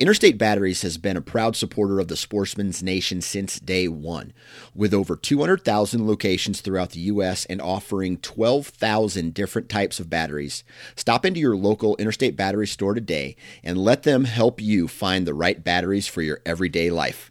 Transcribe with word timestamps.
Interstate 0.00 0.38
Batteries 0.38 0.82
has 0.82 0.98
been 0.98 1.16
a 1.16 1.22
proud 1.22 1.54
supporter 1.54 2.00
of 2.00 2.08
the 2.08 2.16
Sportsman's 2.16 2.82
Nation 2.82 3.20
since 3.20 3.60
day 3.60 3.86
one. 3.86 4.32
With 4.74 4.92
over 4.92 5.14
200,000 5.14 6.04
locations 6.04 6.60
throughout 6.60 6.90
the 6.90 7.00
U.S. 7.00 7.44
and 7.44 7.62
offering 7.62 8.16
12,000 8.16 9.32
different 9.32 9.68
types 9.68 10.00
of 10.00 10.10
batteries, 10.10 10.64
stop 10.96 11.24
into 11.24 11.38
your 11.38 11.56
local 11.56 11.94
Interstate 11.96 12.36
Battery 12.36 12.66
store 12.66 12.94
today 12.94 13.36
and 13.62 13.78
let 13.78 14.02
them 14.02 14.24
help 14.24 14.60
you 14.60 14.88
find 14.88 15.26
the 15.26 15.34
right 15.34 15.62
batteries 15.62 16.08
for 16.08 16.22
your 16.22 16.40
everyday 16.44 16.90
life. 16.90 17.30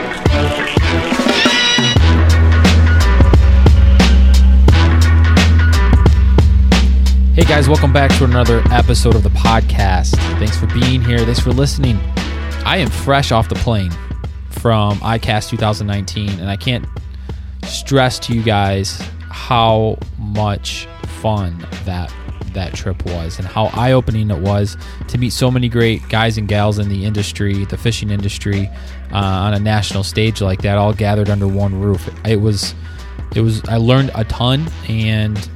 Hey 7.41 7.47
guys, 7.47 7.67
welcome 7.67 7.91
back 7.91 8.15
to 8.19 8.23
another 8.23 8.61
episode 8.69 9.15
of 9.15 9.23
the 9.23 9.29
podcast. 9.29 10.11
Thanks 10.37 10.55
for 10.55 10.67
being 10.67 11.03
here. 11.03 11.17
Thanks 11.17 11.39
for 11.39 11.51
listening. 11.51 11.97
I 12.67 12.77
am 12.77 12.87
fresh 12.87 13.31
off 13.31 13.49
the 13.49 13.55
plane 13.55 13.89
from 14.51 14.99
ICAST 14.99 15.49
2019, 15.49 16.39
and 16.39 16.47
I 16.47 16.55
can't 16.55 16.85
stress 17.65 18.19
to 18.19 18.35
you 18.35 18.43
guys 18.43 19.01
how 19.31 19.97
much 20.19 20.87
fun 21.07 21.65
that 21.85 22.13
that 22.53 22.75
trip 22.75 23.03
was 23.05 23.39
and 23.39 23.47
how 23.47 23.65
eye-opening 23.73 24.29
it 24.29 24.37
was 24.37 24.77
to 25.07 25.17
meet 25.17 25.31
so 25.31 25.49
many 25.49 25.67
great 25.67 26.07
guys 26.09 26.37
and 26.37 26.47
gals 26.47 26.77
in 26.77 26.89
the 26.89 27.05
industry, 27.05 27.65
the 27.65 27.77
fishing 27.77 28.11
industry, 28.11 28.69
uh, 29.11 29.15
on 29.17 29.55
a 29.55 29.59
national 29.59 30.03
stage 30.03 30.41
like 30.41 30.61
that, 30.61 30.77
all 30.77 30.93
gathered 30.93 31.27
under 31.27 31.47
one 31.47 31.81
roof. 31.81 32.07
It 32.23 32.39
was, 32.39 32.75
it 33.35 33.41
was. 33.41 33.63
I 33.67 33.77
learned 33.77 34.11
a 34.13 34.25
ton, 34.25 34.71
and 34.87 35.49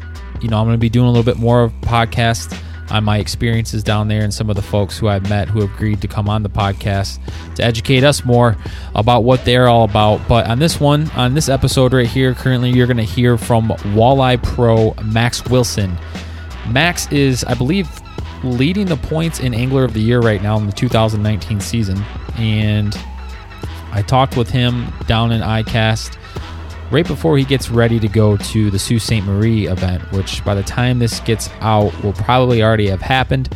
you 0.46 0.52
know, 0.52 0.60
I'm 0.60 0.68
going 0.68 0.76
to 0.76 0.80
be 0.80 0.90
doing 0.90 1.08
a 1.08 1.10
little 1.10 1.24
bit 1.24 1.40
more 1.40 1.64
of 1.64 1.74
podcast 1.82 2.56
on 2.92 3.04
my 3.04 3.18
experiences 3.18 3.84
down 3.84 4.08
there 4.08 4.22
and 4.22 4.32
some 4.32 4.48
of 4.48 4.56
the 4.56 4.62
folks 4.62 4.96
who 4.96 5.08
I've 5.08 5.28
met 5.28 5.48
who 5.48 5.64
agreed 5.64 6.02
to 6.02 6.08
come 6.08 6.30
on 6.30 6.44
the 6.44 6.50
podcast 6.50 7.18
to 7.56 7.64
educate 7.64 8.04
us 8.04 8.24
more 8.24 8.56
about 8.94 9.24
what 9.24 9.44
they're 9.44 9.68
all 9.68 9.86
about. 9.86 10.22
But 10.28 10.46
on 10.46 10.60
this 10.60 10.80
one, 10.80 11.10
on 11.16 11.34
this 11.34 11.50
episode 11.50 11.94
right 11.94 12.06
here, 12.06 12.36
currently 12.36 12.70
you're 12.70 12.86
going 12.86 12.98
to 12.98 13.04
hear 13.04 13.40
from 13.40 13.70
Walleye 13.70 14.44
Pro 14.44 14.94
Max 15.04 15.44
Wilson. 15.46 15.98
Max 16.70 17.12
is, 17.12 17.44
I 17.46 17.56
believe, 17.56 17.90
leading 18.44 18.86
the 18.86 18.98
points 18.98 19.40
in 19.40 19.56
Angler 19.56 19.84
of 19.84 19.96
the 19.96 20.00
Year 20.00 20.20
right 20.20 20.44
now 20.44 20.60
in 20.60 20.68
the 20.68 20.74
2019 20.74 21.60
season. 21.60 22.00
And 22.38 22.96
I 23.92 24.04
talked 24.04 24.38
with 24.38 24.52
him 24.52 24.94
down 25.08 25.32
in 25.32 25.42
ICAST 25.42 26.20
right 26.96 27.06
before 27.06 27.38
he 27.38 27.44
gets 27.44 27.70
ready 27.70 28.00
to 28.00 28.08
go 28.08 28.38
to 28.38 28.72
the 28.72 28.80
Sault 28.80 29.02
Ste. 29.02 29.22
Marie 29.22 29.68
event, 29.68 30.02
which 30.14 30.44
by 30.46 30.56
the 30.56 30.64
time 30.64 30.98
this 30.98 31.20
gets 31.20 31.50
out 31.60 31.92
will 32.02 32.14
probably 32.14 32.64
already 32.64 32.88
have 32.88 33.02
happened. 33.02 33.50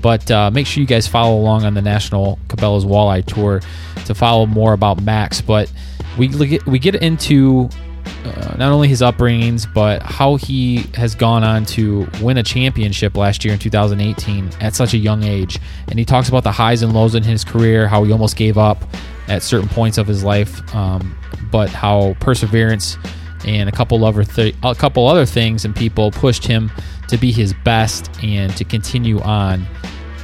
But 0.00 0.30
uh, 0.30 0.50
make 0.50 0.66
sure 0.66 0.80
you 0.80 0.86
guys 0.86 1.06
follow 1.06 1.38
along 1.38 1.64
on 1.64 1.74
the 1.74 1.82
National 1.82 2.38
Cabela's 2.48 2.86
Walleye 2.86 3.26
Tour 3.26 3.60
to 4.06 4.14
follow 4.14 4.46
more 4.46 4.72
about 4.72 5.02
Max. 5.02 5.42
But 5.42 5.70
we 6.16 6.28
we 6.66 6.78
get 6.78 6.94
into 6.94 7.68
uh, 8.24 8.56
not 8.56 8.72
only 8.72 8.88
his 8.88 9.02
upbringings, 9.02 9.66
but 9.74 10.02
how 10.02 10.36
he 10.36 10.86
has 10.94 11.14
gone 11.14 11.44
on 11.44 11.66
to 11.66 12.08
win 12.22 12.38
a 12.38 12.42
championship 12.42 13.14
last 13.14 13.44
year 13.44 13.52
in 13.52 13.60
2018 13.60 14.48
at 14.62 14.74
such 14.74 14.94
a 14.94 14.98
young 14.98 15.22
age. 15.22 15.58
And 15.88 15.98
he 15.98 16.06
talks 16.06 16.30
about 16.30 16.44
the 16.44 16.52
highs 16.52 16.80
and 16.80 16.94
lows 16.94 17.14
in 17.14 17.24
his 17.24 17.44
career, 17.44 17.88
how 17.88 18.04
he 18.04 18.12
almost 18.12 18.36
gave 18.36 18.56
up 18.56 18.82
at 19.28 19.42
certain 19.42 19.68
points 19.68 19.98
of 19.98 20.06
his 20.06 20.22
life, 20.24 20.74
um, 20.74 21.16
but 21.50 21.68
how 21.68 22.14
perseverance 22.20 22.96
and 23.44 23.68
a 23.68 23.72
couple 23.72 24.04
other 24.04 24.24
th- 24.24 24.54
a 24.62 24.74
couple 24.74 25.06
other 25.06 25.26
things 25.26 25.64
and 25.64 25.74
people 25.74 26.10
pushed 26.10 26.46
him 26.46 26.70
to 27.08 27.16
be 27.16 27.30
his 27.30 27.54
best 27.64 28.10
and 28.22 28.56
to 28.56 28.64
continue 28.64 29.20
on 29.20 29.64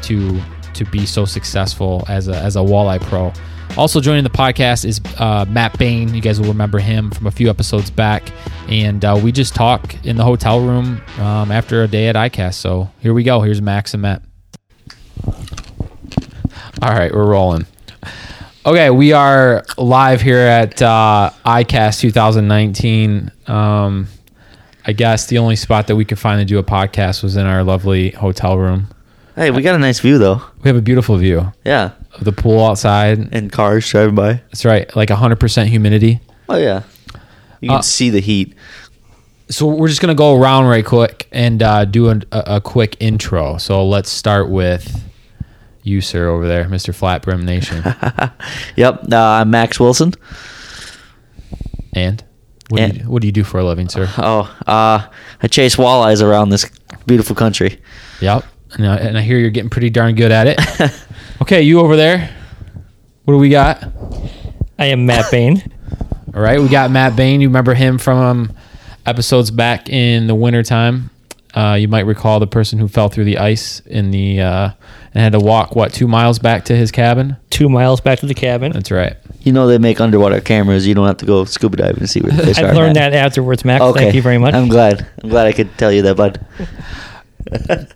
to 0.02 0.40
to 0.74 0.84
be 0.86 1.06
so 1.06 1.24
successful 1.24 2.04
as 2.08 2.28
a 2.28 2.36
as 2.36 2.56
a 2.56 2.60
walleye 2.60 3.00
pro. 3.00 3.32
Also 3.78 4.00
joining 4.00 4.22
the 4.22 4.30
podcast 4.30 4.84
is 4.84 5.00
uh, 5.18 5.46
Matt 5.48 5.78
Bain. 5.78 6.14
You 6.14 6.20
guys 6.20 6.38
will 6.38 6.48
remember 6.48 6.78
him 6.78 7.10
from 7.10 7.26
a 7.26 7.30
few 7.30 7.48
episodes 7.48 7.90
back, 7.90 8.30
and 8.68 9.02
uh, 9.02 9.18
we 9.22 9.32
just 9.32 9.54
talk 9.54 9.94
in 10.04 10.16
the 10.16 10.24
hotel 10.24 10.60
room 10.60 11.00
um, 11.18 11.50
after 11.50 11.82
a 11.82 11.88
day 11.88 12.08
at 12.08 12.14
ICAST. 12.14 12.54
So 12.54 12.90
here 13.00 13.14
we 13.14 13.22
go. 13.22 13.40
Here's 13.40 13.62
Max 13.62 13.94
and 13.94 14.02
Matt. 14.02 14.22
All 16.82 16.90
right, 16.90 17.14
we're 17.14 17.24
rolling. 17.24 17.66
Okay, 18.64 18.90
we 18.90 19.12
are 19.12 19.64
live 19.76 20.20
here 20.20 20.38
at 20.38 20.80
uh, 20.80 21.30
ICAST 21.44 22.00
2019. 22.00 23.32
Um, 23.48 24.06
I 24.86 24.92
guess 24.92 25.26
the 25.26 25.38
only 25.38 25.56
spot 25.56 25.88
that 25.88 25.96
we 25.96 26.04
could 26.04 26.18
find 26.18 26.38
to 26.40 26.44
do 26.44 26.58
a 26.58 26.62
podcast 26.62 27.22
was 27.24 27.36
in 27.36 27.44
our 27.44 27.64
lovely 27.64 28.10
hotel 28.10 28.56
room. 28.58 28.88
Hey, 29.34 29.50
we 29.50 29.62
got 29.62 29.74
a 29.74 29.78
nice 29.78 29.98
view 29.98 30.18
though. 30.18 30.42
We 30.62 30.68
have 30.68 30.76
a 30.76 30.82
beautiful 30.82 31.16
view 31.16 31.52
Yeah, 31.64 31.92
of 32.14 32.24
the 32.24 32.32
pool 32.32 32.64
outside. 32.64 33.30
and 33.32 33.50
cars 33.50 33.88
driving 33.88 34.14
by. 34.14 34.34
That's 34.34 34.64
right, 34.64 34.94
like 34.94 35.08
100% 35.08 35.66
humidity. 35.66 36.20
Oh 36.48 36.56
yeah, 36.56 36.82
you 37.60 37.68
can 37.70 37.78
Uh, 37.78 37.82
see 37.82 38.10
the 38.10 38.20
heat. 38.20 38.54
So 39.48 39.66
we're 39.66 39.88
just 39.88 40.00
gonna 40.00 40.14
go 40.14 40.36
around 40.40 40.66
right 40.66 40.84
quick 40.84 41.26
and 41.32 41.62
uh, 41.62 41.84
do 41.84 42.10
a, 42.10 42.20
a 42.32 42.60
quick 42.60 42.96
intro. 43.00 43.56
So 43.56 43.84
let's 43.86 44.10
start 44.10 44.50
with 44.50 45.02
you, 45.82 46.00
sir, 46.00 46.28
over 46.28 46.46
there, 46.46 46.64
Mr. 46.66 46.94
Flat 46.94 47.22
Brim 47.22 47.44
Nation, 47.44 47.82
Yep, 48.76 49.12
uh, 49.12 49.16
I'm 49.16 49.50
Max 49.50 49.78
Wilson. 49.80 50.12
and 51.94 52.22
what, 52.68 52.78
do 52.78 52.84
And- 52.84 52.96
you, 52.98 53.04
what 53.10 53.22
do 53.22 53.28
you 53.28 53.32
do 53.32 53.44
for 53.44 53.58
a 53.58 53.64
living, 53.64 53.88
sir? 53.88 54.08
Oh, 54.18 54.42
uh, 54.66 55.06
I 55.42 55.46
chase 55.48 55.76
walleyes 55.76 56.22
around 56.22 56.50
this 56.50 56.70
beautiful 57.06 57.34
country. 57.36 57.80
Yep, 58.20 58.44
and 58.74 58.86
I, 58.86 58.96
and 58.96 59.18
I 59.18 59.20
hear 59.22 59.38
you're 59.38 59.50
getting 59.50 59.70
pretty 59.70 59.90
darn 59.90 60.14
good 60.14 60.32
at 60.32 60.46
it. 60.46 61.04
okay, 61.42 61.62
you 61.62 61.80
over 61.80 61.96
there. 61.96 62.30
What 63.24 63.34
do 63.34 63.38
we 63.38 63.50
got? 63.50 63.82
I 64.78 64.86
am 64.86 65.06
Matt 65.06 65.30
Bain. 65.30 65.62
All 66.34 66.40
right, 66.40 66.58
we 66.60 66.68
got 66.68 66.90
Matt 66.90 67.14
Bain. 67.14 67.40
You 67.40 67.48
remember 67.48 67.74
him 67.74 67.98
from 67.98 68.18
um, 68.18 68.52
episodes 69.06 69.50
back 69.50 69.88
in 69.90 70.26
the 70.26 70.34
wintertime. 70.34 71.10
Uh, 71.54 71.76
you 71.78 71.86
might 71.86 72.06
recall 72.06 72.40
the 72.40 72.46
person 72.46 72.78
who 72.78 72.88
fell 72.88 73.08
through 73.08 73.24
the 73.24 73.38
ice 73.38 73.80
in 73.80 74.10
the 74.10 74.40
uh, 74.40 74.70
and 75.14 75.22
had 75.22 75.32
to 75.32 75.38
walk 75.40 75.76
what 75.76 75.92
two 75.92 76.08
miles 76.08 76.38
back 76.38 76.64
to 76.66 76.76
his 76.76 76.90
cabin. 76.90 77.36
Two 77.50 77.68
miles 77.68 78.00
back 78.00 78.20
to 78.20 78.26
the 78.26 78.34
cabin. 78.34 78.72
That's 78.72 78.90
right. 78.90 79.16
You 79.40 79.52
know 79.52 79.66
they 79.66 79.78
make 79.78 80.00
underwater 80.00 80.40
cameras. 80.40 80.86
You 80.86 80.94
don't 80.94 81.06
have 81.06 81.18
to 81.18 81.26
go 81.26 81.44
scuba 81.44 81.76
diving 81.76 81.98
to 82.00 82.06
see 82.06 82.20
where 82.20 82.32
the 82.32 82.42
fish 82.44 82.58
are. 82.58 82.68
I've 82.68 82.76
learned 82.76 82.94
Matt. 82.94 83.12
that 83.12 83.18
afterwards, 83.26 83.64
Max. 83.64 83.82
Okay, 83.82 84.00
Thank 84.00 84.14
you 84.14 84.22
very 84.22 84.38
much. 84.38 84.54
I'm 84.54 84.68
glad. 84.68 85.06
I'm 85.22 85.28
glad 85.28 85.46
I 85.46 85.52
could 85.52 85.76
tell 85.76 85.92
you 85.92 86.02
that, 86.02 86.16
bud. 86.16 86.44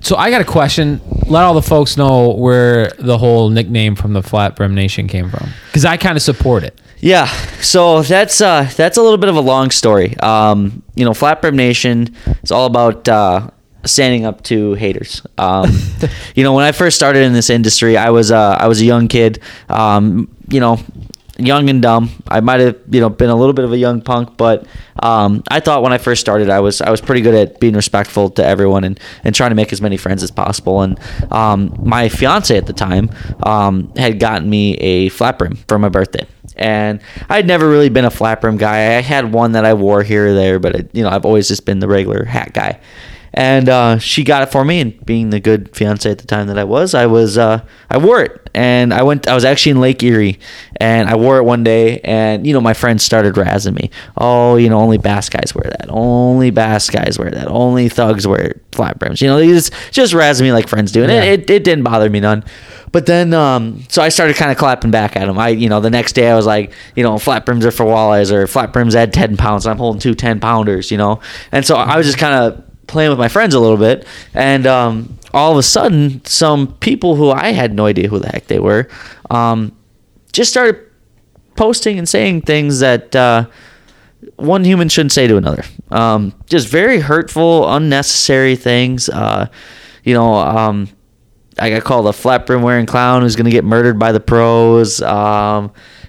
So 0.01 0.17
I 0.17 0.31
got 0.31 0.41
a 0.41 0.45
question. 0.45 1.01
Let 1.27 1.45
all 1.45 1.55
the 1.55 1.63
folks 1.63 1.97
know 1.97 2.31
where 2.31 2.91
the 2.99 3.19
whole 3.19 3.51
nickname 3.51 3.97
from 3.97 4.13
the 4.13 4.23
Flat 4.23 4.57
Brim 4.57 4.75
Nation 4.75 5.09
came 5.09 5.31
from, 5.31 5.49
because 5.67 5.85
I 5.85 5.97
kind 5.97 6.17
of 6.17 6.23
support 6.23 6.63
it. 6.63 6.79
Yeah, 6.99 7.27
so 7.61 8.03
that's 8.03 8.41
uh, 8.41 8.71
that's 8.77 8.97
a 8.97 9.03
little 9.03 9.19
bit 9.19 9.29
of 9.29 9.37
a 9.37 9.41
long 9.41 9.71
story. 9.71 10.17
Um, 10.19 10.83
you 10.95 11.05
know, 11.05 11.15
Flat 11.15 11.41
Brim 11.43 11.57
Nation 11.57 12.15
is 12.43 12.51
all 12.51 12.67
about 12.67 13.09
uh, 13.09 13.51
standing 13.85 14.25
up 14.25 14.43
to 14.45 14.75
haters. 14.75 15.23
Um, 15.39 15.71
you 16.35 16.43
know, 16.43 16.53
when 16.55 16.65
I 16.65 16.73
first 16.73 16.97
started 16.97 17.23
in 17.23 17.33
this 17.33 17.51
industry, 17.51 17.97
I 17.97 18.11
was 18.11 18.31
uh, 18.31 18.57
I 18.59 18.69
was 18.69 18.81
a 18.81 18.85
young 18.85 19.09
kid. 19.09 19.41
Um, 19.69 20.29
you 20.49 20.61
know, 20.61 20.79
young 21.39 21.69
and 21.69 21.83
dumb. 21.83 22.11
I 22.29 22.41
might 22.41 22.61
have 22.61 22.77
you 22.91 23.01
know 23.01 23.09
been 23.09 23.31
a 23.31 23.37
little 23.37 23.53
bit 23.53 23.65
of 23.65 23.73
a 23.73 23.79
young 23.79 24.01
punk, 24.01 24.37
but 24.37 24.67
um, 25.03 25.43
I 25.49 25.61
thought 25.61 25.83
when 25.83 25.93
I 25.93 25.99
first 25.99 26.21
started, 26.21 26.51
I 26.51 26.61
was 26.61 26.81
I 26.81 26.91
was 26.91 27.01
pretty 27.01 27.21
good 27.21 27.35
at 27.35 27.61
being 27.61 27.75
respectful 27.75 28.31
to 28.31 28.45
everyone 28.45 28.85
and, 28.85 28.99
and 29.25 29.35
trying 29.35 29.51
to 29.51 29.57
make 29.57 29.73
as 29.73 29.81
many 29.81 29.97
friends 29.97 30.23
as 30.23 30.31
possible. 30.31 30.83
And 30.83 30.99
um, 31.33 31.75
my 31.83 32.09
fiance 32.09 32.57
at 32.57 32.67
the 32.67 32.73
time 32.73 33.11
um, 33.43 33.93
had 33.97 34.19
gotten 34.19 34.49
me 34.49 34.75
a 34.77 35.09
flat 35.11 35.39
brim 35.39 35.57
for 35.69 35.79
my 35.79 35.89
birthday. 35.89 36.27
And 36.57 37.01
I'd 37.29 37.47
never 37.47 37.69
really 37.69 37.91
been 37.91 38.07
a 38.07 38.11
flat 38.11 38.41
brim 38.41 38.57
guy. 38.57 38.97
I 38.97 39.03
had 39.03 39.33
one 39.33 39.53
that 39.53 39.65
I 39.67 39.75
wore 39.75 40.03
here 40.03 40.29
or 40.29 40.35
there, 40.35 40.59
but 40.59 40.75
it, 40.75 40.91
you 40.95 41.03
know 41.03 41.11
I've 41.11 41.25
always 41.25 41.49
just 41.49 41.67
been 41.67 41.81
the 41.81 41.89
regular 41.89 42.25
hat 42.25 42.53
guy 42.53 42.81
and 43.37 43.69
uh, 43.69 43.99
she 43.99 44.25
got 44.25 44.43
it 44.43 44.51
for 44.51 44.65
me. 44.65 44.81
And 44.81 45.05
being 45.05 45.31
the 45.31 45.39
good 45.39 45.77
fiance 45.77 46.11
at 46.11 46.19
the 46.19 46.27
time 46.27 46.47
that 46.49 46.59
I 46.59 46.65
was, 46.65 46.95
I 46.95 47.07
was 47.07 47.37
uh, 47.37 47.65
I 47.91 47.99
wore 47.99 48.23
it, 48.23 48.46
and 48.57 48.93
I 48.93 49.03
went. 49.03 49.29
I 49.29 49.35
was 49.35 49.45
actually 49.45 49.73
in 49.73 49.81
Lake 49.81 50.03
Erie, 50.03 50.41
and 50.81 51.09
I 51.09 51.15
wore 51.15 51.37
it 51.39 51.45
one 51.45 51.63
day, 51.63 52.01
and 52.01 52.47
you 52.47 52.53
know 52.53 52.61
my 52.61 52.75
friends 52.75 53.05
started 53.05 53.35
razzing 53.35 53.75
me. 53.81 53.91
Oh, 54.17 54.57
you 54.57 54.69
know 54.69 54.79
only 54.81 54.99
bass 54.99 55.29
guys 55.29 55.55
wear 55.55 55.71
that. 55.71 55.87
Only 55.91 56.51
bass 56.51 56.91
guys 56.91 57.19
wear 57.19 57.31
that. 57.31 57.47
Only 57.49 57.89
thugs 57.89 58.27
wear 58.27 58.61
flat 58.73 58.99
brims. 58.99 59.21
You 59.21 59.29
know 59.29 59.39
they 59.39 59.47
just 59.49 59.73
just 59.93 60.13
razzing 60.15 60.43
me 60.43 60.53
like 60.53 60.69
friends 60.69 60.91
do, 60.91 61.03
and 61.03 61.13
Yeah. 61.13 61.23
it, 61.23 61.41
it, 61.43 61.51
it 61.51 61.65
didn't 61.65 61.85
bother 61.85 62.11
me 62.11 62.19
none. 62.21 62.43
But 62.93 63.05
then, 63.05 63.35
um, 63.35 63.83
so 63.89 64.01
I 64.01 64.09
started 64.09 64.37
kind 64.37 64.51
of 64.51 64.57
clapping 64.57 64.91
back 64.91 65.17
at 65.17 65.29
him. 65.29 65.39
I, 65.39 65.49
you 65.49 65.69
know, 65.69 65.81
the 65.81 65.91
next 65.91 66.15
day 66.15 66.31
I 66.31 66.35
was 66.35 66.47
like, 66.47 66.73
you 66.95 67.03
know, 67.03 67.19
flat 67.19 67.45
brims 67.45 67.67
are 67.67 67.71
for 67.71 67.85
walleyes 67.85 68.31
or 68.33 68.47
flat 68.47 68.73
brims 68.73 68.95
add 68.95 69.13
10 69.13 69.37
pounds. 69.37 69.67
I'm 69.67 69.77
holding 69.77 70.01
two 70.01 70.15
10 70.15 70.41
pounders, 70.41 70.91
you 70.91 70.97
know? 70.97 71.21
And 71.53 71.67
so 71.67 71.77
I 71.77 71.97
was 71.99 72.07
just 72.07 72.17
kind 72.17 72.33
of 72.35 72.65
playing 72.87 73.11
with 73.11 73.19
my 73.19 73.29
friends 73.29 73.55
a 73.55 73.61
little 73.61 73.77
bit, 73.77 74.07
and 74.35 74.67
um, 74.67 75.19
all 75.33 75.53
of 75.53 75.59
a 75.59 75.63
sudden, 75.63 76.25
some 76.25 76.75
people 76.79 77.17
who 77.17 77.31
I 77.31 77.53
had 77.53 77.75
no 77.75 77.87
idea 77.87 78.09
who 78.09 78.19
the 78.19 78.29
heck 78.29 78.47
they 78.47 78.59
were, 78.59 78.89
um, 79.31 79.77
just 80.33 80.51
started 80.51 80.81
posting 81.57 81.99
and 81.99 82.09
saying 82.09 82.43
things 82.43 82.81
that 82.81 83.15
uh, 83.17 83.47
one 84.37 84.65
human 84.65 84.89
shouldn't 84.89 85.13
say 85.13 85.27
to 85.27 85.37
another. 85.37 85.65
Um, 85.91 86.35
just 86.47 86.69
very 86.69 87.01
hurtful, 87.01 87.69
unnecessary 87.73 88.57
things. 88.57 89.09
Uh, 89.09 89.49
you 90.05 90.15
know, 90.15 90.35
um, 90.35 90.89
I 91.59 91.71
got 91.71 91.85
called 91.85 92.07
a 92.07 92.13
flat 92.13 92.47
brim 92.47 92.63
wearing 92.63 92.87
clown 92.87 93.23
who's 93.23 93.37
going 93.37 93.47
to 93.47 93.51
get 93.51 93.65
murdered 93.65 93.99
by 93.99 94.13
the 94.13 94.21
pros. 94.21 95.01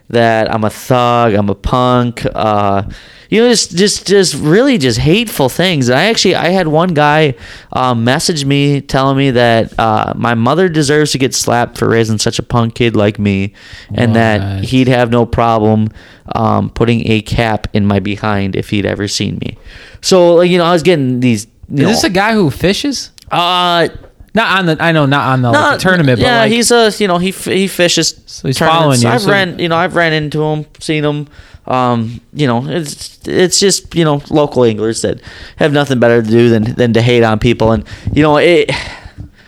That 0.10 0.54
I'm 0.54 0.64
a 0.64 0.70
thug, 0.70 1.34
I'm 1.34 1.50
a 1.50 1.56
punk. 1.56 2.26
Uh, 2.34 2.84
you 3.30 3.42
know, 3.42 3.50
just 3.50 3.76
just 3.76 4.08
just 4.08 4.36
really 4.36 4.78
just 4.78 5.00
hateful 5.00 5.50
things. 5.50 5.90
And 5.90 6.00
I 6.00 6.06
actually 6.06 6.36
I 6.36 6.48
had 6.48 6.68
one 6.70 6.94
guy 6.94 7.36
um, 7.74 8.04
message 8.04 8.46
me 8.46 8.80
telling 8.80 9.18
me 9.18 9.32
that 9.32 9.78
uh, 9.78 10.14
my 10.16 10.34
mother 10.34 10.70
deserves 10.70 11.12
to 11.12 11.18
get 11.18 11.34
slapped 11.34 11.78
for 11.78 11.90
raising 11.90 12.20
such 12.20 12.40
a 12.40 12.44
punk 12.44 12.76
kid 12.76 12.96
like 12.96 13.20
me, 13.20 13.54
and 13.94 14.16
that 14.16 14.64
he'd 14.64 14.88
have 14.88 15.12
no 15.12 15.26
problem 15.26 15.90
um, 16.36 16.70
putting 16.70 17.10
a 17.12 17.22
cap 17.22 17.68
in 17.74 17.86
my 17.86 18.00
behind 18.00 18.56
if 18.56 18.70
he'd 18.70 18.86
ever 18.86 19.08
seen 19.10 19.38
me. 19.40 19.58
So 20.02 20.36
like, 20.36 20.50
you 20.50 20.58
know, 20.58 20.66
I 20.66 20.72
was 20.72 20.84
getting 20.84 21.20
these. 21.20 21.44
Is 21.44 21.50
know, 21.70 21.88
this 21.90 22.06
a 22.06 22.10
guy 22.10 22.32
who 22.32 22.50
fishes? 22.50 23.12
uh, 23.32 23.90
Not 24.38 24.60
on 24.60 24.66
the. 24.68 24.78
I 24.80 24.92
know 24.92 25.08
not 25.08 25.34
on 25.34 25.42
the, 25.42 25.52
like, 25.52 25.80
the 25.80 25.84
tournament, 25.84 26.20
yeah, 26.20 26.26
but 26.26 26.38
like, 26.44 26.52
he's 26.52 26.70
a 26.70 26.92
you 27.00 27.08
know 27.08 27.18
he 27.18 27.32
he 27.32 27.68
fishes. 27.68 28.22
So 28.28 28.48
he's 28.48 28.58
tournaments. 28.58 29.02
following 29.02 29.02
you, 29.02 29.08
I've 29.10 29.22
so- 29.24 29.32
ran 29.32 29.58
you 29.58 29.68
know 29.68 29.76
I've 29.76 29.96
ran 29.96 30.14
into 30.14 30.44
him, 30.44 30.66
seen 30.80 31.04
him. 31.04 31.28
Um, 31.66 32.22
you 32.34 32.46
know 32.48 32.64
it's 32.66 33.20
it's 33.28 33.60
just 33.60 33.96
you 33.96 34.06
know 34.06 34.22
local 34.30 34.64
anglers 34.64 35.02
that 35.02 35.22
have 35.58 35.74
nothing 35.74 36.00
better 36.00 36.22
to 36.22 36.30
do 36.30 36.50
than 36.50 36.76
than 36.76 36.94
to 36.94 37.02
hate 37.02 37.24
on 37.24 37.40
people, 37.40 37.72
and 37.72 37.84
you 38.14 38.22
know 38.22 38.38
it. 38.38 38.72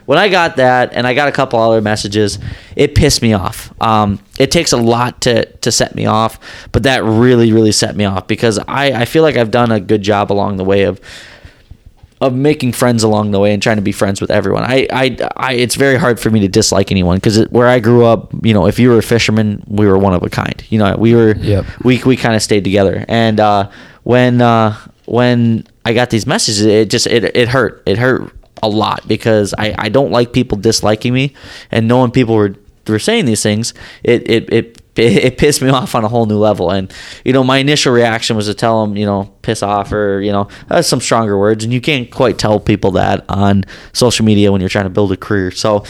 When 0.06 0.18
I 0.18 0.28
got 0.28 0.56
that, 0.56 0.94
and 0.94 1.06
I 1.06 1.14
got 1.14 1.28
a 1.28 1.32
couple 1.32 1.60
other 1.60 1.82
messages, 1.82 2.40
it 2.76 2.96
pissed 2.96 3.22
me 3.22 3.34
off. 3.34 3.72
Um, 3.80 4.18
it 4.40 4.50
takes 4.50 4.72
a 4.72 4.78
lot 4.78 5.22
to 5.22 5.46
to 5.46 5.72
set 5.72 5.94
me 5.94 6.08
off, 6.08 6.40
but 6.72 6.82
that 6.82 7.04
really 7.04 7.54
really 7.54 7.72
set 7.72 7.96
me 7.96 8.06
off 8.06 8.26
because 8.26 8.58
I 8.68 9.02
I 9.02 9.06
feel 9.06 9.22
like 9.22 9.38
I've 9.38 9.52
done 9.52 9.72
a 9.72 9.80
good 9.80 10.02
job 10.02 10.32
along 10.32 10.58
the 10.58 10.64
way 10.66 10.82
of 10.86 11.00
of 12.22 12.34
making 12.36 12.74
friends 12.74 13.04
along 13.04 13.32
the 13.32 13.40
way 13.40 13.54
and 13.54 13.64
trying 13.64 13.78
to 13.78 13.82
be 13.82 13.92
friends 13.94 14.20
with 14.20 14.30
everyone. 14.30 14.64
I, 14.64 14.88
I, 14.92 15.18
I 15.38 15.54
it's 15.54 15.76
very 15.76 15.96
hard 15.96 16.20
for 16.20 16.30
me 16.30 16.42
to 16.42 16.48
dislike 16.50 16.92
anyone 16.92 17.18
because 17.18 17.46
where 17.50 17.68
I 17.68 17.80
grew 17.80 18.04
up, 18.06 18.34
you 18.44 18.54
know, 18.54 18.68
if 18.68 18.78
you 18.80 18.90
were 18.90 18.98
a 18.98 19.04
fisherman, 19.04 19.64
we 19.68 19.86
were 19.88 19.98
one 19.98 20.14
of 20.14 20.22
a 20.24 20.30
kind. 20.30 20.62
You 20.70 20.80
know, 20.80 20.96
we 20.98 21.16
were, 21.16 21.36
Yep. 21.38 21.66
we, 21.84 22.04
we 22.04 22.18
kind 22.18 22.36
of 22.36 22.42
stayed 22.42 22.64
together. 22.66 23.06
And 23.08 23.40
uh, 23.40 23.70
when, 24.04 24.42
uh, 24.42 24.76
when 25.06 25.66
I 25.86 25.94
got 25.94 26.10
these 26.10 26.28
messages, 26.28 26.66
it 26.66 26.90
just 26.90 27.08
it, 27.08 27.36
it 27.36 27.48
hurt. 27.50 27.82
It 27.86 27.98
hurt 27.98 28.32
a 28.62 28.68
lot 28.70 29.08
because 29.08 29.54
I, 29.58 29.74
I 29.78 29.90
don't 29.90 30.12
like 30.12 30.34
people 30.34 30.58
disliking 30.58 31.14
me, 31.14 31.34
and 31.72 31.88
knowing 31.88 32.12
people 32.12 32.36
were 32.36 32.54
were 32.88 33.00
saying 33.00 33.26
these 33.26 33.42
things, 33.42 33.74
it 34.04 34.30
it 34.30 34.54
it 34.54 34.79
it 35.00 35.38
pissed 35.38 35.62
me 35.62 35.70
off 35.80 35.96
on 35.96 36.04
a 36.04 36.08
whole 36.08 36.26
new 36.26 36.38
level. 36.38 36.72
And 36.72 36.94
you 37.24 37.34
know, 37.34 37.44
my 37.44 37.58
initial 37.58 37.94
reaction 37.94 38.36
was 38.36 38.48
to 38.48 38.54
tell 38.54 38.86
them, 38.86 38.98
you 38.98 39.06
know, 39.06 39.34
piss 39.42 39.64
off 39.64 39.92
or 39.92 40.22
you 40.22 40.32
know, 40.32 40.48
some 40.82 41.02
stronger 41.02 41.38
words. 41.38 41.64
And 41.64 41.74
you 41.74 41.82
can't 41.82 42.10
quite 42.12 42.38
tell 42.38 42.60
people 42.60 42.92
that 42.92 43.26
on 43.30 43.66
social 43.94 44.26
media 44.26 44.52
when 44.52 44.62
you're 44.62 44.70
trying 44.70 44.86
to 44.86 44.90
build 44.90 45.12
a 45.12 45.18
career. 45.18 45.52
So 45.52 45.84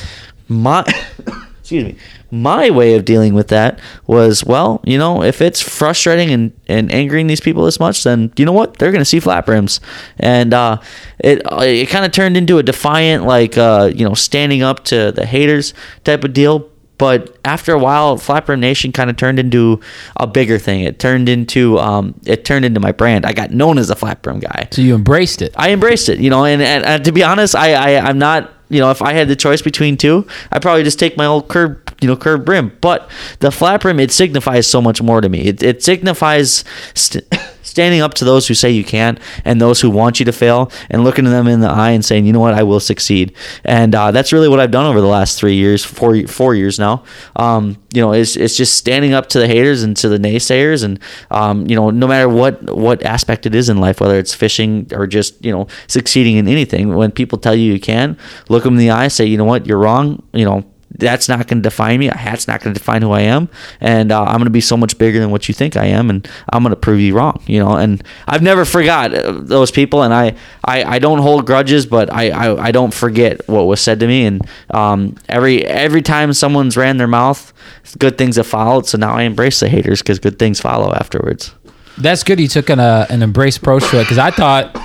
my 0.48 0.84
excuse 1.60 1.84
me 1.84 1.96
my 2.32 2.70
way 2.70 2.96
of 2.96 3.06
dealing 3.06 3.34
with 3.34 3.48
that 3.48 3.80
was 4.06 4.44
well 4.44 4.82
you 4.84 4.98
know 4.98 5.24
if 5.24 5.42
it's 5.42 5.62
frustrating 5.62 6.32
and, 6.32 6.52
and 6.68 6.92
angering 6.92 7.28
these 7.28 7.42
people 7.42 7.66
this 7.66 7.80
much 7.80 8.04
then 8.04 8.32
you 8.38 8.46
know 8.46 8.54
what 8.54 8.78
they're 8.78 8.92
to 8.92 9.06
see 9.06 9.20
flat 9.20 9.46
brims 9.46 9.80
and 10.20 10.54
uh, 10.54 10.78
it 11.20 11.42
it 11.62 11.90
kind 11.90 12.06
of 12.06 12.12
turned 12.12 12.38
into 12.38 12.58
a 12.58 12.64
defiant 12.64 13.26
like 13.26 13.58
uh, 13.58 13.90
you 13.94 14.08
know 14.08 14.14
standing 14.14 14.62
up 14.62 14.84
to 14.84 15.12
the 15.12 15.26
haters 15.26 15.74
type 16.04 16.24
of 16.24 16.34
deal 16.34 16.69
but 17.00 17.36
after 17.44 17.74
a 17.74 17.80
while 17.80 18.18
flat 18.18 18.46
brim 18.46 18.60
nation 18.60 18.92
kind 18.92 19.10
of 19.10 19.18
turned 19.18 19.40
into 19.40 19.80
a 20.18 20.28
bigger 20.28 20.60
thing 20.60 20.82
it 20.82 21.00
turned 21.00 21.28
into 21.28 21.80
um, 21.80 22.14
it 22.26 22.46
turned 22.46 22.64
into 22.66 22.80
my 22.80 22.92
brand 22.92 23.26
i 23.26 23.34
got 23.34 23.50
known 23.50 23.80
as 23.80 23.90
a 23.90 23.96
flat 23.96 24.22
brim 24.22 24.40
guy 24.40 24.68
so 24.72 24.82
you 24.84 24.94
embraced 24.96 25.42
it. 25.42 25.54
I 25.58 25.72
embraced 25.72 26.10
it, 26.10 26.20
you 26.20 26.30
know, 26.30 26.46
and, 26.46 26.62
and, 26.62 26.86
and 26.86 27.06
to 27.06 27.12
be 27.12 27.24
honest, 27.24 27.56
I, 27.56 27.74
I 27.74 28.00
I'm 28.00 28.20
not, 28.20 28.54
you 28.70 28.80
know, 28.80 28.92
if 28.92 29.02
I 29.02 29.14
had 29.14 29.28
the 29.28 29.36
choice 29.36 29.62
between 29.62 29.98
two, 29.98 30.28
I'd 30.52 30.62
probably 30.62 30.84
just 30.84 31.00
take 31.00 31.18
my 31.18 31.26
old 31.26 31.48
curved, 31.48 32.02
you 32.02 32.08
know, 32.08 32.16
curved 32.16 32.46
brim. 32.46 32.78
But 32.82 33.10
the 33.40 33.52
flat 33.52 33.82
brim, 33.82 34.00
it 34.00 34.12
signifies 34.12 34.68
so 34.68 34.82
much 34.82 35.02
more 35.02 35.22
to 35.22 35.30
me. 35.30 35.42
It, 35.42 35.64
it 35.64 35.84
signifies 35.84 36.64
st- 36.94 37.26
standing 37.70 38.02
up 38.02 38.14
to 38.16 38.26
those 38.26 38.48
who 38.48 38.54
say 38.54 38.70
you 38.70 38.84
can't 38.84 39.20
and 39.46 39.62
those 39.62 39.80
who 39.82 39.90
want 39.90 40.20
you 40.20 40.26
to 40.26 40.32
fail 40.32 40.72
and 40.90 41.04
looking 41.04 41.26
them 41.26 41.48
in 41.48 41.60
the 41.60 41.70
eye 41.70 41.92
and 41.92 42.04
saying, 42.04 42.26
you 42.26 42.34
know 42.34 42.40
what, 42.40 42.54
I 42.54 42.64
will 42.64 42.80
succeed. 42.80 43.36
And 43.64 43.94
uh, 43.94 44.12
that's 44.12 44.34
really 44.34 44.50
what 44.50 44.60
I've 44.60 44.72
done 44.72 44.86
over 44.86 45.00
the 45.02 45.08
last 45.08 45.38
three 45.40 45.56
years, 45.56 45.84
four 45.86 46.28
four 46.28 46.56
years 46.56 46.80
now. 46.80 47.04
Um, 47.36 47.78
you 47.94 48.02
know, 48.02 48.14
it's, 48.14 48.36
it's 48.36 48.56
just 48.56 48.78
standing 48.78 49.14
up 49.14 49.28
to 49.30 49.40
the 49.40 49.48
haters 49.48 49.84
and 49.84 49.96
to 49.98 50.10
the 50.10 50.18
naysayers, 50.18 50.84
and 50.84 51.00
um, 51.32 51.68
you 51.68 51.76
know, 51.76 51.90
no 51.90 52.08
matter 52.08 52.30
what 52.30 52.76
what 52.76 53.04
aspect 53.04 53.46
it 53.46 53.56
is 53.56 53.70
in 53.70 53.78
life, 53.78 54.00
whether 54.00 54.18
it's 54.18 54.34
fishing 54.34 54.88
or 54.94 55.08
just 55.08 55.44
you 55.44 55.52
know 55.52 55.68
succeeding 55.88 56.38
in 56.38 56.48
anything, 56.48 56.96
when 56.96 57.12
people 57.12 57.38
tell 57.38 57.56
you 57.56 57.74
you 57.74 57.80
can, 57.80 58.18
look 58.48 58.64
them 58.64 58.74
in 58.74 58.80
the 58.80 58.92
eye, 58.92 59.08
say, 59.08 59.26
you 59.26 59.38
know 59.38 59.46
what, 59.46 59.66
you're 59.66 59.80
wrong. 59.80 60.22
You 60.34 60.46
know, 60.46 60.64
that's 61.00 61.28
not 61.30 61.48
going 61.48 61.62
to 61.62 61.70
define 61.70 62.00
me. 62.00 62.08
A 62.08 62.16
hat's 62.16 62.48
not 62.48 62.62
going 62.62 62.74
to 62.74 62.80
define 62.80 63.02
who 63.02 63.12
I 63.12 63.22
am, 63.22 63.50
and 63.82 64.12
uh, 64.12 64.24
I'm 64.24 64.36
going 64.36 64.46
to 64.46 64.50
be 64.52 64.62
so 64.62 64.78
much 64.78 64.98
bigger 64.98 65.20
than 65.20 65.32
what 65.32 65.48
you 65.48 65.54
think 65.54 65.78
I 65.78 65.86
am, 65.86 66.10
and 66.10 66.28
I'm 66.50 66.64
going 66.64 66.72
to 66.72 66.80
prove 66.80 67.00
you 67.00 67.16
wrong. 67.16 67.42
You 67.48 67.60
know, 67.60 67.76
and 67.76 68.04
I've 68.28 68.42
never 68.42 68.66
forgot 68.66 69.14
uh, 69.14 69.32
those 69.32 69.72
people, 69.72 70.04
and 70.04 70.14
I 70.14 70.36
I, 70.64 70.84
I 70.84 71.00
don't 71.00 71.20
hold 71.20 71.46
grudges, 71.46 71.86
but 71.86 72.12
I, 72.14 72.30
I 72.30 72.68
I 72.68 72.72
don't 72.72 72.94
forget 72.94 73.48
what 73.48 73.64
was 73.64 73.82
said 73.82 74.00
to 74.02 74.08
me, 74.08 74.26
and 74.26 74.42
um, 74.72 75.16
every 75.28 75.66
every 75.66 76.02
time 76.02 76.34
someone's 76.34 76.78
ran 76.78 76.98
their 76.98 77.08
mouth, 77.08 77.54
good 77.98 78.18
things 78.18 78.36
have 78.36 78.48
followed. 78.48 78.88
So 78.88 78.98
now 78.98 79.14
I 79.14 79.24
embrace 79.24 79.60
the 79.60 79.70
haters 79.70 80.02
because 80.02 80.20
good 80.20 80.38
things 80.40 80.60
follow 80.60 80.94
afterwards. 80.94 81.54
That's 81.98 82.24
good. 82.24 82.40
You 82.40 82.48
took 82.48 82.70
an 82.70 82.80
uh, 82.80 83.08
an 83.10 83.22
embrace 83.24 83.58
approach 83.58 83.90
to 83.90 84.00
it 84.00 84.04
because 84.04 84.18
I 84.18 84.32
thought 84.32 84.76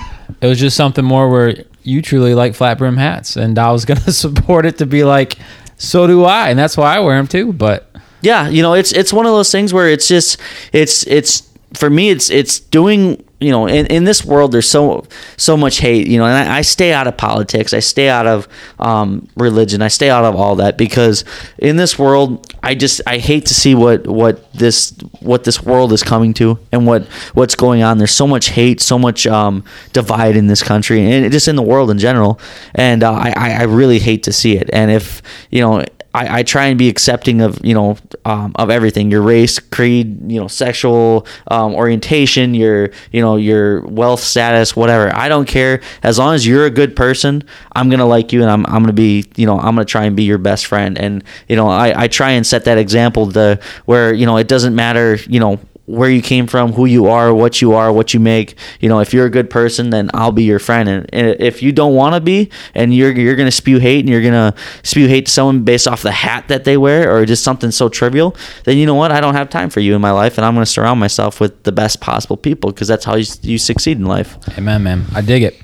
it 0.40 0.46
was 0.46 0.58
just 0.58 0.76
something 0.76 1.04
more 1.04 1.28
where 1.28 1.54
you 1.82 2.02
truly 2.02 2.34
like 2.34 2.54
flat 2.54 2.78
brim 2.78 2.96
hats, 2.96 3.36
and 3.36 3.58
I 3.58 3.70
was 3.70 3.84
gonna 3.84 4.00
support 4.12 4.66
it 4.66 4.78
to 4.78 4.86
be 4.86 5.04
like, 5.04 5.36
so 5.76 6.06
do 6.06 6.24
I, 6.24 6.50
and 6.50 6.58
that's 6.58 6.76
why 6.76 6.96
I 6.96 7.00
wear 7.00 7.16
them 7.16 7.26
too. 7.26 7.52
But 7.52 7.90
yeah 8.24 8.48
you 8.48 8.62
know 8.62 8.72
it's 8.72 8.90
it's 8.92 9.12
one 9.12 9.26
of 9.26 9.32
those 9.32 9.52
things 9.52 9.72
where 9.74 9.88
it's 9.88 10.08
just 10.08 10.40
it's 10.72 11.06
it's 11.06 11.42
for 11.74 11.90
me 11.90 12.10
it's 12.10 12.30
it's 12.30 12.60
doing 12.60 13.22
you 13.40 13.50
know 13.50 13.66
in, 13.66 13.86
in 13.86 14.04
this 14.04 14.24
world 14.24 14.52
there's 14.52 14.68
so 14.68 15.04
so 15.36 15.56
much 15.56 15.78
hate 15.78 16.06
you 16.06 16.18
know 16.18 16.24
and 16.24 16.50
I, 16.50 16.58
I 16.58 16.60
stay 16.62 16.92
out 16.92 17.06
of 17.06 17.16
politics. 17.16 17.74
I 17.74 17.80
stay 17.80 18.08
out 18.08 18.26
of 18.26 18.48
um, 18.78 19.28
religion. 19.36 19.82
I 19.82 19.88
stay 19.88 20.08
out 20.08 20.24
of 20.24 20.34
all 20.36 20.56
that 20.56 20.78
because 20.78 21.24
in 21.58 21.76
this 21.76 21.98
world 21.98 22.54
i 22.62 22.74
just 22.74 23.00
i 23.06 23.18
hate 23.18 23.46
to 23.46 23.54
see 23.54 23.74
what 23.74 24.06
what 24.06 24.52
this 24.52 24.90
what 25.20 25.44
this 25.44 25.62
world 25.62 25.92
is 25.92 26.02
coming 26.02 26.32
to 26.34 26.58
and 26.72 26.86
what 26.86 27.04
what's 27.34 27.54
going 27.54 27.82
on. 27.82 27.98
There's 27.98 28.14
so 28.14 28.26
much 28.26 28.48
hate 28.50 28.80
so 28.80 28.98
much 28.98 29.26
um, 29.26 29.64
divide 29.92 30.36
in 30.36 30.46
this 30.46 30.62
country 30.62 31.00
and 31.10 31.30
just 31.30 31.48
in 31.48 31.56
the 31.56 31.62
world 31.62 31.90
in 31.90 31.98
general. 31.98 32.40
And 32.74 33.02
uh, 33.02 33.12
I, 33.12 33.34
I 33.36 33.50
I 33.50 33.62
really 33.64 33.98
hate 33.98 34.22
to 34.24 34.32
see 34.32 34.56
it. 34.56 34.70
And 34.72 34.90
if 34.90 35.22
you 35.50 35.60
know 35.60 35.84
I, 36.14 36.38
I 36.38 36.42
try 36.44 36.66
and 36.66 36.78
be 36.78 36.88
accepting 36.88 37.40
of 37.40 37.58
you 37.64 37.74
know 37.74 37.98
um, 38.24 38.52
of 38.56 38.70
everything. 38.70 39.10
Your 39.10 39.22
race 39.22 39.58
creed 39.58 40.30
you 40.30 40.40
know 40.40 40.48
sexual 40.48 41.26
um, 41.48 41.74
orientation 41.74 42.54
your 42.54 42.90
you 43.12 43.20
know 43.20 43.36
your 43.36 43.82
wealth 43.82 44.20
status 44.20 44.76
whatever. 44.76 45.14
I 45.14 45.28
don't 45.28 45.46
care. 45.46 45.80
As 46.02 46.18
long 46.18 46.34
as 46.34 46.46
you're 46.46 46.66
a 46.66 46.70
good 46.70 46.96
person 46.96 47.42
I'm 47.74 47.90
gonna 47.90 48.06
like 48.06 48.32
you 48.32 48.42
and 48.42 48.50
I'm, 48.50 48.64
I'm 48.66 48.82
gonna 48.82 48.92
be 48.92 49.26
you 49.36 49.46
know 49.46 49.58
I'm 49.58 49.74
gonna 49.74 49.84
try 49.84 50.04
and 50.04 50.16
be 50.16 50.24
your 50.24 50.38
best 50.38 50.66
friend. 50.66 50.96
And 50.96 51.24
you 51.48 51.56
know 51.56 51.68
I, 51.68 52.04
I 52.04 52.08
try 52.08 52.30
and 52.30 52.46
set 52.46 52.64
that 52.64 52.78
example 52.78 53.32
to 53.32 53.60
where 53.84 54.14
you 54.14 54.26
know 54.26 54.36
it 54.36 54.48
doesn't 54.48 54.74
matter 54.74 55.16
you 55.28 55.40
know 55.40 55.58
where 55.86 56.08
you 56.08 56.22
came 56.22 56.46
from, 56.46 56.72
who 56.72 56.86
you 56.86 57.06
are, 57.06 57.34
what 57.34 57.60
you 57.60 57.74
are, 57.74 57.92
what 57.92 58.14
you 58.14 58.20
make. 58.20 58.56
You 58.80 58.88
know, 58.88 59.00
if 59.00 59.12
you're 59.12 59.26
a 59.26 59.30
good 59.30 59.50
person, 59.50 59.90
then 59.90 60.10
I'll 60.14 60.32
be 60.32 60.44
your 60.44 60.58
friend. 60.58 60.88
And, 60.88 61.06
if 61.12 61.62
you 61.62 61.72
don't 61.72 61.94
want 61.94 62.14
to 62.14 62.20
be, 62.20 62.50
and 62.74 62.94
you're 62.94 63.12
you're 63.12 63.36
gonna 63.36 63.50
spew 63.50 63.78
hate, 63.78 64.00
and 64.00 64.08
you're 64.08 64.22
gonna 64.22 64.54
spew 64.82 65.06
hate 65.08 65.26
to 65.26 65.32
someone 65.32 65.62
based 65.64 65.86
off 65.86 66.02
the 66.02 66.12
hat 66.12 66.48
that 66.48 66.64
they 66.64 66.76
wear, 66.76 67.14
or 67.14 67.26
just 67.26 67.44
something 67.44 67.70
so 67.70 67.88
trivial, 67.88 68.36
then 68.64 68.78
you 68.78 68.86
know 68.86 68.94
what? 68.94 69.12
I 69.12 69.20
don't 69.20 69.34
have 69.34 69.50
time 69.50 69.70
for 69.70 69.80
you 69.80 69.94
in 69.94 70.00
my 70.00 70.10
life, 70.10 70.38
and 70.38 70.44
I'm 70.44 70.54
gonna 70.54 70.66
surround 70.66 71.00
myself 71.00 71.40
with 71.40 71.62
the 71.64 71.72
best 71.72 72.00
possible 72.00 72.36
people 72.36 72.70
because 72.70 72.88
that's 72.88 73.04
how 73.04 73.16
you, 73.16 73.26
you 73.42 73.58
succeed 73.58 73.98
in 73.98 74.06
life. 74.06 74.38
Amen, 74.56 74.82
man. 74.82 75.04
I 75.14 75.20
dig 75.20 75.42
it. 75.42 75.60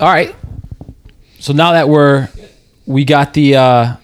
All 0.00 0.08
right. 0.08 0.34
So 1.40 1.52
now 1.52 1.72
that 1.72 1.88
we're 1.88 2.28
we 2.86 3.04
got 3.04 3.34
the 3.34 3.56
uh 3.56 3.96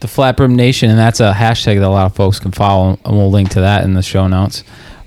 the 0.00 0.08
Flat 0.08 0.36
Brim 0.36 0.56
Nation, 0.56 0.90
and 0.90 0.98
that's 0.98 1.20
a 1.20 1.32
hashtag 1.32 1.78
that 1.78 1.86
a 1.86 1.88
lot 1.88 2.06
of 2.06 2.14
folks 2.14 2.38
can 2.38 2.52
follow, 2.52 2.98
and 3.04 3.16
we'll 3.16 3.30
link 3.30 3.50
to 3.50 3.60
that 3.60 3.84
in 3.84 3.94
the 3.94 4.02
show 4.02 4.26
notes. 4.26 4.64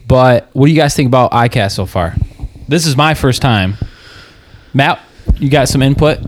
But 0.08 0.50
what 0.54 0.68
do 0.68 0.72
you 0.72 0.78
guys 0.80 0.96
think 0.96 1.08
about 1.08 1.32
ICAST 1.32 1.72
so 1.72 1.86
far? 1.86 2.16
This 2.68 2.86
is 2.86 2.96
my 2.96 3.14
first 3.14 3.42
time. 3.42 3.76
Matt, 4.74 5.00
you 5.38 5.50
got 5.50 5.68
some 5.68 5.82
input? 5.82 6.20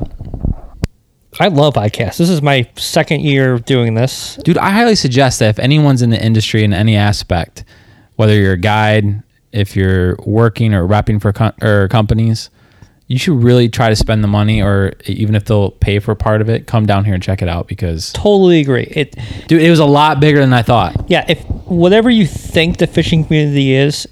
I 1.40 1.50
love 1.50 1.74
ICAST. 1.74 2.18
This 2.18 2.30
is 2.30 2.42
my 2.42 2.70
second 2.78 3.22
year 3.22 3.60
doing 3.60 3.94
this. 3.94 4.38
Dude, 4.44 4.58
I 4.58 4.72
highly 4.72 4.96
suggest 4.96 5.40
that 5.40 5.50
if 5.50 5.60
anyone's 5.60 6.02
in 6.02 6.10
the 6.10 6.24
industry 6.24 6.64
in 6.64 6.74
any 6.74 6.96
aspect, 6.96 7.66
whether 8.16 8.34
you're 8.34 8.54
a 8.54 8.58
guide, 8.58 9.22
if 9.52 9.76
you're 9.76 10.16
working 10.26 10.74
or 10.74 10.88
repping 10.88 11.22
for 11.22 11.34
com- 11.34 11.54
or 11.62 11.88
companies, 11.90 12.50
you 13.08 13.20
should 13.20 13.44
really 13.44 13.70
try 13.70 13.90
to 13.90 13.96
spend 13.96 14.24
the 14.24 14.28
money, 14.28 14.62
or 14.62 14.94
even 15.06 15.36
if 15.36 15.46
they'll 15.46 15.72
pay 15.72 16.00
for 16.00 16.16
part 16.16 16.42
of 16.42 16.50
it, 16.50 16.66
come 16.66 16.86
down 16.86 17.06
here 17.06 17.14
and 17.14 17.22
check 17.22 17.42
it 17.42 17.48
out 17.48 17.68
because, 17.68 18.12
Totally 18.14 18.60
agree. 18.60 18.88
It 18.90 19.16
dude, 19.48 19.62
it 19.62 19.70
was 19.70 19.80
a 19.80 19.86
lot 19.86 20.20
bigger 20.20 20.40
than 20.40 20.54
I 20.54 20.64
thought. 20.64 21.10
yeah, 21.10 21.24
if 21.28 21.44
whatever 21.66 22.10
you 22.10 22.26
think 22.26 22.78
the 22.78 22.88
fishing 22.88 23.24
community 23.24 23.74
is, 23.74 24.08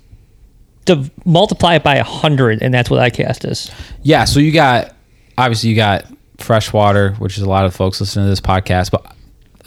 to 0.86 1.10
multiply 1.26 1.76
it 1.76 1.84
by 1.84 1.96
a 1.96 2.04
hundred, 2.04 2.62
and 2.62 2.74
that's 2.74 2.90
what 2.90 3.00
ICAST 3.00 3.50
is. 3.50 3.72
Yeah, 4.04 4.26
so 4.26 4.40
you 4.40 4.52
got 4.52 4.94
obviously 5.38 5.70
you 5.72 5.76
got 5.76 6.06
freshwater, 6.38 7.14
which 7.14 7.38
is 7.38 7.44
a 7.44 7.50
lot 7.50 7.66
of 7.66 7.76
folks 7.76 8.00
listening 8.00 8.26
to 8.26 8.30
this 8.30 8.42
podcast, 8.42 8.92
but 8.92 9.16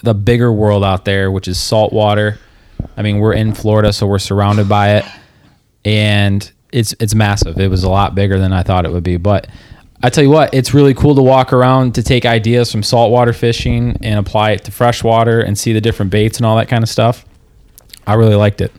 the 0.02 0.14
bigger 0.14 0.52
world 0.52 0.85
out 0.85 1.04
there, 1.04 1.30
which 1.33 1.49
is 1.49 1.59
saltwater. 1.59 2.38
I 2.97 3.02
mean, 3.02 3.18
we're 3.18 3.33
in 3.33 3.54
Florida, 3.54 3.92
so 3.92 4.06
we're 4.06 4.18
surrounded 4.18 4.68
by 4.68 4.97
it, 4.99 5.04
and 5.85 6.49
it's 6.76 6.95
it's 7.00 7.14
massive. 7.14 7.59
It 7.59 7.68
was 7.68 7.85
a 7.85 7.88
lot 7.88 8.14
bigger 8.14 8.38
than 8.38 8.52
I 8.52 8.62
thought 8.62 8.85
it 8.85 8.92
would 8.92 9.02
be, 9.02 9.16
but 9.16 9.47
I 10.02 10.11
tell 10.11 10.23
you 10.23 10.28
what, 10.28 10.52
it's 10.52 10.75
really 10.75 10.92
cool 10.92 11.14
to 11.14 11.23
walk 11.23 11.54
around 11.54 11.95
to 11.95 12.02
take 12.02 12.26
ideas 12.26 12.71
from 12.71 12.83
saltwater 12.83 13.33
fishing 13.33 13.97
and 14.02 14.18
apply 14.18 14.50
it 14.50 14.64
to 14.64 14.71
freshwater 14.71 15.40
and 15.40 15.56
see 15.59 15.73
the 15.73 15.80
different 15.80 16.12
baits 16.12 16.37
and 16.37 16.45
all 16.45 16.54
that 16.59 16.68
kind 16.68 16.85
of 16.85 16.90
stuff. 16.90 17.25
I 18.06 18.12
really 18.14 18.35
liked 18.35 18.61
it. 18.61 18.73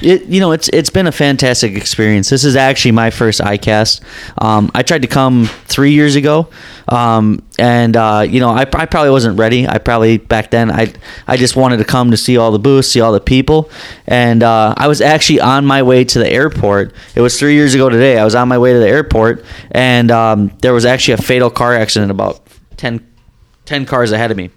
It, 0.00 0.26
you 0.26 0.40
know, 0.40 0.52
it's 0.52 0.68
it's 0.68 0.90
been 0.90 1.06
a 1.06 1.12
fantastic 1.12 1.76
experience. 1.76 2.28
This 2.28 2.44
is 2.44 2.56
actually 2.56 2.92
my 2.92 3.10
first 3.10 3.40
ICAST. 3.40 4.00
Um, 4.38 4.70
I 4.74 4.82
tried 4.82 5.02
to 5.02 5.08
come 5.08 5.46
three 5.66 5.92
years 5.92 6.16
ago, 6.16 6.48
um, 6.88 7.42
and 7.58 7.96
uh, 7.96 8.26
you 8.28 8.40
know, 8.40 8.50
I, 8.50 8.62
I 8.62 8.86
probably 8.86 9.10
wasn't 9.10 9.38
ready. 9.38 9.68
I 9.68 9.78
probably 9.78 10.18
back 10.18 10.50
then 10.50 10.70
I 10.70 10.92
I 11.26 11.36
just 11.36 11.56
wanted 11.56 11.78
to 11.78 11.84
come 11.84 12.10
to 12.10 12.16
see 12.16 12.36
all 12.36 12.50
the 12.50 12.58
booths, 12.58 12.88
see 12.88 13.00
all 13.00 13.12
the 13.12 13.20
people, 13.20 13.70
and 14.06 14.42
uh, 14.42 14.74
I 14.76 14.88
was 14.88 15.00
actually 15.00 15.40
on 15.40 15.64
my 15.64 15.82
way 15.82 16.04
to 16.04 16.18
the 16.18 16.30
airport. 16.30 16.94
It 17.14 17.20
was 17.20 17.38
three 17.38 17.54
years 17.54 17.74
ago 17.74 17.88
today. 17.88 18.18
I 18.18 18.24
was 18.24 18.34
on 18.34 18.48
my 18.48 18.58
way 18.58 18.72
to 18.72 18.78
the 18.78 18.88
airport, 18.88 19.44
and 19.70 20.10
um, 20.10 20.52
there 20.62 20.74
was 20.74 20.84
actually 20.84 21.14
a 21.14 21.22
fatal 21.22 21.50
car 21.50 21.74
accident 21.74 22.10
about 22.10 22.40
10, 22.76 23.06
10 23.64 23.86
cars 23.86 24.12
ahead 24.12 24.30
of 24.30 24.36
me 24.36 24.50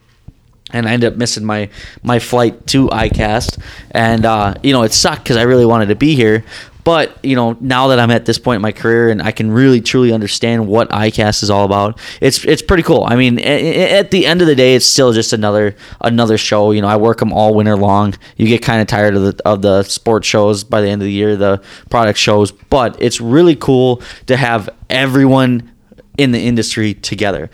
and 0.73 0.87
I 0.87 0.93
ended 0.93 1.13
up 1.13 1.17
missing 1.17 1.45
my 1.45 1.69
my 2.03 2.19
flight 2.19 2.67
to 2.67 2.87
ICAST, 2.87 3.61
and 3.91 4.25
uh, 4.25 4.55
you 4.63 4.73
know 4.73 4.83
it 4.83 4.93
sucked 4.93 5.23
because 5.23 5.37
I 5.37 5.43
really 5.43 5.65
wanted 5.65 5.87
to 5.87 5.95
be 5.95 6.15
here. 6.15 6.43
But 6.83 7.23
you 7.25 7.35
know 7.35 7.57
now 7.61 7.87
that 7.87 7.99
I'm 7.99 8.11
at 8.11 8.25
this 8.25 8.37
point 8.37 8.57
in 8.57 8.61
my 8.61 8.71
career 8.71 9.09
and 9.09 9.21
I 9.21 9.31
can 9.31 9.51
really 9.51 9.81
truly 9.81 10.13
understand 10.13 10.67
what 10.67 10.89
ICAST 10.89 11.43
is 11.43 11.49
all 11.49 11.65
about, 11.65 11.99
it's 12.21 12.43
it's 12.45 12.61
pretty 12.61 12.83
cool. 12.83 13.03
I 13.07 13.15
mean, 13.15 13.39
at 13.39 14.11
the 14.11 14.25
end 14.25 14.41
of 14.41 14.47
the 14.47 14.55
day, 14.55 14.75
it's 14.75 14.85
still 14.85 15.11
just 15.11 15.33
another 15.33 15.75
another 16.01 16.37
show. 16.37 16.71
You 16.71 16.81
know, 16.81 16.87
I 16.87 16.97
work 16.97 17.19
them 17.19 17.33
all 17.33 17.55
winter 17.55 17.75
long. 17.75 18.15
You 18.37 18.47
get 18.47 18.61
kind 18.61 18.81
of 18.81 18.87
tired 18.87 19.15
of 19.15 19.23
the 19.23 19.41
of 19.45 19.61
the 19.61 19.83
sports 19.83 20.27
shows 20.27 20.63
by 20.63 20.81
the 20.81 20.89
end 20.89 21.01
of 21.01 21.05
the 21.05 21.11
year, 21.11 21.35
the 21.35 21.61
product 21.89 22.19
shows. 22.19 22.51
But 22.51 23.01
it's 23.01 23.19
really 23.19 23.55
cool 23.55 24.01
to 24.27 24.37
have 24.37 24.69
everyone 24.89 25.71
in 26.17 26.31
the 26.31 26.39
industry 26.39 26.93
together. 26.93 27.49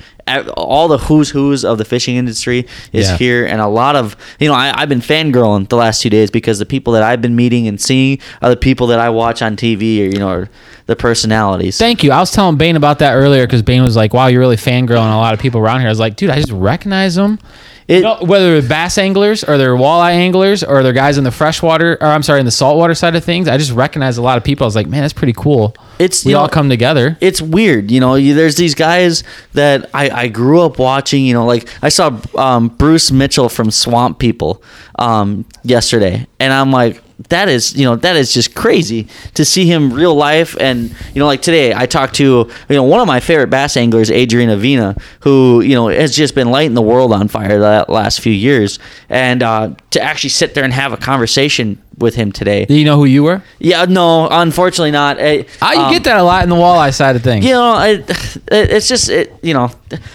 All 0.55 0.87
the 0.87 0.97
who's 0.97 1.29
who's 1.31 1.65
of 1.65 1.77
the 1.77 1.83
fishing 1.85 2.15
industry 2.15 2.67
is 2.93 3.09
Yeah. 3.09 3.17
here, 3.17 3.45
and 3.45 3.59
a 3.59 3.67
lot 3.67 3.95
of 3.95 4.15
you 4.39 4.47
know 4.47 4.53
I, 4.53 4.71
I've 4.75 4.87
been 4.89 5.01
fangirling 5.01 5.67
the 5.67 5.75
last 5.77 6.01
two 6.01 6.09
days 6.09 6.31
because 6.31 6.59
the 6.59 6.65
people 6.65 6.93
that 6.93 7.03
I've 7.03 7.21
been 7.21 7.35
meeting 7.35 7.67
and 7.67 7.81
seeing 7.81 8.19
are 8.41 8.49
the 8.49 8.55
people 8.57 8.87
that 8.87 8.99
I 8.99 9.09
watch 9.09 9.41
on 9.41 9.55
TV 9.57 9.99
or 10.01 10.05
you 10.05 10.19
know 10.19 10.29
are 10.29 10.49
the 10.85 10.95
personalities. 10.95 11.77
Thank 11.77 12.03
you. 12.03 12.11
I 12.11 12.19
was 12.19 12.31
telling 12.31 12.55
Bain 12.57 12.75
about 12.75 12.99
that 12.99 13.13
earlier 13.13 13.45
because 13.45 13.61
Bain 13.61 13.81
was 13.83 13.95
like, 13.95 14.13
"Wow, 14.13 14.27
you're 14.27 14.39
really 14.39 14.55
fangirling 14.57 15.11
a 15.13 15.17
lot 15.17 15.33
of 15.33 15.39
people 15.39 15.59
around 15.59 15.79
here." 15.79 15.89
I 15.89 15.91
was 15.91 15.99
like, 15.99 16.15
"Dude, 16.15 16.29
I 16.29 16.37
just 16.37 16.51
recognize 16.51 17.15
them." 17.15 17.39
It- 17.87 18.01
know, 18.01 18.17
whether 18.21 18.59
they're 18.59 18.69
bass 18.69 18.97
anglers 18.97 19.43
or 19.43 19.57
they're 19.57 19.75
walleye 19.75 20.13
anglers 20.13 20.63
or 20.63 20.83
they're 20.83 20.93
guys 20.93 21.17
in 21.17 21.23
the 21.23 21.31
freshwater 21.31 21.97
or 22.01 22.07
I'm 22.07 22.23
sorry, 22.23 22.39
in 22.39 22.45
the 22.45 22.51
saltwater 22.51 22.95
side 22.95 23.15
of 23.15 23.23
things, 23.23 23.47
I 23.47 23.57
just 23.57 23.71
recognize 23.71 24.17
a 24.17 24.21
lot 24.21 24.37
of 24.37 24.43
people. 24.43 24.65
I 24.65 24.67
was 24.67 24.75
like, 24.75 24.87
"Man, 24.87 25.01
that's 25.01 25.13
pretty 25.13 25.33
cool." 25.33 25.75
It's, 25.99 26.25
we 26.25 26.33
all 26.33 26.45
know, 26.45 26.49
come 26.49 26.69
together. 26.69 27.17
it's 27.21 27.41
weird, 27.41 27.91
you 27.91 27.99
know. 27.99 28.15
You, 28.15 28.33
there's 28.33 28.55
these 28.55 28.73
guys 28.75 29.23
that 29.53 29.89
I, 29.93 30.09
I 30.09 30.27
grew 30.29 30.61
up 30.61 30.79
watching. 30.79 31.25
You 31.25 31.33
know, 31.33 31.45
like 31.45 31.69
I 31.83 31.89
saw 31.89 32.19
um, 32.35 32.69
Bruce 32.69 33.11
Mitchell 33.11 33.49
from 33.49 33.69
Swamp 33.71 34.17
People 34.17 34.63
um, 34.97 35.45
yesterday, 35.63 36.25
and 36.39 36.51
I'm 36.53 36.71
like, 36.71 37.01
that 37.29 37.49
is, 37.49 37.75
you 37.75 37.85
know, 37.85 37.95
that 37.97 38.15
is 38.15 38.33
just 38.33 38.55
crazy 38.55 39.07
to 39.33 39.45
see 39.45 39.65
him 39.65 39.93
real 39.93 40.15
life. 40.15 40.55
And 40.59 40.89
you 41.13 41.19
know, 41.19 41.25
like 41.25 41.41
today, 41.41 41.73
I 41.73 41.85
talked 41.85 42.15
to 42.15 42.23
you 42.23 42.75
know 42.75 42.83
one 42.83 42.99
of 42.99 43.07
my 43.07 43.19
favorite 43.19 43.49
bass 43.49 43.77
anglers, 43.77 44.09
Adrian 44.11 44.49
Avena, 44.49 44.99
who 45.21 45.61
you 45.61 45.75
know 45.75 45.87
has 45.87 46.15
just 46.15 46.35
been 46.35 46.51
lighting 46.51 46.73
the 46.73 46.81
world 46.81 47.13
on 47.13 47.27
fire 47.27 47.59
the 47.59 47.85
last 47.89 48.21
few 48.21 48.33
years, 48.33 48.79
and 49.09 49.43
uh, 49.43 49.73
to 49.91 50.01
actually 50.01 50.29
sit 50.29 50.53
there 50.53 50.63
and 50.63 50.73
have 50.73 50.93
a 50.93 50.97
conversation 50.97 51.81
with 51.97 52.15
him 52.15 52.31
today. 52.31 52.65
Do 52.65 52.73
you 52.73 52.85
know 52.85 52.97
who 52.97 53.05
you 53.05 53.23
were? 53.23 53.41
Yeah, 53.59 53.85
no, 53.85 54.27
unfortunately 54.29 54.91
not. 54.91 55.17
Ah, 55.19 55.73
you 55.73 55.79
um, 55.79 55.91
get 55.91 56.03
that 56.05 56.17
a 56.17 56.23
lot 56.23 56.43
in 56.43 56.49
the 56.49 56.55
walleye 56.55 56.93
side 56.93 57.15
of 57.15 57.23
things. 57.23 57.45
you 57.45 57.51
know, 57.51 57.73
I, 57.73 57.89
it, 57.91 58.05
it's 58.49 58.87
just 58.87 59.09
it, 59.09 59.33
you 59.41 59.53
know, 59.53 59.71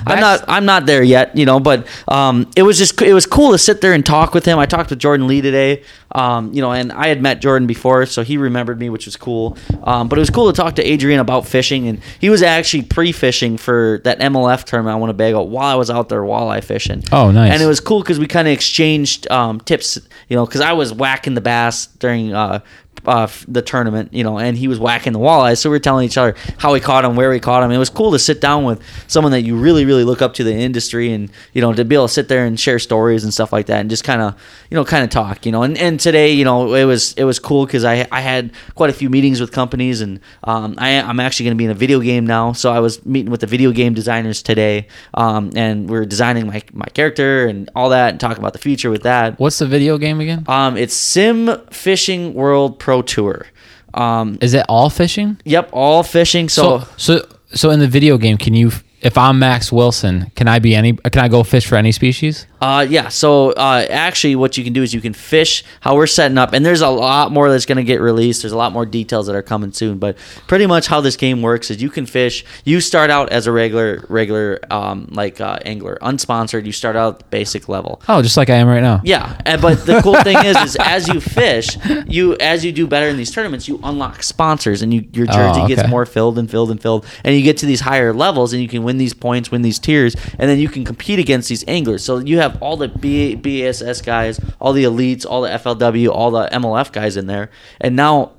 I'm 0.07 0.21
not 0.21 0.45
I'm 0.49 0.65
not 0.65 0.87
there 0.87 1.03
yet, 1.03 1.37
you 1.37 1.47
know, 1.47 1.61
but 1.61 1.87
um, 2.09 2.51
it 2.57 2.63
was 2.63 2.79
just 2.79 3.01
it 3.03 3.15
was 3.15 3.27
cool 3.27 3.53
to 3.53 3.59
sit 3.59 3.81
there 3.81 3.93
and 3.93 4.05
talk 4.05 4.35
with 4.35 4.45
him. 4.45 4.59
I 4.59 4.67
talked 4.67 4.91
with 4.91 4.99
Jordan 4.99 5.27
Lee 5.27 5.41
today, 5.41 5.83
um, 6.13 6.53
you 6.53 6.63
know, 6.63 6.73
and 6.73 6.93
I 6.93 7.09
had 7.09 7.21
met 7.21 7.41
Jordan 7.41 7.67
before, 7.67 8.07
so 8.07 8.23
he 8.23 8.37
remembered 8.37 8.79
me, 8.79 8.89
which 8.91 9.07
was 9.07 9.17
cool. 9.17 9.57
Um, 9.83 10.09
but 10.09 10.19
it 10.19 10.21
was 10.21 10.31
cool 10.31 10.53
to 10.53 10.57
talk 10.57 10.77
to 10.77 10.83
Adrian 10.83 11.21
about 11.21 11.47
fishing, 11.47 11.89
and 11.89 12.01
he 12.21 12.31
was 12.31 12.43
actually 12.43 12.83
pre-fishing 12.85 13.57
for 13.57 14.01
that 14.05 14.19
MLF 14.21 14.65
tournament 14.65 14.95
I 14.95 14.99
want 14.99 15.11
to 15.11 15.15
bag 15.15 15.35
out 15.35 15.49
while 15.49 15.67
I 15.69 15.75
was 15.75 15.91
out 15.91 16.09
there 16.09 16.23
walleye 16.23 16.65
fishing. 16.65 17.03
Oh, 17.13 17.31
nice. 17.31 17.53
And 17.53 17.63
it 17.63 17.67
was 17.67 17.81
cool 17.81 18.01
because 18.01 18.19
we 18.19 18.27
kind 18.27 18.49
of 18.49 18.53
exchanged 18.53 19.31
um, 19.31 19.61
tips, 19.61 19.99
you 20.29 20.37
know, 20.37 20.47
because 20.47 20.61
I 20.61 20.73
was 20.73 20.93
whacking 20.93 21.35
the 21.35 21.41
bass 21.41 21.87
during 21.87 22.33
uh, 22.33 22.61
uh, 23.07 23.29
the 23.49 23.63
tournament, 23.63 24.13
you 24.13 24.25
know, 24.25 24.39
and 24.39 24.57
he 24.57 24.69
was 24.69 24.79
whacking 24.79 25.13
the 25.13 25.19
walleyes. 25.19 25.59
So 25.59 25.71
we 25.71 25.77
were 25.77 25.81
telling 25.81 26.07
each 26.07 26.19
other 26.19 26.35
how 26.59 26.73
we 26.73 26.81
caught 26.81 27.05
him, 27.05 27.17
where 27.17 27.31
we 27.31 27.41
caught 27.41 27.63
him. 27.63 27.71
It 27.71 27.79
was 27.79 27.91
cool 27.91 28.13
to 28.13 28.19
sit 28.19 28.41
down 28.41 28.65
with 28.65 28.83
someone 29.07 29.33
that 29.33 29.43
you 29.43 29.57
really, 29.57 29.85
really 29.85 30.05
look 30.05 30.23
up 30.23 30.35
to 30.35 30.45
the 30.45 30.55
industry, 30.55 31.13
and 31.13 31.31
you 31.53 31.61
know, 31.61 31.73
to 31.73 31.85
be 31.85 31.95
able 31.95 32.09
to 32.09 32.13
sit 32.13 32.29
there 32.29 32.45
and 32.45 32.59
share 32.59 32.79
stories 32.79 33.25
and 33.25 33.33
stuff 33.33 33.53
like 33.53 33.67
that, 33.67 33.81
and 33.81 33.91
just 33.91 34.05
kind 34.05 34.23
of, 34.23 34.35
you 34.71 34.75
know, 34.75 34.85
kind 34.85 35.05
of 35.05 35.11
talk, 35.11 35.47
you 35.47 35.53
know. 35.53 35.63
And, 35.63 35.77
and 35.79 35.99
today, 36.01 36.33
you 36.33 36.45
know, 36.45 36.75
it 36.75 36.85
was 36.85 37.13
it 37.15 37.25
was 37.25 37.39
cool 37.39 37.67
because 37.67 37.85
I 37.85 38.07
I 38.11 38.21
had 38.21 38.53
quite 38.75 38.91
a 38.91 38.95
few 38.95 39.11
meetings 39.11 39.41
with 39.41 39.53
companies, 39.53 40.01
and 40.01 40.21
um, 40.45 40.75
I 40.79 41.01
I'm 41.01 41.21
actually 41.21 41.45
going 41.45 41.57
to 41.57 41.59
be 41.59 41.65
in 41.65 41.71
a 41.71 41.75
video 41.75 42.01
game 42.01 42.27
now, 42.27 42.53
so 42.53 42.73
I 42.73 42.81
was 42.81 43.05
meeting 43.05 43.31
with 43.31 43.41
the 43.41 43.47
video 43.47 43.73
game 43.73 43.95
designers 43.95 44.43
today, 44.43 44.89
um, 45.15 45.51
and 45.55 45.89
we 45.89 45.97
are 45.99 46.05
designing 46.05 46.47
my 46.47 46.63
my 46.73 46.87
character 46.87 47.47
and 47.47 47.71
all 47.75 47.91
that, 47.91 48.11
and 48.11 48.21
talking 48.21 48.39
about 48.39 48.53
the 48.53 48.59
future 48.59 48.91
with 48.91 49.03
that. 49.03 49.39
What's 49.39 49.59
the 49.59 49.67
video 49.67 49.99
game 49.99 50.21
again? 50.21 50.45
Um, 50.49 50.77
it's 50.77 50.95
Sim 50.95 51.51
Fishing 51.71 52.35
World 52.35 52.79
Pro 52.79 52.96
Tour. 53.03 53.47
Um, 53.95 54.39
Is 54.41 54.53
it 54.55 54.65
all 54.69 54.91
fishing? 54.91 55.39
yep, 55.45 55.71
all 55.73 56.03
fishing. 56.03 56.49
So, 56.49 56.81
So, 56.81 56.89
so, 57.19 57.27
so 57.55 57.71
in 57.71 57.81
the 57.81 57.89
video 57.89 58.19
game, 58.19 58.37
can 58.37 58.55
you? 58.55 58.71
If 59.03 59.17
I'm 59.17 59.39
Max 59.39 59.71
Wilson, 59.71 60.31
can 60.35 60.49
I 60.49 60.59
be 60.59 60.75
any? 60.75 60.95
Can 60.95 61.23
I 61.23 61.29
go 61.29 61.43
fish 61.45 61.67
for 61.67 61.77
any 61.77 61.93
species? 61.93 62.47
Uh, 62.61 62.87
yeah. 62.89 63.09
So 63.09 63.51
uh, 63.53 63.87
actually, 63.91 64.37
what 64.37 64.57
you 64.57 64.65
can 64.65 64.73
do 64.73 64.83
is 64.83 64.95
you 64.95 65.01
can 65.01 65.13
fish 65.13 65.65
how 65.81 65.95
we're 65.97 66.07
setting 66.07 66.39
up, 66.39 66.53
and 66.53 66.65
there's 66.65 66.81
a 66.81 66.89
lot 66.89 67.33
more 67.33 67.51
that's 67.51 67.67
going 67.67 67.77
to 67.77 67.85
get 67.85 68.01
released. 68.01 68.43
There's 68.43 68.53
a 68.53 68.57
lot 68.57 68.73
more 68.73 68.87
details 68.87 69.27
that 69.27 69.37
are 69.37 69.43
coming 69.43 69.73
soon, 69.73 69.99
but 69.99 70.17
pretty 70.47 70.67
much 70.67 70.87
how 70.87 71.01
this 71.01 71.17
game 71.17 71.43
works 71.43 71.71
is 71.71 71.83
you 71.83 71.91
can 71.91 72.07
fish. 72.07 72.45
You 72.65 72.81
start 72.81 73.11
out 73.11 73.31
as 73.31 73.47
a 73.47 73.53
regular, 73.53 74.05
regular, 74.09 74.61
um, 74.71 75.09
like 75.13 75.41
uh, 75.41 75.59
angler, 75.65 75.99
unsponsored. 76.03 76.65
You 76.67 76.73
start 76.73 76.97
out 76.97 77.19
the 77.19 77.25
basic 77.27 77.69
level. 77.69 78.01
Oh, 78.09 78.23
just 78.23 78.37
like 78.37 78.51
I 78.51 78.55
am 78.57 78.69
right 78.69 78.83
now. 78.83 79.01
Yeah, 79.05 79.41
and- 79.45 79.61
but 79.61 79.87
the 79.87 80.01
cool 80.03 80.21
thing 80.23 80.37
is, 80.45 80.57
is 80.59 80.77
as 80.81 81.09
you 81.09 81.21
fish, 81.41 81.77
you 82.07 82.37
as 82.41 82.65
you 82.65 82.73
do 82.73 82.87
better 82.87 83.09
in 83.09 83.17
these 83.17 83.31
tournaments, 83.31 83.67
you 83.69 83.81
unlock 83.83 84.23
sponsors, 84.23 84.83
and 84.83 84.93
you 84.95 85.07
your 85.13 85.27
jersey 85.27 85.61
Oh, 85.63 85.69
gets 85.69 85.89
more 85.89 86.05
filled 86.07 86.39
and 86.39 86.51
filled 86.51 86.71
and 86.71 86.81
filled, 86.81 87.07
and 87.25 87.35
you 87.35 87.43
get 87.43 87.57
to 87.59 87.67
these 87.67 87.81
higher 87.81 88.13
levels, 88.13 88.53
and 88.53 88.61
you 88.63 88.69
can 88.69 88.83
win 88.85 88.99
these 88.99 89.15
points, 89.15 89.51
win 89.51 89.63
these 89.63 89.79
tiers, 89.79 90.15
and 90.39 90.49
then 90.51 90.59
you 90.59 90.69
can 90.69 90.85
compete 90.85 91.19
against 91.19 91.49
these 91.49 91.65
anglers. 91.67 92.05
So 92.05 92.19
you 92.19 92.39
have 92.39 92.46
all 92.61 92.77
the 92.77 92.89
B, 92.89 93.35
BASS 93.35 94.03
guys, 94.03 94.41
all 94.61 94.73
the 94.73 94.85
elites, 94.85 95.27
all 95.27 95.43
the 95.43 95.51
FLW, 95.51 96.09
all 96.09 96.31
the 96.31 96.49
MLF 96.53 96.93
guys 96.93 97.17
in 97.17 97.27
there, 97.27 97.51
and 97.81 97.97
now 97.97 98.33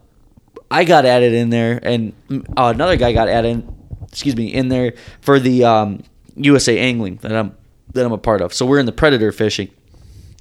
I 0.70 0.84
got 0.84 1.06
added 1.06 1.34
in 1.34 1.50
there, 1.50 1.80
and 1.82 2.14
mm, 2.28 2.46
uh, 2.58 2.72
another 2.74 2.98
guy 2.98 3.14
got 3.14 3.30
added, 3.30 3.68
excuse 4.08 4.36
me, 4.36 4.54
in 4.54 4.70
there 4.70 4.94
for 5.22 5.40
the 5.40 5.64
um, 5.64 6.04
USA 6.36 6.78
Angling 6.78 7.18
that 7.18 7.32
I'm 7.32 7.56
that 7.94 8.06
I'm 8.06 8.12
a 8.12 8.18
part 8.18 8.42
of. 8.42 8.54
So 8.54 8.66
we're 8.66 8.80
in 8.80 8.86
the 8.86 8.92
predator 8.92 9.32
fishing. 9.32 9.70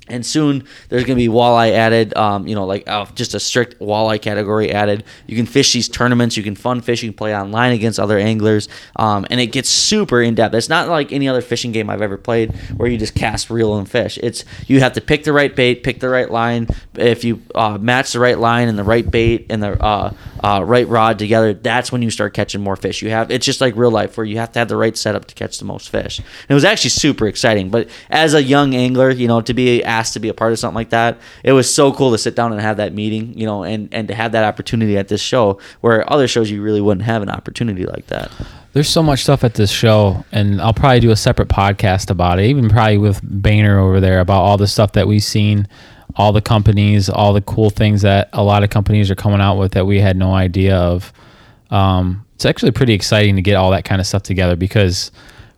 And 0.09 0.25
soon 0.25 0.65
there's 0.89 1.05
going 1.05 1.19
to 1.19 1.23
be 1.23 1.29
walleye 1.29 1.73
added, 1.73 2.17
um, 2.17 2.47
you 2.47 2.55
know, 2.55 2.65
like 2.65 2.89
uh, 2.89 3.07
just 3.15 3.35
a 3.35 3.41
strict 3.41 3.79
walleye 3.81 4.21
category 4.21 4.71
added. 4.71 5.05
You 5.27 5.37
can 5.37 5.47
fish 5.47 5.73
these 5.73 5.89
tournaments. 5.89 6.37
You 6.37 6.43
can 6.43 6.55
fun 6.55 6.81
fish. 6.81 7.03
You 7.03 7.11
can 7.11 7.17
play 7.17 7.37
online 7.37 7.73
against 7.73 7.99
other 7.99 8.19
anglers. 8.19 8.69
Um, 8.97 9.27
and 9.31 9.41
it 9.41 9.49
gets 9.49 9.69
super 9.69 10.23
in 10.23 10.35
depth. 10.35 10.55
It's 10.55 10.69
not 10.69 10.89
like 10.89 11.13
any 11.13 11.29
other 11.29 11.41
fishing 11.41 11.73
game 11.73 11.91
I've 11.91 12.03
ever 12.03 12.17
played 12.17 12.55
where 12.77 12.89
you 12.89 12.99
just 12.99 13.15
cast, 13.15 13.51
reel, 13.51 13.77
and 13.77 13.89
fish. 13.89 14.19
It's 14.23 14.45
you 14.67 14.81
have 14.81 14.93
to 14.93 15.01
pick 15.01 15.25
the 15.25 15.33
right 15.33 15.55
bait, 15.55 15.83
pick 15.83 16.01
the 16.01 16.09
right 16.09 16.31
line. 16.31 16.69
If 16.95 17.25
you 17.25 17.43
uh, 17.55 17.79
match 17.79 18.13
the 18.13 18.21
right 18.21 18.39
line 18.39 18.69
and 18.69 18.79
the 18.79 18.85
right 18.85 19.09
bait 19.09 19.47
and 19.51 19.63
the 19.63 19.83
uh, 19.83 20.15
uh, 20.43 20.63
right 20.65 20.87
rod 20.87 21.19
together, 21.19 21.53
that's 21.55 21.91
when 21.91 22.03
you 22.03 22.11
start 22.11 22.35
catching 22.35 22.61
more 22.61 22.77
fish. 22.77 23.03
You 23.03 23.11
have 23.11 23.31
it's 23.31 23.45
just 23.45 23.61
like 23.61 23.75
real 23.77 23.91
life 23.91 24.17
where 24.17 24.27
you 24.27 24.39
have 24.39 24.53
to 24.53 24.59
have 24.61 24.69
the 24.69 24.77
right 24.77 24.97
setup 24.97 25.25
to 25.27 25.35
catch 25.35 25.59
the 25.59 25.65
most 25.65 25.91
fish. 25.91 26.19
And 26.19 26.51
it 26.51 26.55
was 26.55 26.65
actually 26.65 26.91
super 26.91 27.27
exciting. 27.27 27.71
But 27.71 27.89
as 28.11 28.35
a 28.35 28.43
young 28.43 28.75
angler, 28.75 29.11
you 29.11 29.27
know, 29.27 29.41
to 29.41 29.55
be 29.55 29.83
asked 29.97 30.13
to 30.13 30.21
be 30.21 30.29
a 30.29 30.35
part 30.35 30.53
of 30.53 30.59
something 30.59 30.75
like 30.75 30.91
that. 30.91 31.19
It 31.43 31.53
was 31.53 31.73
so 31.73 31.93
cool 31.93 32.13
to 32.13 32.19
sit 32.19 32.35
down 32.37 32.53
and 32.53 32.61
have 32.61 32.77
that 32.77 32.93
meeting, 32.93 33.37
you 33.39 33.47
know, 33.47 33.65
and 33.65 33.89
and 33.93 34.09
to 34.09 34.15
have 34.15 34.33
that 34.33 34.45
opportunity 34.45 34.99
at 34.99 35.09
this 35.09 35.21
show 35.21 35.59
where 35.81 36.11
other 36.13 36.29
shows 36.29 36.51
you 36.51 36.63
really 36.63 36.81
wouldn't 36.81 37.05
have 37.05 37.23
an 37.23 37.31
opportunity 37.31 37.87
like 37.87 38.07
that. 38.09 38.31
There's 38.73 38.91
so 38.91 39.03
much 39.03 39.23
stuff 39.23 39.43
at 39.43 39.55
this 39.55 39.71
show, 39.71 40.25
and 40.33 40.61
I'll 40.61 40.75
probably 40.75 41.01
do 41.01 41.11
a 41.11 41.17
separate 41.17 41.49
podcast 41.49 42.11
about 42.11 42.39
it, 42.39 42.45
even 42.45 42.69
probably 42.69 42.99
with 42.99 43.23
Boehner 43.23 43.79
over 43.79 44.01
there 44.01 44.21
about 44.21 44.43
all 44.43 44.59
the 44.59 44.67
stuff 44.67 44.93
that 44.93 45.09
we've 45.09 45.25
seen, 45.25 45.67
all 46.17 46.33
the 46.33 46.43
companies, 46.43 47.09
all 47.09 47.33
the 47.33 47.41
cool 47.41 47.71
things 47.71 48.03
that 48.03 48.29
a 48.35 48.45
lot 48.45 48.63
of 48.63 48.69
companies 48.69 49.11
are 49.11 49.15
coming 49.15 49.41
out 49.41 49.57
with 49.57 49.73
that 49.73 49.87
we 49.87 49.99
had 49.99 50.17
no 50.17 50.35
idea 50.35 50.77
of. 50.77 51.11
Um, 51.71 52.27
it's 52.35 52.45
actually 52.45 52.73
pretty 52.73 52.93
exciting 52.93 53.37
to 53.37 53.43
get 53.43 53.55
all 53.55 53.71
that 53.71 53.87
kind 53.87 53.99
of 53.99 54.07
stuff 54.07 54.23
together 54.23 54.57
because 54.57 55.11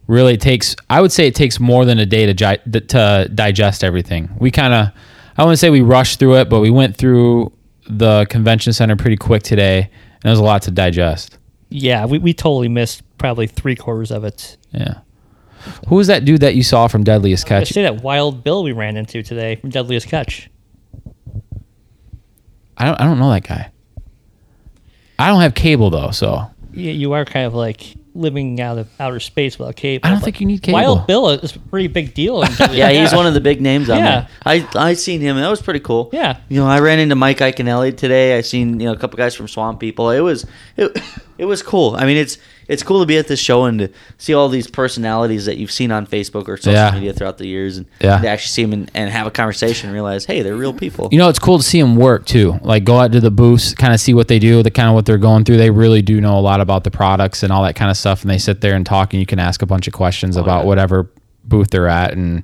really 0.08 0.36
takes, 0.36 0.74
I 0.90 1.00
would 1.00 1.12
say 1.12 1.28
it 1.28 1.34
takes 1.36 1.60
more 1.60 1.84
than 1.84 1.98
a 2.00 2.06
day 2.06 2.26
to, 2.26 2.34
gi- 2.34 2.80
to 2.88 3.30
digest 3.32 3.84
everything. 3.84 4.30
We 4.40 4.50
kind 4.50 4.74
of, 4.74 4.88
I 5.36 5.44
wouldn't 5.44 5.60
say 5.60 5.70
we 5.70 5.82
rushed 5.82 6.18
through 6.18 6.36
it, 6.38 6.48
but 6.48 6.58
we 6.60 6.70
went 6.70 6.96
through 6.96 7.52
the 7.88 8.26
convention 8.28 8.72
center 8.72 8.96
pretty 8.96 9.16
quick 9.16 9.42
today, 9.44 9.82
and 9.82 10.22
there's 10.22 10.38
a 10.40 10.42
lot 10.42 10.62
to 10.62 10.70
digest. 10.72 11.38
Yeah, 11.68 12.06
we, 12.06 12.18
we 12.18 12.34
totally 12.34 12.68
missed 12.68 13.02
probably 13.18 13.46
three 13.46 13.76
quarters 13.76 14.10
of 14.10 14.24
it. 14.24 14.56
Yeah. 14.72 14.94
Who 15.88 15.96
was 15.96 16.06
that 16.06 16.24
dude 16.24 16.40
that 16.40 16.54
you 16.54 16.62
saw 16.62 16.86
from 16.88 17.04
Deadliest 17.04 17.44
catch 17.44 17.62
I 17.62 17.74
say 17.74 17.82
that 17.82 18.02
Wild 18.02 18.42
Bill 18.44 18.62
we 18.62 18.72
ran 18.72 18.96
into 18.96 19.22
today 19.22 19.56
from 19.56 19.70
Deadliest 19.70 20.06
Catch. 20.08 20.48
I 22.76 22.84
don't. 22.84 22.98
I 23.00 23.04
don't 23.04 23.18
know 23.18 23.30
that 23.30 23.42
guy. 23.46 23.70
I 25.18 25.26
don't 25.28 25.40
have 25.40 25.54
cable 25.54 25.90
though, 25.90 26.10
so 26.12 26.48
You, 26.72 26.90
you 26.92 27.12
are 27.12 27.24
kind 27.24 27.44
of 27.44 27.54
like 27.54 27.96
living 28.18 28.60
out 28.60 28.76
of 28.78 28.88
outer 29.00 29.20
space 29.20 29.58
without 29.58 29.76
cable. 29.76 30.06
I 30.06 30.10
don't 30.10 30.18
but 30.18 30.24
think 30.24 30.40
you 30.40 30.46
need 30.46 30.62
cable. 30.62 30.74
Wild 30.78 31.06
Bill 31.06 31.30
is 31.30 31.56
a 31.56 31.58
pretty 31.58 31.88
big 31.88 32.14
deal. 32.14 32.42
Yeah, 32.70 32.90
he's 32.90 33.14
one 33.14 33.26
of 33.26 33.34
the 33.34 33.40
big 33.40 33.60
names 33.60 33.88
on 33.88 33.98
Yeah. 33.98 34.04
there. 34.20 34.28
I 34.44 34.68
I 34.90 34.94
seen 34.94 35.20
him. 35.20 35.36
That 35.36 35.48
was 35.48 35.62
pretty 35.62 35.80
cool. 35.80 36.10
Yeah. 36.12 36.38
You 36.48 36.60
know, 36.60 36.66
I 36.66 36.80
ran 36.80 36.98
into 36.98 37.14
Mike 37.14 37.38
Iaconelli 37.38 37.96
today. 37.96 38.36
I 38.36 38.42
seen 38.42 38.78
you 38.80 38.86
know 38.86 38.92
a 38.92 38.96
couple 38.96 39.16
guys 39.16 39.34
from 39.34 39.48
Swamp 39.48 39.80
People. 39.80 40.10
It 40.10 40.20
was 40.20 40.44
it, 40.76 41.00
it 41.38 41.44
was 41.46 41.62
cool. 41.62 41.94
I 41.96 42.04
mean, 42.04 42.16
it's 42.16 42.36
it's 42.68 42.82
cool 42.82 43.00
to 43.00 43.06
be 43.06 43.16
at 43.18 43.26
this 43.28 43.40
show 43.40 43.64
and 43.64 43.78
to 43.78 43.88
see 44.18 44.34
all 44.34 44.48
these 44.48 44.66
personalities 44.68 45.46
that 45.46 45.56
you've 45.56 45.72
seen 45.72 45.90
on 45.90 46.06
Facebook 46.06 46.46
or 46.48 46.56
social 46.56 46.72
Yeah. 46.74 46.90
media 46.92 47.12
throughout 47.12 47.38
the 47.38 47.46
years, 47.46 47.78
and 47.78 47.86
Yeah. 48.00 48.18
to 48.20 48.28
actually 48.28 48.48
see 48.50 48.62
them 48.62 48.72
and, 48.74 48.90
and 48.94 49.10
have 49.10 49.26
a 49.26 49.30
conversation 49.30 49.88
and 49.88 49.94
realize, 49.94 50.26
hey, 50.26 50.42
they're 50.42 50.54
real 50.56 50.72
people. 50.72 51.08
you 51.10 51.18
know 51.18 51.28
it's 51.28 51.38
cool 51.38 51.58
to 51.58 51.64
see 51.64 51.80
them 51.80 51.96
work 51.96 52.26
too. 52.26 52.58
Like 52.62 52.84
go 52.84 52.98
out 52.98 53.12
to 53.12 53.20
the 53.20 53.30
booths, 53.30 53.74
kind 53.74 53.92
of 53.92 54.00
see 54.00 54.14
what 54.14 54.28
they 54.28 54.38
do, 54.38 54.62
the 54.62 54.70
kind 54.70 54.88
of 54.88 54.94
what 54.94 55.06
they're 55.06 55.18
going 55.18 55.44
through. 55.44 55.56
They 55.56 55.70
really 55.70 56.02
do 56.02 56.20
know 56.20 56.38
a 56.38 56.40
lot 56.40 56.60
about 56.60 56.84
the 56.84 56.90
products 56.90 57.42
and 57.42 57.52
all 57.52 57.62
that 57.64 57.74
kind 57.74 57.90
of 57.90 57.96
stuff. 57.96 58.22
And 58.22 58.30
they 58.30 58.38
sit 58.38 58.60
there 58.60 58.74
and 58.74 58.84
talk, 58.86 59.12
and 59.14 59.20
you 59.20 59.26
can 59.26 59.38
ask 59.38 59.62
a 59.62 59.66
bunch 59.66 59.86
of 59.86 59.92
questions 59.94 60.36
oh, 60.36 60.42
about 60.42 60.60
yeah. 60.60 60.66
whatever 60.66 61.10
booth 61.44 61.70
they're 61.70 61.88
at, 61.88 62.12
and 62.12 62.42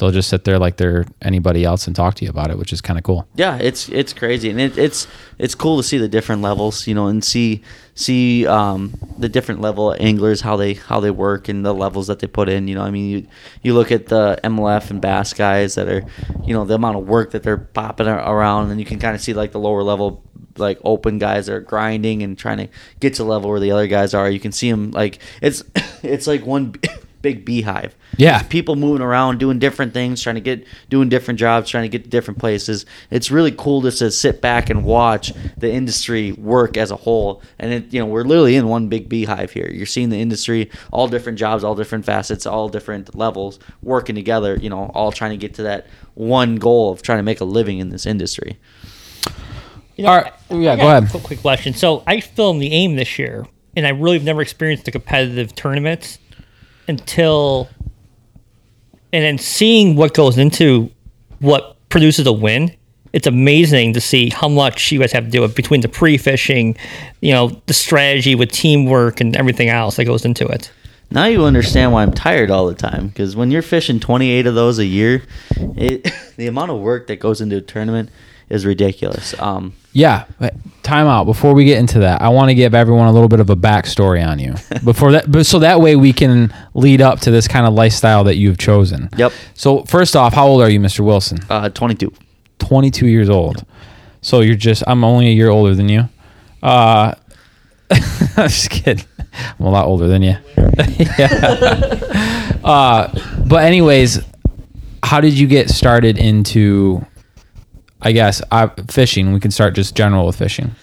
they'll 0.00 0.10
just 0.10 0.30
sit 0.30 0.44
there 0.44 0.58
like 0.58 0.78
they're 0.78 1.04
anybody 1.20 1.62
else 1.62 1.86
and 1.86 1.94
talk 1.94 2.14
to 2.14 2.24
you 2.24 2.30
about 2.30 2.50
it, 2.50 2.58
which 2.58 2.72
is 2.72 2.80
kind 2.80 2.98
of 2.98 3.04
cool. 3.04 3.28
yeah, 3.34 3.56
it's 3.58 3.88
it's 3.90 4.12
crazy, 4.12 4.48
and 4.48 4.58
it, 4.58 4.76
it's 4.78 5.06
it's 5.38 5.54
cool 5.54 5.76
to 5.76 5.82
see 5.82 5.98
the 5.98 6.08
different 6.08 6.40
levels, 6.42 6.86
you 6.86 6.94
know, 6.94 7.06
and 7.06 7.22
see 7.22 7.62
see 7.94 8.46
um, 8.46 8.94
the 9.18 9.28
different 9.28 9.60
level 9.60 9.94
anglers 10.00 10.40
how 10.40 10.56
they 10.56 10.74
how 10.74 11.00
they 11.00 11.10
work 11.10 11.48
and 11.48 11.64
the 11.64 11.74
levels 11.74 12.06
that 12.06 12.18
they 12.18 12.26
put 12.26 12.48
in. 12.48 12.66
You 12.66 12.74
know, 12.76 12.82
I 12.82 12.90
mean, 12.90 13.10
you 13.10 13.26
you 13.62 13.74
look 13.74 13.92
at 13.92 14.06
the 14.06 14.40
MLF 14.42 14.90
and 14.90 15.00
Bass 15.00 15.34
guys 15.34 15.74
that 15.74 15.86
are, 15.86 16.02
you 16.44 16.54
know, 16.54 16.64
the 16.64 16.74
amount 16.74 16.96
of 16.96 17.06
work 17.06 17.32
that 17.32 17.42
they're 17.42 17.58
popping 17.58 18.08
around, 18.08 18.70
and 18.70 18.80
you 18.80 18.86
can 18.86 18.98
kind 18.98 19.14
of 19.14 19.20
see 19.20 19.34
like 19.34 19.52
the 19.52 19.60
lower 19.60 19.82
level 19.82 20.24
like 20.56 20.78
open 20.82 21.18
guys 21.18 21.48
are 21.48 21.60
grinding 21.60 22.22
and 22.22 22.36
trying 22.36 22.58
to 22.58 22.68
get 22.98 23.14
to 23.14 23.24
level 23.24 23.50
where 23.50 23.60
the 23.60 23.70
other 23.70 23.86
guys 23.86 24.14
are. 24.14 24.30
You 24.30 24.40
can 24.40 24.52
see 24.52 24.70
them 24.70 24.92
like 24.92 25.18
it's 25.42 25.62
it's 26.02 26.26
like 26.26 26.46
one 26.46 26.74
big 27.22 27.44
beehive. 27.44 27.94
Yeah. 28.16 28.38
There's 28.38 28.48
people 28.48 28.76
moving 28.76 29.02
around 29.02 29.38
doing 29.38 29.58
different 29.58 29.92
things 29.94 30.22
trying 30.22 30.36
to 30.36 30.40
get 30.40 30.66
doing 30.88 31.08
different 31.08 31.38
jobs 31.38 31.68
trying 31.70 31.82
to 31.84 31.88
get 31.88 32.04
to 32.04 32.10
different 32.10 32.38
places 32.38 32.86
it's 33.10 33.30
really 33.30 33.52
cool 33.52 33.80
just 33.82 33.98
to 33.98 34.10
sit 34.10 34.40
back 34.40 34.70
and 34.70 34.84
watch 34.84 35.32
the 35.56 35.70
industry 35.72 36.32
work 36.32 36.76
as 36.76 36.90
a 36.90 36.96
whole 36.96 37.42
and 37.58 37.72
it 37.72 37.92
you 37.92 38.00
know 38.00 38.06
we're 38.06 38.24
literally 38.24 38.56
in 38.56 38.66
one 38.68 38.88
big 38.88 39.08
beehive 39.08 39.50
here 39.52 39.70
you're 39.72 39.86
seeing 39.86 40.10
the 40.10 40.20
industry 40.20 40.70
all 40.92 41.08
different 41.08 41.38
jobs 41.38 41.62
all 41.62 41.74
different 41.74 42.04
facets 42.04 42.46
all 42.46 42.68
different 42.68 43.14
levels 43.14 43.58
working 43.82 44.14
together 44.14 44.56
you 44.56 44.68
know 44.68 44.90
all 44.94 45.12
trying 45.12 45.30
to 45.30 45.36
get 45.36 45.54
to 45.54 45.62
that 45.62 45.86
one 46.14 46.56
goal 46.56 46.90
of 46.92 47.02
trying 47.02 47.18
to 47.18 47.22
make 47.22 47.40
a 47.40 47.44
living 47.44 47.78
in 47.78 47.90
this 47.90 48.06
industry 48.06 48.58
You 49.96 50.04
know, 50.04 50.10
All 50.10 50.16
right. 50.16 50.32
I- 50.50 50.54
I 50.54 50.58
Yeah, 50.58 50.76
go 50.76 50.88
ahead. 50.88 51.10
Quick, 51.10 51.22
quick 51.24 51.40
question. 51.40 51.74
So 51.74 52.02
I 52.06 52.20
filmed 52.20 52.62
the 52.62 52.72
AIM 52.72 52.96
this 52.96 53.18
year, 53.18 53.46
and 53.76 53.86
I 53.86 53.90
really 53.90 54.16
have 54.16 54.24
never 54.24 54.40
experienced 54.40 54.84
the 54.86 54.90
competitive 54.90 55.54
tournaments 55.54 56.18
until, 56.88 57.68
and 59.12 59.24
then 59.24 59.38
seeing 59.38 59.96
what 59.96 60.14
goes 60.14 60.38
into 60.38 60.90
what 61.40 61.76
produces 61.88 62.26
a 62.26 62.32
win. 62.32 62.74
It's 63.12 63.26
amazing 63.26 63.94
to 63.94 64.00
see 64.00 64.30
how 64.30 64.48
much 64.48 64.92
you 64.92 65.00
guys 65.00 65.10
have 65.12 65.24
to 65.24 65.30
do 65.30 65.42
it 65.42 65.56
between 65.56 65.80
the 65.80 65.88
pre-fishing, 65.88 66.76
you 67.20 67.32
know, 67.32 67.60
the 67.66 67.74
strategy 67.74 68.36
with 68.36 68.52
teamwork 68.52 69.20
and 69.20 69.36
everything 69.36 69.68
else 69.68 69.96
that 69.96 70.04
goes 70.04 70.24
into 70.24 70.46
it. 70.46 70.70
now 71.10 71.24
you 71.24 71.44
understand 71.44 71.92
why 71.92 72.02
I'm 72.02 72.12
tired 72.12 72.52
all 72.52 72.66
the 72.66 72.74
time. 72.74 73.08
Because 73.08 73.34
when 73.34 73.50
you're 73.50 73.62
fishing 73.62 73.98
28 73.98 74.46
of 74.46 74.54
those 74.54 74.78
a 74.78 74.86
year, 74.86 75.24
it 75.76 76.12
the 76.36 76.46
amount 76.46 76.70
of 76.70 76.78
work 76.78 77.08
that 77.08 77.18
goes 77.18 77.40
into 77.40 77.56
a 77.56 77.60
tournament 77.60 78.10
is 78.50 78.66
ridiculous. 78.66 79.34
Um, 79.40 79.72
Yeah, 79.92 80.24
time 80.82 81.06
out. 81.06 81.24
Before 81.24 81.54
we 81.54 81.64
get 81.64 81.78
into 81.78 82.00
that, 82.00 82.20
I 82.20 82.28
want 82.28 82.48
to 82.50 82.54
give 82.54 82.74
everyone 82.74 83.06
a 83.06 83.12
little 83.12 83.28
bit 83.28 83.40
of 83.40 83.48
a 83.50 83.56
backstory 83.56 84.26
on 84.26 84.38
you. 84.38 84.54
Before 84.84 85.12
that, 85.12 85.30
but 85.30 85.46
so 85.46 85.58
that 85.60 85.80
way 85.80 85.96
we 85.96 86.12
can 86.12 86.52
lead 86.74 87.00
up 87.00 87.20
to 87.20 87.30
this 87.30 87.48
kind 87.48 87.66
of 87.66 87.72
lifestyle 87.74 88.24
that 88.24 88.36
you've 88.36 88.58
chosen. 88.58 89.08
Yep. 89.16 89.32
So 89.54 89.84
first 89.84 90.14
off, 90.16 90.34
how 90.34 90.46
old 90.46 90.62
are 90.62 90.68
you, 90.70 90.80
Mr. 90.80 91.00
Wilson? 91.00 91.38
uh, 91.48 91.68
22. 91.70 92.12
22 92.58 93.06
years 93.06 93.28
old. 93.30 93.64
So 94.22 94.40
you're 94.40 94.54
just 94.54 94.82
I'm 94.86 95.02
only 95.02 95.28
a 95.28 95.32
year 95.32 95.48
older 95.48 95.74
than 95.74 95.88
you. 95.88 96.08
Uh 96.62 97.14
I'm 97.90 98.48
just 98.48 98.68
kidding. 98.70 99.04
I'm 99.58 99.66
a 99.66 99.70
lot 99.70 99.86
older 99.86 100.06
than 100.08 100.22
you. 100.22 100.36
yeah. 101.08 102.52
Uh 102.62 103.08
but 103.46 103.64
anyways, 103.64 104.20
how 105.02 105.20
did 105.20 105.32
you 105.38 105.46
get 105.46 105.70
started 105.70 106.18
into 106.18 107.04
I 108.02 108.12
guess 108.12 108.42
fishing? 108.88 109.32
We 109.32 109.40
can 109.40 109.50
start 109.50 109.74
just 109.74 109.94
general 109.94 110.26
with 110.26 110.36
fishing. 110.36 110.74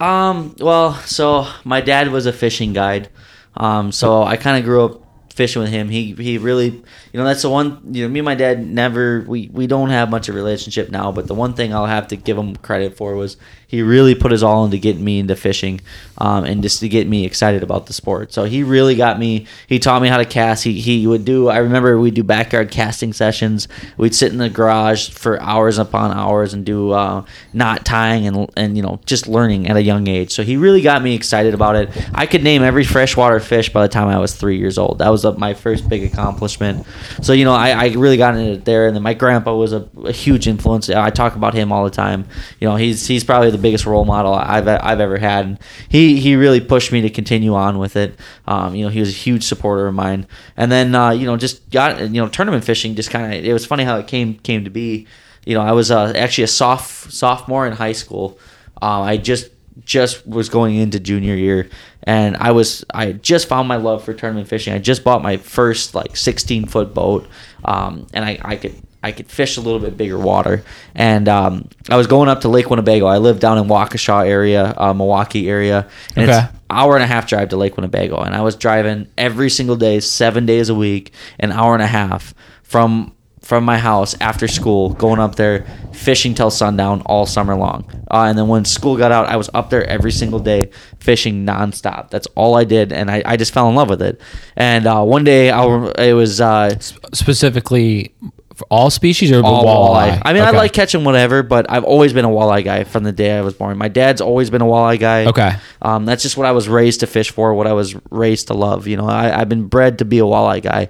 Um, 0.00 0.54
well, 0.58 0.94
so 0.94 1.46
my 1.64 1.80
dad 1.80 2.10
was 2.10 2.26
a 2.26 2.32
fishing 2.32 2.72
guide. 2.72 3.08
Um, 3.56 3.92
so 3.92 4.22
I 4.22 4.36
kind 4.36 4.58
of 4.58 4.64
grew 4.64 4.84
up 4.84 5.32
fishing 5.32 5.62
with 5.62 5.70
him. 5.70 5.88
He 5.88 6.12
he 6.12 6.38
really, 6.38 6.82
you 7.16 7.22
know, 7.22 7.28
that's 7.28 7.40
the 7.40 7.48
one. 7.48 7.80
You 7.94 8.02
know, 8.02 8.08
me 8.10 8.18
and 8.18 8.26
my 8.26 8.34
dad 8.34 8.66
never 8.66 9.24
we 9.26 9.48
we 9.50 9.66
don't 9.66 9.88
have 9.88 10.10
much 10.10 10.28
of 10.28 10.34
a 10.34 10.36
relationship 10.36 10.90
now. 10.90 11.12
But 11.12 11.28
the 11.28 11.34
one 11.34 11.54
thing 11.54 11.72
I'll 11.72 11.86
have 11.86 12.08
to 12.08 12.16
give 12.16 12.36
him 12.36 12.54
credit 12.56 12.98
for 12.98 13.14
was 13.14 13.38
he 13.68 13.80
really 13.80 14.14
put 14.14 14.32
his 14.32 14.42
all 14.42 14.66
into 14.66 14.76
getting 14.76 15.02
me 15.02 15.20
into 15.20 15.34
fishing, 15.34 15.80
um, 16.18 16.44
and 16.44 16.62
just 16.62 16.80
to 16.80 16.90
get 16.90 17.08
me 17.08 17.24
excited 17.24 17.62
about 17.62 17.86
the 17.86 17.94
sport. 17.94 18.34
So 18.34 18.44
he 18.44 18.62
really 18.62 18.96
got 18.96 19.18
me. 19.18 19.46
He 19.66 19.78
taught 19.78 20.02
me 20.02 20.08
how 20.08 20.18
to 20.18 20.26
cast. 20.26 20.62
He 20.62 20.78
he 20.78 21.06
would 21.06 21.24
do. 21.24 21.48
I 21.48 21.56
remember 21.56 21.98
we'd 21.98 22.12
do 22.12 22.22
backyard 22.22 22.70
casting 22.70 23.14
sessions. 23.14 23.66
We'd 23.96 24.14
sit 24.14 24.30
in 24.30 24.36
the 24.36 24.50
garage 24.50 25.08
for 25.08 25.40
hours 25.40 25.78
upon 25.78 26.12
hours 26.12 26.52
and 26.52 26.66
do 26.66 26.90
uh, 26.90 27.24
knot 27.54 27.86
tying 27.86 28.26
and 28.26 28.50
and 28.58 28.76
you 28.76 28.82
know 28.82 29.00
just 29.06 29.26
learning 29.26 29.68
at 29.68 29.76
a 29.76 29.82
young 29.82 30.06
age. 30.06 30.32
So 30.32 30.42
he 30.42 30.58
really 30.58 30.82
got 30.82 31.02
me 31.02 31.14
excited 31.14 31.54
about 31.54 31.76
it. 31.76 31.88
I 32.12 32.26
could 32.26 32.44
name 32.44 32.62
every 32.62 32.84
freshwater 32.84 33.40
fish 33.40 33.72
by 33.72 33.80
the 33.80 33.88
time 33.88 34.08
I 34.08 34.18
was 34.18 34.34
three 34.34 34.58
years 34.58 34.76
old. 34.76 34.98
That 34.98 35.08
was 35.08 35.24
my 35.38 35.54
first 35.54 35.88
big 35.88 36.04
accomplishment. 36.04 36.86
So 37.22 37.32
you 37.32 37.44
know 37.44 37.54
I, 37.54 37.70
I 37.70 37.86
really 37.92 38.16
got 38.16 38.36
into 38.36 38.52
it 38.52 38.64
there. 38.64 38.86
And 38.86 38.96
then 38.96 39.02
my 39.02 39.14
grandpa 39.14 39.54
was 39.54 39.72
a, 39.72 39.88
a 40.04 40.12
huge 40.12 40.46
influence. 40.46 40.88
I 40.88 41.10
talk 41.10 41.36
about 41.36 41.54
him 41.54 41.72
all 41.72 41.84
the 41.84 41.90
time. 41.90 42.26
You 42.60 42.68
know 42.68 42.76
he's 42.76 43.06
he's 43.06 43.24
probably 43.24 43.50
the 43.50 43.58
biggest 43.58 43.86
role 43.86 44.04
model 44.04 44.34
I've 44.34 44.68
I've 44.68 45.00
ever 45.00 45.18
had. 45.18 45.46
And 45.46 45.58
he 45.88 46.20
he 46.20 46.36
really 46.36 46.60
pushed 46.60 46.92
me 46.92 47.00
to 47.02 47.10
continue 47.10 47.54
on 47.54 47.78
with 47.78 47.96
it. 47.96 48.18
Um, 48.46 48.74
you 48.74 48.84
know 48.84 48.90
he 48.90 49.00
was 49.00 49.10
a 49.10 49.12
huge 49.12 49.44
supporter 49.44 49.86
of 49.86 49.94
mine. 49.94 50.26
And 50.56 50.70
then 50.70 50.94
uh, 50.94 51.10
you 51.10 51.26
know 51.26 51.36
just 51.36 51.68
got 51.70 52.00
you 52.00 52.20
know 52.20 52.28
tournament 52.28 52.64
fishing 52.64 52.94
just 52.94 53.10
kind 53.10 53.32
of 53.32 53.44
it 53.44 53.52
was 53.52 53.66
funny 53.66 53.84
how 53.84 53.98
it 53.98 54.06
came 54.06 54.34
came 54.38 54.64
to 54.64 54.70
be. 54.70 55.06
You 55.44 55.54
know 55.54 55.62
I 55.62 55.72
was 55.72 55.90
uh, 55.90 56.12
actually 56.16 56.44
a 56.44 56.48
soft 56.48 57.12
sophomore 57.12 57.66
in 57.66 57.72
high 57.72 57.92
school. 57.92 58.38
Um, 58.82 59.02
I 59.02 59.16
just 59.16 59.50
just 59.84 60.26
was 60.26 60.48
going 60.48 60.76
into 60.76 60.98
junior 60.98 61.34
year 61.34 61.68
and 62.06 62.36
I 62.36 62.52
was 62.52 62.84
I 62.94 63.12
just 63.12 63.48
found 63.48 63.68
my 63.68 63.76
love 63.76 64.04
for 64.04 64.14
tournament 64.14 64.48
fishing. 64.48 64.72
I 64.72 64.78
just 64.78 65.02
bought 65.04 65.22
my 65.22 65.36
first 65.36 65.94
like 65.94 66.16
16 66.16 66.66
foot 66.66 66.94
boat 66.94 67.26
um, 67.64 68.06
and 68.14 68.24
I, 68.24 68.38
I 68.42 68.56
could 68.56 68.74
I 69.02 69.12
could 69.12 69.28
fish 69.30 69.56
a 69.56 69.60
little 69.60 69.78
bit 69.80 69.96
bigger 69.96 70.18
water 70.18 70.64
and 70.94 71.28
um, 71.28 71.68
I 71.90 71.96
was 71.96 72.06
going 72.06 72.28
up 72.28 72.40
to 72.42 72.48
Lake 72.48 72.70
Winnebago. 72.70 73.06
I 73.06 73.18
live 73.18 73.38
down 73.40 73.58
in 73.58 73.64
Waukesha 73.64 74.26
area, 74.26 74.74
uh, 74.76 74.92
Milwaukee 74.94 75.48
area, 75.48 75.88
and 76.16 76.28
Okay. 76.28 76.38
it's 76.38 76.52
hour 76.70 76.94
and 76.94 77.04
a 77.04 77.06
half 77.06 77.28
drive 77.28 77.48
to 77.50 77.56
Lake 77.56 77.76
Winnebago, 77.76 78.18
and 78.22 78.34
I 78.34 78.40
was 78.42 78.56
driving 78.56 79.06
every 79.16 79.50
single 79.50 79.76
day, 79.76 80.00
seven 80.00 80.46
days 80.46 80.68
a 80.68 80.74
week, 80.74 81.12
an 81.38 81.52
hour 81.52 81.74
and 81.74 81.82
a 81.82 81.86
half 81.86 82.34
from 82.64 83.12
from 83.46 83.64
my 83.64 83.78
house 83.78 84.16
after 84.20 84.48
school, 84.48 84.92
going 84.94 85.20
up 85.20 85.36
there 85.36 85.64
fishing 85.92 86.34
till 86.34 86.50
sundown 86.50 87.00
all 87.06 87.26
summer 87.26 87.54
long. 87.54 87.88
Uh, 88.10 88.24
and 88.24 88.36
then 88.36 88.48
when 88.48 88.64
school 88.64 88.96
got 88.96 89.12
out, 89.12 89.26
I 89.26 89.36
was 89.36 89.48
up 89.54 89.70
there 89.70 89.86
every 89.86 90.10
single 90.10 90.40
day 90.40 90.70
fishing 90.98 91.46
nonstop. 91.46 92.10
That's 92.10 92.26
all 92.34 92.56
I 92.56 92.64
did, 92.64 92.92
and 92.92 93.08
I, 93.08 93.22
I 93.24 93.36
just 93.36 93.54
fell 93.54 93.68
in 93.68 93.76
love 93.76 93.88
with 93.88 94.02
it. 94.02 94.20
And 94.56 94.86
uh, 94.86 95.04
one 95.04 95.22
day, 95.22 95.50
I, 95.50 95.64
it 95.98 96.12
was 96.14 96.40
uh, 96.40 96.76
Specifically 97.12 98.14
For 98.56 98.66
all 98.70 98.88
species 98.88 99.30
or 99.32 99.44
all 99.44 99.64
walleye? 99.64 100.12
walleye. 100.12 100.22
I 100.24 100.32
mean, 100.32 100.42
I 100.42 100.50
like 100.50 100.72
catching 100.72 101.04
whatever, 101.04 101.42
but 101.42 101.70
I've 101.70 101.84
always 101.84 102.14
been 102.14 102.24
a 102.24 102.30
walleye 102.30 102.64
guy 102.64 102.84
from 102.84 103.04
the 103.04 103.12
day 103.12 103.36
I 103.36 103.42
was 103.42 103.52
born. 103.52 103.76
My 103.76 103.88
dad's 103.88 104.22
always 104.22 104.48
been 104.48 104.62
a 104.62 104.64
walleye 104.64 104.98
guy. 104.98 105.26
Okay. 105.26 105.56
Um, 105.82 106.06
that's 106.06 106.22
just 106.22 106.38
what 106.38 106.46
I 106.46 106.52
was 106.52 106.66
raised 106.66 107.00
to 107.00 107.06
fish 107.06 107.30
for, 107.30 107.52
what 107.52 107.66
I 107.66 107.74
was 107.74 107.94
raised 108.10 108.46
to 108.46 108.54
love. 108.54 108.86
You 108.86 108.96
know, 108.96 109.06
I, 109.06 109.38
I've 109.38 109.50
been 109.50 109.68
bred 109.68 109.98
to 109.98 110.06
be 110.06 110.20
a 110.20 110.22
walleye 110.22 110.62
guy, 110.62 110.88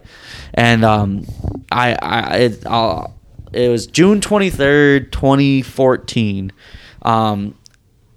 and 0.54 0.84
um, 0.84 1.26
I, 1.72 1.96
I 2.00 2.36
it, 2.36 2.66
I'll, 2.66 3.18
it 3.52 3.68
was 3.68 3.88
June 3.88 4.20
twenty 4.20 4.50
third, 4.50 5.10
twenty 5.10 5.62
fourteen. 5.62 6.52
Um, 7.02 7.56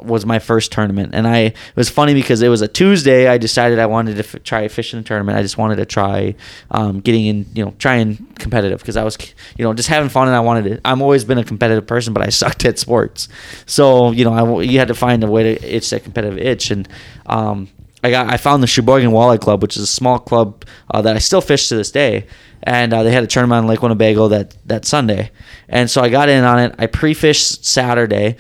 was 0.03 0.25
my 0.25 0.39
first 0.39 0.71
tournament, 0.71 1.13
and 1.13 1.27
I 1.27 1.37
it 1.39 1.75
was 1.75 1.89
funny 1.89 2.13
because 2.13 2.41
it 2.41 2.49
was 2.49 2.61
a 2.61 2.67
Tuesday. 2.67 3.27
I 3.27 3.37
decided 3.37 3.79
I 3.79 3.85
wanted 3.85 4.15
to 4.15 4.19
f- 4.19 4.43
try 4.43 4.67
fishing 4.67 4.99
a 4.99 5.03
tournament. 5.03 5.37
I 5.37 5.41
just 5.41 5.57
wanted 5.57 5.77
to 5.77 5.85
try 5.85 6.35
um, 6.71 6.99
getting 6.99 7.25
in, 7.25 7.45
you 7.53 7.65
know, 7.65 7.73
trying 7.79 8.17
competitive 8.39 8.79
because 8.79 8.97
I 8.97 9.03
was, 9.03 9.17
you 9.57 9.63
know, 9.63 9.73
just 9.73 9.89
having 9.89 10.09
fun, 10.09 10.27
and 10.27 10.35
I 10.35 10.39
wanted 10.39 10.67
it. 10.67 10.81
I'm 10.85 11.01
always 11.01 11.23
been 11.25 11.37
a 11.37 11.43
competitive 11.43 11.87
person, 11.87 12.13
but 12.13 12.23
I 12.23 12.29
sucked 12.29 12.65
at 12.65 12.79
sports, 12.79 13.27
so 13.65 14.11
you 14.11 14.25
know, 14.25 14.33
I 14.33 14.61
you 14.61 14.79
had 14.79 14.87
to 14.89 14.95
find 14.95 15.23
a 15.23 15.27
way 15.27 15.55
to 15.55 15.75
itch 15.75 15.89
that 15.91 16.03
competitive 16.03 16.39
itch, 16.39 16.71
and 16.71 16.87
um, 17.25 17.69
I 18.03 18.11
got 18.11 18.31
I 18.31 18.37
found 18.37 18.63
the 18.63 18.67
Sheboygan 18.67 19.11
Walleye 19.11 19.39
Club, 19.39 19.61
which 19.61 19.75
is 19.75 19.83
a 19.83 19.87
small 19.87 20.19
club 20.19 20.65
uh, 20.91 21.01
that 21.01 21.15
I 21.15 21.19
still 21.19 21.41
fish 21.41 21.67
to 21.69 21.75
this 21.75 21.91
day. 21.91 22.27
And 22.61 22.93
uh, 22.93 23.03
they 23.03 23.11
had 23.11 23.23
a 23.23 23.27
tournament 23.27 23.63
on 23.63 23.67
Lake 23.67 23.81
Winnebago 23.81 24.27
that 24.29 24.55
that 24.67 24.83
Sunday, 24.83 25.31
and 25.69 25.89
so 25.89 26.01
I 26.01 26.09
got 26.09 26.27
in 26.27 26.43
on 26.43 26.59
it. 26.59 26.75
I 26.77 26.87
pre-fished 26.87 27.63
Saturday, 27.65 28.35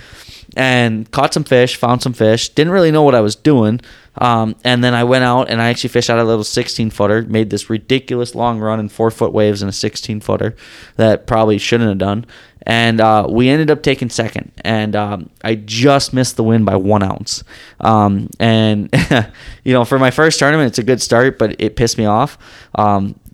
and 0.55 1.09
caught 1.11 1.33
some 1.33 1.43
fish, 1.43 1.75
found 1.75 2.01
some 2.01 2.13
fish. 2.13 2.49
Didn't 2.49 2.73
really 2.73 2.91
know 2.91 3.03
what 3.03 3.15
I 3.15 3.21
was 3.21 3.35
doing. 3.35 3.81
Um, 4.17 4.55
and 4.63 4.83
then 4.83 4.93
I 4.93 5.03
went 5.03 5.23
out 5.23 5.49
and 5.49 5.61
I 5.61 5.69
actually 5.69 5.89
fished 5.89 6.09
out 6.09 6.19
a 6.19 6.23
little 6.23 6.43
16 6.43 6.89
footer, 6.89 7.21
made 7.23 7.49
this 7.49 7.69
ridiculous 7.69 8.35
long 8.35 8.59
run 8.59 8.79
in 8.79 8.89
four 8.89 9.11
foot 9.11 9.31
waves 9.31 9.61
in 9.61 9.69
a 9.69 9.73
16 9.73 10.19
footer 10.19 10.55
that 10.97 11.25
probably 11.25 11.57
shouldn't 11.57 11.89
have 11.89 11.97
done. 11.97 12.25
And 12.63 12.99
uh, 12.99 13.25
we 13.29 13.49
ended 13.49 13.71
up 13.71 13.81
taking 13.81 14.09
second. 14.09 14.51
And 14.63 14.95
um, 14.95 15.29
I 15.43 15.55
just 15.55 16.13
missed 16.13 16.35
the 16.35 16.43
win 16.43 16.65
by 16.65 16.75
one 16.75 17.01
ounce. 17.01 17.43
Um, 17.79 18.29
and, 18.39 18.89
you 19.63 19.73
know, 19.73 19.85
for 19.85 19.97
my 19.97 20.11
first 20.11 20.39
tournament, 20.39 20.67
it's 20.67 20.79
a 20.79 20.83
good 20.83 21.01
start, 21.01 21.39
but 21.39 21.59
it 21.59 21.75
pissed 21.75 21.97
me 21.97 22.05
off. 22.05 22.37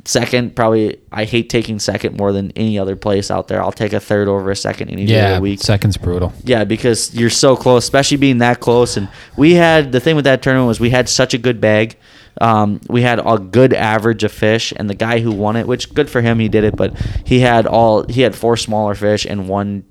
Second, 0.08 0.56
probably, 0.56 1.00
I 1.12 1.24
hate 1.26 1.50
taking 1.50 1.80
second 1.80 2.16
more 2.18 2.32
than 2.32 2.52
any 2.56 2.78
other 2.78 2.96
place 2.96 3.32
out 3.32 3.48
there. 3.48 3.60
I'll 3.62 3.72
take 3.72 3.92
a 3.92 4.00
third 4.00 4.28
over 4.28 4.52
a 4.52 4.56
second 4.56 4.90
any 4.90 5.06
day 5.08 5.16
of 5.16 5.22
Yeah, 5.24 5.36
the 5.36 5.42
week. 5.42 5.60
second's 5.62 5.98
brutal. 5.98 6.32
Yeah, 6.44 6.64
because 6.64 7.14
you're 7.16 7.32
so 7.32 7.56
close, 7.56 7.84
especially 7.86 8.18
being 8.18 8.38
that 8.38 8.60
close. 8.60 8.98
And 8.98 9.10
we 9.36 9.56
had 9.56 9.92
the 9.92 10.00
thing 10.00 10.16
with 10.16 10.26
that 10.26 10.44
tournament 10.44 10.68
was 10.68 10.80
we 10.80 10.92
had 10.92 11.10
such 11.10 11.34
a 11.34 11.40
good 11.40 11.60
bag. 11.60 11.98
Um, 12.40 12.82
we 12.88 13.02
had 13.02 13.20
a 13.26 13.40
good 13.40 13.74
average 13.74 14.24
of 14.24 14.32
fish, 14.32 14.74
and 14.76 14.90
the 14.90 14.94
guy 14.94 15.20
who 15.22 15.32
won 15.32 15.56
it, 15.56 15.66
which 15.66 15.92
good 15.94 16.10
for 16.10 16.22
him, 16.22 16.38
he 16.38 16.50
did 16.50 16.64
it. 16.66 16.76
But 16.76 16.94
he 17.26 17.40
had 17.40 17.66
all 17.66 18.04
he 18.08 18.22
had 18.22 18.36
four 18.36 18.58
smaller 18.58 18.94
fish 18.94 19.26
and 19.26 19.48
one 19.50 19.86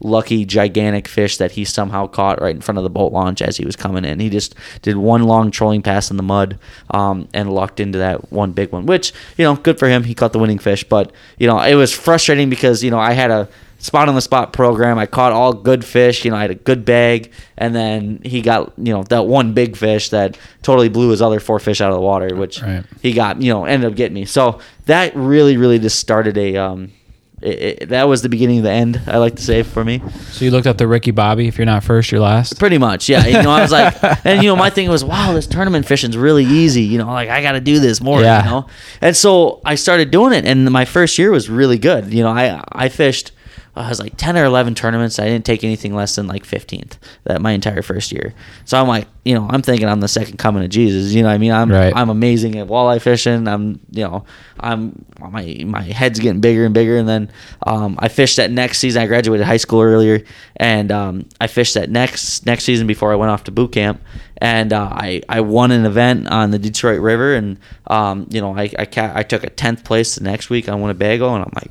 lucky 0.00 0.44
gigantic 0.44 1.06
fish 1.08 1.36
that 1.38 1.52
he 1.52 1.64
somehow 1.64 2.06
caught 2.06 2.40
right 2.40 2.54
in 2.54 2.60
front 2.60 2.78
of 2.78 2.84
the 2.84 2.90
boat 2.90 3.12
launch 3.12 3.42
as 3.42 3.56
he 3.56 3.64
was 3.64 3.76
coming 3.76 4.04
in. 4.04 4.20
He 4.20 4.30
just 4.30 4.54
did 4.82 4.96
one 4.96 5.24
long 5.24 5.50
trolling 5.50 5.82
pass 5.82 6.10
in 6.10 6.16
the 6.16 6.22
mud 6.22 6.58
um, 6.90 7.28
and 7.34 7.52
lucked 7.52 7.80
into 7.80 7.98
that 7.98 8.32
one 8.32 8.52
big 8.52 8.72
one, 8.72 8.86
which 8.86 9.12
you 9.36 9.44
know, 9.44 9.56
good 9.56 9.78
for 9.78 9.88
him. 9.88 10.04
He 10.04 10.14
caught 10.14 10.32
the 10.32 10.38
winning 10.38 10.58
fish, 10.58 10.84
but 10.84 11.12
you 11.38 11.46
know, 11.46 11.60
it 11.60 11.74
was 11.74 11.92
frustrating 11.92 12.50
because 12.50 12.82
you 12.82 12.90
know 12.90 12.98
I 12.98 13.12
had 13.12 13.30
a 13.30 13.48
spot 13.78 14.10
on 14.10 14.14
the 14.14 14.20
spot 14.20 14.52
program. 14.52 14.98
I 14.98 15.06
caught 15.06 15.32
all 15.32 15.54
good 15.54 15.84
fish. 15.86 16.24
You 16.24 16.30
know, 16.30 16.36
I 16.36 16.42
had 16.42 16.50
a 16.50 16.54
good 16.54 16.84
bag, 16.84 17.32
and 17.56 17.74
then 17.74 18.20
he 18.24 18.42
got 18.42 18.72
you 18.78 18.92
know 18.92 19.02
that 19.04 19.26
one 19.26 19.54
big 19.54 19.76
fish 19.76 20.10
that 20.10 20.36
totally 20.62 20.88
blew 20.88 21.08
his 21.10 21.22
other 21.22 21.40
four 21.40 21.58
fish 21.58 21.80
out 21.80 21.88
of 21.90 21.94
the 21.94 22.00
water, 22.02 22.34
which 22.36 22.62
Right. 22.62 22.84
he 23.02 23.12
got. 23.12 23.40
You 23.40 23.52
know, 23.52 23.64
ended 23.64 23.90
up 23.90 23.96
getting 23.96 24.14
me. 24.14 24.24
So 24.26 24.60
that 24.86 25.14
really, 25.16 25.56
really 25.56 25.78
just 25.78 25.98
started 25.98 26.36
a. 26.38 26.56
Um, 26.56 26.92
it, 27.42 27.82
it, 27.82 27.88
that 27.88 28.08
was 28.08 28.22
the 28.22 28.28
beginning 28.28 28.58
of 28.58 28.64
the 28.64 28.70
end. 28.70 29.00
I 29.06 29.16
like 29.16 29.36
to 29.36 29.42
say 29.42 29.62
for 29.62 29.84
me. 29.84 30.02
So 30.30 30.44
you 30.44 30.50
looked 30.50 30.66
up 30.66 30.76
the 30.76 30.86
Ricky 30.86 31.10
Bobby. 31.10 31.48
If 31.48 31.56
you're 31.56 31.66
not 31.66 31.82
first, 31.82 32.12
you're 32.12 32.20
last. 32.20 32.58
Pretty 32.58 32.78
much, 32.78 33.08
yeah. 33.08 33.26
You 33.26 33.42
know, 33.42 33.50
I 33.50 33.62
was 33.62 33.72
like, 33.72 33.94
and 34.24 34.42
you 34.42 34.48
know, 34.48 34.56
my 34.56 34.70
thing 34.70 34.88
was, 34.90 35.04
wow, 35.04 35.32
this 35.32 35.46
tournament 35.46 35.86
fishing's 35.86 36.16
really 36.16 36.44
easy. 36.44 36.82
You 36.82 36.98
know, 36.98 37.06
like 37.06 37.30
I 37.30 37.40
got 37.42 37.52
to 37.52 37.60
do 37.60 37.80
this 37.80 38.00
more. 38.00 38.20
Yeah. 38.20 38.44
You 38.44 38.50
know, 38.50 38.66
and 39.00 39.16
so 39.16 39.60
I 39.64 39.74
started 39.76 40.10
doing 40.10 40.32
it, 40.32 40.44
and 40.44 40.70
my 40.70 40.84
first 40.84 41.18
year 41.18 41.30
was 41.30 41.48
really 41.48 41.78
good. 41.78 42.12
You 42.12 42.22
know, 42.22 42.30
I 42.30 42.62
I 42.70 42.88
fished. 42.88 43.32
I 43.80 43.88
was 43.88 44.00
like 44.00 44.16
ten 44.16 44.36
or 44.36 44.44
eleven 44.44 44.74
tournaments. 44.74 45.18
I 45.18 45.24
didn't 45.26 45.44
take 45.44 45.64
anything 45.64 45.94
less 45.94 46.16
than 46.16 46.26
like 46.26 46.44
fifteenth 46.44 46.98
that 47.24 47.40
my 47.40 47.52
entire 47.52 47.82
first 47.82 48.12
year. 48.12 48.34
So 48.64 48.80
I'm 48.80 48.88
like, 48.88 49.06
you 49.24 49.34
know, 49.34 49.46
I'm 49.50 49.62
thinking 49.62 49.88
I'm 49.88 50.00
the 50.00 50.08
second 50.08 50.38
coming 50.38 50.62
of 50.64 50.70
Jesus. 50.70 51.12
You 51.12 51.22
know, 51.22 51.28
what 51.28 51.34
I 51.34 51.38
mean, 51.38 51.52
I'm 51.52 51.70
Right. 51.70 51.92
I'm 51.94 52.10
amazing 52.10 52.56
at 52.56 52.66
walleye 52.68 53.00
fishing. 53.00 53.46
I'm, 53.48 53.80
you 53.90 54.04
know, 54.04 54.24
I'm 54.58 55.04
my 55.18 55.62
my 55.66 55.82
head's 55.82 56.18
getting 56.18 56.40
bigger 56.40 56.64
and 56.64 56.74
bigger. 56.74 56.96
And 56.96 57.08
then 57.08 57.30
um, 57.66 57.96
I 57.98 58.08
fished 58.08 58.36
that 58.36 58.50
next 58.50 58.78
season. 58.78 59.02
I 59.02 59.06
graduated 59.06 59.46
high 59.46 59.56
school 59.58 59.80
earlier, 59.82 60.22
and 60.56 60.90
um, 60.92 61.26
I 61.40 61.46
fished 61.46 61.74
that 61.74 61.90
next 61.90 62.46
next 62.46 62.64
season 62.64 62.86
before 62.86 63.12
I 63.12 63.16
went 63.16 63.30
off 63.30 63.44
to 63.44 63.50
boot 63.50 63.72
camp. 63.72 64.00
And 64.42 64.72
uh, 64.72 64.88
I 64.90 65.22
I 65.28 65.42
won 65.42 65.70
an 65.70 65.84
event 65.84 66.28
on 66.28 66.50
the 66.50 66.58
Detroit 66.58 67.00
River, 67.00 67.34
and 67.34 67.58
um, 67.88 68.26
you 68.30 68.40
know, 68.40 68.56
I 68.56 68.70
I, 68.78 68.86
ca- 68.86 69.12
I 69.14 69.22
took 69.22 69.44
a 69.44 69.50
tenth 69.50 69.84
place 69.84 70.14
the 70.14 70.24
next 70.24 70.48
week 70.48 70.66
on 70.66 70.80
Winnebago, 70.80 71.34
and 71.34 71.44
I'm 71.44 71.52
like, 71.54 71.70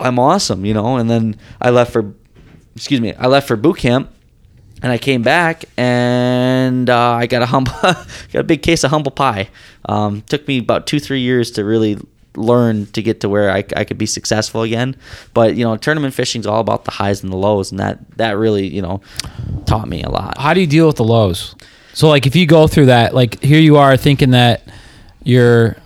I'm 0.00 0.18
awesome, 0.18 0.64
you 0.64 0.74
know. 0.74 0.96
And 0.96 1.10
then 1.10 1.36
I 1.60 1.70
left 1.70 1.92
for, 1.92 2.14
excuse 2.74 3.00
me, 3.00 3.14
I 3.14 3.26
left 3.26 3.48
for 3.48 3.56
boot 3.56 3.78
camp, 3.78 4.10
and 4.82 4.90
I 4.90 4.98
came 4.98 5.22
back, 5.22 5.64
and 5.76 6.88
uh, 6.88 7.12
I 7.12 7.26
got 7.26 7.42
a 7.42 7.46
humble, 7.46 7.72
got 7.82 8.34
a 8.34 8.44
big 8.44 8.62
case 8.62 8.84
of 8.84 8.90
humble 8.90 9.12
pie. 9.12 9.48
Um, 9.84 10.22
took 10.22 10.46
me 10.48 10.58
about 10.58 10.86
two, 10.86 11.00
three 11.00 11.20
years 11.20 11.50
to 11.52 11.64
really 11.64 11.98
learn 12.36 12.86
to 12.86 13.02
get 13.02 13.20
to 13.20 13.28
where 13.28 13.50
I, 13.50 13.64
I 13.76 13.84
could 13.84 13.98
be 13.98 14.06
successful 14.06 14.62
again. 14.62 14.96
But 15.34 15.56
you 15.56 15.64
know, 15.64 15.76
tournament 15.76 16.14
fishing 16.14 16.40
is 16.40 16.46
all 16.46 16.60
about 16.60 16.84
the 16.84 16.92
highs 16.92 17.22
and 17.22 17.32
the 17.32 17.36
lows, 17.36 17.70
and 17.70 17.80
that 17.80 17.98
that 18.16 18.36
really 18.36 18.66
you 18.66 18.82
know 18.82 19.00
taught 19.66 19.88
me 19.88 20.02
a 20.02 20.08
lot. 20.08 20.38
How 20.38 20.54
do 20.54 20.60
you 20.60 20.66
deal 20.66 20.86
with 20.86 20.96
the 20.96 21.04
lows? 21.04 21.54
So 21.92 22.08
like 22.08 22.26
if 22.26 22.36
you 22.36 22.46
go 22.46 22.66
through 22.66 22.86
that, 22.86 23.14
like 23.14 23.42
here 23.42 23.60
you 23.60 23.76
are 23.76 23.96
thinking 23.96 24.30
that 24.30 24.62
you're, 25.22 25.76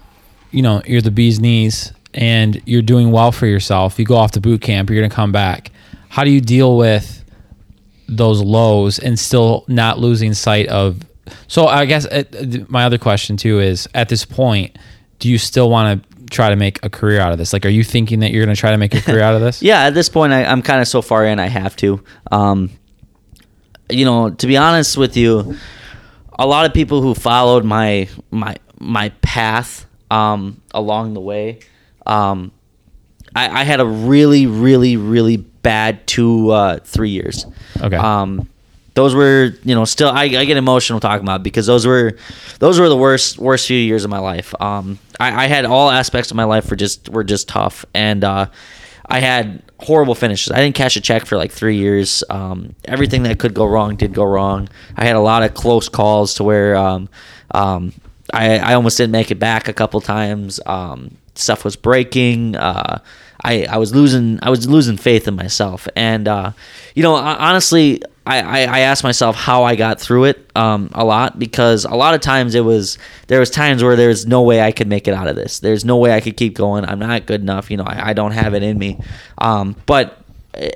you 0.51 0.63
know, 0.63 0.83
you're 0.87 1.01
the 1.01 1.11
bee's 1.11 1.41
knees 1.41 1.93
and 2.15 2.63
you're 2.65 2.83
doing 2.83 3.11
well 3.11 3.33
for 3.33 3.47
yourself. 3.47 3.99
You 3.99 4.05
go 4.05 4.17
off 4.17 4.33
to 4.33 4.41
boot 4.41 4.61
camp, 4.63 4.89
you're 4.91 5.01
gonna 5.01 5.15
come 5.15 5.33
back. 5.33 5.71
How 6.09 6.25
do 6.25 6.31
you 6.31 6.41
deal 6.41 6.77
with 6.77 7.25
those 8.09 8.41
lows 8.41 8.99
and 8.99 9.19
still 9.19 9.65
not 9.69 9.99
losing 9.99 10.33
sight 10.35 10.69
of? 10.69 11.01
So 11.49 11.67
I 11.67 11.85
guess 11.87 12.07
uh, 12.07 12.23
th- 12.31 12.69
my 12.69 12.85
other 12.85 12.99
question 12.99 13.37
too 13.37 13.61
is 13.61 13.89
at 13.95 14.09
this 14.09 14.25
point, 14.25 14.79
do 15.19 15.29
you 15.29 15.39
still 15.39 15.69
want 15.71 16.03
to 16.03 16.27
try 16.31 16.51
to 16.51 16.57
make 16.57 16.85
a 16.85 16.91
career 16.91 17.21
out 17.21 17.33
of 17.33 17.39
this? 17.39 17.53
Like, 17.53 17.67
are 17.67 17.71
you 17.71 17.83
thinking 17.85 18.21
that 18.21 18.31
you're 18.31 18.45
gonna 18.45 18.57
try 18.57 18.71
to 18.71 18.79
make 18.79 18.95
a 18.95 19.01
career 19.01 19.23
out 19.23 19.35
of 19.35 19.41
this? 19.41 19.63
Yeah, 19.63 19.85
at 19.85 19.95
this 19.95 20.09
point, 20.09 20.33
I, 20.33 20.45
I'm 20.45 20.63
kind 20.63 20.81
of 20.81 20.89
so 20.89 21.03
far 21.03 21.27
in, 21.27 21.39
I 21.41 21.49
have 21.49 21.75
to. 21.77 22.03
Um, 22.31 22.71
you 23.91 24.05
know, 24.05 24.31
to 24.31 24.47
be 24.47 24.57
honest 24.57 24.97
with 24.97 25.17
you, 25.17 25.57
a 26.39 26.47
lot 26.47 26.67
of 26.67 26.73
people 26.73 27.03
who 27.03 27.15
followed 27.15 27.65
my 27.65 28.09
my 28.31 28.57
my 28.79 29.11
path 29.23 29.87
um, 30.11 30.61
along 30.73 31.15
the 31.15 31.21
way, 31.21 31.61
um, 32.07 32.53
I, 33.35 33.61
I 33.61 33.65
had 33.65 33.81
a 33.81 33.87
really, 33.87 34.47
really, 34.47 34.97
really 34.97 35.37
bad 35.37 36.07
two, 36.07 36.51
uh, 36.51 36.79
three 36.85 37.11
years. 37.11 37.47
Okay. 37.81 37.97
Um, 37.97 38.49
those 38.95 39.15
were, 39.15 39.55
you 39.65 39.75
know, 39.75 39.85
still 39.85 40.09
I, 40.09 40.23
I 40.23 40.45
get 40.45 40.57
emotional 40.57 41.01
talking 41.01 41.25
about 41.25 41.43
because 41.43 41.67
those 41.67 41.85
were, 41.85 42.17
those 42.61 42.79
were 42.79 42.89
the 42.89 42.97
worst, 42.97 43.39
worst 43.39 43.67
few 43.67 43.79
years 43.79 44.05
of 44.05 44.11
my 44.11 44.21
life. 44.21 44.55
Um, 44.61 45.01
I, 45.19 45.45
I 45.45 45.47
had 45.49 45.65
all 45.65 45.91
aspects 45.91 46.31
of 46.31 46.37
my 46.37 46.45
life 46.45 46.71
were 46.71 46.77
just 46.77 47.09
were 47.09 47.25
just 47.25 47.49
tough, 47.49 47.85
and 47.93 48.23
uh, 48.23 48.47
I 49.07 49.21
had 49.21 49.63
horrible 49.81 50.15
finishes. 50.15 50.53
I 50.53 50.59
didn't 50.59 50.77
cash 50.77 50.97
a 50.97 51.01
check 51.01 51.27
for 51.27 51.37
like 51.37 51.51
three 51.51 51.77
years. 51.77 52.23
Um, 52.31 52.75
everything 52.85 53.25
that 53.25 53.39
could 53.39 53.55
go 53.55 53.67
wrong 53.67 53.97
did 53.97 54.15
go 54.15 54.25
wrong. 54.25 54.69
I 54.97 55.05
had 55.05 55.17
a 55.17 55.21
lot 55.21 55.43
of 55.43 55.55
close 55.55 55.89
calls 55.89 56.35
to 56.35 56.45
where 56.45 56.77
um, 56.77 57.09
um, 57.51 57.93
I, 58.33 58.59
I 58.59 58.75
almost 58.75 58.97
didn't 58.97 59.13
make 59.13 59.31
it 59.31 59.39
back 59.39 59.69
a 59.69 59.73
couple 59.73 60.01
times. 60.01 60.61
Um, 60.67 61.17
stuff 61.35 61.65
was 61.65 61.77
breaking. 61.77 62.57
Uh, 62.57 63.01
I, 63.43 63.65
I 63.65 63.77
was 63.77 63.95
losing 63.95 64.39
I 64.43 64.51
was 64.51 64.69
losing 64.69 64.97
faith 64.97 65.29
in 65.29 65.35
myself, 65.35 65.87
and 65.97 66.27
uh, 66.27 66.53
you 66.95 67.03
know 67.03 67.17
hon- 67.17 67.37
honestly, 67.37 68.03
I, 68.27 68.41
I, 68.41 68.61
I 68.61 68.79
asked 68.81 69.05
myself 69.05 69.37
how 69.37 69.65
I 69.65 69.77
got 69.77 70.01
through 70.01 70.25
it 70.25 70.51
um, 70.57 70.89
a 70.95 71.05
lot 71.05 71.39
because 71.39 71.85
a 71.85 71.95
lot 71.95 72.15
of 72.15 72.21
times 72.23 72.55
it 72.55 72.65
was 72.65 72.99
there 73.27 73.41
was 73.41 73.51
times 73.51 73.83
where 73.83 73.97
there's 73.97 74.27
no 74.27 74.43
way 74.43 74.63
I 74.63 74.73
could 74.73 74.89
make 74.89 75.07
it 75.07 75.15
out 75.15 75.29
of 75.29 75.37
this. 75.37 75.59
There's 75.59 75.85
no 75.85 75.99
way 75.99 76.15
I 76.15 76.21
could 76.21 76.37
keep 76.37 76.55
going. 76.55 76.87
I'm 76.87 76.99
not 76.99 77.27
good 77.27 77.43
enough. 77.43 77.71
You 77.71 77.77
know, 77.77 77.85
I, 77.85 78.11
I 78.11 78.13
don't 78.15 78.33
have 78.33 78.55
it 78.55 78.63
in 78.63 78.79
me. 78.79 78.99
Um, 79.39 79.77
but 79.85 80.25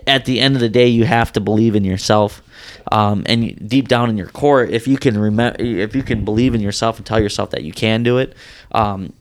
at 0.07 0.25
the 0.25 0.40
end 0.40 0.55
of 0.55 0.61
the 0.61 0.68
day, 0.68 0.88
you 0.88 1.05
have 1.05 1.33
to 1.33 1.40
believe 1.40 1.75
in 1.75 1.85
yourself. 1.85 2.42
Um, 2.90 3.23
and 3.27 3.68
deep 3.68 3.88
down 3.88 4.11
in 4.11 4.16
your 4.16 4.29
core, 4.29 4.64
if 4.64 4.88
you 4.88 4.97
can 4.97 5.18
remember, 5.18 5.61
if 5.62 5.94
you 5.94 6.03
can 6.03 6.25
believe 6.25 6.55
in 6.55 6.61
yourself 6.61 6.97
and 6.97 7.07
tell 7.07 7.21
yourself 7.21 7.51
that 7.51 7.62
you 7.62 7.73
can 7.73 8.03
do 8.03 8.18
it, 8.18 8.35
um, 8.73 9.12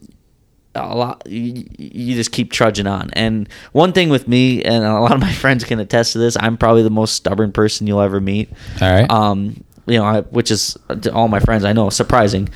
a 0.74 0.94
lot 0.94 1.22
you, 1.26 1.64
you 1.78 2.14
just 2.14 2.30
keep 2.30 2.52
trudging 2.52 2.86
on 2.86 3.10
and 3.14 3.48
one 3.72 3.92
thing 3.92 4.08
with 4.10 4.28
me 4.28 4.62
and 4.62 4.84
a 4.84 5.00
lot 5.00 5.12
of 5.12 5.20
my 5.20 5.32
friends 5.42 5.64
can 5.64 5.80
attest 5.80 6.12
to 6.12 6.18
this 6.18 6.36
i'm 6.40 6.56
probably 6.56 6.82
the 6.82 6.90
most 6.90 7.14
stubborn 7.14 7.50
person 7.52 7.86
you'll 7.86 8.00
ever 8.00 8.20
meet 8.20 8.48
All 8.80 8.90
right. 8.90 9.10
um 9.10 9.62
you 9.86 9.98
know 9.98 10.04
I, 10.04 10.20
which 10.20 10.50
is 10.50 10.76
to 11.02 11.12
all 11.12 11.28
my 11.28 11.40
friends 11.40 11.64
i 11.64 11.72
know 11.72 11.90
surprising 11.90 12.48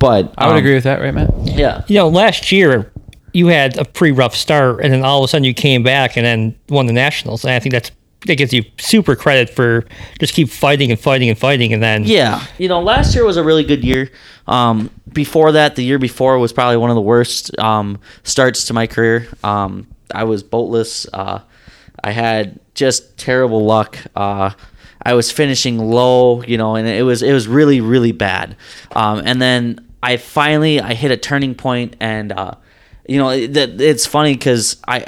but 0.00 0.32
I 0.38 0.46
would 0.46 0.52
um, 0.54 0.58
agree 0.58 0.74
with 0.74 0.84
that, 0.84 0.98
right, 1.00 1.12
Matt? 1.12 1.30
yeah 1.44 1.84
You 1.86 1.96
know, 1.96 2.08
last 2.08 2.50
year, 2.50 2.90
you 3.34 3.48
had 3.48 3.76
a 3.76 3.84
pretty 3.84 4.12
rough 4.12 4.34
start, 4.34 4.82
and 4.82 4.92
then 4.94 5.04
all 5.04 5.22
of 5.22 5.24
a 5.26 5.28
sudden 5.28 5.44
you 5.44 5.52
came 5.52 5.82
back 5.82 6.16
and 6.16 6.24
then 6.24 6.58
won 6.70 6.86
the 6.86 6.94
nationals. 6.94 7.44
And 7.44 7.52
I 7.52 7.58
think 7.58 7.74
that's 7.74 7.90
that 8.26 8.36
gives 8.36 8.52
you 8.52 8.64
super 8.78 9.16
credit 9.16 9.50
for 9.50 9.84
just 10.18 10.34
keep 10.34 10.50
fighting 10.50 10.90
and 10.90 11.00
fighting 11.00 11.28
and 11.28 11.38
fighting, 11.38 11.72
and 11.72 11.82
then 11.82 12.04
Yeah, 12.04 12.44
you 12.58 12.68
know, 12.68 12.80
last 12.80 13.14
year 13.14 13.24
was 13.24 13.36
a 13.36 13.44
really 13.44 13.64
good 13.64 13.84
year. 13.84 14.10
Um, 14.46 14.90
before 15.12 15.52
that, 15.52 15.76
the 15.76 15.82
year 15.82 15.98
before 15.98 16.38
was 16.38 16.52
probably 16.52 16.76
one 16.76 16.90
of 16.90 16.96
the 16.96 17.02
worst 17.02 17.58
um, 17.58 17.98
starts 18.22 18.64
to 18.66 18.74
my 18.74 18.86
career. 18.86 19.28
Um, 19.42 19.86
I 20.14 20.24
was 20.24 20.42
boatless. 20.42 21.06
Uh, 21.12 21.40
I 22.02 22.10
had 22.12 22.58
just 22.74 23.16
terrible 23.18 23.64
luck. 23.64 23.98
Uh, 24.14 24.50
I 25.02 25.14
was 25.14 25.30
finishing 25.30 25.78
low, 25.78 26.42
you 26.42 26.58
know, 26.58 26.76
and 26.76 26.86
it 26.86 27.02
was 27.02 27.22
it 27.22 27.32
was 27.32 27.48
really 27.48 27.80
really 27.80 28.12
bad. 28.12 28.56
Um, 28.92 29.22
and 29.24 29.40
then 29.40 29.86
I 30.02 30.18
finally 30.18 30.80
I 30.80 30.94
hit 30.94 31.10
a 31.10 31.16
turning 31.16 31.54
point, 31.54 31.96
and 32.00 32.32
uh, 32.32 32.54
you 33.08 33.18
know, 33.18 33.30
it, 33.30 33.56
it's 33.56 34.06
funny 34.06 34.34
because 34.34 34.76
I 34.86 35.04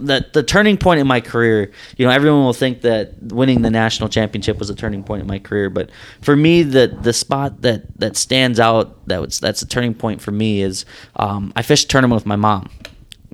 the 0.00 0.26
the 0.32 0.42
turning 0.42 0.76
point 0.76 1.00
in 1.00 1.06
my 1.06 1.20
career, 1.20 1.72
you 1.96 2.06
know, 2.06 2.12
everyone 2.12 2.44
will 2.44 2.52
think 2.52 2.82
that 2.82 3.14
winning 3.22 3.62
the 3.62 3.70
national 3.70 4.08
championship 4.08 4.58
was 4.58 4.70
a 4.70 4.74
turning 4.74 5.02
point 5.02 5.22
in 5.22 5.26
my 5.26 5.38
career, 5.38 5.70
but 5.70 5.90
for 6.22 6.36
me, 6.36 6.62
the 6.62 6.96
the 7.02 7.12
spot 7.12 7.62
that 7.62 7.98
that 7.98 8.16
stands 8.16 8.60
out 8.60 9.06
that 9.08 9.20
was 9.20 9.40
that's 9.40 9.62
a 9.62 9.66
turning 9.66 9.94
point 9.94 10.20
for 10.20 10.30
me 10.30 10.62
is 10.62 10.84
um, 11.16 11.52
I 11.56 11.62
fished 11.62 11.90
tournament 11.90 12.16
with 12.16 12.26
my 12.26 12.36
mom 12.36 12.70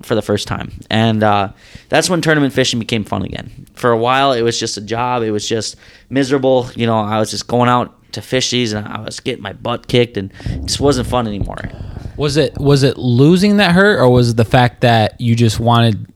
for 0.01 0.15
the 0.15 0.21
first 0.21 0.47
time, 0.47 0.71
and 0.89 1.23
uh, 1.23 1.51
that's 1.89 2.09
when 2.09 2.21
tournament 2.21 2.53
fishing 2.53 2.79
became 2.79 3.03
fun 3.03 3.23
again. 3.23 3.67
For 3.73 3.91
a 3.91 3.97
while, 3.97 4.33
it 4.33 4.41
was 4.41 4.59
just 4.59 4.77
a 4.77 4.81
job; 4.81 5.23
it 5.23 5.31
was 5.31 5.47
just 5.47 5.75
miserable. 6.09 6.69
You 6.75 6.87
know, 6.87 6.99
I 6.99 7.19
was 7.19 7.31
just 7.31 7.47
going 7.47 7.69
out 7.69 8.11
to 8.13 8.21
fish 8.21 8.51
these, 8.51 8.73
and 8.73 8.87
I 8.87 9.01
was 9.01 9.19
getting 9.19 9.43
my 9.43 9.53
butt 9.53 9.87
kicked, 9.87 10.17
and 10.17 10.31
it 10.45 10.65
just 10.65 10.79
wasn't 10.79 11.07
fun 11.07 11.27
anymore. 11.27 11.69
Was 12.15 12.37
it 12.37 12.57
was 12.57 12.83
it 12.83 12.97
losing 12.97 13.57
that 13.57 13.71
hurt, 13.71 13.99
or 13.99 14.09
was 14.09 14.31
it 14.31 14.37
the 14.37 14.45
fact 14.45 14.81
that 14.81 15.19
you 15.19 15.35
just 15.35 15.59
wanted 15.59 16.12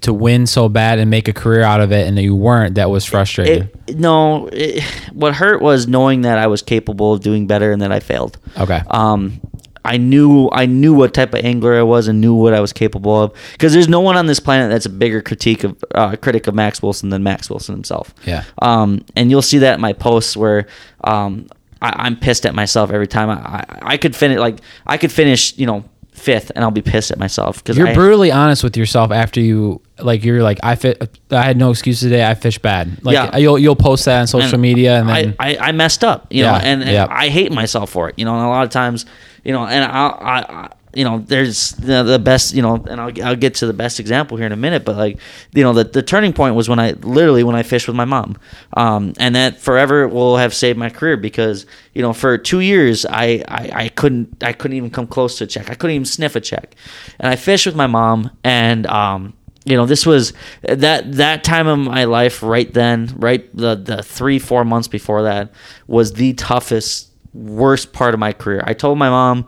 to 0.00 0.12
win 0.12 0.46
so 0.46 0.68
bad 0.68 0.98
and 0.98 1.10
make 1.10 1.28
a 1.28 1.32
career 1.32 1.62
out 1.62 1.80
of 1.80 1.92
it, 1.92 2.06
and 2.06 2.16
that 2.16 2.22
you 2.22 2.36
weren't? 2.36 2.76
That 2.76 2.90
was 2.90 3.04
frustrating. 3.04 3.70
It, 3.86 3.98
no, 3.98 4.48
it, 4.52 4.82
what 5.12 5.34
hurt 5.34 5.60
was 5.62 5.86
knowing 5.86 6.22
that 6.22 6.38
I 6.38 6.46
was 6.46 6.62
capable 6.62 7.14
of 7.14 7.20
doing 7.20 7.46
better 7.46 7.72
and 7.72 7.82
that 7.82 7.92
I 7.92 8.00
failed. 8.00 8.38
okay. 8.58 8.82
Um, 8.88 9.40
I 9.84 9.96
knew 9.96 10.50
I 10.52 10.66
knew 10.66 10.92
what 10.92 11.14
type 11.14 11.32
of 11.32 11.44
angler 11.44 11.78
I 11.78 11.82
was 11.82 12.08
and 12.08 12.20
knew 12.20 12.34
what 12.34 12.52
I 12.52 12.60
was 12.60 12.74
capable 12.74 13.22
of 13.22 13.32
because 13.52 13.72
there's 13.72 13.88
no 13.88 14.00
one 14.00 14.16
on 14.16 14.26
this 14.26 14.38
planet 14.38 14.70
that's 14.70 14.84
a 14.84 14.90
bigger 14.90 15.22
critique 15.22 15.64
of 15.64 15.82
uh, 15.94 16.14
critic 16.16 16.46
of 16.46 16.54
Max 16.54 16.82
Wilson 16.82 17.08
than 17.08 17.22
Max 17.22 17.48
Wilson 17.48 17.74
himself. 17.74 18.14
Yeah. 18.26 18.44
Um, 18.60 19.04
and 19.16 19.30
you'll 19.30 19.40
see 19.40 19.58
that 19.58 19.76
in 19.76 19.80
my 19.80 19.94
posts 19.94 20.36
where 20.36 20.66
um, 21.04 21.46
I, 21.80 21.94
I'm 21.96 22.16
pissed 22.16 22.44
at 22.44 22.54
myself 22.54 22.90
every 22.90 23.06
time 23.06 23.30
I, 23.30 23.34
I, 23.34 23.78
I 23.94 23.96
could 23.96 24.14
finish 24.14 24.38
like 24.38 24.60
I 24.86 24.98
could 24.98 25.12
finish 25.12 25.56
you 25.56 25.64
know 25.64 25.84
fifth 26.18 26.50
and 26.54 26.64
I'll 26.64 26.70
be 26.70 26.82
pissed 26.82 27.10
at 27.10 27.18
myself 27.18 27.58
because 27.58 27.76
You're 27.78 27.94
brutally 27.94 28.30
honest 28.30 28.62
with 28.64 28.76
yourself 28.76 29.10
after 29.10 29.40
you 29.40 29.80
like 29.98 30.24
you're 30.24 30.42
like 30.42 30.58
I 30.62 30.74
fit 30.74 31.18
I 31.30 31.42
had 31.42 31.56
no 31.56 31.70
excuse 31.70 32.00
today 32.00 32.26
I 32.28 32.34
fished 32.34 32.60
bad 32.62 33.04
like 33.04 33.14
Yeah. 33.14 33.36
you'll 33.38 33.58
you'll 33.58 33.76
post 33.76 34.04
that 34.04 34.20
on 34.20 34.26
social 34.26 34.58
media 34.58 35.00
and 35.00 35.08
then 35.08 35.34
I, 35.38 35.54
I, 35.54 35.68
I 35.68 35.72
messed 35.72 36.04
up, 36.04 36.26
you 36.30 36.42
know, 36.42 36.52
Yeah, 36.52 36.58
and, 36.62 36.82
and 36.82 36.90
yeah. 36.90 37.06
I 37.08 37.28
hate 37.28 37.52
myself 37.52 37.90
for 37.90 38.08
it, 38.08 38.18
you 38.18 38.24
know, 38.24 38.34
and 38.34 38.44
a 38.44 38.48
lot 38.48 38.64
of 38.64 38.70
times, 38.70 39.06
you 39.44 39.52
know, 39.52 39.64
and 39.66 39.84
I, 39.84 39.88
I, 40.08 40.38
I 40.64 40.68
you 40.98 41.04
know, 41.04 41.20
there's 41.20 41.70
the, 41.74 42.02
the 42.02 42.18
best, 42.18 42.52
you 42.54 42.60
know, 42.60 42.84
and 42.90 43.00
I'll, 43.00 43.12
I'll 43.24 43.36
get 43.36 43.54
to 43.56 43.66
the 43.68 43.72
best 43.72 44.00
example 44.00 44.36
here 44.36 44.46
in 44.46 44.52
a 44.52 44.56
minute, 44.56 44.84
but 44.84 44.96
like, 44.96 45.18
you 45.54 45.62
know, 45.62 45.72
the, 45.72 45.84
the 45.84 46.02
turning 46.02 46.32
point 46.32 46.56
was 46.56 46.68
when 46.68 46.80
I 46.80 46.90
literally 46.90 47.44
when 47.44 47.54
I 47.54 47.62
fished 47.62 47.86
with 47.86 47.94
my 47.94 48.04
mom, 48.04 48.36
um, 48.76 49.12
and 49.16 49.36
that 49.36 49.60
forever 49.60 50.08
will 50.08 50.38
have 50.38 50.52
saved 50.52 50.76
my 50.76 50.90
career 50.90 51.16
because 51.16 51.66
you 51.94 52.02
know 52.02 52.12
for 52.12 52.36
two 52.36 52.58
years 52.58 53.06
I, 53.06 53.44
I 53.46 53.70
I 53.84 53.88
couldn't 53.90 54.42
I 54.42 54.52
couldn't 54.52 54.76
even 54.76 54.90
come 54.90 55.06
close 55.06 55.38
to 55.38 55.44
a 55.44 55.46
check, 55.46 55.70
I 55.70 55.74
couldn't 55.74 55.94
even 55.94 56.04
sniff 56.04 56.34
a 56.34 56.40
check, 56.40 56.74
and 57.20 57.30
I 57.30 57.36
fished 57.36 57.66
with 57.66 57.76
my 57.76 57.86
mom, 57.86 58.36
and 58.42 58.84
um, 58.88 59.34
you 59.64 59.76
know 59.76 59.86
this 59.86 60.04
was 60.04 60.32
that 60.62 61.12
that 61.12 61.44
time 61.44 61.68
of 61.68 61.78
my 61.78 62.04
life 62.06 62.42
right 62.42 62.74
then 62.74 63.14
right 63.18 63.48
the 63.56 63.76
the 63.76 64.02
three 64.02 64.40
four 64.40 64.64
months 64.64 64.88
before 64.88 65.22
that 65.22 65.52
was 65.86 66.14
the 66.14 66.32
toughest 66.32 67.12
worst 67.34 67.92
part 67.92 68.14
of 68.14 68.20
my 68.20 68.32
career. 68.32 68.64
I 68.66 68.74
told 68.74 68.98
my 68.98 69.10
mom 69.10 69.46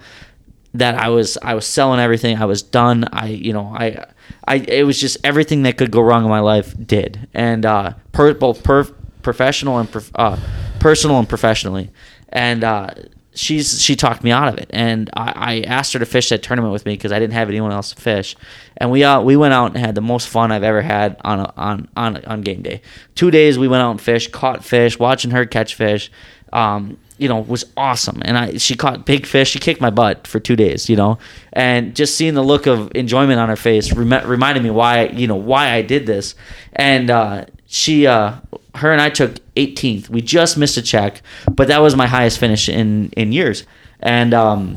that 0.75 0.95
i 0.95 1.09
was 1.09 1.37
i 1.43 1.55
was 1.55 1.67
selling 1.67 2.01
everything. 2.01 2.37
I 2.37 2.45
was 2.45 2.63
done. 2.63 3.05
I 3.13 3.29
you 3.29 3.53
know 3.53 3.75
i 3.75 4.07
i 4.47 4.57
it 4.57 4.85
was 4.85 5.01
just 5.01 5.19
everything 5.25 5.63
that 5.65 5.77
could 5.77 5.91
go 5.91 6.01
wrong 6.01 6.25
in 6.25 6.31
my 6.31 6.41
life 6.41 6.75
did. 6.87 7.29
And 7.35 7.67
uh 7.67 7.95
per, 8.13 8.35
both 8.35 8.63
per, 8.63 8.85
professional 9.23 9.79
and 9.79 9.91
prof, 9.91 10.11
uh, 10.15 10.37
personal 10.79 11.19
and 11.19 11.29
professionally. 11.29 11.91
And 12.29 12.65
uh 12.65 12.91
she's 13.35 13.81
she 13.81 13.97
talked 13.97 14.25
me 14.25 14.31
out 14.31 14.49
of 14.49 14.59
it. 14.59 14.69
And 14.71 15.11
I, 15.14 15.33
I 15.37 15.61
asked 15.62 15.93
her 15.93 15.99
to 15.99 16.07
fish 16.07 16.29
that 16.31 16.43
tournament 16.43 16.73
with 16.73 16.87
me 16.87 16.95
because 16.95 17.12
I 17.12 17.19
didn't 17.19 17.35
have 17.35 17.49
anyone 17.49 17.73
else 17.73 17.93
to 17.93 18.01
fish. 18.01 18.37
And 18.77 18.90
we 18.90 19.05
uh, 19.05 19.21
we 19.21 19.37
went 19.37 19.55
out 19.55 19.75
and 19.75 19.79
had 19.79 19.95
the 19.95 20.01
most 20.01 20.29
fun 20.29 20.53
I've 20.53 20.62
ever 20.62 20.83
had 20.83 21.16
on 21.23 21.40
a, 21.40 21.53
on 21.57 21.88
on 21.97 22.25
on 22.25 22.43
game 22.43 22.62
day. 22.62 22.83
Two 23.14 23.31
days 23.31 23.59
we 23.59 23.69
went 23.69 23.83
out 23.83 23.90
and 23.93 24.01
fished 24.01 24.33
caught 24.33 24.64
fish 24.64 24.99
watching 24.99 25.31
her 25.31 25.47
catch 25.47 25.75
fish 25.75 26.11
um, 26.53 26.99
you 27.19 27.29
know 27.29 27.40
was 27.40 27.64
awesome. 27.77 28.23
And 28.25 28.37
I 28.37 28.57
she 28.57 28.77
caught 28.77 29.07
big 29.07 29.27
fish. 29.27 29.51
She 29.51 29.59
kicked 29.59 29.81
my 29.81 29.90
butt 29.90 30.27
for 30.27 30.40
two 30.40 30.57
days 30.57 30.88
you 30.88 30.97
know? 30.97 31.19
And 31.53 31.95
just 31.95 32.16
seeing 32.16 32.35
the 32.35 32.45
look 32.45 32.66
of 32.66 32.90
enjoyment 32.95 33.38
on 33.38 33.49
her 33.49 33.57
face 33.57 33.93
rem- 33.93 34.29
reminded 34.29 34.62
me 34.62 34.71
why 34.71 35.07
you 35.07 35.27
know 35.27 35.37
why 35.37 35.71
I 35.73 35.83
did 35.83 36.07
this. 36.07 36.35
And 36.73 37.11
uh, 37.11 37.47
she 37.71 38.07
uh, 38.07 38.35
her 38.75 38.93
and 38.93 39.01
I 39.01 39.11
took 39.11 39.35
18th. 39.55 40.09
We 40.11 40.21
just 40.21 40.59
missed 40.59 40.77
a 40.77 40.83
check, 40.83 41.23
but 41.51 41.69
that 41.69 41.81
was 41.81 41.95
my 41.95 42.07
highest 42.07 42.39
finish 42.39 42.69
in 42.69 43.11
in 43.17 43.33
years. 43.33 43.65
And 44.01 44.35
um, 44.35 44.77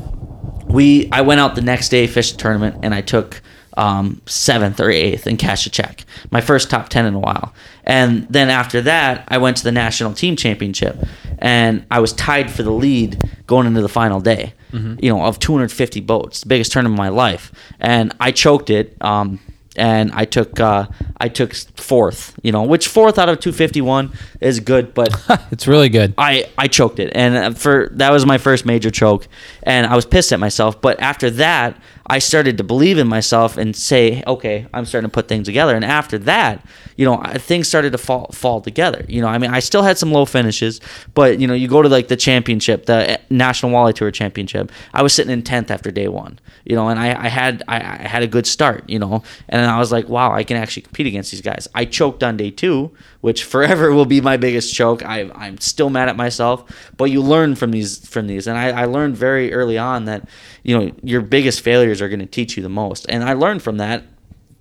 we 0.68 1.08
I 1.10 1.22
went 1.22 1.40
out 1.40 1.56
the 1.56 1.60
next 1.60 1.88
day, 1.88 2.06
fished 2.06 2.34
a 2.34 2.36
tournament, 2.36 2.76
and 2.82 2.94
I 2.94 3.00
took 3.00 3.42
um, 3.76 4.22
seventh 4.26 4.78
or 4.78 4.90
eighth 4.90 5.26
and 5.26 5.36
cashed 5.38 5.66
a 5.66 5.70
check. 5.70 6.04
My 6.30 6.40
first 6.40 6.70
top 6.70 6.88
ten 6.88 7.04
in 7.04 7.14
a 7.14 7.18
while. 7.18 7.52
And 7.82 8.28
then 8.30 8.48
after 8.48 8.80
that, 8.82 9.24
I 9.26 9.38
went 9.38 9.56
to 9.58 9.64
the 9.64 9.72
national 9.72 10.14
team 10.14 10.36
championship, 10.36 10.96
and 11.40 11.84
I 11.90 11.98
was 11.98 12.12
tied 12.12 12.48
for 12.50 12.62
the 12.62 12.70
lead 12.70 13.20
going 13.48 13.66
into 13.66 13.82
the 13.82 13.88
final 13.88 14.20
day. 14.20 14.54
You 15.00 15.10
know, 15.10 15.22
of 15.22 15.38
250 15.38 16.00
boats, 16.00 16.40
the 16.40 16.46
biggest 16.48 16.72
tournament 16.72 16.98
of 16.98 16.98
my 16.98 17.08
life, 17.08 17.52
and 17.80 18.12
I 18.20 18.30
choked 18.32 18.70
it. 18.70 18.96
Um, 19.00 19.40
and 19.76 20.12
I 20.12 20.24
took 20.24 20.60
uh, 20.60 20.86
I 21.18 21.28
took 21.28 21.54
fourth. 21.54 22.38
You 22.42 22.52
know, 22.52 22.62
which 22.62 22.88
fourth 22.88 23.18
out 23.18 23.28
of 23.28 23.40
251 23.40 24.12
is 24.40 24.60
good, 24.60 24.94
but 24.94 25.08
it's 25.50 25.66
really 25.66 25.88
good 25.88 26.14
I 26.18 26.46
I 26.58 26.68
choked 26.68 26.98
it, 26.98 27.12
and 27.14 27.36
uh, 27.36 27.50
for 27.52 27.88
that 27.92 28.10
was 28.10 28.26
my 28.26 28.38
first 28.38 28.66
major 28.66 28.90
choke, 28.90 29.26
and 29.62 29.86
I 29.86 29.96
was 29.96 30.06
pissed 30.06 30.32
at 30.32 30.40
myself. 30.40 30.80
But 30.80 31.00
after 31.00 31.30
that, 31.30 31.76
I 32.06 32.18
started 32.18 32.58
to 32.58 32.64
believe 32.64 32.98
in 32.98 33.06
myself 33.06 33.56
and 33.56 33.74
say, 33.74 34.22
okay, 34.26 34.66
I'm 34.74 34.84
starting 34.84 35.08
to 35.08 35.12
put 35.12 35.26
things 35.26 35.46
together. 35.46 35.74
And 35.74 35.84
after 35.84 36.18
that, 36.18 36.64
you 36.96 37.06
know, 37.06 37.22
things 37.36 37.66
started 37.66 37.92
to 37.92 37.98
fall 37.98 38.26
fall 38.32 38.60
together. 38.60 39.04
You 39.08 39.22
know, 39.22 39.28
I 39.28 39.38
mean, 39.38 39.50
I 39.50 39.60
still 39.60 39.82
had 39.82 39.96
some 39.96 40.12
low 40.12 40.24
finishes, 40.26 40.80
but 41.14 41.38
you 41.38 41.46
know, 41.46 41.54
you 41.54 41.66
go 41.66 41.82
to 41.82 41.88
like 41.88 42.08
the 42.08 42.16
championship, 42.16 42.86
the 42.86 43.10
eh, 43.12 43.16
National 43.30 43.72
Walleye 43.72 43.94
Tour 43.94 44.10
Championship. 44.10 44.70
I 44.92 45.02
was 45.02 45.12
sitting 45.12 45.32
in 45.32 45.42
tenth 45.42 45.70
after 45.70 45.90
day 45.90 46.08
one. 46.08 46.38
You 46.64 46.76
know, 46.76 46.88
and 46.88 47.00
I, 47.00 47.24
I 47.24 47.28
had 47.28 47.62
I, 47.68 47.76
I 47.76 48.08
had 48.08 48.22
a 48.22 48.26
good 48.26 48.46
start. 48.46 48.88
You 48.88 48.98
know, 48.98 49.22
and 49.48 49.64
I 49.64 49.78
was 49.78 49.90
like, 49.90 50.08
wow, 50.08 50.32
I 50.32 50.44
can 50.44 50.56
actually 50.56 50.82
compete 50.82 51.06
against 51.06 51.30
these 51.30 51.40
guys. 51.40 51.68
I 51.74 51.84
choked 51.86 52.22
on 52.22 52.36
day 52.36 52.50
two, 52.50 52.92
which 53.24 53.42
forever 53.42 53.90
will 53.90 54.04
be 54.04 54.20
my 54.20 54.36
biggest 54.36 54.74
choke. 54.74 55.02
I, 55.02 55.30
I'm 55.34 55.56
still 55.56 55.88
mad 55.88 56.10
at 56.10 56.16
myself, 56.16 56.62
but 56.98 57.04
you 57.04 57.22
learn 57.22 57.54
from 57.54 57.70
these 57.70 58.06
from 58.06 58.26
these, 58.26 58.46
and 58.46 58.58
I, 58.58 58.82
I 58.82 58.84
learned 58.84 59.16
very 59.16 59.50
early 59.50 59.78
on 59.78 60.04
that 60.04 60.28
you 60.62 60.78
know 60.78 60.92
your 61.02 61.22
biggest 61.22 61.62
failures 61.62 62.02
are 62.02 62.10
going 62.10 62.20
to 62.20 62.26
teach 62.26 62.54
you 62.54 62.62
the 62.62 62.68
most, 62.68 63.06
and 63.08 63.24
I 63.24 63.32
learned 63.32 63.62
from 63.62 63.78
that, 63.78 64.04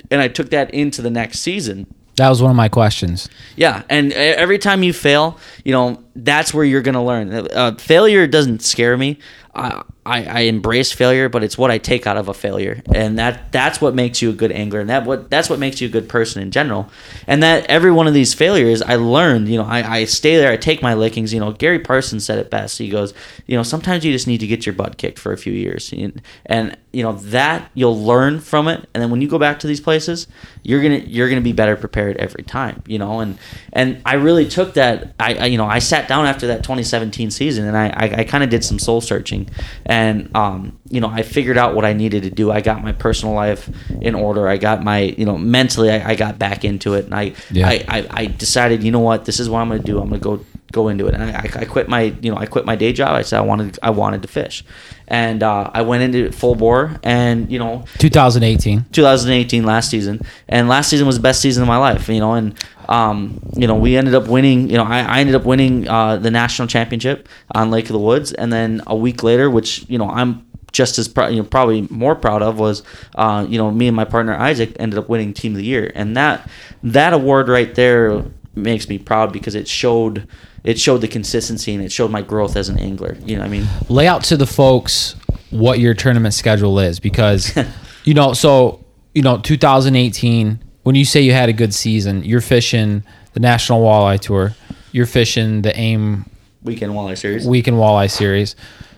and 0.10 0.22
I 0.22 0.30
took 0.30 0.50
that 0.52 0.74
into 0.74 1.02
the 1.02 1.10
next 1.10 1.40
season. 1.40 1.94
that 2.16 2.30
was 2.30 2.42
one 2.42 2.52
of 2.52 2.56
my 2.56 2.70
questions 2.70 3.28
Yeah, 3.58 3.84
and 3.90 4.14
every 4.14 4.60
time 4.60 4.82
you 4.82 4.94
fail, 4.94 5.38
you 5.66 5.74
know 5.74 6.02
that's 6.16 6.54
where 6.54 6.64
you're 6.64 6.82
gonna 6.82 7.04
learn. 7.04 7.34
Uh, 7.34 7.76
failure 7.78 8.26
doesn't 8.28 8.62
scare 8.62 8.96
me. 8.96 9.20
I, 9.54 9.84
I 10.06 10.24
I 10.24 10.40
embrace 10.42 10.92
failure, 10.92 11.30
but 11.30 11.44
it's 11.44 11.58
what 11.58 11.72
I 11.72 11.78
take 11.78 12.06
out 12.06 12.18
of 12.18 12.28
a 12.28 12.34
failure, 12.34 12.82
and 12.94 13.18
that 13.20 13.52
that's 13.52 13.80
what 13.80 13.96
makes 13.96 14.22
you 14.22 14.30
a 14.30 14.34
good 14.34 14.52
angler, 14.52 14.80
and 14.80 14.90
that 14.90 15.06
what 15.06 15.30
that's 15.30 15.50
what 15.50 15.60
makes 15.60 15.80
you 15.82 15.88
a 15.88 15.92
good 15.92 16.10
person 16.10 16.42
in 16.42 16.52
general. 16.52 16.90
And 17.28 17.42
that 17.44 17.66
every 17.68 17.92
one 17.92 18.08
of 18.08 18.14
these 18.14 18.34
failures, 18.34 18.82
I 18.82 18.96
learned. 18.96 19.48
You 19.48 19.60
know, 19.60 19.66
I, 19.66 20.00
I 20.00 20.06
stay 20.06 20.36
there, 20.38 20.52
I 20.52 20.58
take 20.58 20.82
my 20.82 20.94
lickings. 20.94 21.34
You 21.34 21.40
know, 21.40 21.52
Gary 21.52 21.80
Parsons 21.80 22.26
said 22.26 22.38
it 22.40 22.50
best. 22.50 22.78
He 22.78 22.90
goes, 22.90 23.14
you 23.48 23.56
know, 23.56 23.64
sometimes 23.64 24.04
you 24.04 24.12
just 24.12 24.28
need 24.28 24.40
to 24.40 24.48
get 24.48 24.66
your 24.66 24.74
butt 24.74 24.98
kicked 24.98 25.20
for 25.20 25.32
a 25.32 25.38
few 25.38 25.54
years, 25.54 25.92
and, 25.94 26.22
and 26.46 26.78
you 26.92 27.02
know 27.02 27.14
that 27.14 27.72
you'll 27.74 28.02
learn 28.04 28.40
from 28.40 28.68
it, 28.68 28.88
and 28.94 29.02
then 29.02 29.10
when 29.10 29.22
you 29.22 29.28
go 29.28 29.40
back 29.40 29.60
to 29.60 29.68
these 29.68 29.82
places, 29.82 30.28
you're 30.62 30.82
gonna 30.82 31.00
you're 31.00 31.30
gonna 31.30 31.42
be 31.42 31.54
better 31.54 31.76
prepared 31.76 32.18
every 32.18 32.44
time. 32.44 32.84
You 32.88 33.00
know, 33.00 33.20
and 33.20 33.38
and 33.72 34.02
I 34.06 34.16
really 34.16 34.48
took 34.48 34.76
that. 34.76 35.14
I, 35.20 35.34
I 35.36 35.46
you 35.46 35.58
know 35.58 35.66
I 35.66 35.80
sat 35.80 36.08
down 36.08 36.26
after 36.26 36.48
that 36.48 36.58
2017 36.58 37.32
season, 37.32 37.66
and 37.66 37.76
I 37.76 37.88
I, 37.88 38.16
I 38.20 38.24
kind 38.26 38.44
of 38.44 38.50
did 38.50 38.64
some 38.64 38.78
soul 38.78 39.02
searching, 39.02 39.50
um, 40.36 40.80
you 40.90 41.02
know, 41.02 41.10
I 41.10 41.22
figured 41.24 41.58
out 41.58 41.76
what 41.76 41.86
I 41.86 41.94
needed 41.94 42.24
to 42.24 42.30
do. 42.30 42.52
I 42.52 42.62
got 42.62 42.84
my 42.84 42.94
personal 42.94 43.34
life 43.34 43.70
in 44.02 44.16
order. 44.16 44.48
I 44.48 44.58
got 44.58 44.84
my, 44.84 45.00
you 45.00 45.26
know, 45.26 45.38
mentally, 45.38 45.92
I, 45.92 46.12
I 46.12 46.16
got 46.16 46.40
back 46.40 46.64
into 46.66 46.94
it, 46.94 47.06
and 47.06 47.14
I, 47.14 47.34
Yeah. 47.52 47.68
I, 47.70 47.86
I, 47.88 48.08
I 48.12 48.26
decided, 48.26 48.84
you 48.84 48.92
know 48.92 49.00
what, 49.00 49.26
this 49.26 49.40
is 49.40 49.50
what 49.50 49.60
I'm 49.60 49.70
going 49.70 49.82
to 49.82 49.86
do. 49.86 50.00
I'm 50.00 50.10
going 50.10 50.22
to 50.22 50.24
go 50.24 50.46
go 50.72 50.88
into 50.88 51.06
it, 51.08 51.14
and 51.14 51.24
I, 51.24 51.30
I, 51.30 51.62
I 51.62 51.66
quit 51.66 51.88
my, 51.88 52.02
you 52.22 52.32
know, 52.32 52.38
I 52.38 52.48
quit 52.48 52.66
my 52.66 52.76
day 52.76 52.94
job. 52.94 53.12
I 53.16 53.22
said 53.22 53.38
I 53.38 53.42
wanted, 53.42 53.78
I 53.84 53.92
wanted 53.92 54.24
to 54.24 54.28
fish, 54.28 54.66
and 55.08 55.44
uh, 55.44 55.70
I 55.72 55.84
went 55.84 56.02
into 56.02 56.26
it 56.26 56.34
full 56.34 56.56
bore, 56.56 57.00
and 57.04 57.52
you 57.52 57.60
know, 57.60 57.86
2018. 58.00 58.86
2018 58.92 59.64
last 59.64 59.92
season, 59.92 60.22
and 60.48 60.68
last 60.68 60.90
season 60.90 61.06
was 61.06 61.18
the 61.18 61.22
best 61.22 61.42
season 61.42 61.62
of 61.62 61.68
my 61.68 61.78
life. 61.78 62.10
You 62.10 62.20
know, 62.20 62.34
and 62.34 62.58
um, 62.94 63.40
you 63.54 63.66
know 63.66 63.76
we 63.76 63.98
ended 63.98 64.14
up 64.14 64.28
winning. 64.28 64.70
You 64.70 64.78
know, 64.78 64.84
I, 64.84 65.00
I 65.00 65.20
ended 65.20 65.36
up 65.36 65.46
winning 65.46 65.88
uh, 65.88 66.18
the 66.18 66.30
national 66.30 66.68
championship 66.68 67.28
on 67.56 67.72
Lake 67.72 67.86
of 67.86 67.94
the 67.94 68.00
Woods, 68.00 68.34
and 68.34 68.54
then 68.54 68.82
a 68.86 68.96
week 68.96 69.24
later, 69.24 69.50
which 69.50 69.86
you 69.90 69.98
know 69.98 70.10
I'm 70.10 70.46
just 70.72 70.98
as 70.98 71.08
proud, 71.08 71.30
you 71.30 71.38
know, 71.38 71.48
probably 71.48 71.84
more 71.90 72.16
proud 72.16 72.42
of 72.42 72.58
was, 72.58 72.82
uh, 73.16 73.46
you 73.48 73.60
know, 73.60 73.70
me 73.70 73.88
and 73.88 73.96
my 73.96 74.06
partner 74.06 74.34
Isaac 74.34 74.76
ended 74.80 74.98
up 74.98 75.08
winning 75.08 75.34
Team 75.34 75.54
of 75.54 75.58
the 75.58 75.64
Year, 75.64 75.92
and 75.96 76.16
that 76.18 76.50
that 76.84 77.14
award 77.14 77.50
right 77.50 77.74
there 77.74 78.24
makes 78.56 78.88
me 78.88 79.00
proud 79.00 79.34
because 79.34 79.56
it 79.56 79.68
showed 79.68 80.28
it 80.64 80.80
showed 80.80 81.02
the 81.02 81.08
consistency 81.08 81.74
and 81.74 81.84
it 81.84 81.92
showed 81.92 82.12
my 82.12 82.22
growth 82.22 82.56
as 82.56 82.70
an 82.70 82.78
angler. 82.78 83.18
You 83.26 83.36
know, 83.36 83.42
what 83.42 83.48
I 83.48 83.52
mean, 83.52 83.68
lay 83.90 84.08
out 84.08 84.24
to 84.26 84.38
the 84.38 84.48
folks 84.48 85.16
what 85.50 85.80
your 85.80 85.94
tournament 85.94 86.34
schedule 86.34 86.80
is 86.80 87.00
because 87.00 87.58
you 88.04 88.14
know 88.14 88.34
so 88.34 88.84
you 89.14 89.22
know 89.22 89.38
2018 89.38 90.60
when 90.84 90.96
you 90.96 91.06
say 91.06 91.22
you 91.22 91.34
had 91.34 91.50
a 91.50 91.54
good 91.54 91.74
season 91.74 92.24
you're 92.24 92.42
fishing 92.42 93.04
the 93.34 93.40
national 93.40 93.82
walleye 93.82 94.20
tour. 94.20 94.54
You're 94.92 95.06
fishing 95.08 95.64
the 95.64 95.76
aim 95.76 96.26
weekend 96.62 96.94
walleye 96.94 97.18
series. 97.18 97.48
Weekend 97.48 97.78
walleye 97.78 98.10
series. 98.10 98.56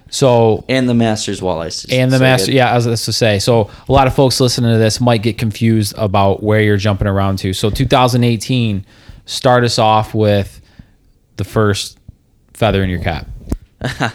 So 0.10 0.64
and 0.70 0.88
the 0.88 0.94
Masters 0.94 1.42
walleye 1.42 1.72
series. 1.72 1.98
And 1.98 2.12
the 2.12 2.18
So 2.18 2.24
master 2.24 2.52
yeah. 2.52 2.72
i 2.72 2.76
was 2.76 2.86
this 2.86 3.06
to 3.06 3.14
say. 3.14 3.40
So 3.40 3.72
a 3.90 3.92
lot 3.92 4.08
of 4.08 4.16
folks 4.16 4.40
listening 4.40 4.72
to 4.72 4.78
this 4.78 5.02
might 5.02 5.24
get 5.24 5.38
confused 5.38 5.94
about 5.98 6.44
where 6.44 6.62
you're 6.62 6.78
jumping 6.78 7.08
around 7.08 7.38
to. 7.40 7.54
So 7.54 7.70
2018 7.70 8.86
start 9.26 9.64
us 9.64 9.80
off 9.80 10.14
with 10.14 10.62
the 11.38 11.44
first 11.44 11.98
feather 12.54 12.84
in 12.84 12.90
your 12.90 13.02
cap. 13.02 13.28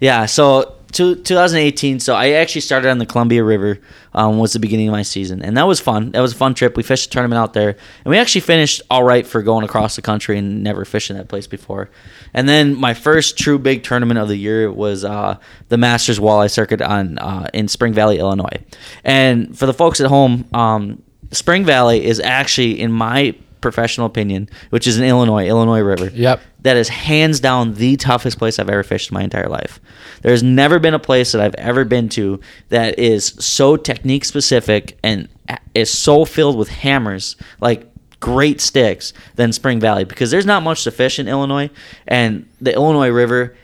Yeah, 0.00 0.26
so 0.26 0.74
two, 0.92 1.16
2018. 1.16 2.00
So 2.00 2.14
I 2.14 2.30
actually 2.32 2.60
started 2.60 2.90
on 2.90 2.98
the 2.98 3.06
Columbia 3.06 3.42
River. 3.42 3.80
Um, 4.14 4.36
was 4.38 4.52
the 4.52 4.58
beginning 4.58 4.88
of 4.88 4.92
my 4.92 5.00
season, 5.00 5.40
and 5.40 5.56
that 5.56 5.66
was 5.66 5.80
fun. 5.80 6.10
That 6.10 6.20
was 6.20 6.34
a 6.34 6.36
fun 6.36 6.52
trip. 6.52 6.76
We 6.76 6.82
fished 6.82 7.06
a 7.06 7.10
tournament 7.10 7.38
out 7.38 7.54
there, 7.54 7.70
and 7.70 8.10
we 8.10 8.18
actually 8.18 8.42
finished 8.42 8.82
all 8.90 9.02
right 9.02 9.26
for 9.26 9.40
going 9.42 9.64
across 9.64 9.96
the 9.96 10.02
country 10.02 10.36
and 10.36 10.62
never 10.62 10.84
fishing 10.84 11.16
that 11.16 11.28
place 11.28 11.46
before. 11.46 11.88
And 12.34 12.46
then 12.46 12.74
my 12.74 12.92
first 12.92 13.38
true 13.38 13.58
big 13.58 13.84
tournament 13.84 14.20
of 14.20 14.28
the 14.28 14.36
year 14.36 14.70
was 14.70 15.02
uh, 15.02 15.38
the 15.70 15.78
Masters 15.78 16.18
Walleye 16.18 16.50
Circuit 16.50 16.82
on 16.82 17.18
uh, 17.18 17.48
in 17.54 17.68
Spring 17.68 17.94
Valley, 17.94 18.18
Illinois. 18.18 18.62
And 19.02 19.58
for 19.58 19.64
the 19.64 19.72
folks 19.72 19.98
at 19.98 20.08
home, 20.08 20.46
um, 20.52 21.02
Spring 21.30 21.64
Valley 21.64 22.04
is 22.04 22.20
actually, 22.20 22.78
in 22.78 22.92
my 22.92 23.34
professional 23.62 24.06
opinion, 24.06 24.48
which 24.70 24.86
is 24.86 24.98
in 24.98 25.04
Illinois, 25.04 25.46
Illinois 25.48 25.80
River 25.80 26.10
Yep. 26.12 26.40
that 26.60 26.76
is 26.76 26.88
hands 26.90 27.40
down 27.40 27.74
the 27.74 27.96
toughest 27.96 28.38
place 28.38 28.58
I've 28.58 28.68
ever 28.68 28.82
fished 28.82 29.10
in 29.10 29.14
my 29.14 29.22
entire 29.22 29.48
life. 29.48 29.80
There's 30.20 30.42
never 30.42 30.78
been 30.78 30.92
a 30.92 30.98
place 30.98 31.32
that 31.32 31.40
I've 31.40 31.54
ever 31.54 31.84
been 31.84 32.08
to 32.10 32.40
that 32.68 32.98
is 32.98 33.26
so 33.38 33.76
technique 33.76 34.24
specific 34.26 34.98
and 35.02 35.28
is 35.74 35.90
so 35.90 36.24
filled 36.26 36.58
with 36.58 36.68
hammers, 36.68 37.36
like 37.60 37.88
great 38.20 38.60
sticks, 38.60 39.12
than 39.36 39.52
Spring 39.52 39.80
Valley 39.80 40.04
because 40.04 40.30
there's 40.30 40.46
not 40.46 40.62
much 40.62 40.84
to 40.84 40.90
fish 40.90 41.18
in 41.18 41.26
Illinois, 41.28 41.70
and 42.06 42.46
the 42.60 42.74
Illinois 42.74 43.08
River 43.08 43.56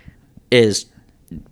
is 0.51 0.87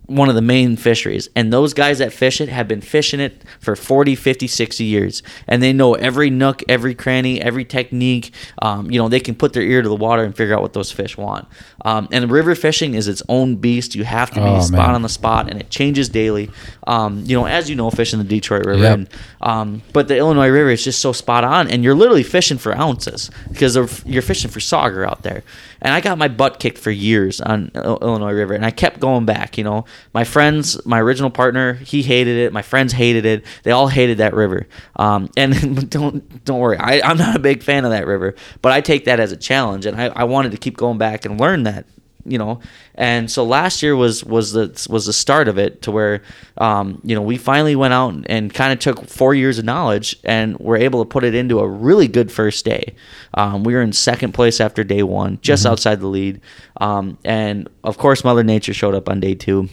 one 0.06 0.28
of 0.28 0.34
the 0.36 0.42
main 0.42 0.76
fisheries. 0.76 1.28
And 1.34 1.52
those 1.52 1.74
guys 1.74 1.98
that 1.98 2.12
fish 2.12 2.40
it 2.40 2.48
have 2.48 2.68
been 2.68 2.80
fishing 2.80 3.18
it 3.20 3.42
for 3.60 3.74
40 3.74 4.14
50 4.14 4.46
60 4.46 4.84
years. 4.84 5.22
And 5.48 5.62
they 5.62 5.72
know 5.72 5.94
every 5.94 6.30
nook 6.30 6.62
every 6.68 6.94
cranny 6.94 7.40
every 7.40 7.64
technique. 7.64 8.32
Um, 8.62 8.90
you 8.90 8.98
know 8.98 9.08
they 9.08 9.20
can 9.20 9.34
put 9.34 9.52
their 9.52 9.62
ear 9.64 9.82
to 9.82 9.88
the 9.88 9.96
water 9.96 10.22
and 10.24 10.36
figure 10.36 10.54
out 10.54 10.62
what 10.62 10.72
those 10.74 10.92
fish 10.92 11.16
want. 11.16 11.48
Um, 11.84 12.08
and 12.12 12.30
river 12.30 12.54
fishing 12.54 12.94
is 12.94 13.08
its 13.08 13.22
own 13.28 13.56
beast. 13.56 13.94
You 13.94 14.04
have 14.04 14.30
to 14.30 14.36
be 14.40 14.46
Oh, 14.46 14.60
spot 14.60 14.86
man. 14.86 14.94
on 14.94 15.02
the 15.02 15.08
spot 15.08 15.50
and 15.50 15.60
it 15.60 15.70
changes 15.70 16.08
daily. 16.08 16.50
Um, 16.86 17.24
you 17.26 17.36
know 17.36 17.46
as 17.46 17.68
you 17.68 17.74
know 17.76 17.90
fishing 17.90 18.18
the 18.20 18.24
detroit 18.24 18.64
river 18.64 18.82
Yep. 18.82 18.94
and, 18.94 19.08
um, 19.40 19.82
but 19.92 20.06
the 20.08 20.16
illinois 20.16 20.48
river 20.48 20.70
is 20.70 20.84
just 20.84 21.00
so 21.00 21.12
spot 21.12 21.42
on 21.44 21.68
and 21.68 21.82
you're 21.82 21.94
literally 21.96 22.22
fishing 22.22 22.58
for 22.58 22.76
ounces 22.76 23.30
because 23.50 23.74
you're 24.06 24.22
fishing 24.22 24.50
for 24.50 24.60
sauger 24.60 25.06
out 25.08 25.22
there 25.22 25.42
and 25.86 25.94
i 25.94 26.00
got 26.00 26.18
my 26.18 26.28
butt 26.28 26.60
kicked 26.60 26.78
for 26.78 26.90
years 26.90 27.40
on 27.40 27.70
illinois 27.74 28.32
river 28.32 28.52
and 28.52 28.66
i 28.66 28.70
kept 28.70 29.00
going 29.00 29.24
back 29.24 29.56
you 29.56 29.64
know. 29.64 29.84
My 30.12 30.24
friends 30.24 30.84
my 30.86 31.00
original 31.00 31.30
partner 31.30 31.74
he 31.74 32.02
hated 32.02 32.36
it. 32.36 32.52
My 32.52 32.62
friends 32.62 32.92
hated 32.92 33.24
it. 33.26 33.44
They 33.62 33.70
all 33.70 33.88
hated 33.88 34.18
that 34.18 34.34
river. 34.34 34.66
Um, 34.96 35.30
and 35.36 35.88
don't 35.90 36.44
don't 36.44 36.58
worry. 36.58 36.78
I, 36.78 37.00
i'm 37.08 37.18
not 37.18 37.36
a 37.36 37.38
big 37.38 37.62
fan 37.62 37.84
of 37.84 37.90
that 37.90 38.06
river 38.06 38.34
but 38.62 38.72
i 38.72 38.80
take 38.80 39.04
that 39.04 39.20
as 39.20 39.32
a 39.32 39.36
challenge 39.36 39.86
and 39.86 40.00
i, 40.00 40.06
I 40.06 40.24
wanted 40.24 40.52
to 40.52 40.58
keep 40.58 40.76
going 40.76 40.98
back 40.98 41.24
and 41.24 41.40
learn 41.40 41.64
that 41.64 41.86
you 42.26 42.38
know? 42.38 42.60
And 42.94 43.30
so 43.30 43.44
last 43.44 43.82
year 43.82 43.96
was 43.96 44.24
was 44.24 44.52
the 44.52 44.86
was 44.90 45.06
the 45.06 45.12
start 45.12 45.48
of 45.48 45.58
it 45.58 45.82
to 45.82 45.90
where 45.90 46.22
um, 46.58 47.00
you 47.04 47.14
know 47.14 47.22
we 47.22 47.36
finally 47.36 47.76
went 47.76 47.94
out 47.94 48.14
and 48.26 48.52
kind 48.52 48.72
of 48.72 48.78
took 48.78 49.08
four 49.08 49.34
years 49.34 49.58
of 49.58 49.64
knowledge 49.64 50.18
and 50.24 50.58
were 50.58 50.76
able 50.76 51.04
to 51.04 51.08
put 51.08 51.24
it 51.24 51.34
into 51.34 51.58
a 51.60 51.68
really 51.68 52.08
good 52.08 52.30
first 52.30 52.64
day. 52.64 52.94
Um, 53.34 53.64
we 53.64 53.74
were 53.74 53.82
in 53.82 53.92
second 53.92 54.32
place 54.32 54.60
after 54.60 54.84
day 54.84 55.02
one 55.02 55.38
just 55.42 55.66
outside 55.66 56.00
the 56.00 56.06
lead. 56.06 56.40
Um, 56.80 57.18
and 57.24 57.68
of 57.84 57.98
course 57.98 58.24
mother 58.24 58.42
nature 58.42 58.74
showed 58.74 58.94
up 58.94 59.08
on 59.08 59.20
day 59.20 59.34
two. 59.34 59.68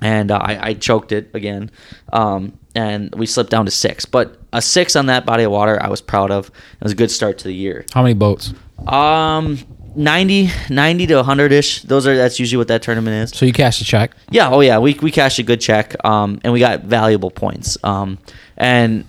And 0.00 0.30
uh, 0.30 0.38
I, 0.38 0.68
I 0.68 0.74
choked 0.74 1.10
it 1.10 1.30
again. 1.34 1.72
Um, 2.12 2.56
and 2.74 3.12
we 3.16 3.26
slipped 3.26 3.50
down 3.50 3.64
to 3.64 3.72
six. 3.72 4.04
But 4.04 4.38
a 4.52 4.62
six 4.62 4.94
on 4.94 5.06
that 5.06 5.26
body 5.26 5.42
of 5.42 5.50
water 5.50 5.82
i 5.82 5.88
was 5.88 6.00
proud 6.00 6.30
of. 6.30 6.48
It 6.48 6.82
was 6.82 6.92
a 6.92 6.96
good 6.96 7.10
start 7.10 7.38
to 7.38 7.44
the 7.44 7.54
year. 7.54 7.84
How 7.92 8.02
many 8.02 8.14
boats? 8.14 8.54
Um 8.86 9.58
90 9.98 10.48
90 10.70 11.06
to 11.08 11.16
100 11.16 11.52
ish 11.52 11.82
those 11.82 12.06
are 12.06 12.16
that's 12.16 12.38
usually 12.38 12.56
what 12.56 12.68
that 12.68 12.82
tournament 12.82 13.14
is. 13.14 13.36
So 13.36 13.44
you 13.44 13.52
cashed 13.52 13.82
a 13.82 13.84
check? 13.84 14.12
Yeah 14.30 14.48
oh 14.50 14.60
yeah 14.60 14.78
we, 14.78 14.94
we 15.02 15.10
cashed 15.10 15.38
a 15.40 15.42
good 15.42 15.60
check 15.60 15.96
um 16.04 16.40
and 16.44 16.52
we 16.52 16.60
got 16.60 16.84
valuable 16.84 17.30
points 17.30 17.76
um 17.82 18.18
and 18.56 19.04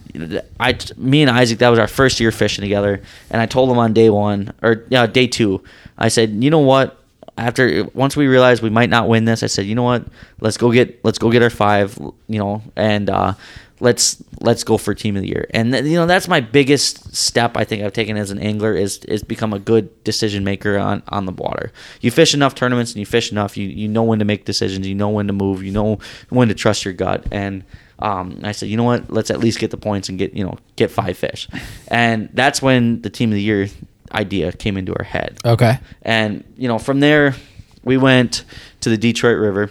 i 0.60 0.75
me 0.97 1.21
and 1.21 1.30
isaac 1.30 1.60
that 1.60 1.69
was 1.69 1.78
our 1.80 1.88
first 1.88 2.19
year 2.19 2.32
fishing 2.32 2.63
together 2.63 3.02
and 3.30 3.41
i 3.41 3.45
told 3.45 3.69
him 3.69 3.78
on 3.78 3.93
day 3.93 4.10
one 4.10 4.52
or 4.63 4.84
yeah 4.89 5.06
day 5.06 5.28
two 5.28 5.63
i 5.97 6.08
said 6.08 6.32
you 6.43 6.49
know 6.49 6.60
what? 6.60 6.95
After 7.38 7.86
once 7.93 8.17
we 8.17 8.28
realized 8.28 8.62
we 8.62 8.69
might 8.69 8.89
not 8.89 9.08
win 9.08 9.23
this 9.25 9.43
i 9.43 9.47
said 9.47 9.65
you 9.65 9.75
know 9.75 9.84
what? 9.84 10.04
Let's 10.41 10.58
go 10.58 10.71
get 10.71 11.06
let's 11.06 11.19
go 11.19 11.32
get 11.32 11.41
our 11.41 11.49
five 11.49 11.97
you 12.28 12.39
know 12.39 12.62
and 12.75 13.10
uh 13.10 13.34
let's 13.79 14.21
let's 14.41 14.63
go 14.63 14.77
for 14.77 14.93
team 14.93 15.15
of 15.15 15.21
the 15.21 15.29
year. 15.29 15.47
And 15.53 15.71
th- 15.71 15.85
you 15.85 15.95
know 15.95 16.05
that's 16.05 16.27
my 16.27 16.39
biggest 16.39 17.15
step 17.15 17.57
i 17.57 17.63
think 17.63 17.83
i've 17.83 17.93
taken 17.93 18.17
as 18.17 18.31
an 18.31 18.39
angler 18.39 18.75
is 18.75 18.99
is 19.05 19.23
become 19.23 19.53
a 19.53 19.59
good 19.59 20.03
decision 20.03 20.43
maker 20.43 20.77
on 20.77 21.03
on 21.09 21.25
the 21.25 21.31
water. 21.31 21.71
You 22.01 22.11
fish 22.11 22.33
enough 22.33 22.55
tournaments 22.55 22.91
and 22.91 22.99
you 22.99 23.05
fish 23.05 23.31
enough 23.31 23.57
you 23.57 23.67
you 23.67 23.87
know 23.87 24.03
when 24.03 24.19
to 24.19 24.25
make 24.25 24.45
decisions 24.45 24.87
you 24.87 24.95
know 24.95 25.09
when 25.09 25.27
to 25.27 25.33
move 25.33 25.63
you 25.63 25.71
know 25.71 25.99
when 26.29 26.47
to 26.47 26.53
trust 26.53 26.85
your 26.85 26.93
gut. 26.93 27.25
And 27.31 27.63
um, 27.99 28.39
I 28.43 28.53
said, 28.53 28.69
you 28.69 28.77
know 28.77 28.85
what? 28.85 29.11
Let's 29.11 29.29
at 29.29 29.39
least 29.39 29.59
get 29.59 29.71
the 29.71 29.77
points 29.77 30.07
and 30.09 30.17
get 30.17 30.33
you 30.33 30.43
know 30.43 30.57
get 30.77 30.89
five 30.89 31.17
fish, 31.17 31.49
and 31.89 32.29
that's 32.33 32.61
when 32.61 33.01
the 33.01 33.09
team 33.09 33.29
of 33.29 33.35
the 33.35 33.41
year 33.41 33.67
idea 34.11 34.51
came 34.51 34.77
into 34.77 34.95
our 34.97 35.03
head. 35.03 35.37
okay. 35.45 35.79
And 36.01 36.43
you 36.57 36.67
know, 36.67 36.79
from 36.79 36.99
there, 36.99 37.35
we 37.83 37.97
went 37.97 38.43
to 38.81 38.89
the 38.89 38.97
Detroit 38.97 39.37
River, 39.37 39.69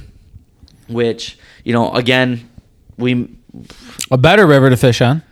which 0.88 1.38
you 1.64 1.72
know, 1.72 1.92
again, 1.92 2.48
we 2.96 3.37
a 4.10 4.18
better 4.18 4.46
river 4.46 4.70
to 4.70 4.76
fish 4.76 5.00
on 5.00 5.22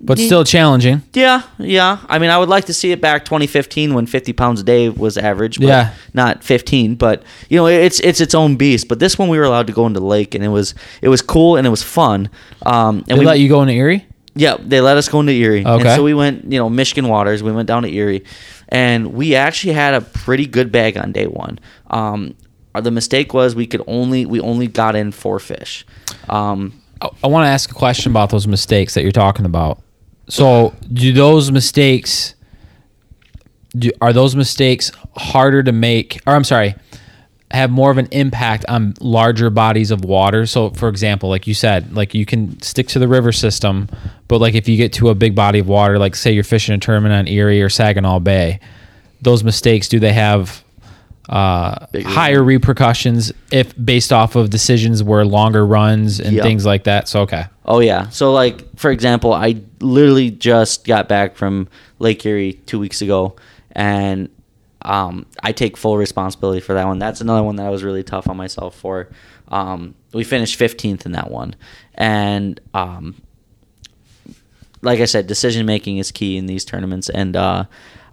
but 0.00 0.18
Ye- 0.18 0.26
still 0.26 0.44
challenging 0.44 1.02
yeah, 1.14 1.42
yeah. 1.58 1.98
I 2.08 2.18
mean, 2.18 2.28
I 2.28 2.36
would 2.36 2.48
like 2.50 2.66
to 2.66 2.74
see 2.74 2.92
it 2.92 3.00
back 3.00 3.24
2015 3.24 3.94
when 3.94 4.04
50 4.06 4.32
pounds 4.34 4.60
a 4.60 4.64
day 4.64 4.90
was 4.90 5.16
average. 5.16 5.58
But 5.58 5.66
Yeah. 5.68 5.94
not 6.12 6.44
15. 6.44 6.96
But 6.96 7.22
you 7.48 7.56
know, 7.56 7.66
it's 7.66 8.00
it's 8.00 8.20
its 8.20 8.34
own 8.34 8.56
beast. 8.56 8.86
But 8.88 8.98
this 8.98 9.18
one 9.18 9.28
we 9.30 9.38
were 9.38 9.44
allowed 9.44 9.66
to 9.68 9.72
go 9.72 9.86
into 9.86 10.00
the 10.00 10.06
lake, 10.06 10.34
and 10.34 10.44
it 10.44 10.48
was 10.48 10.74
it 11.00 11.08
was 11.08 11.22
cool 11.22 11.56
and 11.56 11.66
it 11.66 11.70
was 11.70 11.82
fun. 11.82 12.28
Um, 12.66 12.96
and 13.08 13.16
they 13.16 13.20
we 13.20 13.24
let 13.24 13.38
you 13.38 13.48
go 13.48 13.62
into 13.62 13.72
erie 13.72 14.04
Yeah, 14.34 14.56
they 14.60 14.80
let 14.82 14.98
us 14.98 15.08
go 15.08 15.20
into 15.20 15.32
Erie. 15.32 15.58
And 15.60 15.68
Okay. 15.68 15.94
so 15.96 16.02
we 16.02 16.12
went, 16.12 16.52
you 16.52 16.58
know, 16.58 16.68
Michigan 16.68 17.08
waters. 17.08 17.42
We 17.42 17.52
went 17.52 17.68
down 17.68 17.84
to 17.84 17.88
Erie, 17.88 18.24
and 18.68 19.14
we 19.14 19.34
actually 19.36 19.72
had 19.74 19.94
a 19.94 20.00
pretty 20.02 20.44
good 20.46 20.70
bag 20.70 20.98
on 20.98 21.12
day 21.12 21.28
one. 21.28 21.58
Um, 21.88 22.34
the 22.74 22.90
mistake 22.90 23.32
was 23.32 23.54
we 23.54 23.66
could 23.66 23.82
only 23.86 24.26
we 24.26 24.40
only 24.40 24.66
got 24.66 24.96
in 24.96 25.12
four 25.12 25.38
fish. 25.38 25.86
Um, 26.28 26.72
I, 27.22 27.26
want 27.26 27.44
to 27.44 27.48
ask 27.48 27.70
a 27.70 27.74
question 27.74 28.12
about 28.12 28.30
those 28.30 28.46
mistakes 28.46 28.94
that 28.94 29.02
you're 29.02 29.12
talking 29.12 29.44
about. 29.44 29.80
So, 30.28 30.74
do 30.92 31.12
those 31.12 31.50
mistakes 31.50 32.34
do, 33.76 33.90
are 34.00 34.12
those 34.12 34.36
mistakes 34.36 34.90
harder 35.16 35.62
to 35.62 35.72
make 35.72 36.20
or 36.26 36.34
I'm 36.34 36.44
sorry, 36.44 36.74
have 37.50 37.70
more 37.70 37.90
of 37.90 37.98
an 37.98 38.08
impact 38.10 38.64
on 38.68 38.94
larger 39.00 39.50
bodies 39.50 39.90
of 39.90 40.04
water? 40.04 40.46
So, 40.46 40.70
for 40.70 40.88
example, 40.88 41.28
like 41.28 41.46
you 41.46 41.54
said, 41.54 41.94
like 41.94 42.14
you 42.14 42.26
can 42.26 42.60
stick 42.62 42.88
to 42.88 42.98
the 42.98 43.08
river 43.08 43.32
system, 43.32 43.88
but 44.28 44.40
like 44.40 44.54
if 44.54 44.68
you 44.68 44.76
get 44.76 44.92
to 44.94 45.10
a 45.10 45.14
big 45.14 45.34
body 45.34 45.58
of 45.58 45.68
water, 45.68 45.98
like 45.98 46.16
say 46.16 46.32
you're 46.32 46.44
fishing 46.44 46.74
a 46.74 46.78
tournament 46.78 47.14
on 47.14 47.28
Erie 47.28 47.62
or 47.62 47.68
Saginaw 47.68 48.20
Bay, 48.20 48.60
those 49.22 49.44
mistakes 49.44 49.88
do 49.88 49.98
they 49.98 50.12
have 50.12 50.63
uh, 51.28 51.86
higher 52.04 52.42
repercussions 52.42 53.32
if 53.50 53.72
based 53.82 54.12
off 54.12 54.36
of 54.36 54.50
decisions 54.50 55.02
where 55.02 55.24
longer 55.24 55.66
runs 55.66 56.20
and 56.20 56.34
Yep. 56.34 56.42
things 56.42 56.66
like 56.66 56.84
that. 56.84 57.08
So 57.08 57.20
okay, 57.22 57.44
Oh 57.64 57.80
yeah. 57.80 58.08
So 58.10 58.32
like 58.32 58.76
for 58.78 58.90
example, 58.90 59.32
I 59.32 59.56
literally 59.80 60.30
just 60.30 60.86
got 60.86 61.08
back 61.08 61.36
from 61.36 61.68
Lake 61.98 62.24
Erie 62.26 62.54
two 62.66 62.78
weeks 62.78 63.00
ago, 63.00 63.36
and 63.72 64.28
um, 64.82 65.24
I 65.42 65.52
take 65.52 65.76
full 65.78 65.96
responsibility 65.96 66.60
for 66.60 66.74
that 66.74 66.86
one. 66.86 66.98
That's 66.98 67.22
another 67.22 67.42
one 67.42 67.56
that 67.56 67.66
I 67.66 67.70
was 67.70 67.82
really 67.82 68.02
tough 68.02 68.28
on 68.28 68.36
myself 68.36 68.76
for. 68.76 69.08
Um, 69.48 69.94
we 70.12 70.24
finished 70.24 70.58
15th 70.60 71.06
in 71.06 71.12
that 71.12 71.30
one, 71.30 71.56
and 71.94 72.60
um, 72.74 73.14
like 74.82 75.00
I 75.00 75.06
said, 75.06 75.26
decision 75.26 75.64
making 75.64 75.98
is 75.98 76.10
key 76.10 76.36
in 76.36 76.46
these 76.46 76.64
tournaments, 76.64 77.08
and 77.08 77.34
uh, 77.36 77.64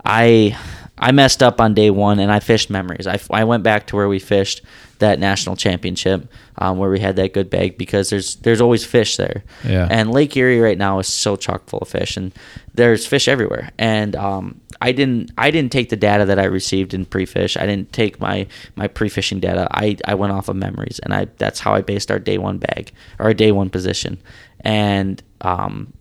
I 0.05 0.57
I 1.01 1.11
messed 1.11 1.41
up 1.41 1.59
on 1.59 1.73
day 1.73 1.89
one, 1.89 2.19
and 2.19 2.31
I 2.31 2.39
fished 2.39 2.69
memories. 2.69 3.07
I, 3.07 3.19
I 3.31 3.43
went 3.43 3.63
back 3.63 3.87
to 3.87 3.95
where 3.95 4.07
we 4.07 4.19
fished 4.19 4.61
that 4.99 5.17
national 5.17 5.55
championship, 5.55 6.31
um, 6.59 6.77
where 6.77 6.91
we 6.91 6.99
had 6.99 7.15
that 7.15 7.33
good 7.33 7.49
bag 7.49 7.77
because 7.77 8.11
there's 8.11 8.35
there's 8.35 8.61
always 8.61 8.85
fish 8.85 9.17
there, 9.17 9.43
Yeah. 9.63 9.87
And 9.89 10.11
Lake 10.11 10.37
Erie 10.37 10.59
right 10.59 10.77
now 10.77 10.99
is 10.99 11.07
so 11.07 11.35
chock 11.35 11.67
full 11.67 11.79
of 11.79 11.87
fish, 11.87 12.15
and 12.17 12.31
there's 12.75 13.07
fish 13.07 13.27
everywhere. 13.27 13.71
And 13.79 14.15
um, 14.15 14.61
I 14.79 14.91
didn't 14.91 15.31
I 15.39 15.49
didn't 15.49 15.71
take 15.71 15.89
the 15.89 15.95
data 15.95 16.25
that 16.25 16.37
I 16.39 16.43
received 16.45 16.93
in 16.93 17.05
pre-fish. 17.05 17.57
I 17.57 17.65
didn't 17.65 17.91
take 17.91 18.19
my 18.19 18.47
my 18.75 18.87
pre-fishing 18.87 19.39
data. 19.39 19.67
I, 19.71 19.97
I 20.05 20.13
went 20.13 20.33
off 20.33 20.49
of 20.49 20.55
memories, 20.55 20.99
and 20.99 21.13
I 21.13 21.25
that's 21.37 21.59
how 21.59 21.73
I 21.73 21.81
based 21.81 22.11
our 22.11 22.19
day 22.19 22.37
one 22.37 22.59
bag 22.59 22.91
or 23.17 23.25
our 23.25 23.33
day 23.33 23.51
one 23.51 23.71
position, 23.71 24.21
and 24.59 25.21
um, 25.41 25.93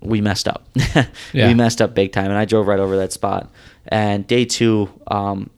we 0.00 0.20
messed 0.20 0.48
up. 0.48 0.66
Yeah. 1.32 1.46
We 1.46 1.54
messed 1.54 1.80
up 1.80 1.94
big 1.94 2.12
time, 2.12 2.26
and 2.26 2.36
I 2.36 2.44
drove 2.44 2.66
right 2.66 2.80
over 2.80 2.96
that 2.96 3.12
spot. 3.12 3.50
And 3.86 4.26
day 4.26 4.44
two, 4.44 4.88
um, 5.06 5.48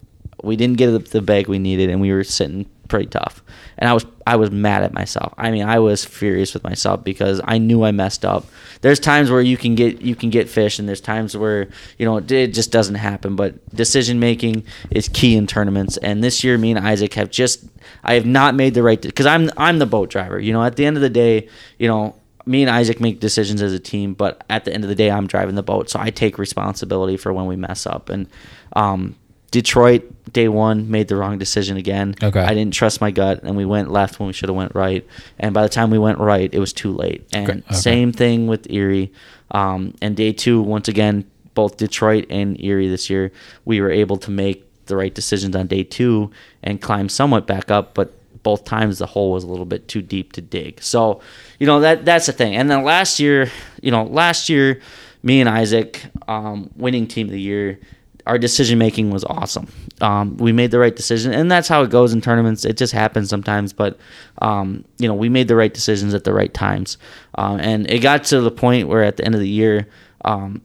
we 0.42 0.56
didn't 0.56 0.76
get 0.76 1.10
the, 1.10 1.22
bag 1.22 1.48
we 1.48 1.58
needed, 1.58 1.88
and 1.88 2.00
we 2.00 2.12
were 2.12 2.24
sitting 2.24 2.66
pretty 2.88 3.06
tough. 3.06 3.42
And 3.78 3.88
I 3.88 3.94
was 3.94 4.04
I 4.26 4.36
was 4.36 4.50
mad 4.50 4.82
at 4.82 4.92
myself. 4.92 5.32
I 5.38 5.50
mean, 5.50 5.64
I 5.64 5.78
was 5.78 6.04
furious 6.04 6.52
with 6.52 6.62
myself 6.62 7.02
because 7.02 7.40
I 7.44 7.56
knew 7.56 7.84
I 7.84 7.90
messed 7.90 8.24
up. 8.24 8.44
There's 8.82 9.00
times 9.00 9.30
where 9.30 9.40
you 9.40 9.56
can 9.56 9.74
get 9.74 10.02
you 10.02 10.14
can 10.14 10.28
get 10.28 10.48
fish, 10.48 10.78
and 10.78 10.86
there's 10.86 11.00
times 11.00 11.34
where 11.36 11.68
you 11.98 12.04
know 12.04 12.18
it, 12.18 12.30
it 12.30 12.54
just 12.54 12.70
doesn't 12.70 12.96
happen. 12.96 13.34
But 13.34 13.66
decision 13.74 14.20
making 14.20 14.64
is 14.90 15.08
key 15.08 15.36
in 15.36 15.46
tournaments. 15.46 15.96
And 15.96 16.22
this 16.22 16.44
year, 16.44 16.58
me 16.58 16.70
and 16.70 16.86
Isaac 16.86 17.14
have 17.14 17.30
just 17.30 17.64
I 18.04 18.14
have 18.14 18.26
not 18.26 18.54
made 18.54 18.74
the 18.74 18.82
right 18.82 19.00
because 19.00 19.26
I'm 19.26 19.50
I'm 19.56 19.78
the 19.78 19.86
boat 19.86 20.10
driver. 20.10 20.38
You 20.38 20.52
know, 20.52 20.62
at 20.62 20.76
the 20.76 20.84
end 20.84 20.96
of 20.96 21.02
the 21.02 21.10
day, 21.10 21.48
you 21.78 21.88
know 21.88 22.14
me 22.46 22.62
and 22.62 22.70
Isaac 22.70 23.00
make 23.00 23.20
decisions 23.20 23.62
as 23.62 23.72
a 23.72 23.78
team, 23.78 24.14
but 24.14 24.44
at 24.50 24.64
the 24.64 24.72
end 24.72 24.84
of 24.84 24.88
the 24.88 24.94
day, 24.94 25.10
I'm 25.10 25.26
driving 25.26 25.54
the 25.54 25.62
boat, 25.62 25.90
so 25.90 25.98
I 26.00 26.10
take 26.10 26.38
responsibility 26.38 27.16
for 27.16 27.32
when 27.32 27.46
we 27.46 27.56
mess 27.56 27.86
up. 27.86 28.08
And 28.08 28.26
um, 28.74 29.16
Detroit, 29.50 30.32
day 30.32 30.48
one, 30.48 30.90
made 30.90 31.08
the 31.08 31.16
wrong 31.16 31.38
decision 31.38 31.76
again. 31.76 32.14
Okay. 32.22 32.40
I 32.40 32.54
didn't 32.54 32.74
trust 32.74 33.00
my 33.00 33.10
gut, 33.10 33.42
and 33.42 33.56
we 33.56 33.64
went 33.64 33.90
left 33.90 34.18
when 34.18 34.26
we 34.26 34.32
should 34.32 34.48
have 34.48 34.56
went 34.56 34.74
right. 34.74 35.06
And 35.38 35.52
by 35.54 35.62
the 35.62 35.68
time 35.68 35.90
we 35.90 35.98
went 35.98 36.18
right, 36.18 36.52
it 36.52 36.58
was 36.58 36.72
too 36.72 36.92
late. 36.92 37.26
And 37.32 37.50
Okay. 37.50 37.74
Same 37.74 38.12
thing 38.12 38.46
with 38.46 38.70
Erie. 38.70 39.12
Um, 39.50 39.94
and 40.00 40.16
day 40.16 40.32
two, 40.32 40.62
once 40.62 40.88
again, 40.88 41.30
both 41.54 41.76
Detroit 41.76 42.26
and 42.30 42.58
Erie 42.64 42.88
this 42.88 43.10
year, 43.10 43.30
we 43.66 43.80
were 43.82 43.90
able 43.90 44.16
to 44.16 44.30
make 44.30 44.64
the 44.86 44.96
right 44.96 45.14
decisions 45.14 45.54
on 45.54 45.66
day 45.66 45.84
two 45.84 46.30
and 46.62 46.80
climb 46.80 47.08
somewhat 47.10 47.46
back 47.46 47.70
up, 47.70 47.94
but 47.94 48.14
both 48.42 48.64
times 48.64 48.98
the 48.98 49.06
hole 49.06 49.32
was 49.32 49.44
a 49.44 49.46
little 49.46 49.64
bit 49.64 49.88
too 49.88 50.02
deep 50.02 50.32
to 50.32 50.40
dig. 50.40 50.82
So, 50.82 51.20
you 51.58 51.66
know 51.66 51.80
that 51.80 52.04
that's 52.04 52.26
the 52.26 52.32
thing. 52.32 52.54
And 52.54 52.70
then 52.70 52.84
last 52.84 53.20
year, 53.20 53.50
you 53.82 53.90
know, 53.90 54.04
last 54.04 54.48
year, 54.48 54.80
me 55.22 55.40
and 55.40 55.48
Isaac, 55.48 56.02
um, 56.28 56.70
winning 56.76 57.06
team 57.06 57.26
of 57.26 57.32
the 57.32 57.40
year, 57.40 57.78
our 58.26 58.38
decision 58.38 58.78
making 58.78 59.10
was 59.10 59.24
awesome. 59.24 59.68
Um, 60.00 60.36
we 60.36 60.52
made 60.52 60.70
the 60.70 60.78
right 60.78 60.94
decision, 60.94 61.32
and 61.32 61.50
that's 61.50 61.68
how 61.68 61.82
it 61.82 61.90
goes 61.90 62.12
in 62.12 62.20
tournaments. 62.20 62.64
It 62.64 62.76
just 62.76 62.92
happens 62.92 63.28
sometimes, 63.28 63.72
but 63.72 63.98
um, 64.40 64.84
you 64.98 65.08
know, 65.08 65.14
we 65.14 65.28
made 65.28 65.48
the 65.48 65.56
right 65.56 65.72
decisions 65.72 66.14
at 66.14 66.24
the 66.24 66.32
right 66.32 66.52
times, 66.52 66.98
um, 67.36 67.58
and 67.60 67.90
it 67.90 68.00
got 68.00 68.24
to 68.24 68.40
the 68.40 68.50
point 68.50 68.88
where 68.88 69.02
at 69.02 69.16
the 69.16 69.24
end 69.24 69.34
of 69.34 69.40
the 69.40 69.48
year, 69.48 69.88
um, 70.24 70.62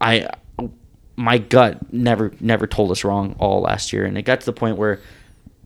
I 0.00 0.28
my 1.16 1.38
gut 1.38 1.92
never 1.92 2.32
never 2.40 2.66
told 2.66 2.90
us 2.90 3.04
wrong 3.04 3.36
all 3.38 3.60
last 3.62 3.92
year, 3.92 4.04
and 4.04 4.16
it 4.16 4.22
got 4.22 4.40
to 4.40 4.46
the 4.46 4.52
point 4.52 4.76
where 4.76 5.00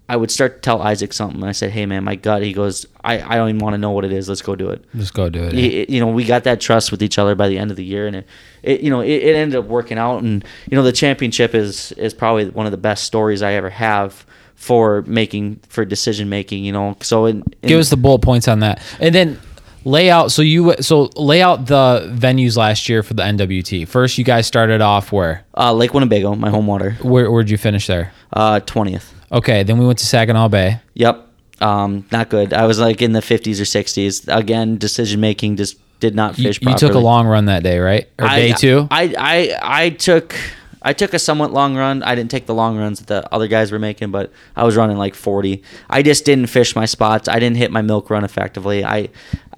I 0.09 0.17
would 0.17 0.31
start 0.31 0.57
to 0.57 0.61
tell 0.61 0.83
Isaac 0.83 1.13
something. 1.15 1.43
I 1.43 1.53
said, 1.53 1.71
"Hey, 1.71 1.87
man, 1.87 2.05
my 2.05 2.15
gut." 2.15 2.43
He 2.43 2.53
goes, 2.53 2.85
"I, 3.03 3.23
I 3.23 3.37
don't 3.37 3.49
even 3.49 3.61
want 3.61 3.73
to 3.75 3.79
know 3.79 3.91
what 3.93 4.05
it 4.05 4.13
is. 4.13 4.29
Let's 4.29 4.43
go 4.43 4.55
do 4.55 4.69
it." 4.69 4.85
Let's 4.93 5.11
go 5.11 5.31
do 5.31 5.43
it. 5.45 5.55
Y- 5.55 5.87
you 5.89 5.99
know, 6.01 6.09
we 6.09 6.25
got 6.25 6.45
that 6.45 6.61
trust 6.61 6.91
with 6.91 7.03
each 7.03 7.19
other 7.19 7.35
by 7.35 7.49
the 7.49 7.57
end 7.59 7.71
of 7.71 7.77
the 7.79 7.85
year, 7.85 8.07
and 8.07 8.17
it, 8.17 8.27
it 8.63 8.81
you 8.83 8.91
know, 8.91 9.01
it, 9.01 9.09
it 9.13 9.35
ended 9.35 9.59
up 9.59 9.65
working 9.65 9.97
out. 9.97 10.23
And 10.23 10.45
you 10.71 10.77
know, 10.77 10.83
the 10.83 10.93
championship 10.93 11.55
is 11.55 11.93
is 11.93 12.13
probably 12.13 12.51
one 12.51 12.67
of 12.67 12.73
the 12.73 12.77
best 12.79 13.05
stories 13.05 13.41
I 13.43 13.53
ever 13.55 13.71
have 13.71 14.27
for 14.57 15.03
making 15.07 15.61
for 15.71 15.85
decision 15.87 16.29
making. 16.29 16.65
You 16.65 16.73
know, 16.73 16.97
so 17.01 17.25
in, 17.25 17.43
in 17.63 17.69
Give 17.69 17.81
us 17.81 17.89
the 17.89 17.97
bullet 17.97 18.21
points 18.21 18.47
on 18.47 18.61
that, 18.61 18.83
and 19.01 19.15
then 19.15 19.41
lay 19.87 20.11
out. 20.11 20.31
So 20.33 20.43
you 20.43 20.75
so 20.81 21.09
lay 21.17 21.41
out 21.41 21.65
the 21.67 22.11
venues 22.15 22.59
last 22.59 22.91
year 22.91 23.03
for 23.03 23.15
the 23.15 23.23
NWT. 23.23 23.89
First, 23.89 24.19
you 24.19 24.25
guys 24.25 24.47
started 24.47 24.83
off 24.83 25.13
where? 25.13 25.47
uh, 25.57 25.73
Lake 25.73 25.95
Winnebago, 25.95 26.35
my 26.35 26.51
home 26.51 26.67
water, 26.67 26.91
Where 27.01 27.31
where'd 27.31 27.49
you 27.49 27.57
finish 27.57 27.87
there? 27.87 28.13
uh, 28.35 28.61
twentieth. 28.61 29.13
Okay, 29.33 29.63
then 29.63 29.79
we 29.79 29.87
went 29.87 29.99
to 29.99 30.07
Saginaw 30.07 30.49
Bay. 30.49 30.81
Yep. 30.95 31.29
Um, 31.61 32.07
not 32.11 32.29
good. 32.29 32.53
I 32.53 32.67
was 32.67 32.79
like 32.79 33.01
in 33.01 33.13
the 33.13 33.21
50s 33.21 33.61
or 33.61 33.65
60s. 33.65 34.37
Again, 34.37 34.77
decision 34.77 35.21
making 35.21 35.57
just 35.57 35.79
did 36.01 36.15
not 36.15 36.37
You, 36.39 36.49
fish 36.49 36.61
you 36.61 36.75
took 36.75 36.95
a 36.95 36.99
long 36.99 37.27
run 37.27 37.47
that 37.47 37.63
day, 37.63 37.79
right? 37.79 38.09
Or 38.19 38.27
I- 38.27 38.37
day 38.37 38.53
two? 38.53 38.89
I, 38.91 39.15
I 39.17 39.85
I 39.85 39.91
took 39.91 40.35
I 40.83 40.93
took 40.93 41.15
a 41.15 41.19
somewhat 41.19 41.51
long 41.53 41.77
run. 41.77 42.03
I 42.03 42.15
didn't 42.15 42.31
take 42.31 42.45
the 42.45 42.55
long 42.55 42.77
runs 42.77 42.99
that 43.01 43.07
the 43.07 43.35
other 43.35 43.49
guys 43.49 43.73
were 43.73 43.79
making, 43.79 44.11
but 44.11 44.31
I 44.55 44.65
was 44.65 44.77
running 44.77 44.99
like 44.99 45.15
40. 45.15 45.63
I 45.89 46.03
just 46.03 46.27
didn't 46.27 46.49
fish 46.49 46.77
my 46.77 46.85
spots. 46.85 47.27
I 47.27 47.39
didn't 47.39 47.57
hit 47.57 47.71
my 47.73 47.81
milk 47.81 48.11
run 48.11 48.23
effectively. 48.23 48.85
I 48.85 49.09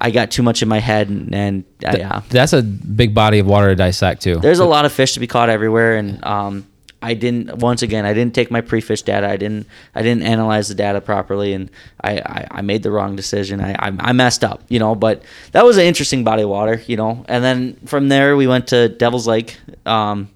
I 0.01 0.13
got 0.13 0.31
too 0.31 0.45
much 0.45 0.63
in 0.63 0.69
my 0.69 0.79
head 0.79 1.09
and, 1.09 1.35
and 1.35 1.65
uh, 1.85 1.97
yeah. 1.99 2.23
That's 2.29 2.53
a 2.53 2.63
big 2.63 3.13
body 3.13 3.41
of 3.41 3.47
water 3.47 3.69
to 3.71 3.75
dissect 3.75 4.23
too. 4.23 4.37
There's 4.37 4.61
a 4.61 4.65
lot 4.65 4.85
of 4.85 4.93
fish 4.93 5.15
to 5.15 5.21
be 5.21 5.27
caught 5.27 5.49
everywhere, 5.49 5.97
and 5.97 6.25
um, 6.25 6.67
I 7.03 7.15
didn't. 7.15 7.59
Once 7.59 7.83
again, 7.83 8.07
I 8.07 8.15
didn't 8.15 8.35
take 8.35 8.51
my 8.51 8.61
pre-fish 8.61 9.03
data. 9.03 9.29
I 9.29 9.37
didn't. 9.37 9.67
I 9.95 10.03
didn't 10.03 10.23
analyze 10.23 10.69
the 10.69 10.75
data 10.75 11.01
properly, 11.01 11.53
and 11.53 11.71
I, 12.01 12.19
I, 12.19 12.47
I 12.51 12.61
made 12.63 12.83
the 12.83 12.91
wrong 12.91 13.17
decision. 13.17 13.61
I, 13.61 13.73
I 13.75 13.93
I 13.99 14.13
messed 14.13 14.43
up, 14.43 14.63
you 14.69 14.79
know. 14.79 14.95
But 14.95 15.23
that 15.53 15.65
was 15.65 15.77
an 15.77 15.85
interesting 15.85 16.25
body 16.25 16.43
of 16.43 16.49
water, 16.49 16.83
you 16.87 16.97
know. 16.97 17.25
And 17.29 17.45
then 17.45 17.77
from 17.87 18.09
there, 18.09 18.37
we 18.37 18.47
went 18.47 18.69
to 18.69 18.89
Devil's 18.89 19.27
Lake, 19.27 19.57
um, 19.85 20.31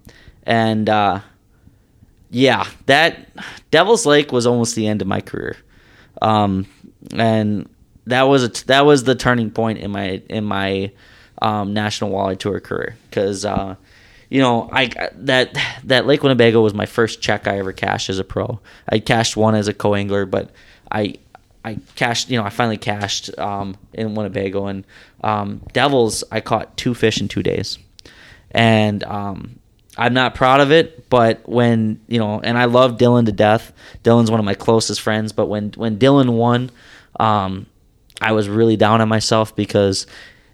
and 0.44 0.88
uh, 0.88 1.20
yeah, 2.30 2.66
that 2.86 3.28
Devil's 3.70 4.04
Lake 4.04 4.30
was 4.30 4.46
almost 4.46 4.74
the 4.74 4.86
end 4.86 5.00
of 5.00 5.08
my 5.08 5.20
career, 5.22 5.56
um, 6.20 6.66
and 7.14 7.68
that 8.06 8.22
was 8.22 8.42
a 8.42 8.48
t- 8.50 8.64
that 8.66 8.84
was 8.84 9.04
the 9.04 9.14
turning 9.14 9.50
point 9.50 9.78
in 9.78 9.90
my 9.90 10.22
in 10.28 10.44
my 10.44 10.92
um, 11.40 11.72
national 11.72 12.10
walleye 12.10 12.38
tour 12.38 12.60
career 12.60 12.96
because 13.08 13.44
uh, 13.44 13.76
you 14.30 14.40
know 14.40 14.68
I 14.72 14.90
that 15.14 15.56
that 15.84 16.06
Lake 16.06 16.22
Winnebago 16.22 16.62
was 16.62 16.72
my 16.72 16.86
first 16.86 17.20
check 17.20 17.46
I 17.46 17.58
ever 17.58 17.72
cashed 17.72 18.08
as 18.08 18.18
a 18.18 18.24
pro. 18.24 18.60
I 18.88 18.98
cashed 19.00 19.36
one 19.36 19.54
as 19.54 19.68
a 19.68 19.74
co 19.74 19.94
angler, 19.94 20.24
but 20.24 20.50
I 20.90 21.16
I 21.64 21.78
cashed 21.96 22.30
you 22.30 22.38
know 22.38 22.44
I 22.44 22.50
finally 22.50 22.78
cashed 22.78 23.36
um, 23.38 23.76
in 23.92 24.14
Winnebago 24.14 24.66
and 24.66 24.86
um, 25.22 25.60
Devils 25.72 26.24
I 26.30 26.40
caught 26.40 26.76
two 26.78 26.94
fish 26.94 27.20
in 27.20 27.28
two 27.28 27.42
days, 27.42 27.78
and 28.52 29.04
um, 29.04 29.60
I'm 29.98 30.14
not 30.14 30.34
proud 30.34 30.60
of 30.60 30.70
it, 30.70 31.10
but 31.10 31.46
when 31.48 32.00
you 32.06 32.18
know, 32.18 32.40
and 32.40 32.56
I 32.56 32.66
love 32.66 32.96
Dylan 32.96 33.26
to 33.26 33.32
death. 33.32 33.72
Dylan's 34.04 34.30
one 34.30 34.40
of 34.40 34.46
my 34.46 34.54
closest 34.54 35.00
friends, 35.00 35.32
but 35.32 35.46
when 35.46 35.72
when 35.72 35.98
Dylan 35.98 36.30
won, 36.30 36.70
um, 37.18 37.66
I 38.20 38.32
was 38.32 38.48
really 38.48 38.76
down 38.76 39.00
on 39.00 39.08
myself 39.08 39.54
because, 39.56 40.06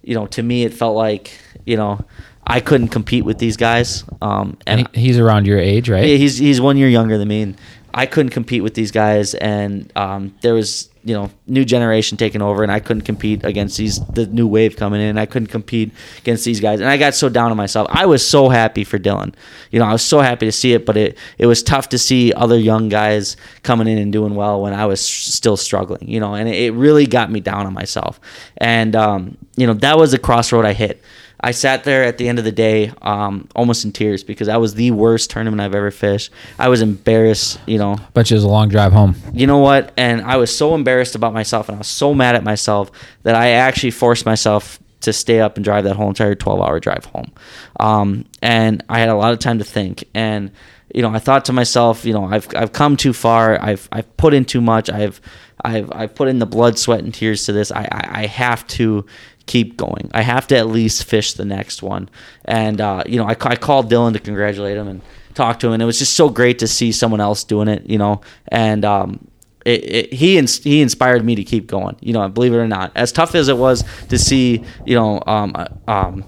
you 0.02 0.14
know, 0.14 0.26
to 0.28 0.42
me 0.42 0.64
it 0.64 0.72
felt 0.72 0.96
like 0.96 1.38
you 1.66 1.76
know 1.76 2.04
I 2.46 2.60
couldn't 2.60 2.88
compete 2.88 3.24
with 3.24 3.38
these 3.38 3.56
guys. 3.56 4.04
Um, 4.22 4.56
and 4.66 4.80
And 4.86 4.88
he's 4.96 5.18
around 5.18 5.46
your 5.46 5.58
age, 5.58 5.88
right? 5.90 6.06
yeah, 6.06 6.16
he's 6.16 6.38
he's 6.38 6.60
one 6.60 6.76
year 6.76 6.88
younger 6.88 7.18
than 7.18 7.28
me, 7.28 7.42
and 7.42 7.56
I 7.92 8.06
couldn't 8.06 8.30
compete 8.30 8.62
with 8.62 8.74
these 8.74 8.90
guys. 8.92 9.34
And 9.34 9.90
um, 9.96 10.34
there 10.42 10.54
was 10.54 10.88
you 11.02 11.14
know 11.14 11.30
new 11.46 11.64
generation 11.64 12.16
taking 12.18 12.42
over, 12.42 12.62
and 12.62 12.70
I 12.70 12.78
couldn't 12.78 13.02
compete 13.02 13.44
against 13.44 13.76
these 13.78 13.98
the 14.06 14.26
new 14.26 14.46
wave 14.46 14.76
coming 14.76 15.00
in. 15.00 15.18
I 15.18 15.26
couldn't 15.26 15.48
compete 15.48 15.90
against 16.18 16.44
these 16.44 16.60
guys, 16.60 16.78
and 16.80 16.88
I 16.88 16.96
got 16.98 17.14
so 17.14 17.28
down 17.28 17.50
on 17.50 17.56
myself. 17.56 17.88
I 17.90 18.06
was 18.06 18.26
so 18.26 18.48
happy 18.48 18.84
for 18.84 18.98
Dylan. 18.98 19.34
You 19.72 19.80
know, 19.80 19.86
I 19.86 19.92
was 19.92 20.02
so 20.02 20.20
happy 20.20 20.46
to 20.46 20.52
see 20.52 20.72
it, 20.72 20.86
but 20.86 20.96
it 20.96 21.18
it 21.38 21.46
was 21.46 21.62
tough 21.64 21.88
to 21.90 21.98
see 21.98 22.32
other 22.32 22.58
young 22.58 22.88
guys 22.88 23.36
coming 23.64 23.88
in 23.88 23.98
and 23.98 24.12
doing 24.12 24.34
well 24.36 24.62
when 24.62 24.72
I 24.72 24.86
was 24.86 25.00
still 25.00 25.56
struggling. 25.56 26.08
You 26.08 26.20
know, 26.20 26.34
and 26.34 26.48
it, 26.48 26.54
it 26.54 26.70
really 26.74 27.06
got 27.06 27.30
me 27.32 27.40
down 27.40 27.66
on 27.66 27.72
myself. 27.72 28.20
And 28.58 28.94
um, 28.94 29.36
you 29.56 29.66
know 29.66 29.74
that 29.74 29.98
was 29.98 30.14
a 30.14 30.18
crossroad 30.18 30.64
I 30.64 30.72
hit. 30.74 31.02
I 31.40 31.50
sat 31.50 31.84
there 31.84 32.04
at 32.04 32.18
the 32.18 32.28
end 32.28 32.38
of 32.38 32.44
the 32.44 32.52
day, 32.52 32.92
um, 33.02 33.48
almost 33.54 33.84
in 33.84 33.92
tears 33.92 34.24
because 34.24 34.46
that 34.46 34.60
was 34.60 34.74
the 34.74 34.90
worst 34.90 35.30
tournament 35.30 35.60
I've 35.60 35.74
ever 35.74 35.90
fished. 35.90 36.32
I 36.58 36.68
was 36.68 36.80
embarrassed, 36.80 37.60
you 37.66 37.78
know. 37.78 37.96
You 37.96 38.06
it 38.32 38.32
was 38.32 38.44
a 38.44 38.48
long 38.48 38.68
drive 38.68 38.92
home. 38.92 39.16
You 39.32 39.46
know 39.46 39.58
what? 39.58 39.92
And 39.96 40.22
I 40.22 40.36
was 40.36 40.56
so 40.56 40.74
embarrassed 40.74 41.14
about 41.14 41.34
myself, 41.34 41.68
and 41.68 41.76
I 41.76 41.78
was 41.78 41.88
so 41.88 42.14
mad 42.14 42.34
at 42.34 42.44
myself 42.44 42.90
that 43.22 43.34
I 43.34 43.50
actually 43.50 43.90
forced 43.90 44.24
myself 44.24 44.78
to 45.02 45.12
stay 45.12 45.40
up 45.40 45.56
and 45.56 45.64
drive 45.64 45.84
that 45.84 45.94
whole 45.96 46.08
entire 46.08 46.34
12-hour 46.34 46.80
drive 46.80 47.04
home. 47.04 47.30
Um, 47.78 48.24
and 48.42 48.82
I 48.88 48.98
had 48.98 49.08
a 49.08 49.14
lot 49.14 49.32
of 49.32 49.38
time 49.38 49.58
to 49.58 49.64
think. 49.64 50.04
And 50.14 50.50
you 50.94 51.02
know, 51.02 51.10
I 51.10 51.18
thought 51.18 51.44
to 51.46 51.52
myself, 51.52 52.04
you 52.04 52.14
know, 52.14 52.24
I've 52.24 52.48
I've 52.56 52.72
come 52.72 52.96
too 52.96 53.12
far. 53.12 53.60
I've 53.62 53.88
I've 53.92 54.16
put 54.16 54.32
in 54.32 54.44
too 54.44 54.60
much. 54.60 54.88
I've 54.88 55.20
I've 55.62 55.92
I've 55.92 56.14
put 56.14 56.28
in 56.28 56.38
the 56.38 56.46
blood, 56.46 56.78
sweat, 56.78 57.00
and 57.00 57.12
tears 57.12 57.44
to 57.46 57.52
this. 57.52 57.70
I 57.70 57.82
I, 57.90 58.22
I 58.22 58.26
have 58.26 58.66
to 58.68 59.04
keep 59.46 59.76
going. 59.76 60.10
I 60.12 60.22
have 60.22 60.46
to 60.48 60.56
at 60.56 60.68
least 60.68 61.04
fish 61.04 61.32
the 61.32 61.44
next 61.44 61.82
one. 61.82 62.08
And 62.44 62.80
uh, 62.80 63.04
you 63.06 63.16
know, 63.16 63.24
I, 63.24 63.36
I 63.40 63.56
called 63.56 63.90
Dylan 63.90 64.12
to 64.12 64.18
congratulate 64.18 64.76
him 64.76 64.88
and 64.88 65.02
talk 65.34 65.60
to 65.60 65.68
him, 65.68 65.74
and 65.74 65.82
it 65.82 65.86
was 65.86 65.98
just 65.98 66.14
so 66.14 66.28
great 66.28 66.58
to 66.60 66.66
see 66.66 66.92
someone 66.92 67.20
else 67.20 67.44
doing 67.44 67.68
it. 67.68 67.88
You 67.88 67.98
know, 67.98 68.20
and 68.48 68.84
um, 68.84 69.28
it, 69.64 69.84
it, 69.84 70.12
he 70.12 70.38
ins- 70.38 70.62
he 70.62 70.80
inspired 70.80 71.24
me 71.24 71.34
to 71.34 71.44
keep 71.44 71.66
going. 71.66 71.96
You 72.00 72.12
know, 72.12 72.28
believe 72.28 72.52
it 72.52 72.58
or 72.58 72.68
not, 72.68 72.92
as 72.94 73.12
tough 73.12 73.34
as 73.34 73.48
it 73.48 73.56
was 73.56 73.84
to 74.08 74.18
see, 74.18 74.64
you 74.84 74.94
know, 74.94 75.22
um, 75.26 75.52
uh, 75.54 75.66
um, 75.88 76.24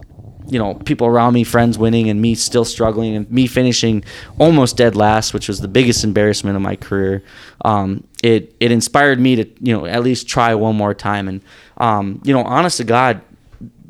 you 0.49 0.59
know, 0.59 0.75
people 0.75 1.07
around 1.07 1.35
me, 1.35 1.45
friends 1.45 1.79
winning, 1.79 2.09
and 2.09 2.21
me 2.21 2.35
still 2.35 2.65
struggling, 2.65 3.15
and 3.15 3.31
me 3.31 3.47
finishing 3.47 4.03
almost 4.39 4.77
dead 4.77 4.97
last, 4.97 5.35
which 5.35 5.49
was 5.49 5.61
the 5.61 5.69
biggest 5.69 6.05
embarrassment 6.05 6.57
of 6.57 6.63
my 6.63 6.77
career. 6.77 7.23
Um, 7.65 8.05
it 8.23 8.55
it 8.61 8.73
inspired 8.73 9.21
me 9.21 9.37
to 9.37 9.45
you 9.61 9.77
know 9.77 9.87
at 9.87 10.03
least 10.03 10.29
try 10.29 10.55
one 10.55 10.77
more 10.77 10.95
time, 10.95 11.29
and 11.29 11.41
um, 11.77 12.21
you 12.25 12.33
know, 12.33 12.43
honest 12.43 12.79
to 12.79 12.85
God, 12.85 13.21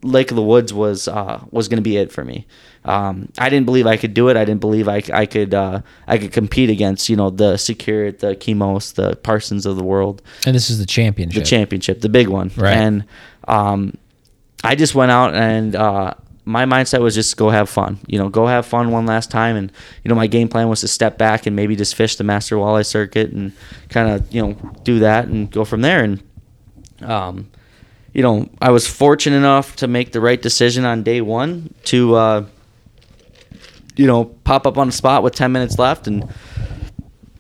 Lake 0.03 0.31
of 0.31 0.37
the 0.37 0.43
Woods 0.43 0.73
was 0.75 1.09
uh, 1.09 1.43
was 1.51 1.69
going 1.69 1.79
to 1.79 1.83
be 1.83 1.97
it 1.97 2.13
for 2.13 2.25
me. 2.25 2.47
Um, 2.85 3.31
I 3.39 3.51
didn't 3.51 3.67
believe 3.67 3.87
I 3.87 3.97
could 3.97 4.15
do 4.15 4.29
it. 4.29 4.37
I 4.37 4.45
didn't 4.45 4.61
believe 4.61 4.89
I, 4.89 5.03
I 5.13 5.27
could 5.27 5.53
uh, 5.53 5.83
I 6.07 6.19
could 6.19 6.33
compete 6.33 6.71
against 6.71 7.09
you 7.09 7.17
know 7.17 7.31
the 7.31 7.57
Secure, 7.57 8.13
the 8.13 8.35
Kemos, 8.37 8.95
the 8.95 9.17
Parsons 9.17 9.67
of 9.67 9.77
the 9.77 9.85
world, 9.85 10.23
And 10.47 10.55
this 10.55 10.71
is 10.71 10.79
the 10.79 10.87
championship. 10.87 11.43
the 11.43 11.49
championship, 11.49 12.01
the 12.01 12.09
big 12.09 12.29
one. 12.29 12.51
Right. 12.57 12.77
And 12.77 13.05
um, 13.47 13.97
I 14.65 14.75
just 14.75 14.95
went 14.95 15.11
out 15.11 15.35
and 15.35 15.77
uh, 15.77 16.15
my 16.49 16.65
mindset 16.65 17.01
was 17.01 17.15
just 17.15 17.37
go 17.37 17.51
have 17.51 17.69
fun. 17.69 17.99
You 18.07 18.19
know, 18.19 18.29
go 18.29 18.47
have 18.47 18.65
fun 18.65 18.91
one 18.91 19.05
last 19.05 19.31
time. 19.31 19.55
And 19.55 19.71
you 20.03 20.09
know, 20.09 20.15
my 20.15 20.27
game 20.27 20.49
plan 20.49 20.69
was 20.69 20.81
to 20.81 20.89
step 20.89 21.19
back 21.19 21.47
and 21.47 21.55
maybe 21.55 21.77
just 21.77 21.95
fish 21.95 22.17
the 22.17 22.25
Master 22.25 22.57
Walleye 22.57 22.87
Circuit 22.87 23.31
and 23.33 23.53
kind 23.91 24.11
of 24.11 24.33
you 24.33 24.43
know 24.43 24.55
do 24.83 25.01
that 25.01 25.27
and 25.27 25.51
go 25.51 25.65
from 25.65 25.83
there. 25.83 26.03
And 26.03 26.23
um, 27.03 27.51
you 28.13 28.23
know, 28.23 28.49
I 28.63 28.71
was 28.71 28.87
fortunate 28.87 29.37
enough 29.37 29.77
to 29.77 29.87
make 29.87 30.13
the 30.13 30.21
right 30.21 30.41
decision 30.41 30.85
on 30.85 31.03
day 31.03 31.21
one 31.21 31.75
to. 31.85 32.15
Uh, 32.15 32.47
you 33.99 34.07
know, 34.07 34.27
pop 34.45 34.65
up 34.65 34.79
on 34.79 34.87
the 34.87 34.93
spot 34.93 35.25
with 35.25 35.35
10 35.35 35.51
minutes 35.51 35.77
left. 35.77 36.07
And, 36.07 36.33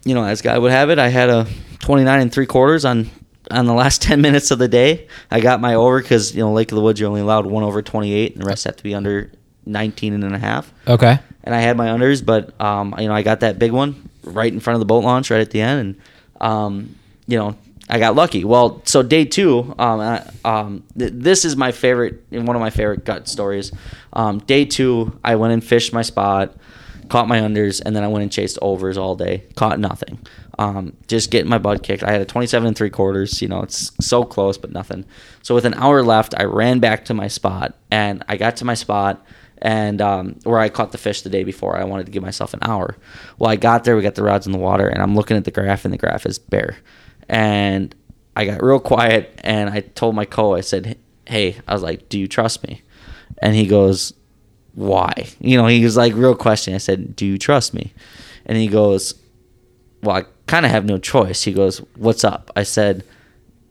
you 0.05 0.13
know, 0.13 0.25
as 0.25 0.43
God 0.43 0.61
would 0.61 0.73
have 0.73 0.91
it, 0.91 0.99
I 0.99 1.07
had 1.09 1.31
a 1.31 1.47
29 1.79 2.21
and 2.21 2.33
three 2.33 2.47
quarters 2.47 2.85
on 2.85 3.09
on 3.51 3.67
the 3.67 3.75
last 3.75 4.03
10 4.03 4.21
minutes 4.21 4.51
of 4.51 4.59
the 4.59 4.69
day. 4.69 5.09
I 5.31 5.41
got 5.41 5.61
my 5.61 5.75
over 5.75 6.01
because, 6.01 6.35
you 6.35 6.41
know, 6.41 6.53
Lake 6.53 6.71
of 6.73 6.77
the 6.77 6.83
Woods, 6.83 7.01
you're 7.01 7.09
only 7.09 7.21
allowed 7.21 7.47
one 7.47 7.65
over 7.65 7.83
28, 7.83 8.33
and 8.33 8.43
the 8.43 8.47
rest 8.47 8.65
have 8.65 8.77
to 8.77 8.83
be 8.83 8.95
under 8.95 9.31
19 9.67 10.15
and 10.15 10.35
a 10.35 10.39
half. 10.39 10.73
Okay. 10.87 11.19
And 11.45 11.55
I 11.55 11.61
had 11.61 11.77
my 11.77 11.89
unders, 11.89 12.25
but, 12.25 12.59
um, 12.61 12.95
you 12.99 13.09
know, 13.09 13.15
I 13.15 13.23
got 13.23 13.41
that 13.41 13.59
big 13.59 13.73
one 13.73 14.11
right 14.23 14.53
in 14.53 14.61
front 14.61 14.75
of 14.75 14.81
the 14.81 14.87
boat 14.87 15.05
launch 15.05 15.31
right 15.31 15.41
at 15.41 15.51
the 15.51 15.61
end. 15.61 15.81
And, 15.81 16.43
um, 16.43 16.95
you 17.27 17.39
know, 17.39 17.57
I 17.91 17.99
got 17.99 18.15
lucky. 18.15 18.45
Well, 18.45 18.83
so 18.85 19.03
day 19.03 19.25
two, 19.25 19.75
um, 19.79 20.01
I, 20.01 20.31
um, 20.45 20.85
th- 20.99 21.13
this 21.15 21.45
is 21.45 21.57
my 21.57 21.73
favorite, 21.73 22.23
one 22.31 22.55
of 22.55 22.61
my 22.61 22.71
favorite 22.71 23.05
gut 23.05 23.29
stories. 23.29 23.73
Um, 24.13 24.41
day 24.41 24.65
two, 24.67 25.19
I 25.25 25.37
went 25.37 25.55
and 25.55 25.65
fished 25.65 25.93
my 25.93 26.03
spot, 26.03 26.55
caught 27.09 27.29
my 27.29 27.41
unders, 27.41 27.81
and 27.85 27.97
then 27.97 28.05
I 28.05 28.09
went 28.09 28.23
and 28.25 28.33
chased 28.33 28.59
overs 28.61 28.99
all 28.99 29.15
day. 29.15 29.45
Caught 29.57 29.81
nothing. 29.81 30.19
Um, 30.59 30.97
just 31.07 31.31
getting 31.31 31.49
my 31.49 31.59
butt 31.59 31.85
kicked. 31.85 32.03
I 32.03 32.11
had 32.11 32.21
a 32.21 32.25
27 32.25 32.67
and 32.67 32.77
three 32.77 32.91
quarters. 32.91 33.41
You 33.41 33.49
know, 33.49 33.63
it's 33.63 33.93
so 34.05 34.25
close, 34.25 34.59
but 34.59 34.73
nothing. 34.73 35.05
So 35.43 35.55
with 35.55 35.65
an 35.65 35.75
hour 35.75 36.03
left, 36.03 36.35
I 36.37 36.45
ran 36.45 36.81
back 36.81 37.05
to 37.07 37.15
my 37.15 37.29
spot, 37.29 37.77
and 37.91 38.25
I 38.29 38.37
got 38.37 38.57
to 38.57 38.65
my 38.65 38.75
spot 38.75 39.25
and 39.61 40.01
um, 40.01 40.37
where 40.45 40.59
I 40.59 40.69
caught 40.69 40.93
the 40.93 40.99
fish 40.99 41.23
the 41.23 41.31
day 41.31 41.45
before. 41.45 41.77
I 41.77 41.85
wanted 41.85 42.07
to 42.07 42.13
give 42.13 42.23
myself 42.23 42.55
an 42.55 42.61
hour. 42.63 42.97
Well, 43.39 43.51
I 43.51 43.57
got 43.57 43.85
there, 43.85 43.97
we 43.97 44.03
got 44.03 44.15
the 44.15 44.23
rods 44.23 44.47
in 44.47 44.53
the 44.53 44.59
water, 44.59 44.89
and 44.89 45.03
I'm 45.03 45.15
looking 45.15 45.37
at 45.37 45.45
the 45.45 45.51
graph, 45.51 45.85
and 45.85 45.93
the 45.93 45.99
graph 45.99 46.27
is 46.27 46.39
bare. 46.39 46.77
And 47.29 47.95
I 48.37 48.45
got 48.45 48.63
real 48.63 48.81
quiet, 48.81 49.39
and 49.43 49.71
I 49.71 49.81
told 49.81 50.15
my 50.15 50.25
co, 50.25 50.55
I 50.55 50.61
said, 50.61 50.99
"Hey, 51.27 51.57
I 51.67 51.75
was 51.75 51.83
like, 51.83 52.09
do 52.09 52.19
you 52.19 52.29
trust 52.29 52.67
me?" 52.67 52.83
And 53.43 53.55
he 53.55 53.67
goes, 53.67 54.13
"Why?" 54.75 55.27
You 55.41 55.57
know, 55.57 55.67
he 55.67 55.85
was 55.85 55.97
like 55.97 56.15
real 56.15 56.37
question. 56.37 56.75
I 56.75 56.79
said, 56.79 57.17
"Do 57.17 57.27
you 57.27 57.37
trust 57.37 57.75
me?" 57.75 57.93
And 58.47 58.57
he 58.57 58.69
goes, 58.69 59.15
"Well, 60.03 60.17
I 60.19 60.25
kind 60.49 60.67
of 60.67 60.73
have 60.73 60.85
no 60.85 60.99
choice." 60.99 61.43
He 61.45 61.53
goes, 61.53 61.79
"What's 61.97 62.25
up?" 62.25 62.51
I 62.57 62.63
said, 62.65 63.05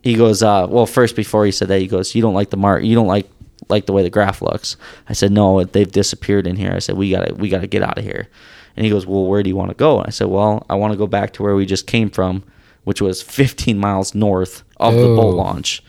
he 0.02 0.14
goes, 0.14 0.42
uh, 0.44 0.66
well, 0.70 0.86
first 0.86 1.16
before 1.16 1.44
he 1.44 1.50
said 1.50 1.68
that, 1.68 1.80
he 1.80 1.88
goes, 1.88 2.14
you 2.14 2.22
don't 2.22 2.32
like 2.32 2.50
the 2.50 2.56
mark, 2.56 2.84
you 2.84 2.94
don't 2.94 3.08
like 3.08 3.28
like 3.68 3.84
the 3.86 3.92
way 3.92 4.02
the 4.02 4.08
graph 4.10 4.40
looks. 4.40 4.76
I 5.08 5.12
said, 5.12 5.32
no, 5.32 5.64
they've 5.64 5.90
disappeared 5.90 6.46
in 6.46 6.54
here. 6.56 6.72
I 6.72 6.78
said, 6.78 6.96
we 6.96 7.10
gotta 7.10 7.34
we 7.34 7.48
gotta 7.48 7.66
get 7.66 7.82
out 7.82 7.98
of 7.98 8.04
here. 8.04 8.28
And 8.76 8.84
he 8.86 8.90
goes, 8.92 9.06
well, 9.06 9.26
where 9.26 9.42
do 9.42 9.50
you 9.50 9.56
want 9.56 9.70
to 9.70 9.74
go? 9.74 9.98
And 9.98 10.06
I 10.06 10.10
said, 10.10 10.28
well, 10.28 10.64
I 10.70 10.76
want 10.76 10.92
to 10.92 10.96
go 10.96 11.08
back 11.08 11.32
to 11.34 11.42
where 11.42 11.56
we 11.56 11.66
just 11.66 11.88
came 11.88 12.08
from, 12.10 12.44
which 12.84 13.02
was 13.02 13.20
15 13.20 13.76
miles 13.76 14.14
north 14.14 14.62
of 14.78 14.94
the 14.94 15.00
boat 15.16 15.34
Oh. 15.34 15.36
launch. 15.36 15.82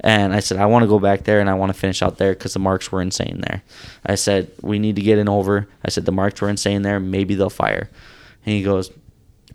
And 0.00 0.32
I 0.32 0.38
said, 0.40 0.58
I 0.58 0.66
want 0.66 0.84
to 0.84 0.86
go 0.88 1.00
back 1.00 1.24
there 1.24 1.40
and 1.40 1.50
I 1.50 1.54
want 1.54 1.70
to 1.74 1.78
finish 1.78 2.02
out 2.02 2.18
there 2.18 2.32
because 2.34 2.52
the 2.52 2.60
marks 2.60 2.92
were 2.92 3.02
insane 3.02 3.40
there. 3.48 3.62
I 4.06 4.14
said, 4.14 4.52
we 4.62 4.78
need 4.78 4.94
to 4.96 5.02
get 5.02 5.18
in 5.18 5.28
over. 5.28 5.66
I 5.84 5.90
said, 5.90 6.04
the 6.04 6.12
marks 6.12 6.40
were 6.40 6.48
insane 6.48 6.82
there. 6.82 7.00
Maybe 7.00 7.34
they'll 7.34 7.50
fire. 7.50 7.90
And 8.46 8.54
he 8.54 8.62
goes, 8.62 8.92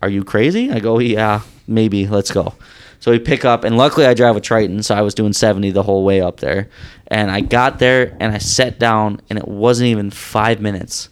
are 0.01 0.09
you 0.09 0.23
crazy? 0.23 0.71
I 0.71 0.79
go, 0.79 0.99
yeah, 0.99 1.41
maybe. 1.67 2.07
Let's 2.07 2.31
go. 2.31 2.55
So 2.99 3.11
we 3.11 3.19
pick 3.19 3.45
up, 3.45 3.63
and 3.63 3.77
luckily 3.77 4.05
I 4.05 4.13
drive 4.13 4.35
a 4.35 4.41
Triton, 4.41 4.83
so 4.83 4.93
I 4.93 5.01
was 5.01 5.15
doing 5.15 5.33
70 5.33 5.71
the 5.71 5.81
whole 5.81 6.05
way 6.05 6.21
up 6.21 6.39
there. 6.39 6.69
And 7.07 7.31
I 7.31 7.41
got 7.41 7.79
there, 7.79 8.15
and 8.19 8.31
I 8.31 8.37
sat 8.37 8.77
down, 8.77 9.21
and 9.29 9.39
it 9.39 9.47
wasn't 9.47 9.87
even 9.87 10.11
five 10.11 10.61
minutes, 10.61 11.09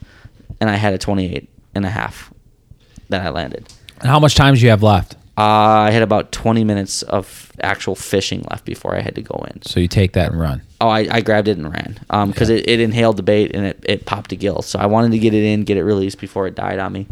and 0.61 0.69
I 0.69 0.75
had 0.75 0.93
a 0.93 0.99
28 0.99 1.49
and 1.73 1.85
a 1.85 1.89
half 1.89 2.31
that 3.09 3.25
I 3.25 3.29
landed. 3.29 3.67
And 3.99 4.07
how 4.07 4.19
much 4.19 4.35
time 4.35 4.53
do 4.53 4.61
you 4.61 4.69
have 4.69 4.83
left? 4.83 5.15
Uh, 5.39 5.83
I 5.87 5.91
had 5.91 6.01
about 6.01 6.33
20 6.33 6.65
minutes 6.65 7.01
of 7.03 7.53
actual 7.61 7.95
fishing 7.95 8.45
left 8.51 8.65
before 8.65 8.93
I 8.93 8.99
had 8.99 9.15
to 9.15 9.21
go 9.21 9.45
in. 9.49 9.61
So 9.61 9.79
you 9.79 9.87
take 9.87 10.11
that 10.11 10.31
and 10.31 10.39
run. 10.39 10.63
Oh, 10.81 10.89
I, 10.89 11.07
I 11.09 11.21
grabbed 11.21 11.47
it 11.47 11.57
and 11.57 11.71
ran 11.71 11.97
because 12.27 12.49
it, 12.49 12.67
it 12.67 12.81
inhaled 12.81 13.15
the 13.15 13.23
bait 13.23 13.55
and 13.55 13.65
it, 13.65 13.81
it 13.87 14.05
popped 14.05 14.33
a 14.33 14.35
gill. 14.35 14.61
So 14.61 14.79
I 14.79 14.85
wanted 14.87 15.11
to 15.11 15.17
get 15.17 15.33
it 15.33 15.45
in, 15.45 15.63
get 15.63 15.77
it 15.77 15.85
released 15.85 16.19
before 16.19 16.45
it 16.45 16.55
died 16.55 16.77
on 16.79 16.91
me. 16.91 17.07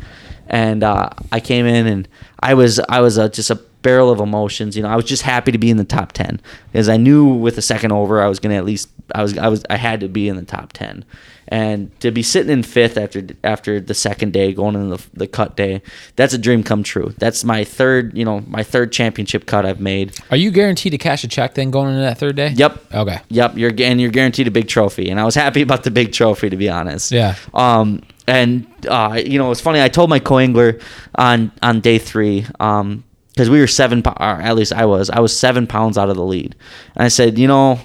And 0.47 0.83
uh, 0.83 1.09
I 1.31 1.39
came 1.39 1.65
in 1.65 1.87
and 1.87 2.05
I 2.41 2.53
was 2.53 2.81
I 2.89 2.99
was 2.99 3.17
uh, 3.17 3.29
just 3.29 3.49
a 3.49 3.55
barrel 3.55 4.11
of 4.11 4.19
emotions. 4.19 4.75
You 4.75 4.83
know, 4.83 4.89
I 4.89 4.97
was 4.97 5.05
just 5.05 5.21
happy 5.21 5.53
to 5.53 5.57
be 5.57 5.69
in 5.69 5.77
the 5.77 5.85
top 5.85 6.11
ten 6.11 6.41
because 6.73 6.89
I 6.89 6.97
knew 6.97 7.25
with 7.33 7.55
the 7.55 7.61
second 7.61 7.93
over 7.93 8.21
I 8.21 8.27
was 8.27 8.39
gonna 8.41 8.55
at 8.55 8.65
least 8.65 8.89
I 9.15 9.21
was 9.21 9.37
I 9.37 9.47
was 9.47 9.63
I 9.69 9.77
had 9.77 10.01
to 10.01 10.09
be 10.09 10.27
in 10.27 10.35
the 10.35 10.43
top 10.43 10.73
ten. 10.73 11.05
And 11.49 11.97
to 12.01 12.11
be 12.11 12.23
sitting 12.23 12.51
in 12.51 12.63
fifth 12.63 12.97
after 12.97 13.25
after 13.43 13.79
the 13.79 13.93
second 13.93 14.33
day, 14.33 14.53
going 14.53 14.75
into 14.75 14.97
the, 14.97 15.07
the 15.13 15.27
cut 15.27 15.55
day, 15.55 15.81
that's 16.15 16.33
a 16.33 16.37
dream 16.37 16.63
come 16.63 16.83
true. 16.83 17.13
That's 17.17 17.43
my 17.43 17.63
third, 17.63 18.17
you 18.17 18.25
know, 18.25 18.41
my 18.47 18.63
third 18.63 18.91
championship 18.91 19.45
cut 19.45 19.65
I've 19.65 19.79
made. 19.79 20.19
Are 20.29 20.37
you 20.37 20.51
guaranteed 20.51 20.91
to 20.91 20.97
cash 20.97 21.23
a 21.23 21.27
check 21.27 21.53
then 21.53 21.71
going 21.71 21.89
into 21.89 22.01
that 22.01 22.17
third 22.17 22.35
day? 22.35 22.49
Yep. 22.49 22.93
Okay. 22.93 23.19
Yep, 23.29 23.57
you're 23.57 23.71
and 23.79 24.01
you're 24.01 24.11
guaranteed 24.11 24.47
a 24.47 24.51
big 24.51 24.67
trophy, 24.67 25.09
and 25.09 25.19
I 25.19 25.25
was 25.25 25.35
happy 25.35 25.61
about 25.61 25.83
the 25.83 25.91
big 25.91 26.11
trophy 26.11 26.49
to 26.49 26.57
be 26.57 26.69
honest. 26.69 27.11
Yeah. 27.11 27.35
Um, 27.53 28.03
and 28.27 28.67
uh, 28.87 29.21
you 29.25 29.37
know, 29.39 29.51
it's 29.51 29.61
funny. 29.61 29.81
I 29.81 29.87
told 29.87 30.09
my 30.09 30.19
co-angler 30.19 30.79
on 31.15 31.51
on 31.63 31.79
day 31.79 31.97
three, 31.97 32.45
um, 32.59 33.05
because 33.29 33.49
we 33.49 33.59
were 33.59 33.67
seven, 33.67 34.01
or 34.05 34.41
at 34.41 34.55
least 34.55 34.73
I 34.73 34.85
was, 34.85 35.09
I 35.09 35.19
was 35.19 35.37
seven 35.37 35.67
pounds 35.67 35.97
out 35.97 36.09
of 36.09 36.17
the 36.17 36.25
lead, 36.25 36.55
and 36.95 37.05
I 37.05 37.07
said, 37.07 37.37
you 37.37 37.47
know, 37.47 37.79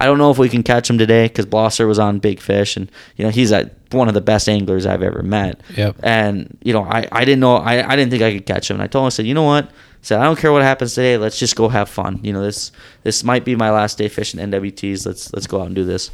I 0.00 0.06
don't 0.06 0.18
know 0.18 0.30
if 0.30 0.38
we 0.38 0.48
can 0.48 0.62
catch 0.62 0.88
him 0.88 0.98
today 0.98 1.26
because 1.26 1.46
Blosser 1.46 1.86
was 1.86 1.98
on 1.98 2.18
big 2.18 2.40
fish, 2.40 2.76
and 2.76 2.90
you 3.16 3.24
know, 3.24 3.30
he's 3.30 3.52
a, 3.52 3.70
one 3.90 4.08
of 4.08 4.14
the 4.14 4.20
best 4.20 4.48
anglers 4.48 4.86
I've 4.86 5.02
ever 5.02 5.22
met. 5.22 5.60
Yep. 5.76 5.96
And 6.02 6.56
you 6.62 6.72
know, 6.72 6.84
I, 6.84 7.08
I 7.10 7.24
didn't 7.24 7.40
know, 7.40 7.56
I, 7.56 7.86
I 7.86 7.96
didn't 7.96 8.10
think 8.10 8.22
I 8.22 8.32
could 8.32 8.46
catch 8.46 8.70
him, 8.70 8.76
and 8.76 8.82
I 8.82 8.86
told 8.86 9.04
him, 9.04 9.06
I 9.06 9.10
said, 9.10 9.26
you 9.26 9.34
know 9.34 9.42
what? 9.42 9.66
I 9.66 9.70
said, 10.02 10.20
I 10.20 10.24
don't 10.24 10.38
care 10.38 10.52
what 10.52 10.62
happens 10.62 10.94
today. 10.94 11.16
Let's 11.16 11.38
just 11.38 11.56
go 11.56 11.68
have 11.68 11.88
fun. 11.88 12.20
You 12.22 12.32
know, 12.32 12.42
this 12.42 12.70
this 13.02 13.24
might 13.24 13.44
be 13.44 13.56
my 13.56 13.70
last 13.70 13.98
day 13.98 14.08
fishing 14.08 14.40
NWTs. 14.40 15.04
Let's 15.04 15.32
let's 15.32 15.46
go 15.46 15.60
out 15.60 15.66
and 15.66 15.74
do 15.74 15.84
this. 15.84 16.10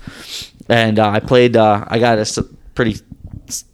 And 0.68 0.99
uh, 0.99 1.11
I 1.11 1.20
played. 1.20 1.57
Uh, 1.57 1.85
I 1.87 1.99
got 1.99 2.18
a 2.18 2.49
pretty 2.74 3.01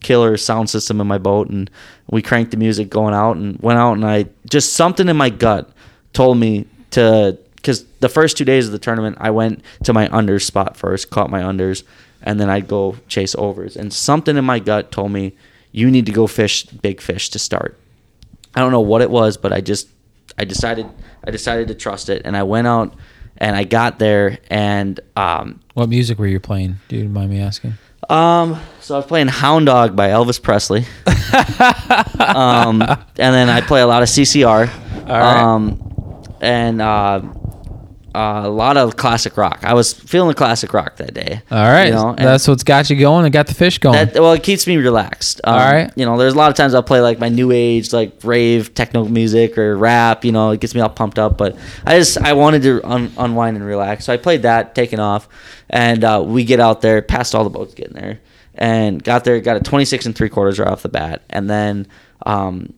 killer 0.00 0.36
sound 0.36 0.68
system 0.68 1.00
in 1.00 1.06
my 1.06 1.18
boat, 1.18 1.48
and 1.48 1.70
we 2.08 2.22
cranked 2.22 2.50
the 2.50 2.56
music 2.56 2.90
going 2.90 3.14
out, 3.14 3.36
and 3.36 3.58
went 3.60 3.78
out, 3.78 3.92
and 3.92 4.04
I 4.04 4.26
just 4.48 4.72
something 4.72 5.08
in 5.08 5.16
my 5.16 5.30
gut 5.30 5.70
told 6.12 6.38
me 6.38 6.66
to 6.90 7.38
because 7.60 7.84
the 8.00 8.08
first 8.08 8.36
two 8.36 8.44
days 8.44 8.66
of 8.66 8.72
the 8.72 8.78
tournament, 8.78 9.16
I 9.20 9.30
went 9.30 9.62
to 9.84 9.92
my 9.92 10.08
unders 10.08 10.42
spot 10.42 10.76
first, 10.76 11.10
caught 11.10 11.30
my 11.30 11.42
unders, 11.42 11.82
and 12.22 12.40
then 12.40 12.48
I'd 12.50 12.68
go 12.68 12.96
chase 13.08 13.34
overs, 13.36 13.76
and 13.76 13.92
something 13.92 14.36
in 14.36 14.44
my 14.44 14.58
gut 14.58 14.90
told 14.90 15.12
me 15.12 15.32
you 15.72 15.90
need 15.90 16.06
to 16.06 16.12
go 16.12 16.26
fish 16.26 16.64
big 16.64 17.00
fish 17.00 17.28
to 17.30 17.38
start. 17.38 17.78
I 18.54 18.60
don't 18.60 18.72
know 18.72 18.80
what 18.80 19.02
it 19.02 19.10
was, 19.10 19.36
but 19.36 19.52
I 19.52 19.60
just 19.60 19.88
I 20.38 20.44
decided 20.44 20.86
I 21.24 21.30
decided 21.30 21.68
to 21.68 21.74
trust 21.74 22.08
it, 22.08 22.22
and 22.24 22.36
I 22.36 22.42
went 22.42 22.66
out 22.66 22.94
and 23.36 23.56
I 23.56 23.64
got 23.64 23.98
there, 23.98 24.38
and 24.50 25.00
um, 25.16 25.60
What 25.74 25.88
music 25.88 26.18
were 26.18 26.26
you 26.26 26.40
playing? 26.40 26.76
Do 26.88 26.96
you 26.96 27.08
mind 27.08 27.30
me 27.30 27.40
asking? 27.40 27.74
um, 28.08 28.60
so 28.80 28.94
I 28.94 28.98
was 28.98 29.06
playing 29.06 29.28
Hound 29.28 29.66
Dog 29.66 29.94
by 29.96 30.08
Elvis 30.08 30.42
Presley, 30.42 30.84
um, 32.18 32.82
and 32.82 33.34
then 33.34 33.48
I 33.48 33.60
play 33.60 33.80
a 33.82 33.86
lot 33.86 34.02
of 34.02 34.08
CCR, 34.08 34.66
right. 35.06 35.08
um, 35.08 36.22
and 36.40 36.82
uh, 36.82 37.20
uh, 38.14 38.42
a 38.44 38.48
lot 38.48 38.76
of 38.76 38.96
classic 38.96 39.36
rock. 39.36 39.60
I 39.62 39.74
was 39.74 39.92
feeling 39.92 40.28
the 40.28 40.34
classic 40.34 40.72
rock 40.72 40.96
that 40.96 41.14
day. 41.14 41.42
All 41.50 41.58
right, 41.58 41.86
you 41.86 41.92
know, 41.92 42.14
that's 42.16 42.48
what's 42.48 42.64
got 42.64 42.90
you 42.90 42.96
going 42.96 43.24
and 43.24 43.32
got 43.32 43.46
the 43.46 43.54
fish 43.54 43.78
going. 43.78 43.94
that 43.94 44.14
well, 44.14 44.32
it 44.32 44.42
keeps 44.42 44.66
me 44.66 44.76
relaxed. 44.76 45.40
Um, 45.44 45.54
All 45.54 45.60
right. 45.60 45.92
you 45.96 46.04
know, 46.04 46.16
there's 46.16 46.34
a 46.34 46.36
lot 46.36 46.50
of 46.50 46.56
times 46.56 46.74
I'll 46.74 46.82
play 46.82 47.00
like 47.00 47.18
my 47.18 47.28
new 47.28 47.52
age, 47.52 47.92
like 47.92 48.12
rave 48.24 48.74
techno 48.74 49.04
music 49.04 49.56
or 49.56 49.76
rap. 49.76 50.24
You 50.24 50.32
know, 50.32 50.50
it 50.50 50.60
gets 50.60 50.74
me 50.74 50.80
all 50.80 50.88
pumped 50.88 51.18
up. 51.18 51.38
But 51.38 51.56
I 51.86 51.98
just 51.98 52.18
I 52.18 52.32
wanted 52.32 52.62
to 52.62 52.80
un- 52.84 53.12
unwind 53.16 53.56
and 53.56 53.64
relax, 53.64 54.06
so 54.06 54.12
I 54.12 54.16
played 54.16 54.42
that, 54.42 54.74
taking 54.74 54.98
off, 54.98 55.28
and 55.68 56.02
uh, 56.02 56.22
we 56.26 56.44
get 56.44 56.58
out 56.60 56.80
there, 56.80 57.02
past 57.02 57.34
all 57.34 57.44
the 57.44 57.50
boats 57.50 57.74
getting 57.74 57.94
there, 57.94 58.20
and 58.54 59.02
got 59.02 59.24
there, 59.24 59.40
got 59.40 59.56
a 59.56 59.60
26 59.60 60.06
and 60.06 60.16
three 60.16 60.28
quarters 60.28 60.58
right 60.58 60.68
off 60.68 60.82
the 60.82 60.88
bat, 60.88 61.22
and 61.30 61.48
then. 61.48 61.86
Um, 62.26 62.74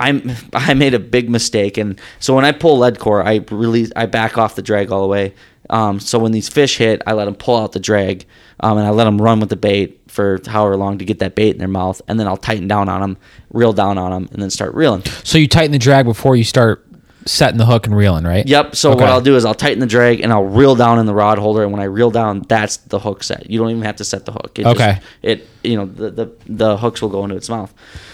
I'm 0.00 0.32
I 0.52 0.74
made 0.74 0.94
a 0.94 0.98
big 0.98 1.30
mistake, 1.30 1.76
and 1.78 2.00
so 2.18 2.34
when 2.34 2.44
I 2.44 2.52
pull 2.52 2.78
lead 2.78 2.98
core, 2.98 3.22
I 3.22 3.44
release 3.50 3.92
I 3.94 4.06
back 4.06 4.38
off 4.38 4.56
the 4.56 4.62
drag 4.62 4.90
all 4.90 5.02
the 5.02 5.08
way. 5.08 5.34
Um, 5.68 6.00
so 6.00 6.18
when 6.18 6.32
these 6.32 6.48
fish 6.48 6.78
hit, 6.78 7.00
I 7.06 7.12
let 7.12 7.26
them 7.26 7.36
pull 7.36 7.56
out 7.56 7.72
the 7.72 7.78
drag, 7.80 8.26
um, 8.58 8.76
and 8.76 8.86
I 8.86 8.90
let 8.90 9.04
them 9.04 9.22
run 9.22 9.38
with 9.38 9.50
the 9.50 9.56
bait 9.56 10.00
for 10.08 10.40
however 10.44 10.76
long 10.76 10.98
to 10.98 11.04
get 11.04 11.20
that 11.20 11.36
bait 11.36 11.50
in 11.50 11.58
their 11.58 11.68
mouth, 11.68 12.02
and 12.08 12.18
then 12.18 12.26
I'll 12.26 12.36
tighten 12.36 12.66
down 12.66 12.88
on 12.88 13.00
them, 13.00 13.18
reel 13.52 13.72
down 13.72 13.96
on 13.96 14.10
them, 14.10 14.28
and 14.32 14.42
then 14.42 14.50
start 14.50 14.74
reeling. 14.74 15.04
so 15.22 15.38
you 15.38 15.46
tighten 15.46 15.70
the 15.70 15.78
drag 15.78 16.06
before 16.06 16.34
you 16.34 16.42
start 16.42 16.84
setting 17.30 17.58
the 17.58 17.66
hook 17.66 17.86
and 17.86 17.96
reeling, 17.96 18.24
right? 18.24 18.46
Yep. 18.46 18.74
So 18.76 18.90
Okay. 18.92 19.00
what 19.00 19.10
I'll 19.10 19.20
do 19.20 19.36
is 19.36 19.44
I'll 19.44 19.54
tighten 19.54 19.78
the 19.78 19.86
drag 19.86 20.20
and 20.20 20.32
I'll 20.32 20.44
reel 20.44 20.74
down 20.74 20.98
in 20.98 21.06
the 21.06 21.14
rod 21.14 21.38
holder, 21.38 21.62
and 21.62 21.72
when 21.72 21.80
I 21.80 21.84
reel 21.84 22.10
down, 22.10 22.40
that's 22.48 22.78
the 22.78 22.98
hook 22.98 23.22
set. 23.22 23.48
You 23.48 23.58
don't 23.58 23.70
even 23.70 23.82
have 23.82 23.96
to 23.96 24.04
set 24.04 24.24
the 24.26 24.32
hook. 24.32 24.58
It 24.58 24.66
Okay. 24.66 24.94
Just, 24.94 25.02
it 25.22 25.48
you 25.62 25.76
know 25.76 25.86
the, 25.86 26.10
the 26.10 26.30
the 26.46 26.76
hooks 26.76 27.00
will 27.02 27.08
go 27.10 27.22
into 27.24 27.36
its 27.36 27.48
mouth. 27.48 27.72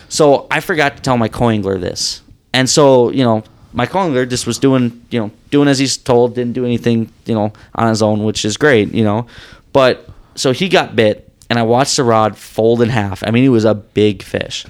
So 0.09 0.47
I 0.51 0.61
forgot 0.61 0.97
to 0.97 1.03
tell 1.03 1.17
my 1.17 1.29
co-angler 1.29 1.79
this, 1.79 2.23
and 2.53 2.69
so 2.69 3.11
you 3.11 3.25
know 3.25 3.43
my 3.73 3.87
co-angler 3.87 4.27
just 4.27 4.47
was 4.47 4.59
doing 4.59 5.05
you 5.11 5.21
know 5.21 5.31
doing 5.51 5.69
as 5.69 5.79
he's 5.79 5.97
told, 5.97 6.35
didn't 6.35 6.53
do 6.55 6.64
anything 6.64 7.11
you 7.25 7.35
know 7.35 7.53
on 7.75 7.89
his 7.89 8.03
own, 8.03 8.25
which 8.25 8.45
is 8.45 8.57
great, 8.57 8.93
you 8.95 9.05
know. 9.05 9.27
But 9.73 10.09
so 10.35 10.53
he 10.53 10.69
got 10.69 10.95
bit, 10.95 11.31
and 11.51 11.59
I 11.59 11.62
watched 11.62 11.97
the 11.97 12.05
rod 12.05 12.37
fold 12.37 12.83
in 12.83 12.89
half. 12.91 13.23
I 13.27 13.31
mean, 13.31 13.43
he 13.43 13.49
was 13.49 13.64
a 13.64 13.75
big 13.75 14.23
fish. 14.23 14.67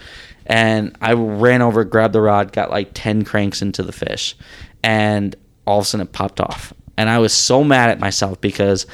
And 0.46 0.96
I 1.00 1.12
ran 1.12 1.60
over, 1.60 1.84
grabbed 1.84 2.14
the 2.14 2.20
rod, 2.20 2.52
got 2.52 2.70
like 2.70 2.90
10 2.94 3.24
cranks 3.24 3.62
into 3.62 3.82
the 3.82 3.92
fish. 3.92 4.36
And 4.82 5.34
all 5.66 5.80
of 5.80 5.84
a 5.84 5.86
sudden 5.86 6.06
it 6.06 6.12
popped 6.12 6.40
off. 6.40 6.72
And 6.96 7.10
I 7.10 7.18
was 7.18 7.32
so 7.32 7.62
mad 7.64 7.90
at 7.90 7.98
myself 7.98 8.40
because, 8.40 8.86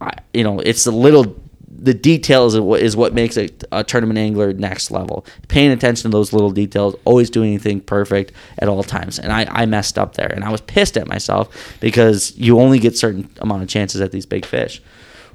I, 0.00 0.12
you 0.32 0.44
know, 0.44 0.60
it's 0.60 0.84
the 0.84 0.92
little, 0.92 1.36
the 1.68 1.92
details 1.92 2.54
is 2.54 2.60
what, 2.60 2.80
is 2.80 2.96
what 2.96 3.12
makes 3.12 3.36
a, 3.36 3.48
a 3.72 3.84
tournament 3.84 4.18
angler 4.18 4.52
next 4.52 4.90
level. 4.90 5.26
Paying 5.48 5.72
attention 5.72 6.10
to 6.10 6.16
those 6.16 6.32
little 6.32 6.52
details, 6.52 6.94
always 7.04 7.28
doing 7.28 7.48
anything 7.48 7.80
perfect 7.80 8.32
at 8.58 8.68
all 8.68 8.82
times. 8.84 9.18
And 9.18 9.32
I, 9.32 9.46
I 9.50 9.66
messed 9.66 9.98
up 9.98 10.14
there. 10.14 10.28
And 10.32 10.44
I 10.44 10.50
was 10.50 10.60
pissed 10.62 10.96
at 10.96 11.08
myself 11.08 11.76
because 11.80 12.34
you 12.38 12.60
only 12.60 12.78
get 12.78 12.96
certain 12.96 13.28
amount 13.40 13.64
of 13.64 13.68
chances 13.68 14.00
at 14.00 14.12
these 14.12 14.24
big 14.24 14.46
fish. 14.46 14.80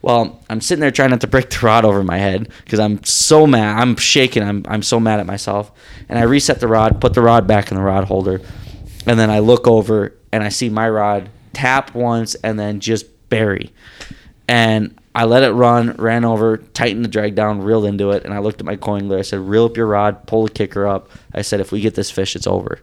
Well, 0.01 0.39
I'm 0.49 0.61
sitting 0.61 0.81
there 0.81 0.91
trying 0.91 1.11
not 1.11 1.21
to 1.21 1.27
break 1.27 1.49
the 1.49 1.59
rod 1.65 1.85
over 1.85 2.03
my 2.03 2.17
head 2.17 2.49
because 2.65 2.79
I'm 2.79 3.03
so 3.03 3.45
mad. 3.45 3.79
I'm 3.79 3.95
shaking. 3.95 4.43
I'm, 4.43 4.65
I'm 4.67 4.81
so 4.81 4.99
mad 4.99 5.19
at 5.19 5.25
myself. 5.25 5.71
And 6.09 6.17
I 6.17 6.23
reset 6.23 6.59
the 6.59 6.67
rod, 6.67 6.99
put 6.99 7.13
the 7.13 7.21
rod 7.21 7.47
back 7.47 7.71
in 7.71 7.77
the 7.77 7.83
rod 7.83 8.05
holder. 8.05 8.41
And 9.05 9.19
then 9.19 9.29
I 9.29 9.39
look 9.39 9.67
over 9.67 10.15
and 10.31 10.43
I 10.43 10.49
see 10.49 10.69
my 10.69 10.89
rod 10.89 11.29
tap 11.53 11.93
once 11.93 12.35
and 12.35 12.59
then 12.59 12.79
just 12.79 13.05
bury. 13.29 13.71
And 14.47 14.97
I 15.13 15.25
let 15.25 15.43
it 15.43 15.51
run, 15.51 15.91
ran 15.97 16.25
over, 16.25 16.57
tightened 16.57 17.05
the 17.05 17.09
drag 17.09 17.35
down, 17.35 17.61
reeled 17.61 17.85
into 17.85 18.11
it. 18.11 18.23
And 18.23 18.33
I 18.33 18.39
looked 18.39 18.59
at 18.59 18.65
my 18.65 18.77
co-angler. 18.77 19.19
I 19.19 19.23
said, 19.23 19.39
reel 19.39 19.65
up 19.65 19.77
your 19.77 19.87
rod, 19.87 20.25
pull 20.25 20.45
the 20.45 20.51
kicker 20.51 20.87
up. 20.87 21.09
I 21.33 21.41
said, 21.41 21.59
if 21.59 21.71
we 21.71 21.81
get 21.81 21.95
this 21.95 22.09
fish, 22.09 22.35
it's 22.35 22.47
over. 22.47 22.79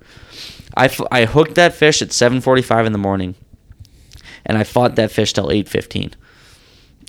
I, 0.77 0.85
f- 0.85 1.01
I 1.11 1.25
hooked 1.25 1.57
that 1.57 1.75
fish 1.75 2.01
at 2.01 2.09
7.45 2.09 2.87
in 2.87 2.93
the 2.93 2.99
morning. 2.99 3.35
And 4.45 4.57
I 4.57 4.65
fought 4.65 4.97
that 4.97 5.11
fish 5.11 5.33
till 5.33 5.49
8.15 5.49 6.15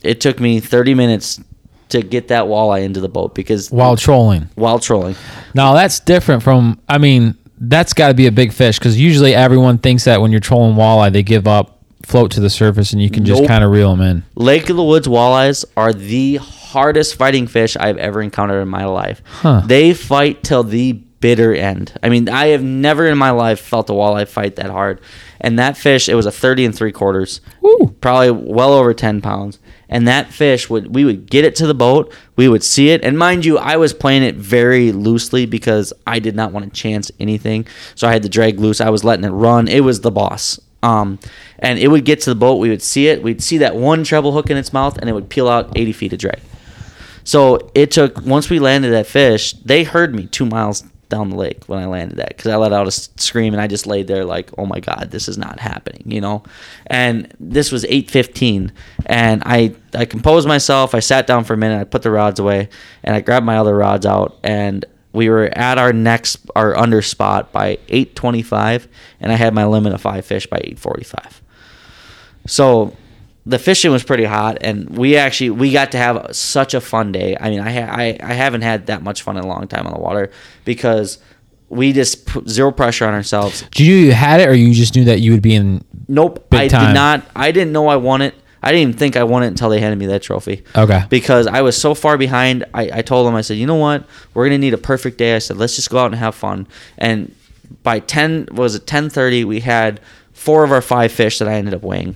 it 0.03 0.21
took 0.21 0.39
me 0.39 0.59
30 0.59 0.93
minutes 0.93 1.39
to 1.89 2.01
get 2.01 2.27
that 2.27 2.45
walleye 2.45 2.83
into 2.83 2.99
the 2.99 3.09
boat 3.09 3.33
because 3.33 3.71
While 3.71 3.97
trolling. 3.97 4.49
while 4.55 4.79
trolling. 4.79 5.15
Now 5.55 5.73
that's 5.73 5.99
different 5.99 6.43
from. 6.43 6.79
I 6.87 6.97
mean, 6.99 7.35
that's 7.59 7.93
got 7.93 8.09
to 8.09 8.13
be 8.13 8.27
a 8.27 8.31
big 8.31 8.53
fish 8.53 8.77
because 8.79 8.99
usually 8.99 9.33
everyone 9.35 9.77
thinks 9.79 10.05
that 10.05 10.21
when 10.21 10.31
you're 10.31 10.39
trolling 10.39 10.75
walleye, 10.75 11.11
they 11.11 11.23
give 11.23 11.47
up, 11.47 11.79
float 12.05 12.31
to 12.31 12.39
the 12.41 12.49
surface, 12.49 12.93
and 12.93 13.01
you 13.01 13.09
can 13.09 13.25
just 13.25 13.41
Nope. 13.41 13.49
kind 13.49 13.63
of 13.63 13.71
reel 13.71 13.95
them 13.95 14.05
in. 14.05 14.23
Lake 14.35 14.69
of 14.69 14.77
the 14.77 14.83
Woods 14.83 15.07
walleyes 15.07 15.65
are 15.75 15.91
the 15.91 16.35
hardest 16.37 17.15
fighting 17.15 17.47
fish 17.47 17.75
I've 17.75 17.97
ever 17.97 18.21
encountered 18.21 18.61
in 18.61 18.67
my 18.67 18.85
life. 18.85 19.21
Huh. 19.25 19.63
They 19.65 19.93
fight 19.95 20.43
till 20.43 20.63
the 20.63 20.93
bitter 20.93 21.53
end. 21.53 21.91
I 22.03 22.09
mean, 22.09 22.29
I 22.29 22.47
have 22.47 22.63
never 22.63 23.05
in 23.07 23.17
my 23.17 23.31
life 23.31 23.59
felt 23.59 23.89
a 23.89 23.93
walleye 23.93 24.27
fight 24.27 24.55
that 24.57 24.69
hard. 24.69 25.01
And 25.41 25.57
that 25.57 25.77
fish, 25.77 26.09
it 26.09 26.15
was 26.15 26.25
a 26.25 26.31
30 26.31 26.65
and 26.65 26.75
three 26.75 26.91
quarters, 26.91 27.41
Woo. 27.61 27.95
probably 28.01 28.31
well 28.31 28.73
over 28.73 28.93
10 28.93 29.21
pounds. 29.21 29.59
And 29.87 30.07
that 30.07 30.31
fish 30.31 30.69
would, 30.69 30.93
we 30.93 31.05
would 31.05 31.29
get 31.29 31.45
it 31.45 31.55
to 31.57 31.67
the 31.67 31.73
boat, 31.73 32.13
we 32.35 32.47
would 32.47 32.63
see 32.63 32.89
it. 32.89 33.03
And 33.03 33.17
mind 33.17 33.45
you, 33.45 33.57
I 33.57 33.77
was 33.77 33.93
playing 33.93 34.23
it 34.23 34.35
very 34.35 34.91
loosely 34.91 35.45
because 35.45 35.93
I 36.05 36.19
did 36.19 36.35
not 36.35 36.51
want 36.51 36.65
to 36.65 36.71
chance 36.71 37.11
anything. 37.19 37.67
So 37.95 38.07
I 38.07 38.13
had 38.13 38.21
the 38.21 38.29
drag 38.29 38.59
loose. 38.59 38.81
I 38.81 38.89
was 38.89 39.03
letting 39.03 39.25
it 39.25 39.29
run. 39.29 39.67
It 39.67 39.83
was 39.83 40.01
the 40.01 40.11
boss. 40.11 40.59
Um, 40.83 41.19
and 41.57 41.79
it 41.79 41.89
would 41.89 42.05
get 42.05 42.21
to 42.21 42.29
the 42.29 42.35
boat. 42.35 42.55
We 42.55 42.69
would 42.69 42.81
see 42.81 43.07
it. 43.07 43.23
We'd 43.23 43.41
see 43.41 43.57
that 43.59 43.75
one 43.75 44.03
treble 44.03 44.31
hook 44.31 44.49
in 44.49 44.57
its 44.57 44.71
mouth, 44.71 44.97
and 44.97 45.09
it 45.09 45.13
would 45.13 45.29
peel 45.29 45.47
out 45.47 45.71
80 45.75 45.91
feet 45.93 46.13
of 46.13 46.19
drag. 46.19 46.39
So 47.23 47.69
it 47.75 47.91
took 47.91 48.21
once 48.21 48.49
we 48.49 48.59
landed 48.59 48.91
that 48.91 49.07
fish, 49.07 49.53
they 49.53 49.83
heard 49.83 50.15
me 50.15 50.25
two 50.25 50.45
miles 50.45 50.83
down 51.09 51.29
the 51.31 51.35
lake 51.35 51.65
when 51.65 51.79
I 51.79 51.85
landed 51.85 52.17
that 52.19 52.29
because 52.29 52.47
I 52.47 52.55
let 52.55 52.71
out 52.71 52.87
a 52.87 52.91
scream 52.91 53.53
and 53.53 53.61
I 53.61 53.67
just 53.67 53.87
laid 53.87 54.07
there 54.07 54.23
like, 54.23 54.51
oh 54.57 54.65
my 54.65 54.79
god, 54.79 55.09
this 55.11 55.27
is 55.27 55.37
not 55.37 55.59
happening, 55.59 56.03
you 56.05 56.21
know. 56.21 56.43
And 56.87 57.33
this 57.39 57.71
was 57.71 57.83
eight 57.85 58.09
fifteen, 58.09 58.71
and 59.05 59.43
I 59.45 59.75
I 59.93 60.05
composed 60.05 60.47
myself. 60.47 60.95
I 60.95 60.99
sat 60.99 61.27
down 61.27 61.43
for 61.43 61.53
a 61.53 61.57
minute. 61.57 61.79
I 61.79 61.83
put 61.83 62.03
the 62.03 62.11
rods 62.11 62.39
away, 62.39 62.69
and 63.03 63.15
I 63.15 63.21
grabbed 63.21 63.45
my 63.45 63.57
other 63.57 63.75
rods 63.75 64.05
out, 64.05 64.37
and 64.43 64.85
we 65.11 65.29
were 65.29 65.45
at 65.45 65.77
our 65.77 65.91
next 65.91 66.37
our 66.55 66.77
under 66.77 67.01
spot 67.01 67.51
by 67.51 67.79
eight 67.89 68.15
twenty 68.15 68.43
five, 68.43 68.87
and 69.19 69.31
I 69.31 69.35
had 69.35 69.53
my 69.53 69.65
limit 69.65 69.93
of 69.93 70.01
five 70.01 70.25
fish 70.25 70.47
by 70.47 70.61
eight 70.63 70.79
forty 70.79 71.03
five. 71.03 71.41
So 72.45 72.95
the 73.49 73.59
fishing 73.59 73.91
was 73.91 74.03
pretty 74.03 74.25
hot, 74.25 74.59
and 74.61 74.89
we 74.97 75.17
actually 75.17 75.49
we 75.49 75.71
got 75.71 75.91
to 75.91 75.97
have 75.97 76.35
such 76.35 76.73
a 76.73 76.81
fun 76.81 77.11
day. 77.11 77.35
I 77.39 77.49
mean, 77.49 77.59
I 77.59 77.71
ha- 77.71 77.91
I, 77.91 78.17
I 78.21 78.33
haven't 78.33 78.61
had 78.61 78.85
that 78.87 79.01
much 79.01 79.23
fun 79.23 79.37
in 79.37 79.43
a 79.43 79.47
long 79.47 79.67
time 79.67 79.87
on 79.87 79.93
the 79.93 79.99
water 79.99 80.31
because 80.65 81.17
we 81.67 81.91
just 81.91 82.27
put 82.27 82.47
zero 82.47 82.71
pressure 82.71 83.05
on 83.05 83.13
ourselves. 83.13 83.63
Did 83.71 83.87
you 83.87 83.95
you 83.95 84.11
had 84.13 84.39
it, 84.39 84.47
or 84.47 84.53
you 84.53 84.73
just 84.73 84.95
knew 84.95 85.05
that 85.05 85.19
you 85.19 85.31
would 85.31 85.41
be 85.41 85.55
in? 85.55 85.83
Nope, 86.07 86.47
I 86.51 86.67
time. 86.67 86.87
did 86.87 86.93
not. 86.93 87.25
I 87.35 87.51
didn't 87.51 87.73
know 87.73 87.87
I 87.87 87.95
won 87.95 88.21
it. 88.21 88.35
I 88.61 88.71
didn't 88.71 88.89
even 88.89 88.93
think 88.99 89.15
I 89.15 89.23
won 89.23 89.41
it 89.43 89.47
until 89.47 89.69
they 89.69 89.79
handed 89.79 89.97
me 89.97 90.05
that 90.07 90.21
trophy. 90.21 90.63
Okay. 90.75 91.03
Because 91.09 91.47
I 91.47 91.61
was 91.61 91.79
so 91.79 91.95
far 91.95 92.17
behind. 92.17 92.65
I, 92.73 92.99
I 92.99 93.01
told 93.01 93.25
them, 93.25 93.33
I 93.33 93.41
said, 93.41 93.57
you 93.57 93.65
know 93.65 93.75
what? 93.75 94.05
We're 94.33 94.45
gonna 94.45 94.57
need 94.59 94.73
a 94.73 94.77
perfect 94.77 95.17
day. 95.17 95.35
I 95.35 95.39
said, 95.39 95.57
let's 95.57 95.75
just 95.75 95.89
go 95.89 95.97
out 95.97 96.07
and 96.07 96.15
have 96.15 96.35
fun. 96.35 96.67
And 96.97 97.33
by 97.83 97.99
ten 97.99 98.47
was 98.51 98.75
it 98.75 98.85
ten 98.85 99.09
thirty? 99.09 99.43
We 99.43 99.61
had 99.61 100.01
four 100.33 100.63
of 100.63 100.71
our 100.71 100.81
five 100.81 101.11
fish 101.11 101.39
that 101.39 101.47
I 101.47 101.53
ended 101.53 101.73
up 101.73 101.81
weighing. 101.81 102.15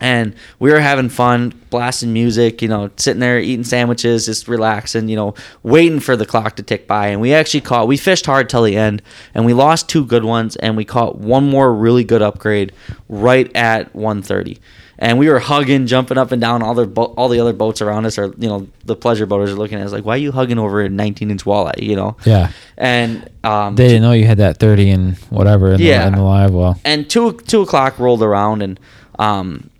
And 0.00 0.34
we 0.58 0.70
were 0.72 0.80
having 0.80 1.08
fun, 1.08 1.52
blasting 1.70 2.12
music, 2.12 2.60
you 2.62 2.68
know, 2.68 2.90
sitting 2.96 3.20
there 3.20 3.38
eating 3.38 3.64
sandwiches, 3.64 4.26
just 4.26 4.48
relaxing, 4.48 5.08
you 5.08 5.14
know, 5.16 5.34
waiting 5.62 6.00
for 6.00 6.16
the 6.16 6.26
clock 6.26 6.56
to 6.56 6.62
tick 6.64 6.88
by. 6.88 7.06
And 7.08 7.20
we 7.20 7.32
actually 7.32 7.60
caught, 7.60 7.86
we 7.86 7.96
fished 7.96 8.26
hard 8.26 8.48
till 8.48 8.64
the 8.64 8.76
end, 8.76 9.02
and 9.34 9.46
we 9.46 9.52
lost 9.54 9.88
two 9.88 10.04
good 10.04 10.24
ones, 10.24 10.56
and 10.56 10.76
we 10.76 10.84
caught 10.84 11.18
one 11.18 11.48
more 11.48 11.72
really 11.72 12.02
good 12.02 12.22
upgrade 12.22 12.72
right 13.08 13.54
at 13.56 13.92
1.30 13.94 14.58
And 14.98 15.16
we 15.16 15.28
were 15.28 15.38
hugging, 15.38 15.86
jumping 15.86 16.18
up 16.18 16.32
and 16.32 16.40
down. 16.40 16.60
All 16.62 16.74
the 16.74 16.86
bo- 16.88 17.14
all 17.16 17.28
the 17.28 17.38
other 17.38 17.52
boats 17.52 17.80
around 17.80 18.04
us 18.04 18.18
are, 18.18 18.34
you 18.36 18.48
know, 18.48 18.66
the 18.84 18.96
pleasure 18.96 19.26
boaters 19.26 19.50
are 19.52 19.56
looking 19.56 19.78
at 19.78 19.86
us 19.86 19.92
like, 19.92 20.04
"Why 20.04 20.14
are 20.14 20.18
you 20.18 20.32
hugging 20.32 20.58
over 20.58 20.80
a 20.82 20.88
19 20.88 21.30
inch 21.30 21.44
walleye?" 21.44 21.80
You 21.82 21.94
know. 21.96 22.16
Yeah. 22.24 22.50
And 22.76 23.28
um, 23.44 23.74
They 23.76 23.86
didn't 23.88 24.02
know 24.02 24.12
you 24.12 24.26
had 24.26 24.38
that 24.38 24.58
thirty 24.58 24.90
and 24.90 25.16
whatever 25.30 25.72
in, 25.74 25.80
Yeah. 25.80 26.02
the, 26.02 26.06
in 26.08 26.14
the 26.14 26.22
live 26.22 26.52
well. 26.52 26.78
and 26.84 27.08
two 27.08 27.32
two 27.46 27.62
o'clock 27.62 27.98
rolled 28.00 28.22
around 28.22 28.62
and 28.62 28.78
um 29.18 29.70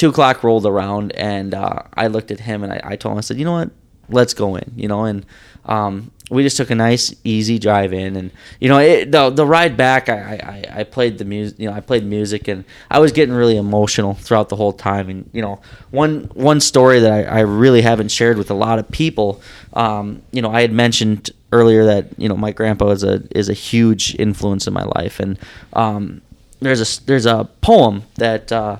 two 0.00 0.08
o'clock 0.08 0.42
rolled 0.42 0.64
around 0.64 1.12
and 1.12 1.52
uh, 1.52 1.82
I 1.94 2.06
looked 2.06 2.30
at 2.30 2.40
him 2.40 2.64
and 2.64 2.72
I, 2.72 2.80
I 2.82 2.96
told 2.96 3.12
him 3.12 3.18
I 3.18 3.20
said 3.20 3.36
you 3.36 3.44
know 3.44 3.52
what? 3.52 3.70
Let's 4.08 4.32
go 4.32 4.56
in 4.56 4.72
you 4.74 4.88
know 4.88 5.04
and 5.04 5.26
um 5.66 6.10
we 6.30 6.42
just 6.42 6.56
took 6.56 6.70
a 6.70 6.74
nice 6.74 7.14
easy 7.22 7.58
drive 7.58 7.92
in 7.92 8.16
and 8.16 8.30
you 8.60 8.68
know 8.70 8.78
it, 8.78 9.12
the 9.12 9.28
the 9.28 9.44
ride 9.44 9.76
back 9.76 10.08
I, 10.08 10.64
I, 10.72 10.80
I 10.80 10.84
played 10.84 11.18
the 11.18 11.26
music 11.26 11.58
you 11.60 11.68
know 11.68 11.74
I 11.74 11.80
played 11.80 12.04
music 12.04 12.48
and 12.48 12.64
I 12.90 12.98
was 12.98 13.12
getting 13.12 13.34
really 13.34 13.58
emotional 13.58 14.14
throughout 14.14 14.48
the 14.48 14.56
whole 14.56 14.72
time 14.72 15.10
and 15.10 15.28
you 15.34 15.42
know 15.42 15.60
one 15.90 16.30
one 16.32 16.60
story 16.60 17.00
that 17.00 17.12
I, 17.12 17.38
I 17.38 17.40
really 17.40 17.82
haven't 17.82 18.10
shared 18.10 18.38
with 18.38 18.50
a 18.50 18.54
lot 18.54 18.78
of 18.78 18.90
people 18.90 19.42
um, 19.74 20.22
you 20.32 20.40
know 20.40 20.50
I 20.50 20.62
had 20.62 20.72
mentioned 20.72 21.30
earlier 21.52 21.84
that 21.84 22.18
you 22.18 22.28
know 22.28 22.36
my 22.36 22.52
grandpa 22.52 22.88
is 22.90 23.04
a 23.04 23.22
is 23.36 23.50
a 23.50 23.54
huge 23.54 24.16
influence 24.18 24.66
in 24.66 24.72
my 24.72 24.84
life 24.96 25.20
and 25.20 25.38
um, 25.74 26.22
there's 26.60 26.80
a 26.80 27.04
there's 27.04 27.26
a 27.26 27.48
poem 27.60 28.04
that 28.16 28.50
uh, 28.50 28.78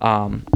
um, 0.00 0.46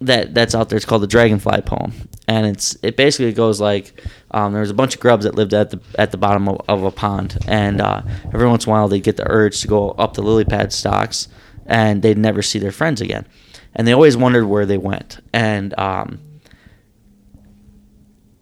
that 0.00 0.34
that's 0.34 0.54
out 0.54 0.68
there. 0.68 0.76
It's 0.76 0.86
called 0.86 1.02
the 1.02 1.06
Dragonfly 1.06 1.62
poem, 1.62 1.92
and 2.28 2.46
it's 2.46 2.76
it 2.82 2.96
basically 2.96 3.32
goes 3.32 3.60
like 3.60 4.02
um, 4.30 4.52
there 4.52 4.60
was 4.60 4.70
a 4.70 4.74
bunch 4.74 4.94
of 4.94 5.00
grubs 5.00 5.24
that 5.24 5.34
lived 5.34 5.54
at 5.54 5.70
the 5.70 5.80
at 5.98 6.10
the 6.10 6.16
bottom 6.16 6.48
of, 6.48 6.60
of 6.68 6.84
a 6.84 6.90
pond, 6.90 7.38
and 7.46 7.80
uh, 7.80 8.02
every 8.32 8.48
once 8.48 8.66
in 8.66 8.70
a 8.70 8.72
while 8.72 8.88
they 8.88 9.00
get 9.00 9.16
the 9.16 9.30
urge 9.30 9.60
to 9.60 9.68
go 9.68 9.90
up 9.92 10.14
the 10.14 10.22
lily 10.22 10.44
pad 10.44 10.72
stalks 10.72 11.28
and 11.66 12.02
they'd 12.02 12.18
never 12.18 12.42
see 12.42 12.58
their 12.58 12.72
friends 12.72 13.00
again, 13.00 13.26
and 13.74 13.86
they 13.86 13.92
always 13.92 14.16
wondered 14.16 14.46
where 14.46 14.66
they 14.66 14.78
went. 14.78 15.20
And 15.32 15.78
um, 15.78 16.20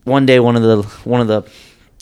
one 0.05 0.27
day, 0.27 0.41
one 0.41 0.57
of 0.57 0.63
the 0.63 0.83
one 1.09 1.21
of 1.21 1.29
the 1.29 1.49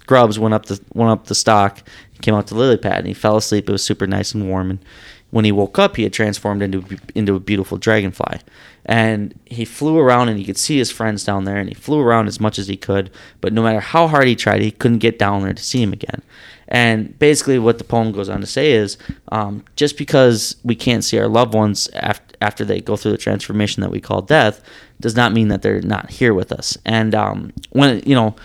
grubs 0.07 0.39
went 0.39 0.55
up 0.55 0.67
the 0.67 0.81
went 0.95 1.11
up 1.11 1.27
the 1.27 1.35
stalk, 1.35 1.83
came 2.23 2.35
out 2.35 2.47
to 2.49 2.55
lily 2.55 2.77
pad, 2.77 2.99
and 2.99 3.07
he 3.07 3.15
fell 3.15 3.37
asleep. 3.37 3.69
It 3.69 3.73
was 3.73 3.83
super 3.83 4.07
nice 4.07 4.35
and 4.35 4.49
warm, 4.49 4.71
and 4.71 4.85
when 5.31 5.45
he 5.45 5.53
woke 5.53 5.79
up, 5.79 5.97
he 5.97 6.03
had 6.03 6.13
transformed 6.13 6.63
into 6.63 6.85
into 7.15 7.35
a 7.35 7.41
beautiful 7.41 7.79
dragonfly, 7.79 8.41
and 8.85 9.35
he 9.45 9.65
flew 9.65 9.99
around, 9.99 10.29
and 10.29 10.39
he 10.39 10.45
could 10.45 10.59
see 10.59 10.79
his 10.79 10.91
friends 10.91 11.25
down 11.25 11.45
there, 11.45 11.57
and 11.57 11.69
he 11.69 11.75
flew 11.75 12.01
around 12.01 12.27
as 12.27 12.41
much 12.41 12.59
as 12.59 12.69
he 12.69 12.77
could, 12.77 13.11
but 13.41 13.53
no 13.53 13.63
matter 13.63 13.81
how 13.81 14.09
hard 14.09 14.27
he 14.27 14.35
tried, 14.35 14.63
he 14.63 14.71
couldn't 14.71 14.99
get 14.99 15.19
down 15.19 15.43
there 15.43 15.55
to 15.55 15.63
see 15.63 15.83
him 15.83 15.93
again. 15.93 16.23
And 16.69 17.19
basically, 17.19 17.59
what 17.59 17.79
the 17.79 17.85
poem 17.85 18.13
goes 18.13 18.29
on 18.29 18.41
to 18.41 18.47
say 18.47 18.73
is, 18.73 18.97
um, 19.33 19.65
just 19.77 19.99
because 19.99 20.57
we 20.65 20.75
can't 20.77 21.05
see 21.05 21.19
our 21.19 21.29
loved 21.29 21.55
ones 21.55 21.89
after 21.95 22.25
after 22.41 22.65
they 22.65 22.81
go 22.81 22.97
through 22.97 23.13
the 23.13 23.19
transformation 23.19 23.83
that 23.83 23.91
we 23.91 24.01
call 24.01 24.23
death, 24.23 24.63
does 25.01 25.17
not 25.17 25.33
mean 25.33 25.49
that 25.49 25.63
they're 25.63 25.81
not 25.83 26.11
here 26.11 26.33
with 26.35 26.53
us. 26.53 26.77
And 26.85 27.15
um, 27.15 27.53
when 27.71 28.03
you 28.07 28.15
know, 28.15 28.37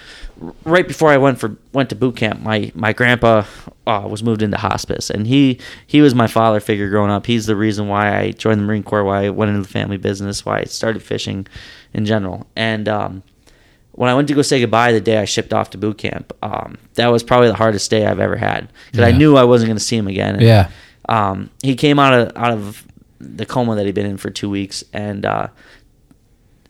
right 0.63 0.87
before 0.87 1.09
I 1.11 1.17
went 1.17 1.39
for 1.39 1.55
went 1.73 1.89
to 1.89 1.95
boot 1.95 2.15
camp, 2.15 2.41
my 2.41 2.71
my 2.75 2.93
grandpa 2.93 3.43
uh, 3.85 4.07
was 4.09 4.23
moved 4.23 4.41
into 4.41 4.57
hospice, 4.57 5.09
and 5.09 5.27
he 5.27 5.59
he 5.85 6.01
was 6.01 6.15
my 6.15 6.27
father 6.27 6.59
figure 6.59 6.89
growing 6.89 7.11
up. 7.11 7.25
He's 7.25 7.45
the 7.45 7.55
reason 7.55 7.87
why 7.87 8.17
I 8.17 8.31
joined 8.31 8.59
the 8.61 8.65
Marine 8.65 8.83
Corps, 8.83 9.03
why 9.03 9.25
I 9.25 9.29
went 9.29 9.49
into 9.49 9.61
the 9.61 9.67
family 9.67 9.97
business, 9.97 10.45
why 10.45 10.59
I 10.59 10.63
started 10.63 11.01
fishing 11.03 11.45
in 11.93 12.05
general. 12.05 12.47
And 12.55 12.87
um, 12.89 13.23
when 13.91 14.09
I 14.09 14.13
went 14.15 14.27
to 14.29 14.33
go 14.33 14.41
say 14.41 14.59
goodbye 14.59 14.91
the 14.91 15.01
day 15.01 15.17
I 15.17 15.25
shipped 15.25 15.53
off 15.53 15.69
to 15.71 15.77
boot 15.77 15.97
camp, 15.97 16.33
um, 16.41 16.77
that 16.95 17.07
was 17.07 17.23
probably 17.23 17.47
the 17.49 17.55
hardest 17.55 17.89
day 17.91 18.05
I've 18.05 18.19
ever 18.19 18.35
had 18.35 18.69
because 18.91 19.01
I 19.07 19.11
knew 19.17 19.35
I 19.37 19.43
wasn't 19.43 19.69
going 19.69 19.77
to 19.77 19.83
see 19.83 19.95
him 19.97 20.07
again. 20.07 20.35
And, 20.35 20.43
Yeah. 20.43 20.69
um, 21.09 21.49
he 21.61 21.75
came 21.75 21.99
out 21.99 22.13
of 22.13 22.35
out 22.35 22.51
of 22.51 22.85
the 23.19 23.45
coma 23.45 23.75
that 23.75 23.85
he'd 23.85 23.95
been 23.95 24.05
in 24.05 24.17
for 24.17 24.29
two 24.29 24.49
weeks, 24.49 24.83
and 24.91 25.25
uh, 25.25 25.47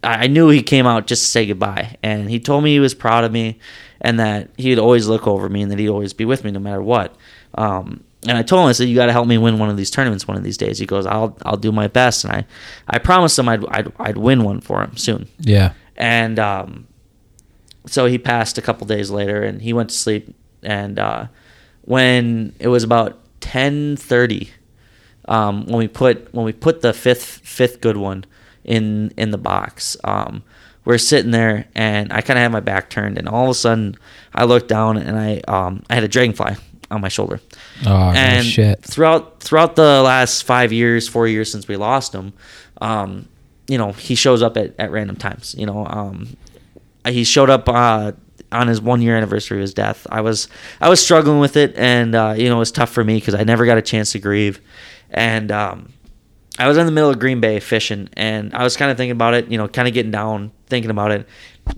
I 0.06 0.28
knew 0.28 0.50
he 0.50 0.62
came 0.62 0.86
out 0.86 1.08
just 1.08 1.24
to 1.24 1.28
say 1.30 1.46
goodbye. 1.46 1.98
And 2.04 2.30
he 2.30 2.40
told 2.40 2.64
me 2.64 2.72
he 2.72 2.80
was 2.80 2.94
proud 2.94 3.24
of 3.24 3.32
me, 3.32 3.60
and 4.00 4.20
that 4.20 4.50
he'd 4.58 4.80
always 4.80 5.08
look 5.08 5.28
over 5.28 5.50
me, 5.50 5.64
and 5.64 5.72
that 5.72 5.80
he'd 5.80 5.90
always 5.90 6.14
be 6.14 6.26
with 6.26 6.44
me 6.44 6.52
no 6.52 6.60
matter 6.60 6.82
what. 6.82 7.16
Um, 7.56 8.04
and 8.28 8.38
I 8.38 8.44
told 8.44 8.64
him, 8.64 8.70
I 8.70 8.72
said, 8.72 8.88
"You 8.88 8.96
got 8.96 9.08
to 9.08 9.12
help 9.12 9.28
me 9.28 9.38
win 9.38 9.60
one 9.60 9.70
of 9.70 9.78
these 9.78 9.92
tournaments 9.92 10.28
one 10.28 10.38
of 10.38 10.44
these 10.44 10.58
days." 10.58 10.78
He 10.78 10.86
goes, 10.86 11.06
"I'll 11.06 11.38
I'll 11.44 11.58
do 11.58 11.72
my 11.72 11.88
best," 11.88 12.24
and 12.24 12.34
I 12.34 12.46
I 12.88 13.00
promised 13.00 13.38
him 13.38 13.50
I'd 13.50 13.66
I'd, 13.68 13.92
I'd 14.00 14.18
win 14.18 14.44
one 14.44 14.62
for 14.62 14.82
him 14.82 14.98
soon. 14.98 15.28
Yeah. 15.40 15.74
And 15.98 16.40
um, 16.40 16.88
so 17.86 18.06
he 18.06 18.18
passed 18.18 18.58
a 18.58 18.62
couple 18.62 18.88
days 18.88 19.10
later, 19.10 19.44
and 19.44 19.62
he 19.62 19.74
went 19.74 19.90
to 19.90 19.96
sleep. 19.96 20.36
And 20.64 21.00
uh, 21.00 21.28
when 21.82 22.54
it 22.60 22.68
was 22.68 22.84
about 22.84 23.20
ten 23.42 23.96
thirty, 23.96 24.52
um, 25.28 25.66
when 25.66 25.78
we 25.78 25.88
put 25.88 26.34
when 26.34 26.46
we 26.46 26.54
put 26.54 26.82
the 26.82 26.94
fifth 26.94 27.42
fifth 27.44 27.82
good 27.82 27.98
one 27.98 28.26
in 28.66 29.14
in 29.18 29.32
the 29.32 29.38
box, 29.38 29.96
um, 30.04 30.44
we're 30.84 30.98
sitting 30.98 31.32
there, 31.32 31.66
and 31.76 32.12
I 32.14 32.22
kind 32.22 32.38
of 32.38 32.44
had 32.44 32.52
my 32.52 32.60
back 32.60 32.90
turned, 32.90 33.18
and 33.18 33.28
all 33.30 33.46
of 33.46 33.50
a 33.50 33.54
sudden, 33.56 33.96
I 34.34 34.44
looked 34.46 34.68
down, 34.68 34.98
and 34.98 35.18
I 35.18 35.40
um, 35.48 35.84
I 35.90 35.96
had 35.96 36.04
a 36.04 36.08
dragonfly 36.08 36.56
on 36.92 37.02
my 37.02 37.08
shoulder 37.08 37.40
Oh, 37.88 38.12
and 38.16 38.46
shit. 38.46 38.84
throughout 38.84 39.40
throughout 39.40 39.76
the 39.76 40.02
last 40.04 40.44
five 40.44 40.72
years, 40.72 41.08
four 41.08 41.28
years 41.28 41.52
since 41.52 41.68
we 41.68 41.76
lost 41.78 42.14
him, 42.14 42.34
um, 42.82 43.28
you 43.68 43.78
know, 43.80 43.92
he 43.94 44.14
shows 44.14 44.44
up 44.44 44.58
at, 44.58 44.76
at 44.78 44.92
random 44.92 45.16
times. 45.16 45.56
You 45.58 45.66
know, 45.66 45.88
um, 45.88 46.38
he 47.08 47.24
showed 47.24 47.50
up 47.50 47.68
uh, 47.68 48.12
on 48.52 48.68
his 48.68 48.80
one 48.80 49.02
year 49.02 49.18
anniversary 49.18 49.58
of 49.58 49.62
his 49.62 49.74
death. 49.74 50.06
I 50.12 50.22
was 50.22 50.48
I 50.80 50.90
was 50.90 51.02
struggling 51.04 51.40
with 51.40 51.58
it, 51.58 51.74
and 51.76 52.14
uh, 52.14 52.36
you 52.38 52.50
know, 52.50 52.58
it 52.58 52.60
was 52.60 52.72
tough 52.72 52.92
for 52.92 53.04
me 53.04 53.16
because 53.16 53.34
I 53.34 53.44
never 53.44 53.66
got 53.66 53.80
a 53.80 53.82
chance 53.82 54.12
to 54.12 54.20
grieve, 54.20 54.62
and 55.10 55.52
um, 55.52 55.92
I 56.58 56.68
was 56.68 56.78
in 56.78 56.86
the 56.86 56.92
middle 56.92 57.10
of 57.10 57.20
Green 57.20 57.42
Bay 57.42 57.60
fishing, 57.60 58.10
and 58.14 58.54
I 58.54 58.64
was 58.64 58.78
kind 58.78 58.90
of 58.90 58.98
thinking 58.98 59.12
about 59.12 59.34
it. 59.34 59.52
You 59.52 59.58
know, 59.58 59.68
kind 59.68 59.88
of 59.88 59.94
getting 59.94 60.12
down, 60.12 60.52
thinking 60.68 60.90
about 60.90 61.12
it. 61.12 61.28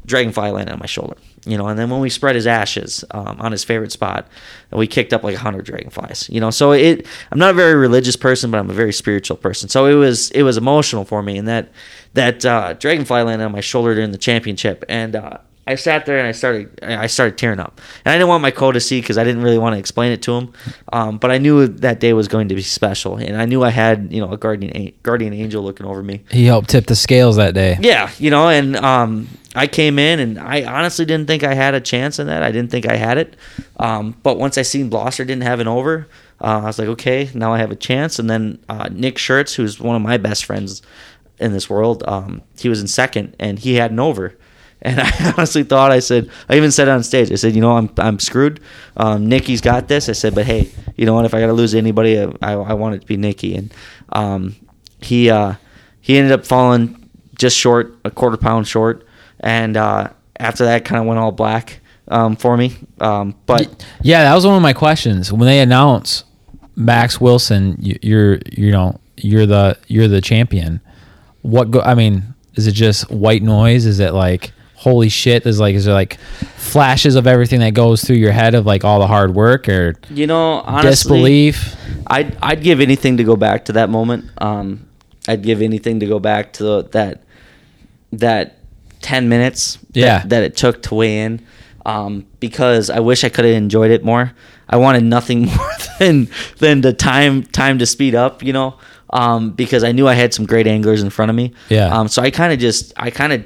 Dragonfly 0.06 0.52
landed 0.52 0.74
on 0.74 0.80
my 0.80 0.86
shoulder. 0.86 1.16
You 1.46 1.58
know, 1.58 1.68
and 1.68 1.80
then 1.80 1.90
when 1.90 2.02
we 2.02 2.10
spread 2.10 2.36
his 2.36 2.46
ashes 2.46 3.06
um, 3.12 3.40
on 3.40 3.52
his 3.54 3.64
favorite 3.64 3.92
spot, 3.92 4.28
we 4.72 4.86
kicked 4.86 5.14
up 5.14 5.24
like 5.24 5.36
hundred 5.36 5.66
dragonflies. 5.66 6.30
You 6.30 6.42
know, 6.42 6.52
so 6.52 6.74
it. 6.74 7.08
I'm 7.32 7.40
not 7.40 7.52
a 7.52 7.54
very 7.54 7.74
religious 7.74 8.16
person, 8.16 8.52
but 8.52 8.60
I'm 8.60 8.70
a 8.70 8.74
very 8.74 8.94
spiritual 8.94 9.38
person. 9.38 9.70
So 9.70 9.86
it 9.86 9.96
was 9.96 10.30
it 10.32 10.44
was 10.44 10.58
emotional 10.58 11.06
for 11.06 11.24
me, 11.24 11.38
and 11.38 11.48
that 11.48 11.72
that 12.14 12.46
uh, 12.46 12.74
dragonfly 12.74 13.24
landed 13.24 13.46
on 13.46 13.52
my 13.52 13.62
shoulder 13.62 13.96
during 13.96 14.12
the 14.12 14.18
championship, 14.18 14.84
and 14.90 15.16
uh, 15.16 15.38
I 15.68 15.76
sat 15.76 16.05
there 16.05 16.18
and 16.18 16.28
I 16.28 16.32
started 16.32 16.80
I 16.82 17.07
started 17.07 17.38
tearing 17.38 17.59
up, 17.59 17.82
and 18.05 18.13
I 18.13 18.15
didn't 18.15 18.30
want 18.30 18.41
my 18.41 18.51
co 18.51 18.72
to 18.72 18.80
see 18.80 19.01
because 19.01 19.18
I 19.18 19.24
didn't 19.24 19.43
really 19.43 19.57
want 19.57 19.74
to 19.76 19.80
explain 19.80 20.11
it 20.11 20.22
to 20.24 20.34
him, 20.34 20.53
um, 20.93 21.18
but 21.18 21.30
I 21.30 21.38
knew 21.38 21.68
that 21.68 21.99
day 21.99 22.13
was 22.13 22.28
going 22.28 22.47
to 22.49 22.55
be 22.55 22.61
special, 22.61 23.18
and 23.18 23.39
I 23.39 23.45
knew 23.45 23.63
I 23.63 23.70
had 23.70 24.11
you 24.11 24.22
know 24.22 24.32
a 24.32 24.38
guardian 24.38 24.76
a- 24.76 24.93
guardian 25.03 25.34
angel 25.34 25.63
looking 25.63 25.86
over 25.86 26.01
me. 26.01 26.24
He 26.32 26.45
helped 26.45 26.70
tip 26.70 26.88
the 26.88 26.95
scales 26.95 27.36
that 27.36 27.53
day. 27.53 27.78
Yeah, 27.82 28.09
you 28.18 28.32
know, 28.32 28.49
and 28.49 28.76
um, 28.78 29.28
I 29.57 29.65
came 29.65 29.97
in 29.97 30.20
and 30.20 30.39
I 30.39 30.63
honestly 30.63 31.03
didn't 31.03 31.26
think 31.28 31.43
I 31.43 31.55
had 31.55 31.74
a 31.74 31.82
chance 31.82 32.20
in 32.20 32.28
that. 32.28 32.43
I 32.43 32.51
didn't 32.51 32.70
think 32.70 32.88
I 32.88 32.95
had 32.95 33.18
it. 33.18 33.36
Um, 33.78 34.15
but 34.22 34.38
once 34.38 34.55
I 34.57 34.61
seen 34.61 34.89
Blosser 34.89 35.26
didn't 35.26 35.41
have 35.41 35.59
an 35.59 35.68
over, 35.68 36.07
uh, 36.39 36.61
I 36.61 36.65
was 36.65 36.78
like, 36.78 36.89
okay, 36.89 37.30
now 37.34 37.53
I 37.53 37.57
have 37.57 37.72
a 37.72 37.76
chance. 37.76 38.20
And 38.20 38.30
then 38.30 38.59
uh, 38.70 38.89
Nick 38.91 39.15
Schertz, 39.15 39.55
who's 39.55 39.80
one 39.80 39.95
of 39.95 40.01
my 40.03 40.18
best 40.18 40.45
friends 40.45 40.84
in 41.39 41.53
this 41.53 41.70
world, 41.70 42.03
um, 42.07 42.43
he 42.59 42.70
was 42.70 42.82
in 42.82 42.88
second 42.88 43.36
and 43.39 43.57
he 43.57 43.76
had 43.76 43.89
an 43.89 43.99
over. 43.99 44.38
And 44.82 45.00
I 45.04 45.34
honestly 45.38 45.64
thought 45.64 45.92
I 45.92 46.00
said 46.00 46.30
I 46.50 46.56
even 46.58 46.72
said 46.72 46.88
it 46.88 46.92
on 46.92 47.04
stage. 47.04 47.32
I 47.32 47.36
said, 47.36 47.56
you 47.56 47.62
know, 47.62 47.78
I'm 47.78 47.90
I'm 47.98 48.20
screwed. 48.20 48.60
Um, 48.96 49.28
Nikki's 49.28 49.62
got 49.62 49.88
this. 49.88 50.08
I 50.10 50.14
said, 50.14 50.36
but 50.36 50.46
hey, 50.46 50.70
you 50.96 51.06
know 51.06 51.14
what? 51.14 51.26
If 51.26 51.34
I 51.34 51.40
got 51.40 51.48
to 51.48 51.54
lose 51.54 51.74
anybody, 51.76 52.20
I, 52.20 52.26
I, 52.42 52.54
I 52.54 52.74
want 52.74 52.96
it 52.96 53.02
to 53.02 53.08
be 53.08 53.18
Nikki. 53.18 53.56
And 53.56 53.74
um, 54.14 54.56
he 55.02 55.30
uh, 55.30 55.56
he 56.02 56.18
ended 56.18 56.32
up 56.32 56.46
falling 56.46 57.10
just 57.38 57.58
short, 57.58 57.96
a 58.06 58.12
quarter 58.12 58.38
pound 58.38 58.68
short. 58.68 59.06
And 59.40 59.78
uh, 59.78 60.10
after 60.40 60.66
that, 60.66 60.86
kind 60.86 61.00
of 61.00 61.06
went 61.08 61.20
all 61.20 61.32
black 61.32 61.80
um, 62.08 62.36
for 62.36 62.58
me. 62.58 62.76
Um, 63.00 63.36
but 63.46 63.86
Yeah, 64.02 64.24
that 64.24 64.34
was 64.36 64.46
one 64.46 64.56
of 64.56 64.62
my 64.64 64.74
questions 64.74 65.32
when 65.32 65.48
they 65.48 65.60
announce 65.60 66.24
Max 66.76 67.20
Wilson. 67.22 67.78
you- 67.80 68.00
You're 68.02 68.40
you 68.52 68.72
know 68.72 69.00
you're 69.18 69.46
the 69.48 69.78
you're 69.88 70.08
the 70.08 70.22
champion. 70.22 70.82
What 71.42 71.72
go? 71.72 71.82
I 71.82 71.94
mean, 71.96 72.36
is 72.56 72.68
it 72.68 72.74
just 72.74 73.10
white 73.12 73.42
noise? 73.44 73.86
Is 73.86 74.00
it 74.00 74.14
like 74.14 74.52
holy 74.78 75.10
shit? 75.10 75.46
Is 75.46 75.60
like 75.60 75.76
is 75.76 75.86
there 75.86 75.94
like 75.94 76.18
flashes 76.56 77.16
of 77.16 77.28
everything 77.28 77.60
that 77.62 77.74
goes 77.74 78.04
through 78.04 78.18
your 78.18 78.32
head 78.32 78.56
of 78.56 78.66
like 78.66 78.84
all 78.86 79.00
the 79.00 79.08
hard 79.08 79.34
work 79.36 79.68
or 79.68 79.96
you 80.10 80.28
know, 80.28 80.62
honestly, 80.62 80.90
disbelief? 80.92 81.76
I'd 82.08 82.38
I'd 82.42 82.62
give 82.64 82.80
anything 82.80 83.18
to 83.18 83.24
go 83.24 83.36
back 83.36 83.66
to 83.66 83.74
that 83.74 83.90
moment. 83.90 84.30
Um, 84.38 84.88
I'd 85.28 85.42
give 85.44 85.62
anything 85.62 86.00
to 86.00 86.06
go 86.06 86.20
back 86.20 86.54
to 86.54 86.64
the, 86.64 86.84
that 86.94 87.24
that 88.14 88.58
ten 89.02 89.30
minutes. 89.30 89.78
that- 89.92 90.00
Yeah. 90.00 90.24
that, 90.28 90.44
it 90.44 90.56
took 90.56 90.82
to 90.84 90.96
weigh 90.96 91.20
in. 91.22 91.42
Um, 91.86 92.26
because 92.42 92.90
I 92.90 93.00
wish 93.00 93.24
I 93.24 93.30
could 93.30 93.46
have 93.46 93.54
enjoyed 93.56 93.92
it 93.92 94.04
more. 94.04 94.34
I 94.68 94.76
wanted 94.76 95.04
nothing 95.04 95.46
more 95.56 95.72
than 96.00 96.28
than 96.60 96.82
the 96.82 96.92
time 96.94 97.44
time 97.44 97.80
to 97.80 97.86
speed 97.86 98.14
up. 98.16 98.44
You 98.44 98.54
know. 98.54 98.76
Um, 99.10 99.52
because 99.52 99.86
I 99.86 99.94
knew 99.94 100.06
I 100.06 100.16
had 100.16 100.34
some 100.34 100.46
great 100.46 100.68
anglers 100.68 101.02
in 101.02 101.10
front 101.10 101.30
of 101.30 101.36
me. 101.36 101.54
Yeah. 101.70 101.88
Um, 101.98 102.10
so 102.10 102.22
I 102.22 102.30
kind 102.30 102.52
of 102.52 102.60
just 102.60 102.92
I 102.98 103.10
kind 103.10 103.32
of 103.32 103.46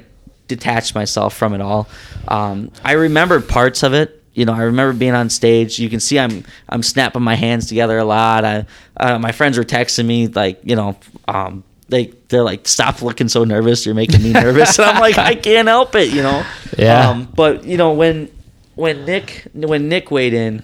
detached 0.54 0.94
myself 0.94 1.34
from 1.34 1.54
it 1.54 1.60
all. 1.60 1.88
Um, 2.28 2.70
I 2.84 2.92
remember 2.92 3.40
parts 3.40 3.82
of 3.82 3.94
it. 3.94 4.22
You 4.34 4.46
know, 4.46 4.52
I 4.52 4.62
remember 4.62 4.98
being 4.98 5.14
on 5.14 5.28
stage. 5.28 5.78
You 5.78 5.90
can 5.90 6.00
see 6.00 6.18
I'm 6.18 6.44
I'm 6.68 6.82
snapping 6.82 7.22
my 7.22 7.34
hands 7.34 7.66
together 7.66 7.98
a 7.98 8.04
lot. 8.04 8.44
I, 8.44 8.66
uh, 8.96 9.18
my 9.18 9.32
friends 9.32 9.58
were 9.58 9.64
texting 9.64 10.06
me 10.06 10.28
like, 10.28 10.60
you 10.64 10.74
know, 10.74 10.96
um, 11.28 11.64
they 11.88 12.06
they're 12.28 12.42
like, 12.42 12.66
"Stop 12.66 13.02
looking 13.02 13.28
so 13.28 13.44
nervous. 13.44 13.84
You're 13.84 13.94
making 13.94 14.22
me 14.22 14.32
nervous." 14.32 14.78
and 14.78 14.88
I'm 14.88 15.00
like, 15.00 15.18
I 15.18 15.34
can't 15.34 15.68
help 15.68 15.94
it. 15.94 16.12
You 16.12 16.22
know. 16.22 16.44
Yeah. 16.78 17.10
Um, 17.10 17.28
but 17.34 17.64
you 17.64 17.76
know 17.76 17.92
when 17.92 18.30
when 18.74 19.04
Nick 19.04 19.46
when 19.52 19.88
Nick 19.88 20.10
weighed 20.10 20.32
in, 20.34 20.62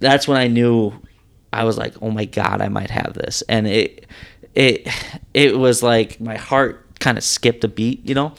that's 0.00 0.28
when 0.28 0.36
I 0.36 0.48
knew 0.48 0.92
I 1.52 1.64
was 1.64 1.78
like, 1.78 1.94
oh 2.02 2.10
my 2.10 2.26
god, 2.26 2.60
I 2.60 2.68
might 2.68 2.90
have 2.90 3.14
this, 3.14 3.42
and 3.48 3.66
it 3.66 4.06
it 4.54 4.88
it 5.34 5.56
was 5.56 5.82
like 5.82 6.20
my 6.20 6.36
heart 6.36 6.84
kind 7.00 7.16
of 7.16 7.24
skipped 7.24 7.64
a 7.64 7.68
beat, 7.68 8.06
you 8.06 8.14
know. 8.14 8.34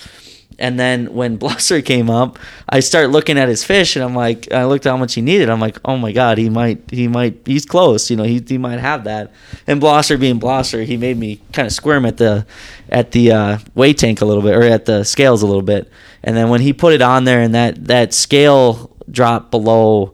And 0.59 0.79
then 0.79 1.13
when 1.13 1.37
Blosser 1.39 1.83
came 1.83 2.09
up, 2.09 2.37
I 2.67 2.81
start 2.81 3.09
looking 3.09 3.37
at 3.39 3.49
his 3.49 3.63
fish, 3.63 3.95
and 3.95 4.05
I'm 4.05 4.13
like, 4.13 4.51
I 4.51 4.65
looked 4.65 4.85
at 4.85 4.91
how 4.91 4.97
much 4.97 5.15
he 5.15 5.21
needed. 5.21 5.49
I'm 5.49 5.59
like, 5.59 5.77
oh 5.83 5.97
my 5.97 6.11
god, 6.11 6.37
he 6.37 6.49
might, 6.49 6.89
he 6.91 7.07
might, 7.07 7.39
he's 7.45 7.65
close, 7.65 8.11
you 8.11 8.17
know, 8.17 8.23
he, 8.23 8.43
he 8.45 8.57
might 8.57 8.79
have 8.79 9.05
that. 9.05 9.31
And 9.65 9.81
Blosser 9.81 10.19
being 10.19 10.39
Blosser, 10.39 10.85
he 10.85 10.97
made 10.97 11.17
me 11.17 11.41
kind 11.53 11.65
of 11.65 11.71
squirm 11.71 12.05
at 12.05 12.17
the 12.17 12.45
at 12.89 13.11
the 13.11 13.31
uh, 13.31 13.57
weigh 13.73 13.93
tank 13.93 14.21
a 14.21 14.25
little 14.25 14.43
bit, 14.43 14.55
or 14.55 14.63
at 14.63 14.85
the 14.85 15.03
scales 15.03 15.41
a 15.41 15.47
little 15.47 15.61
bit. 15.61 15.89
And 16.23 16.35
then 16.35 16.49
when 16.49 16.61
he 16.61 16.73
put 16.73 16.93
it 16.93 17.01
on 17.01 17.23
there, 17.23 17.41
and 17.41 17.55
that 17.55 17.85
that 17.85 18.13
scale 18.13 18.95
dropped 19.09 19.49
below 19.49 20.13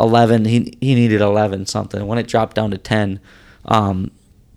11 0.00 0.44
he 0.44 0.76
he 0.80 0.94
needed 0.94 1.20
11 1.20 1.66
something 1.66 2.06
when 2.06 2.18
it 2.18 2.26
dropped 2.26 2.56
down 2.56 2.70
to 2.70 2.78
10 2.78 3.20
um 3.66 4.10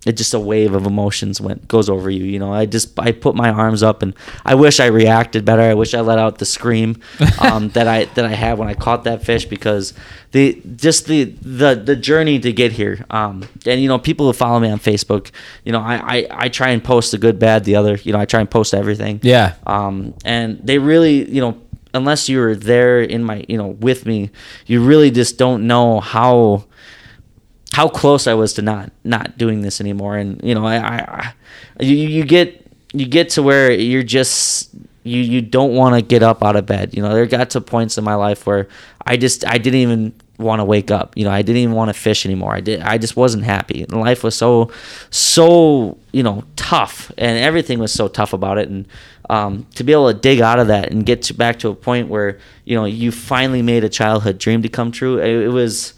it 0.06 0.16
just 0.16 0.32
a 0.32 0.38
wave 0.38 0.74
of 0.74 0.86
emotions 0.86 1.40
went 1.40 1.66
goes 1.66 1.90
over 1.90 2.08
you. 2.08 2.24
You 2.24 2.38
know, 2.38 2.52
I 2.52 2.66
just 2.66 2.98
I 2.98 3.12
put 3.12 3.34
my 3.34 3.50
arms 3.50 3.82
up 3.82 4.02
and 4.02 4.14
I 4.44 4.54
wish 4.54 4.78
I 4.78 4.86
reacted 4.86 5.44
better. 5.44 5.62
I 5.62 5.74
wish 5.74 5.92
I 5.92 6.00
let 6.00 6.18
out 6.18 6.38
the 6.38 6.46
scream 6.46 7.00
um, 7.40 7.70
that 7.70 7.88
I 7.88 8.04
that 8.04 8.24
I 8.24 8.34
had 8.34 8.58
when 8.58 8.68
I 8.68 8.74
caught 8.74 9.04
that 9.04 9.24
fish 9.24 9.44
because 9.44 9.94
the 10.30 10.62
just 10.76 11.06
the 11.06 11.24
the 11.24 11.74
the 11.74 11.96
journey 11.96 12.38
to 12.38 12.52
get 12.52 12.72
here. 12.72 13.04
Um, 13.10 13.48
and 13.66 13.82
you 13.82 13.88
know, 13.88 13.98
people 13.98 14.26
who 14.26 14.32
follow 14.32 14.60
me 14.60 14.70
on 14.70 14.78
Facebook, 14.78 15.30
you 15.64 15.72
know, 15.72 15.80
I, 15.80 16.18
I 16.18 16.26
I 16.30 16.48
try 16.48 16.68
and 16.70 16.82
post 16.82 17.10
the 17.10 17.18
good, 17.18 17.38
bad, 17.38 17.64
the 17.64 17.74
other. 17.74 17.96
You 17.96 18.12
know, 18.12 18.20
I 18.20 18.24
try 18.24 18.40
and 18.40 18.50
post 18.50 18.74
everything. 18.74 19.18
Yeah. 19.22 19.54
Um, 19.66 20.14
and 20.24 20.60
they 20.62 20.78
really, 20.78 21.28
you 21.28 21.40
know, 21.40 21.60
unless 21.92 22.28
you 22.28 22.38
were 22.38 22.54
there 22.54 23.00
in 23.00 23.24
my, 23.24 23.44
you 23.48 23.58
know, 23.58 23.68
with 23.68 24.06
me, 24.06 24.30
you 24.66 24.84
really 24.84 25.10
just 25.10 25.38
don't 25.38 25.66
know 25.66 26.00
how 26.00 26.64
how 27.78 27.86
close 27.86 28.26
I 28.26 28.34
was 28.34 28.54
to 28.54 28.62
not 28.62 28.90
not 29.04 29.38
doing 29.38 29.62
this 29.62 29.80
anymore. 29.80 30.16
And 30.16 30.42
you 30.42 30.52
know, 30.52 30.66
I, 30.66 30.78
I, 30.78 30.96
I 30.98 31.32
you, 31.78 31.94
you 31.94 32.24
get 32.24 32.66
you 32.92 33.06
get 33.06 33.30
to 33.30 33.42
where 33.44 33.70
you're 33.70 34.02
just 34.02 34.74
you 35.04 35.20
you 35.20 35.40
don't 35.40 35.76
want 35.76 35.94
to 35.94 36.02
get 36.02 36.24
up 36.24 36.42
out 36.42 36.56
of 36.56 36.66
bed. 36.66 36.96
You 36.96 37.02
know, 37.02 37.14
there 37.14 37.24
got 37.26 37.50
to 37.50 37.60
points 37.60 37.96
in 37.96 38.02
my 38.02 38.16
life 38.16 38.48
where 38.48 38.66
I 39.06 39.16
just 39.16 39.46
I 39.46 39.58
didn't 39.58 39.78
even 39.78 40.12
want 40.38 40.58
to 40.58 40.64
wake 40.64 40.90
up. 40.90 41.16
You 41.16 41.22
know, 41.22 41.30
I 41.30 41.42
didn't 41.42 41.58
even 41.58 41.76
want 41.76 41.90
to 41.90 41.94
fish 41.94 42.26
anymore. 42.26 42.52
I 42.52 42.60
did. 42.60 42.80
I 42.80 42.98
just 42.98 43.14
wasn't 43.14 43.44
happy. 43.44 43.84
And 43.84 43.92
life 43.92 44.24
was 44.24 44.34
so 44.34 44.72
so 45.10 45.98
you 46.10 46.24
know 46.24 46.42
tough, 46.56 47.12
and 47.16 47.38
everything 47.38 47.78
was 47.78 47.92
so 47.92 48.08
tough 48.08 48.32
about 48.32 48.58
it. 48.58 48.68
And 48.68 48.88
um, 49.30 49.66
to 49.76 49.84
be 49.84 49.92
able 49.92 50.12
to 50.12 50.18
dig 50.18 50.40
out 50.40 50.58
of 50.58 50.66
that 50.66 50.90
and 50.90 51.06
get 51.06 51.22
to, 51.22 51.34
back 51.34 51.60
to 51.60 51.68
a 51.68 51.76
point 51.76 52.08
where 52.08 52.40
you 52.64 52.74
know 52.74 52.86
you 52.86 53.12
finally 53.12 53.62
made 53.62 53.84
a 53.84 53.88
childhood 53.88 54.38
dream 54.38 54.62
to 54.62 54.68
come 54.68 54.90
true. 54.90 55.20
It, 55.20 55.44
it 55.44 55.52
was 55.52 55.94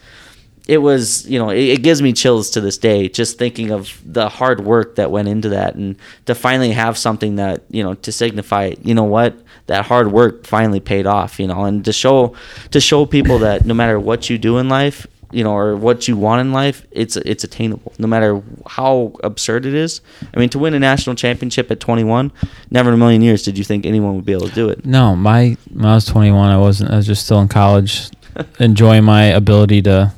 it 0.68 0.78
was 0.78 1.28
you 1.28 1.38
know 1.38 1.50
it, 1.50 1.60
it, 1.60 1.82
gives 1.82 2.02
me 2.02 2.12
chills 2.12 2.50
to 2.50 2.60
this 2.60 2.78
day 2.78 3.08
just 3.08 3.38
thinking 3.38 3.70
of 3.70 4.00
the 4.04 4.28
hard 4.28 4.60
work 4.60 4.96
that 4.96 5.10
went 5.10 5.28
into 5.28 5.48
that 5.48 5.74
and 5.74 5.96
to 6.26 6.34
finally 6.34 6.72
have 6.72 6.96
something 6.96 7.36
that 7.36 7.62
you 7.70 7.82
know 7.82 7.94
to 7.94 8.12
signify 8.12 8.74
you 8.82 8.94
know 8.94 9.04
what 9.04 9.36
that 9.66 9.86
hard 9.86 10.12
work 10.12 10.46
finally 10.46 10.80
paid 10.80 11.06
off 11.06 11.40
you 11.40 11.46
know 11.46 11.64
and 11.64 11.84
to 11.84 11.92
show 11.92 12.34
to 12.70 12.80
show 12.80 13.06
people 13.06 13.38
that 13.38 13.64
no 13.64 13.74
matter 13.74 13.98
what 13.98 14.28
you 14.28 14.38
do 14.38 14.58
in 14.58 14.68
life 14.68 15.06
you 15.32 15.44
know 15.44 15.52
or 15.52 15.76
what 15.76 16.08
you 16.08 16.16
want 16.16 16.40
in 16.40 16.52
life 16.52 16.86
it's 16.90 17.16
it's 17.16 17.44
attainable 17.44 17.92
no 17.98 18.08
matter 18.08 18.42
how 18.66 19.12
absurd 19.22 19.64
it 19.64 19.74
is 19.74 20.00
i 20.34 20.40
mean 20.40 20.48
to 20.48 20.58
win 20.58 20.74
a 20.74 20.78
national 20.78 21.14
championship 21.14 21.70
at 21.70 21.78
21 21.78 22.32
never 22.70 22.90
in 22.90 22.94
a 22.94 22.98
million 22.98 23.22
years 23.22 23.44
did 23.44 23.56
you 23.56 23.62
think 23.62 23.86
anyone 23.86 24.16
would 24.16 24.24
be 24.24 24.32
able 24.32 24.48
to 24.48 24.54
do 24.54 24.68
it 24.68 24.84
No, 24.84 25.14
my 25.14 25.56
when 25.72 25.86
I 25.86 25.94
was 25.94 26.04
21, 26.06 26.50
I 26.50 26.58
wasn't. 26.58 26.90
I 26.90 26.96
was 26.96 27.06
just 27.06 27.24
still 27.24 27.40
in 27.40 27.48
college, 27.48 28.10
enjoying 28.58 29.04
my 29.04 29.24
ability 29.24 29.82
to 29.82 30.12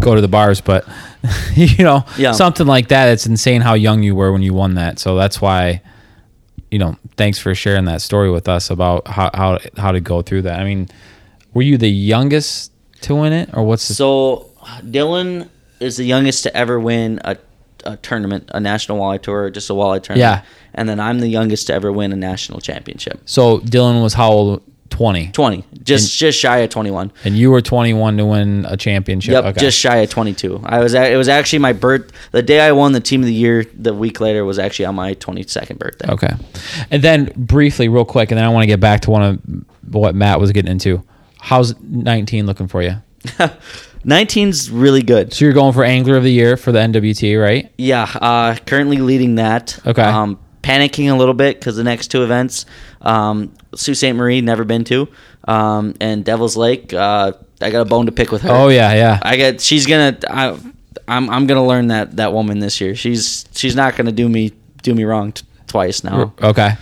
go 0.00 0.14
to 0.14 0.20
the 0.20 0.28
bars. 0.28 0.60
But 0.60 0.86
you 1.54 1.84
know, 1.84 2.04
Yeah. 2.16 2.32
something 2.32 2.66
like 2.66 2.88
that. 2.88 3.08
It's 3.08 3.26
insane 3.26 3.60
how 3.60 3.74
young 3.74 4.02
you 4.02 4.14
were 4.14 4.32
when 4.32 4.42
you 4.42 4.54
won 4.54 4.74
that. 4.74 4.98
So 4.98 5.16
that's 5.16 5.40
why, 5.40 5.82
you 6.70 6.78
know, 6.78 6.96
thanks 7.16 7.38
for 7.38 7.54
sharing 7.54 7.84
that 7.86 8.02
story 8.02 8.30
with 8.30 8.48
us 8.48 8.70
about 8.70 9.06
how 9.08 9.30
how 9.34 9.58
how 9.76 9.92
to 9.92 10.00
go 10.00 10.22
through 10.22 10.42
that. 10.42 10.60
I 10.60 10.64
mean, 10.64 10.88
were 11.54 11.62
you 11.62 11.78
the 11.78 11.90
youngest 11.90 12.72
to 13.02 13.14
win 13.14 13.32
it, 13.32 13.50
or 13.52 13.62
what's 13.64 13.88
the 13.88 13.94
So 13.94 14.50
Dylan 14.82 15.48
is 15.80 15.96
the 15.96 16.04
youngest 16.04 16.42
to 16.44 16.56
ever 16.56 16.80
win 16.80 17.20
a, 17.24 17.36
a 17.84 17.96
tournament, 17.98 18.50
a 18.54 18.60
national 18.60 18.98
walleye 18.98 19.20
tour, 19.20 19.44
or 19.44 19.50
just 19.50 19.68
a 19.70 19.74
walleye 19.74 20.02
tournament. 20.02 20.18
Yeah. 20.18 20.42
And 20.74 20.88
then 20.88 20.98
I'm 20.98 21.20
the 21.20 21.28
youngest 21.28 21.66
to 21.68 21.74
ever 21.74 21.92
win 21.92 22.12
a 22.12 22.16
national 22.16 22.60
championship. 22.60 23.20
So 23.26 23.58
Dylan 23.60 24.02
was 24.02 24.14
how 24.14 24.30
old? 24.32 24.62
20. 24.90 25.28
20, 25.32 25.64
just 25.82 26.16
just 26.16 26.38
shy 26.38 26.58
of 26.58 26.70
21. 26.70 27.12
And 27.24 27.36
you 27.36 27.50
were 27.50 27.60
21 27.60 28.16
to 28.18 28.26
win 28.26 28.66
a 28.68 28.76
championship. 28.76 29.32
Yep, 29.32 29.44
okay. 29.44 29.60
just 29.60 29.78
shy 29.78 29.96
of 29.98 30.10
22. 30.10 30.62
I 30.64 30.80
was 30.80 30.94
at, 30.94 31.10
it 31.10 31.16
was 31.16 31.28
actually 31.28 31.60
my 31.60 31.72
birth 31.72 32.12
the 32.32 32.42
day 32.42 32.60
I 32.60 32.72
won 32.72 32.92
the 32.92 33.00
team 33.00 33.20
of 33.20 33.26
the 33.26 33.34
year. 33.34 33.64
The 33.74 33.94
week 33.94 34.20
later 34.20 34.44
was 34.44 34.58
actually 34.58 34.86
on 34.86 34.94
my 34.94 35.14
22nd 35.14 35.78
birthday. 35.78 36.10
Okay. 36.10 36.34
And 36.90 37.02
then 37.02 37.32
briefly, 37.36 37.88
real 37.88 38.04
quick, 38.04 38.30
and 38.30 38.38
then 38.38 38.44
I 38.44 38.48
want 38.48 38.62
to 38.62 38.68
get 38.68 38.80
back 38.80 39.02
to 39.02 39.10
one 39.10 39.22
of 39.22 39.94
what 39.94 40.14
Matt 40.14 40.40
was 40.40 40.52
getting 40.52 40.70
into. 40.70 41.02
How's 41.40 41.78
19 41.80 42.46
looking 42.46 42.68
for 42.68 42.82
you? 42.82 42.96
19's 44.06 44.70
really 44.70 45.02
good. 45.02 45.32
So 45.32 45.44
you're 45.44 45.54
going 45.54 45.72
for 45.72 45.84
Angler 45.84 46.16
of 46.16 46.22
the 46.22 46.32
Year 46.32 46.56
for 46.56 46.70
the 46.70 46.78
NWT, 46.78 47.42
right? 47.42 47.72
Yeah, 47.76 48.08
uh, 48.14 48.56
currently 48.64 48.98
leading 48.98 49.34
that. 49.36 49.78
Okay. 49.84 50.02
Um, 50.02 50.38
panicking 50.66 51.10
a 51.12 51.14
little 51.14 51.34
bit 51.34 51.58
because 51.60 51.76
the 51.76 51.84
next 51.84 52.08
two 52.08 52.24
events, 52.24 52.66
um, 53.02 53.54
Sault 53.74 53.96
Ste. 53.96 54.12
Marie, 54.12 54.40
never 54.40 54.64
been 54.64 54.82
to, 54.84 55.08
um, 55.46 55.94
and 56.00 56.24
Devil's 56.24 56.56
Lake, 56.56 56.92
uh, 56.92 57.32
I 57.60 57.70
got 57.70 57.82
a 57.82 57.84
bone 57.84 58.06
to 58.06 58.12
pick 58.12 58.32
with 58.32 58.42
her. 58.42 58.50
Oh 58.50 58.68
yeah, 58.68 58.92
yeah. 58.94 59.18
I 59.22 59.36
get. 59.36 59.60
She's 59.60 59.86
gonna. 59.86 60.18
I, 60.28 60.58
I'm. 61.08 61.30
I'm 61.30 61.46
gonna 61.46 61.64
learn 61.64 61.86
that 61.88 62.16
that 62.16 62.32
woman 62.32 62.58
this 62.58 62.80
year. 62.80 62.94
She's. 62.94 63.46
She's 63.52 63.76
not 63.76 63.96
gonna 63.96 64.12
do 64.12 64.28
me 64.28 64.52
do 64.82 64.94
me 64.94 65.04
wrong 65.04 65.32
t- 65.32 65.46
twice 65.66 66.04
now. 66.04 66.34
okay. 66.42 66.72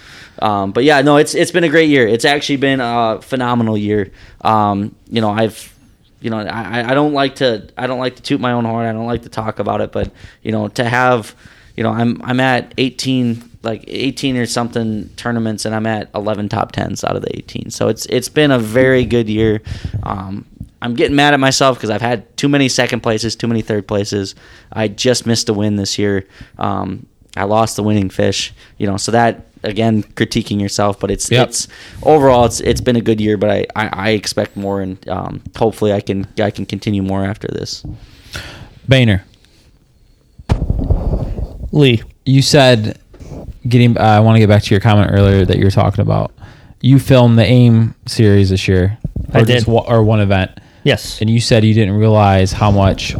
Um, 0.40 0.72
but 0.72 0.82
yeah, 0.82 1.00
no, 1.02 1.16
it's 1.18 1.34
it's 1.34 1.52
been 1.52 1.64
a 1.64 1.68
great 1.68 1.90
year. 1.90 2.08
It's 2.08 2.24
actually 2.24 2.56
been 2.56 2.80
a 2.80 3.20
phenomenal 3.22 3.78
year. 3.78 4.10
Um, 4.40 4.96
you 5.08 5.20
know, 5.20 5.30
I've, 5.30 5.72
you 6.20 6.30
know, 6.30 6.38
I, 6.38 6.90
I 6.90 6.94
don't 6.94 7.12
like 7.12 7.36
to 7.36 7.68
I 7.78 7.86
don't 7.86 8.00
like 8.00 8.16
to 8.16 8.22
toot 8.22 8.40
my 8.40 8.52
own 8.52 8.64
horn. 8.64 8.86
I 8.86 8.92
don't 8.92 9.06
like 9.06 9.22
to 9.22 9.28
talk 9.28 9.60
about 9.60 9.80
it, 9.80 9.92
but 9.92 10.10
you 10.42 10.50
know, 10.50 10.68
to 10.68 10.84
have, 10.84 11.36
you 11.76 11.82
know, 11.82 11.90
I'm 11.90 12.20
I'm 12.22 12.40
at 12.40 12.72
18 12.78 13.50
like 13.62 13.84
18 13.88 14.36
or 14.36 14.46
something 14.46 15.08
tournaments, 15.16 15.64
and 15.64 15.74
I'm 15.74 15.86
at 15.86 16.10
11 16.14 16.50
top 16.50 16.72
tens 16.72 17.02
out 17.02 17.16
of 17.16 17.22
the 17.22 17.36
18. 17.36 17.70
So 17.70 17.88
it's 17.88 18.06
it's 18.06 18.28
been 18.28 18.50
a 18.50 18.58
very 18.58 19.04
good 19.04 19.28
year. 19.28 19.62
Um, 20.02 20.44
I'm 20.82 20.94
getting 20.94 21.16
mad 21.16 21.32
at 21.32 21.40
myself 21.40 21.78
because 21.78 21.88
I've 21.88 22.02
had 22.02 22.36
too 22.36 22.48
many 22.48 22.68
second 22.68 23.00
places, 23.00 23.34
too 23.34 23.46
many 23.48 23.62
third 23.62 23.88
places. 23.88 24.34
I 24.70 24.88
just 24.88 25.26
missed 25.26 25.48
a 25.48 25.54
win 25.54 25.76
this 25.76 25.98
year. 25.98 26.26
Um, 26.58 27.06
I 27.36 27.44
lost 27.44 27.76
the 27.76 27.82
winning 27.82 28.10
fish, 28.10 28.52
you 28.76 28.86
know, 28.86 28.98
so 28.98 29.10
that 29.12 29.46
again 29.62 30.02
critiquing 30.02 30.60
yourself, 30.60 31.00
but 31.00 31.10
it's 31.10 31.30
Yep. 31.30 31.48
it's 31.48 31.68
overall 32.02 32.44
it's 32.44 32.60
it's 32.60 32.82
been 32.82 32.96
a 32.96 33.00
good 33.00 33.20
year, 33.20 33.36
but 33.38 33.50
I, 33.50 33.66
I, 33.74 33.88
I 33.92 34.08
expect 34.10 34.56
more 34.56 34.82
and 34.82 35.08
um, 35.08 35.42
hopefully 35.56 35.92
I 35.92 36.00
can 36.00 36.26
I 36.38 36.50
can 36.50 36.66
continue 36.66 37.02
more 37.02 37.24
after 37.24 37.48
this. 37.48 37.82
Boehner, 38.86 39.24
Lee. 41.74 42.02
you 42.24 42.40
said 42.42 42.98
getting. 43.68 43.96
Uh, 43.98 44.02
I 44.02 44.20
want 44.20 44.36
to 44.36 44.40
get 44.40 44.48
back 44.48 44.62
to 44.62 44.70
your 44.70 44.80
comment 44.80 45.10
earlier 45.12 45.44
that 45.44 45.58
you 45.58 45.64
were 45.64 45.70
talking 45.70 46.00
about. 46.00 46.32
You 46.80 46.98
filmed 46.98 47.38
the 47.38 47.44
AIM 47.44 47.94
series 48.06 48.50
this 48.50 48.68
year. 48.68 48.98
I 49.32 49.40
or 49.40 49.44
just 49.44 49.66
did. 49.66 49.72
or 49.72 50.02
one 50.04 50.20
event, 50.20 50.50
Yes. 50.84 51.20
and 51.20 51.28
you 51.30 51.40
said 51.40 51.64
you 51.64 51.74
didn't 51.74 51.94
realize 51.96 52.52
how 52.52 52.70
much 52.70 53.14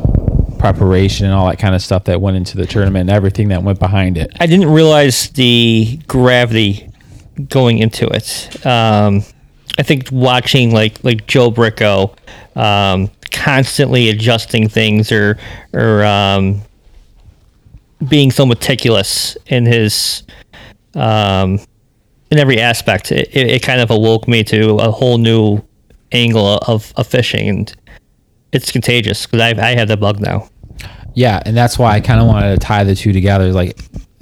preparation 0.59 1.27
and 1.27 1.35
all 1.35 1.47
that 1.49 1.59
kind 1.59 1.75
of 1.75 1.83
stuff 1.83 2.05
that 2.05 2.21
went 2.21 2.37
into 2.37 2.57
the 2.57 2.67
tournament 2.67 3.09
and 3.09 3.11
everything 3.11 3.49
that 3.49 3.63
went 3.63 3.79
behind 3.79 4.17
it. 4.17 4.31
I 4.41 4.47
didn't 4.47 4.71
realize 4.71 5.29
the 5.31 5.99
gravity 6.07 6.91
going 7.49 7.79
into 7.79 8.07
it. 8.07 8.65
Um, 8.67 9.23
I 9.79 9.83
think 9.83 10.09
watching 10.13 10.73
like 10.73 11.03
like 11.03 11.27
Joe 11.27 11.51
Bricko 11.51 12.15
um, 12.57 13.11
constantly 13.33 14.09
adjusting 14.11 14.69
things 14.69 15.11
or 15.11 15.39
or 15.73 16.05
um, 16.05 16.61
being 18.09 18.31
so 18.31 18.47
meticulous 18.47 19.37
in 19.47 19.67
his 19.67 20.23
um, 20.95 21.59
in 22.31 22.39
every 22.39 22.61
aspect, 22.61 23.13
it, 23.13 23.29
it 23.35 23.63
kind 23.63 23.81
of 23.81 23.91
awoke 23.91 24.27
me 24.29 24.43
to 24.45 24.77
a 24.77 24.91
whole 24.91 25.19
new 25.19 25.63
angle 26.13 26.59
of, 26.67 26.93
of 26.97 27.07
fishing, 27.07 27.49
and 27.49 27.75
it's 28.53 28.71
contagious 28.71 29.27
because 29.27 29.41
I 29.41 29.71
I 29.71 29.75
have 29.75 29.89
the 29.89 29.97
bug 29.97 30.21
now. 30.21 30.49
Yeah, 31.15 31.43
and 31.47 31.57
that's 31.57 31.79
why 31.79 31.93
I 31.93 32.01
kind 32.01 32.21
of 32.21 32.27
wanted 32.27 32.59
to 32.59 32.67
tie 32.67 32.85
the 32.85 32.95
two 32.95 33.13
together. 33.13 33.53
Like 33.53 33.79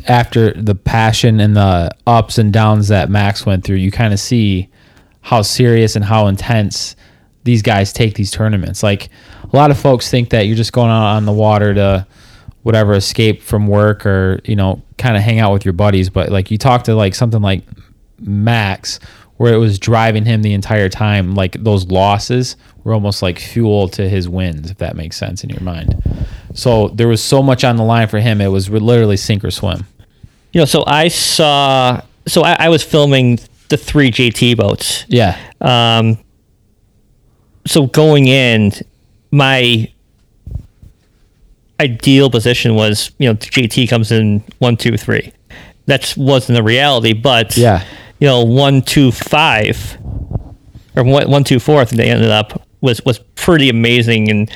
after 0.08 0.52
the 0.52 0.74
passion 0.74 1.40
and 1.40 1.56
the 1.56 1.90
ups 2.06 2.38
and 2.38 2.52
downs 2.52 2.88
that 2.88 3.08
Max 3.08 3.46
went 3.46 3.64
through, 3.64 3.76
you 3.76 3.90
kind 3.90 4.12
of 4.12 4.20
see 4.20 4.68
how 5.22 5.42
serious 5.42 5.96
and 5.96 6.04
how 6.04 6.26
intense 6.26 6.96
these 7.44 7.62
guys 7.62 7.92
take 7.92 8.14
these 8.14 8.30
tournaments. 8.30 8.82
Like 8.82 9.08
a 9.50 9.56
lot 9.56 9.70
of 9.70 9.78
folks 9.78 10.10
think 10.10 10.30
that 10.30 10.46
you're 10.46 10.56
just 10.56 10.72
going 10.72 10.90
out 10.90 11.16
on 11.16 11.24
the 11.24 11.32
water 11.32 11.72
to 11.74 12.06
whatever 12.62 12.94
escape 12.94 13.42
from 13.42 13.66
work 13.66 14.06
or 14.06 14.40
you 14.44 14.56
know 14.56 14.82
kind 14.98 15.16
of 15.16 15.22
hang 15.22 15.38
out 15.38 15.52
with 15.52 15.64
your 15.64 15.72
buddies, 15.72 16.10
but 16.10 16.30
like 16.30 16.50
you 16.50 16.58
talk 16.58 16.84
to 16.84 16.94
like 16.94 17.14
something 17.14 17.42
like 17.42 17.62
Max 18.20 19.00
where 19.38 19.52
it 19.52 19.58
was 19.58 19.78
driving 19.78 20.24
him 20.24 20.42
the 20.42 20.52
entire 20.52 20.88
time 20.88 21.34
like 21.34 21.64
those 21.64 21.86
losses 21.86 22.56
were 22.84 22.92
almost 22.92 23.22
like 23.22 23.40
fuel 23.40 23.88
to 23.88 24.08
his 24.08 24.28
wins 24.28 24.70
if 24.70 24.78
that 24.78 24.94
makes 24.94 25.16
sense 25.16 25.42
in 25.42 25.50
your 25.50 25.62
mind 25.62 26.00
so 26.54 26.88
there 26.88 27.08
was 27.08 27.20
so 27.20 27.42
much 27.42 27.64
on 27.64 27.76
the 27.76 27.82
line 27.82 28.06
for 28.06 28.20
him 28.20 28.40
it 28.40 28.46
was 28.46 28.70
literally 28.70 29.16
sink 29.16 29.44
or 29.44 29.50
swim 29.50 29.84
You 30.52 30.60
know, 30.60 30.64
so 30.66 30.84
I 30.86 31.08
saw. 31.08 32.02
So 32.28 32.42
I, 32.42 32.66
I 32.66 32.68
was 32.68 32.84
filming 32.84 33.40
the 33.68 33.76
three 33.76 34.10
JT 34.10 34.56
boats. 34.58 35.04
yeah 35.08 35.38
Um, 35.60 36.18
so 37.66 37.86
going 37.86 38.28
in, 38.28 38.72
my 39.30 39.90
ideal 41.80 42.30
position 42.30 42.74
was 42.74 43.10
you 43.18 43.28
know 43.28 43.34
JT 43.34 43.88
comes 43.88 44.12
in 44.12 44.42
one 44.58 44.76
two 44.76 44.96
three. 44.96 45.32
That 45.86 46.14
wasn't 46.16 46.56
the 46.56 46.62
reality, 46.62 47.12
but 47.12 47.56
Yeah. 47.56 47.84
you 48.20 48.26
know 48.28 48.44
one 48.44 48.82
two 48.82 49.10
five 49.12 49.98
or 50.96 51.04
one 51.04 51.28
one 51.30 51.44
two 51.44 51.58
four. 51.58 51.80
I 51.80 51.84
think 51.84 52.00
they 52.00 52.10
ended 52.10 52.30
up 52.30 52.62
was 52.80 53.04
was 53.04 53.18
pretty 53.36 53.68
amazing, 53.68 54.30
and 54.30 54.50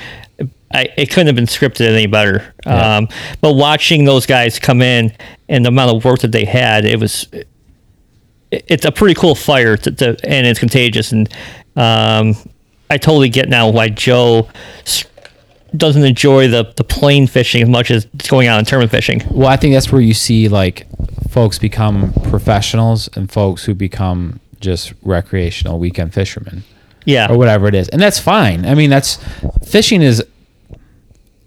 I, 0.72 0.88
it 0.96 1.06
couldn't 1.10 1.26
have 1.28 1.36
been 1.36 1.46
scripted 1.46 1.88
any 1.92 2.06
better. 2.06 2.54
Yeah. 2.66 2.96
Um, 2.98 3.08
but 3.40 3.54
watching 3.54 4.04
those 4.04 4.26
guys 4.26 4.58
come 4.58 4.82
in 4.82 5.12
and 5.48 5.64
the 5.64 5.68
amount 5.68 5.96
of 5.96 6.04
work 6.04 6.20
that 6.20 6.32
they 6.32 6.44
had, 6.44 6.84
it 6.84 6.98
was 7.00 7.26
it, 7.32 7.48
it's 8.50 8.84
a 8.84 8.92
pretty 8.92 9.14
cool 9.14 9.34
fire 9.34 9.76
to, 9.76 9.90
to, 9.90 10.16
and 10.24 10.46
it's 10.46 10.58
contagious. 10.60 11.12
And 11.12 11.28
um, 11.76 12.34
I 12.90 12.98
totally 12.98 13.28
get 13.28 13.48
now 13.48 13.68
why 13.70 13.88
Joe 13.88 14.48
doesn't 15.78 16.04
enjoy 16.04 16.48
the 16.48 16.72
the 16.76 16.84
plain 16.84 17.26
fishing 17.26 17.62
as 17.62 17.68
much 17.68 17.90
as 17.90 18.04
going 18.28 18.48
out 18.48 18.58
and 18.58 18.66
tournament 18.66 18.90
fishing. 18.90 19.22
Well, 19.30 19.48
I 19.48 19.56
think 19.56 19.74
that's 19.74 19.90
where 19.92 20.00
you 20.00 20.14
see 20.14 20.48
like 20.48 20.86
folks 21.30 21.58
become 21.58 22.12
professionals 22.30 23.08
and 23.16 23.30
folks 23.30 23.64
who 23.64 23.74
become 23.74 24.40
just 24.60 24.94
recreational 25.02 25.78
weekend 25.78 26.14
fishermen 26.14 26.64
Yeah, 27.04 27.30
or 27.30 27.36
whatever 27.36 27.68
it 27.68 27.74
is. 27.74 27.88
And 27.90 28.00
that's 28.00 28.18
fine. 28.18 28.64
I 28.64 28.74
mean, 28.74 28.90
that's 28.90 29.18
fishing 29.66 30.02
is 30.02 30.24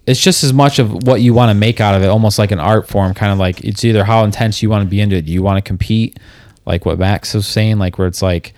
it's 0.06 0.20
just 0.20 0.42
as 0.42 0.52
much 0.52 0.78
of 0.78 1.06
what 1.06 1.20
you 1.20 1.34
want 1.34 1.50
to 1.50 1.54
make 1.54 1.80
out 1.80 1.94
of 1.94 2.02
it, 2.02 2.06
almost 2.06 2.38
like 2.38 2.50
an 2.50 2.58
art 2.60 2.88
form, 2.88 3.14
kind 3.14 3.32
of 3.32 3.38
like 3.38 3.62
it's 3.62 3.84
either 3.84 4.04
how 4.04 4.24
intense 4.24 4.62
you 4.62 4.70
want 4.70 4.82
to 4.84 4.88
be 4.88 5.00
into 5.00 5.16
it. 5.16 5.26
Do 5.26 5.32
you 5.32 5.42
want 5.42 5.62
to 5.62 5.66
compete? 5.68 6.18
Like 6.66 6.84
what 6.86 6.98
Max 6.98 7.34
was 7.34 7.46
saying, 7.46 7.78
like 7.78 7.98
where 7.98 8.06
it's 8.06 8.22
like 8.22 8.52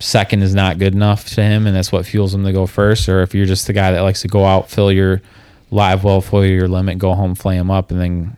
second 0.00 0.42
is 0.42 0.54
not 0.54 0.78
good 0.78 0.94
enough 0.94 1.28
to 1.30 1.42
him 1.42 1.66
and 1.66 1.74
that's 1.74 1.90
what 1.92 2.04
fuels 2.06 2.34
him 2.34 2.44
to 2.44 2.52
go 2.52 2.66
first, 2.66 3.08
or 3.08 3.22
if 3.22 3.34
you're 3.34 3.46
just 3.46 3.66
the 3.66 3.72
guy 3.72 3.92
that 3.92 4.00
likes 4.00 4.22
to 4.22 4.28
go 4.28 4.44
out, 4.44 4.68
fill 4.70 4.90
your 4.92 5.22
live 5.70 6.04
well, 6.04 6.20
fill 6.20 6.44
your 6.44 6.68
limit, 6.68 6.98
go 6.98 7.14
home, 7.14 7.34
flay 7.34 7.56
him 7.56 7.70
up, 7.70 7.90
and 7.90 8.00
then 8.00 8.36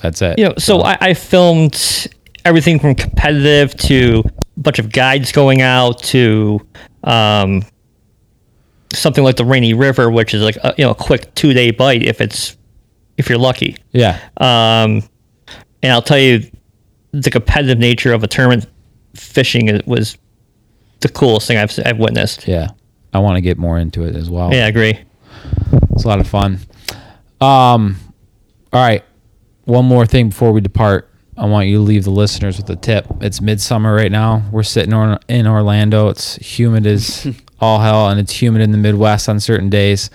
that's 0.00 0.20
it. 0.22 0.38
you 0.38 0.46
know, 0.46 0.54
so 0.58 0.80
I, 0.82 0.96
I 1.00 1.14
filmed 1.14 2.08
everything 2.44 2.78
from 2.78 2.94
competitive 2.94 3.74
to 3.76 4.22
a 4.56 4.60
bunch 4.60 4.78
of 4.78 4.90
guides 4.90 5.32
going 5.32 5.60
out 5.60 6.02
to 6.04 6.60
um, 7.04 7.62
something 8.92 9.22
like 9.24 9.36
the 9.36 9.44
Rainy 9.44 9.74
River, 9.74 10.10
which 10.10 10.34
is 10.34 10.42
like 10.42 10.56
a, 10.56 10.74
you 10.76 10.84
know 10.84 10.90
a 10.90 10.94
quick 10.94 11.34
two 11.34 11.52
day 11.52 11.70
bite 11.70 12.02
if 12.02 12.20
it's 12.20 12.56
if 13.16 13.28
you're 13.28 13.38
lucky. 13.38 13.76
Yeah. 13.92 14.18
Um, 14.38 15.02
and 15.82 15.92
I'll 15.92 16.02
tell 16.02 16.18
you, 16.18 16.50
the 17.12 17.30
competitive 17.30 17.78
nature 17.78 18.12
of 18.12 18.22
a 18.22 18.26
tournament 18.26 18.66
fishing 19.14 19.68
is- 19.68 19.82
was 19.86 20.16
the 21.02 21.08
coolest 21.08 21.46
thing 21.46 21.58
I've 21.58 21.76
I've 21.84 21.98
witnessed. 21.98 22.48
Yeah. 22.48 22.68
I 23.12 23.18
want 23.18 23.36
to 23.36 23.40
get 23.42 23.58
more 23.58 23.78
into 23.78 24.04
it 24.04 24.16
as 24.16 24.30
well. 24.30 24.52
Yeah, 24.54 24.64
I 24.64 24.68
agree. 24.68 24.98
It's 25.92 26.04
a 26.04 26.08
lot 26.08 26.18
of 26.20 26.26
fun. 26.26 26.58
Um, 27.40 27.96
all 28.72 28.80
right. 28.82 29.04
One 29.64 29.84
more 29.84 30.06
thing 30.06 30.30
before 30.30 30.52
we 30.52 30.60
depart. 30.60 31.08
I 31.36 31.46
want 31.46 31.66
you 31.68 31.76
to 31.76 31.82
leave 31.82 32.04
the 32.04 32.10
listeners 32.10 32.56
with 32.58 32.68
a 32.70 32.76
tip. 32.76 33.06
It's 33.20 33.40
midsummer 33.40 33.94
right 33.94 34.10
now. 34.12 34.42
We're 34.50 34.62
sitting 34.62 34.92
or- 34.94 35.18
in 35.28 35.46
Orlando. 35.46 36.08
It's 36.08 36.36
humid 36.36 36.86
as 36.86 37.26
all 37.60 37.80
hell, 37.80 38.08
and 38.08 38.18
it's 38.20 38.32
humid 38.40 38.62
in 38.62 38.70
the 38.72 38.78
Midwest 38.78 39.28
on 39.28 39.40
certain 39.40 39.70
days. 39.70 40.10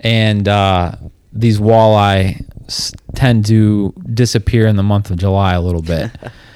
And 0.00 0.48
uh, 0.48 0.92
these 1.32 1.58
walleye 1.60 2.44
s- 2.66 2.92
tend 3.14 3.46
to 3.46 3.92
disappear 4.12 4.66
in 4.66 4.76
the 4.76 4.82
month 4.82 5.10
of 5.10 5.18
July 5.18 5.54
a 5.54 5.60
little 5.60 5.82
bit. 5.82 6.10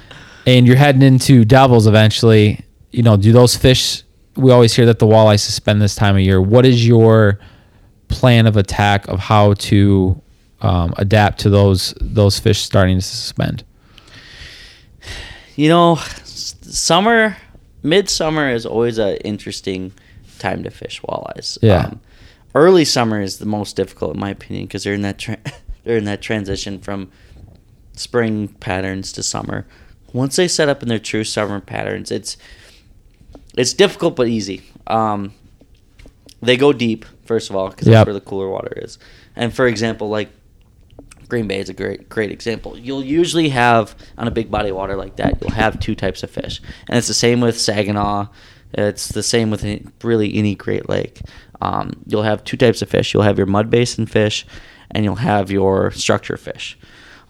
and 0.47 0.67
you're 0.67 0.77
heading 0.77 1.03
into 1.03 1.45
Devils 1.45 1.87
eventually. 1.87 2.64
You 2.95 3.03
know, 3.03 3.17
do 3.17 3.33
those 3.33 3.57
fish? 3.57 4.03
We 4.37 4.53
always 4.53 4.75
hear 4.75 4.87
that 4.87 4.99
the 5.01 5.07
walleye 5.07 5.41
suspend 5.41 5.83
this 5.83 5.95
time 5.97 6.15
of 6.15 6.21
year. 6.23 6.41
What 6.41 6.65
is 6.65 6.87
your 6.87 7.39
plan 8.09 8.47
of 8.47 8.57
attack 8.57 9.09
of 9.09 9.19
how 9.19 9.55
to 9.55 10.21
um, 10.61 10.95
adapt 10.97 11.41
to 11.41 11.51
those 11.51 11.95
those 12.01 12.39
fish 12.39 12.61
starting 12.63 12.97
to 12.99 13.03
suspend? 13.03 13.65
You 15.57 15.69
know, 15.69 15.97
summer, 16.25 17.37
midsummer 17.83 18.51
is 18.51 18.65
always 18.67 18.99
an 18.99 19.17
interesting 19.19 19.93
time 20.39 20.63
to 20.65 20.71
fish 20.71 21.01
walleyes. 21.03 21.59
Um, 21.63 21.69
Yeah. 21.69 21.91
early 22.55 22.85
summer 22.85 23.21
is 23.21 23.39
the 23.39 23.47
most 23.47 23.77
difficult 23.77 24.15
in 24.15 24.21
my 24.21 24.31
opinion 24.31 24.67
because 24.67 24.85
they're 24.85 24.95
in 24.95 25.03
that 25.03 25.19
tra- 25.19 25.39
they're 25.85 25.97
in 25.99 26.05
that 26.05 26.23
transition 26.23 26.79
from 26.79 27.11
spring 27.93 28.49
patterns 28.61 29.11
to 29.13 29.23
summer. 29.23 29.67
Once 30.13 30.37
they 30.37 30.47
set 30.47 30.69
up 30.69 30.81
in 30.83 30.89
their 30.89 30.99
true 31.01 31.25
summer 31.25 31.61
patterns, 31.61 32.11
it's 32.13 32.37
it's 33.57 33.73
difficult 33.73 34.17
but 34.17 34.29
easy. 34.29 34.63
Um, 34.87 35.33
they 36.43 36.57
go 36.57 36.73
deep 36.73 37.05
first 37.25 37.49
of 37.51 37.57
all 37.57 37.71
because 37.71 37.87
Yep. 37.89 37.95
that's 37.95 38.07
where 38.07 38.15
the 38.15 38.21
cooler 38.21 38.49
water 38.49 38.73
is. 38.77 38.99
And 39.37 39.53
for 39.55 39.67
example, 39.67 40.09
like 40.09 40.29
Green 41.29 41.49
Bay 41.49 41.59
is 41.59 41.69
a 41.69 41.75
great 41.75 42.09
great 42.09 42.31
example. 42.31 42.79
You'll 42.79 43.05
usually 43.05 43.49
have 43.49 43.95
on 44.19 44.29
a 44.29 44.31
big 44.31 44.51
body 44.51 44.69
of 44.71 44.77
water 44.77 44.97
like 44.97 45.17
that, 45.17 45.39
you'll 45.41 45.51
have 45.53 45.81
two 45.81 45.95
types 45.95 46.23
of 46.23 46.31
fish, 46.31 46.61
and 46.89 46.99
it's 46.99 47.09
the 47.09 47.15
same 47.15 47.41
with 47.41 47.59
Saginaw. 47.59 48.27
It's 48.77 49.09
the 49.09 49.23
same 49.23 49.51
with 49.51 49.63
any- 49.65 49.85
really 50.03 50.35
any 50.35 50.55
Great 50.57 50.89
Lake. 50.89 51.21
Um, 51.63 51.93
you'll 52.07 52.25
have 52.25 52.43
two 52.45 52.57
types 52.57 52.83
of 52.83 52.89
fish. 52.91 53.15
You'll 53.15 53.23
have 53.23 53.39
your 53.39 53.47
mud 53.47 53.71
basin 53.71 54.05
fish, 54.07 54.45
and 54.91 55.05
you'll 55.05 55.15
have 55.17 55.51
your 55.51 55.93
structure 55.93 56.37
fish. 56.37 56.77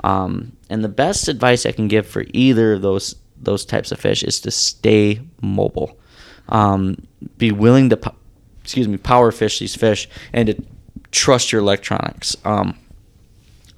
Um, 0.02 0.52
and 0.70 0.82
the 0.82 0.88
best 0.88 1.28
advice 1.28 1.64
I 1.66 1.72
can 1.72 1.86
give 1.86 2.06
for 2.06 2.24
either 2.32 2.72
of 2.74 2.82
those 2.82 3.14
those 3.40 3.64
types 3.66 3.92
of 3.92 4.00
fish 4.00 4.22
is 4.22 4.40
to 4.40 4.50
stay 4.50 5.20
mobile. 5.42 5.98
Um, 6.48 7.06
be 7.38 7.52
willing 7.52 7.90
to, 7.90 7.96
po- 7.96 8.14
excuse 8.62 8.88
me, 8.88 8.96
power 8.96 9.32
fish 9.32 9.58
these 9.58 9.74
fish, 9.74 10.08
and 10.32 10.46
to 10.48 10.62
trust 11.10 11.52
your 11.52 11.60
electronics. 11.60 12.36
Um, 12.44 12.78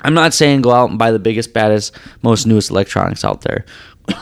I'm 0.03 0.15
not 0.15 0.35
saying 0.35 0.63
go 0.63 0.73
out 0.73 0.91
and 0.91 0.99
buy 0.99 1.11
the 1.11 1.19
biggest, 1.19 1.53
baddest, 1.53 1.97
most 2.23 2.47
newest 2.47 2.71
electronics 2.71 3.25
out 3.25 3.43
there. 3.43 3.65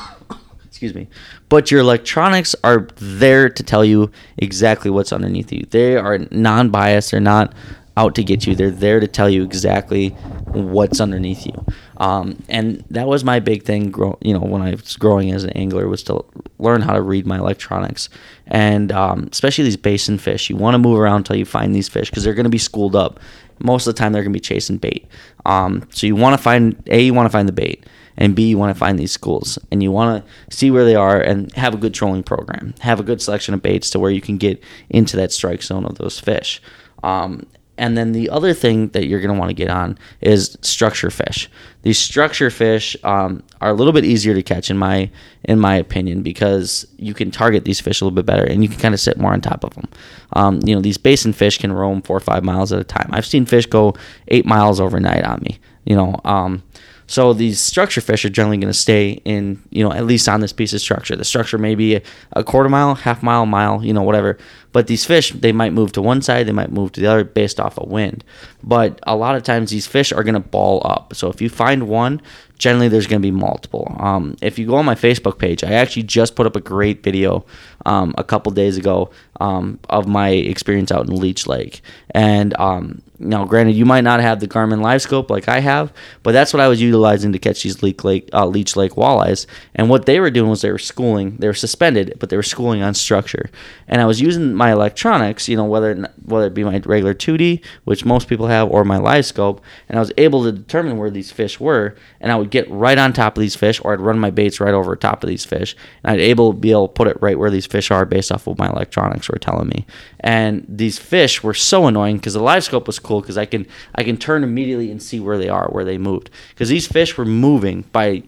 Excuse 0.66 0.94
me. 0.94 1.08
But 1.48 1.70
your 1.70 1.80
electronics 1.80 2.54
are 2.64 2.88
there 2.96 3.48
to 3.48 3.62
tell 3.62 3.84
you 3.84 4.10
exactly 4.38 4.90
what's 4.90 5.12
underneath 5.12 5.52
you. 5.52 5.66
They 5.70 5.96
are 5.96 6.18
non 6.30 6.70
biased. 6.70 7.10
They're 7.10 7.20
not 7.20 7.54
out 7.96 8.14
to 8.16 8.24
get 8.24 8.46
you. 8.46 8.54
They're 8.54 8.70
there 8.70 9.00
to 9.00 9.06
tell 9.06 9.30
you 9.30 9.44
exactly 9.44 10.08
what's 10.52 11.00
underneath 11.00 11.46
you. 11.46 11.64
Um, 11.98 12.42
and 12.48 12.84
that 12.90 13.06
was 13.06 13.24
my 13.24 13.40
big 13.40 13.62
thing, 13.62 13.90
grow, 13.90 14.18
you 14.20 14.34
know, 14.34 14.40
when 14.40 14.62
I 14.62 14.72
was 14.72 14.96
growing 14.96 15.30
as 15.30 15.44
an 15.44 15.50
angler, 15.50 15.88
was 15.88 16.02
to 16.04 16.24
learn 16.58 16.80
how 16.80 16.92
to 16.92 17.02
read 17.02 17.26
my 17.26 17.38
electronics. 17.38 18.08
And 18.46 18.90
um, 18.90 19.28
especially 19.30 19.64
these 19.64 19.76
basin 19.76 20.18
fish, 20.18 20.50
you 20.50 20.56
want 20.56 20.74
to 20.74 20.78
move 20.78 20.98
around 20.98 21.18
until 21.18 21.36
you 21.36 21.44
find 21.44 21.74
these 21.74 21.88
fish 21.88 22.10
because 22.10 22.24
they're 22.24 22.34
going 22.34 22.44
to 22.44 22.50
be 22.50 22.58
schooled 22.58 22.96
up. 22.96 23.20
Most 23.60 23.86
of 23.86 23.94
the 23.94 23.98
time, 23.98 24.12
they're 24.12 24.22
going 24.22 24.32
to 24.32 24.36
be 24.36 24.40
chasing 24.40 24.78
bait. 24.78 25.06
Um, 25.46 25.86
so 25.90 26.06
you 26.06 26.16
want 26.16 26.36
to 26.36 26.42
find 26.42 26.82
a, 26.88 27.00
you 27.00 27.14
want 27.14 27.26
to 27.26 27.30
find 27.30 27.48
the 27.48 27.52
bait 27.52 27.86
and 28.16 28.34
B, 28.34 28.48
you 28.48 28.58
want 28.58 28.74
to 28.74 28.78
find 28.78 28.98
these 28.98 29.12
schools 29.12 29.58
and 29.70 29.82
you 29.82 29.90
want 29.90 30.24
to 30.24 30.56
see 30.56 30.70
where 30.70 30.84
they 30.84 30.94
are 30.94 31.20
and 31.20 31.52
have 31.54 31.74
a 31.74 31.76
good 31.76 31.94
trolling 31.94 32.22
program, 32.22 32.74
have 32.80 33.00
a 33.00 33.02
good 33.02 33.20
selection 33.20 33.54
of 33.54 33.62
baits 33.62 33.90
to 33.90 33.98
where 33.98 34.10
you 34.10 34.20
can 34.20 34.36
get 34.36 34.62
into 34.88 35.16
that 35.16 35.32
strike 35.32 35.62
zone 35.62 35.84
of 35.84 35.96
those 35.96 36.18
fish. 36.18 36.62
Um, 37.02 37.46
and 37.76 37.96
then 37.96 38.12
the 38.12 38.30
other 38.30 38.54
thing 38.54 38.88
that 38.88 39.06
you're 39.06 39.20
going 39.20 39.34
to 39.34 39.38
want 39.38 39.50
to 39.50 39.54
get 39.54 39.68
on 39.68 39.98
is 40.20 40.56
structure 40.62 41.10
fish. 41.10 41.50
These 41.82 41.98
structure 41.98 42.50
fish 42.50 42.96
um, 43.02 43.42
are 43.60 43.70
a 43.70 43.74
little 43.74 43.92
bit 43.92 44.04
easier 44.04 44.34
to 44.34 44.42
catch 44.42 44.70
in 44.70 44.78
my 44.78 45.10
in 45.44 45.58
my 45.58 45.74
opinion 45.74 46.22
because 46.22 46.86
you 46.98 47.14
can 47.14 47.30
target 47.30 47.64
these 47.64 47.80
fish 47.80 48.00
a 48.00 48.04
little 48.04 48.14
bit 48.14 48.26
better 48.26 48.44
and 48.44 48.62
you 48.62 48.68
can 48.68 48.78
kind 48.78 48.94
of 48.94 49.00
sit 49.00 49.18
more 49.18 49.32
on 49.32 49.40
top 49.40 49.64
of 49.64 49.74
them. 49.74 49.88
Um, 50.34 50.60
you 50.64 50.74
know, 50.74 50.80
these 50.80 50.98
basin 50.98 51.32
fish 51.32 51.58
can 51.58 51.72
roam 51.72 52.00
four 52.02 52.16
or 52.16 52.20
five 52.20 52.44
miles 52.44 52.72
at 52.72 52.80
a 52.80 52.84
time. 52.84 53.08
I've 53.12 53.26
seen 53.26 53.44
fish 53.44 53.66
go 53.66 53.94
eight 54.28 54.46
miles 54.46 54.80
overnight 54.80 55.24
on 55.24 55.40
me. 55.42 55.58
You 55.84 55.96
know, 55.96 56.20
um, 56.24 56.62
so 57.06 57.32
these 57.32 57.60
structure 57.60 58.00
fish 58.00 58.24
are 58.24 58.30
generally 58.30 58.56
going 58.56 58.72
to 58.72 58.78
stay 58.78 59.20
in, 59.24 59.62
you 59.70 59.84
know, 59.84 59.92
at 59.92 60.06
least 60.06 60.28
on 60.28 60.40
this 60.40 60.52
piece 60.52 60.72
of 60.72 60.80
structure. 60.80 61.16
The 61.16 61.24
structure 61.24 61.58
may 61.58 61.74
be 61.74 61.96
a, 61.96 62.02
a 62.32 62.44
quarter 62.44 62.68
mile, 62.68 62.94
half 62.94 63.22
mile, 63.22 63.46
mile, 63.46 63.84
you 63.84 63.92
know, 63.92 64.02
whatever. 64.02 64.38
But 64.74 64.88
these 64.88 65.04
fish, 65.04 65.30
they 65.30 65.52
might 65.52 65.72
move 65.72 65.92
to 65.92 66.02
one 66.02 66.20
side, 66.20 66.48
they 66.48 66.52
might 66.52 66.72
move 66.72 66.90
to 66.92 67.00
the 67.00 67.06
other 67.06 67.22
based 67.22 67.60
off 67.60 67.78
of 67.78 67.88
wind. 67.88 68.24
But 68.60 68.98
a 69.04 69.14
lot 69.14 69.36
of 69.36 69.44
times 69.44 69.70
these 69.70 69.86
fish 69.86 70.10
are 70.10 70.24
going 70.24 70.34
to 70.34 70.40
ball 70.40 70.82
up. 70.84 71.14
So 71.14 71.28
if 71.28 71.40
you 71.40 71.48
find 71.48 71.86
one, 71.86 72.20
generally 72.58 72.88
there's 72.88 73.06
going 73.06 73.22
to 73.22 73.26
be 73.26 73.30
multiple. 73.30 73.94
Um, 74.00 74.36
if 74.42 74.58
you 74.58 74.66
go 74.66 74.74
on 74.74 74.84
my 74.84 74.96
Facebook 74.96 75.38
page, 75.38 75.62
I 75.62 75.74
actually 75.74 76.02
just 76.02 76.34
put 76.34 76.46
up 76.46 76.56
a 76.56 76.60
great 76.60 77.04
video 77.04 77.46
um, 77.86 78.14
a 78.18 78.24
couple 78.24 78.50
days 78.50 78.76
ago 78.76 79.10
um, 79.40 79.78
of 79.90 80.08
my 80.08 80.30
experience 80.30 80.90
out 80.90 81.06
in 81.06 81.14
Leech 81.14 81.46
Lake. 81.46 81.80
And 82.10 82.58
um, 82.58 83.02
now, 83.18 83.44
granted, 83.44 83.76
you 83.76 83.84
might 83.84 84.02
not 84.02 84.20
have 84.20 84.40
the 84.40 84.48
Garmin 84.48 84.80
Live 84.80 85.02
Scope 85.02 85.30
like 85.30 85.48
I 85.48 85.60
have, 85.60 85.92
but 86.22 86.32
that's 86.32 86.52
what 86.52 86.60
I 86.60 86.68
was 86.68 86.80
utilizing 86.80 87.32
to 87.32 87.38
catch 87.38 87.62
these 87.62 87.82
Leech 87.82 88.04
Lake, 88.04 88.28
uh, 88.32 88.46
Leech 88.46 88.76
Lake 88.76 88.92
walleyes. 88.92 89.46
And 89.74 89.88
what 89.88 90.06
they 90.06 90.20
were 90.20 90.30
doing 90.30 90.50
was 90.50 90.62
they 90.62 90.70
were 90.72 90.78
schooling. 90.78 91.36
They 91.36 91.46
were 91.46 91.54
suspended, 91.54 92.16
but 92.18 92.28
they 92.28 92.36
were 92.36 92.42
schooling 92.42 92.82
on 92.82 92.94
structure. 92.94 93.50
And 93.88 94.00
I 94.00 94.06
was 94.06 94.20
using 94.20 94.54
my 94.54 94.63
electronics, 94.72 95.48
you 95.48 95.56
know, 95.56 95.64
whether 95.64 95.94
whether 96.24 96.46
it 96.46 96.54
be 96.54 96.64
my 96.64 96.78
regular 96.78 97.14
2D, 97.14 97.64
which 97.84 98.04
most 98.04 98.28
people 98.28 98.46
have, 98.46 98.70
or 98.70 98.84
my 98.84 98.98
Live 98.98 99.26
Scope, 99.26 99.60
and 99.88 99.98
I 99.98 100.00
was 100.00 100.12
able 100.16 100.44
to 100.44 100.52
determine 100.52 100.98
where 100.98 101.10
these 101.10 101.30
fish 101.30 101.58
were. 101.60 101.94
And 102.20 102.30
I 102.32 102.36
would 102.36 102.50
get 102.50 102.70
right 102.70 102.98
on 102.98 103.12
top 103.12 103.36
of 103.36 103.40
these 103.40 103.56
fish, 103.56 103.80
or 103.82 103.92
I'd 103.92 104.00
run 104.00 104.18
my 104.18 104.30
baits 104.30 104.60
right 104.60 104.74
over 104.74 104.94
top 104.96 105.22
of 105.22 105.28
these 105.28 105.44
fish, 105.44 105.76
and 106.02 106.12
I'd 106.12 106.20
able 106.20 106.52
be 106.52 106.70
able 106.70 106.88
to 106.88 106.94
put 106.94 107.08
it 107.08 107.20
right 107.20 107.38
where 107.38 107.50
these 107.50 107.66
fish 107.66 107.90
are 107.90 108.04
based 108.04 108.32
off 108.32 108.46
what 108.46 108.58
my 108.58 108.68
electronics 108.68 109.28
were 109.28 109.38
telling 109.38 109.68
me. 109.68 109.86
And 110.20 110.64
these 110.68 110.98
fish 110.98 111.42
were 111.42 111.54
so 111.54 111.86
annoying 111.86 112.16
because 112.16 112.34
the 112.34 112.42
live 112.42 112.64
scope 112.64 112.86
was 112.86 112.98
cool 112.98 113.20
because 113.20 113.38
I 113.38 113.46
can 113.46 113.66
I 113.94 114.04
can 114.04 114.16
turn 114.16 114.44
immediately 114.44 114.90
and 114.90 115.02
see 115.02 115.20
where 115.20 115.38
they 115.38 115.48
are, 115.48 115.68
where 115.68 115.84
they 115.84 115.98
moved. 115.98 116.30
Because 116.50 116.68
these 116.68 116.86
fish 116.86 117.16
were 117.16 117.24
moving 117.24 117.82
by 117.92 118.22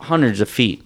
hundreds 0.00 0.40
of 0.40 0.48
feet. 0.48 0.82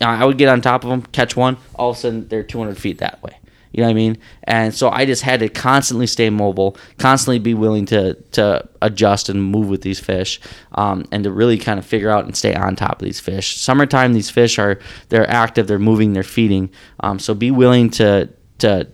I 0.00 0.24
would 0.24 0.38
get 0.38 0.48
on 0.48 0.60
top 0.60 0.84
of 0.84 0.90
them, 0.90 1.02
catch 1.02 1.36
one, 1.36 1.56
all 1.74 1.90
of 1.90 1.96
a 1.96 2.00
sudden 2.00 2.28
they're 2.28 2.44
200 2.44 2.78
feet 2.78 2.98
that 2.98 3.22
way. 3.22 3.38
You 3.72 3.82
know 3.82 3.88
what 3.88 3.92
I 3.92 3.94
mean? 3.94 4.18
And 4.44 4.74
so 4.74 4.90
I 4.90 5.04
just 5.04 5.22
had 5.22 5.40
to 5.40 5.48
constantly 5.48 6.06
stay 6.06 6.30
mobile, 6.30 6.76
constantly 6.98 7.38
be 7.38 7.54
willing 7.54 7.86
to 7.86 8.14
to 8.32 8.68
adjust 8.82 9.28
and 9.28 9.42
move 9.42 9.68
with 9.68 9.82
these 9.82 10.00
fish, 10.00 10.40
um, 10.72 11.04
and 11.12 11.24
to 11.24 11.30
really 11.30 11.58
kind 11.58 11.78
of 11.78 11.86
figure 11.86 12.10
out 12.10 12.24
and 12.24 12.36
stay 12.36 12.54
on 12.54 12.76
top 12.76 13.00
of 13.00 13.04
these 13.04 13.20
fish. 13.20 13.56
Summertime, 13.56 14.12
these 14.12 14.30
fish 14.30 14.58
are 14.58 14.78
they're 15.08 15.28
active, 15.30 15.66
they're 15.66 15.78
moving, 15.78 16.12
they're 16.12 16.22
feeding. 16.22 16.70
Um, 17.00 17.18
so 17.18 17.34
be 17.34 17.50
willing 17.50 17.90
to 17.90 18.28
to 18.58 18.86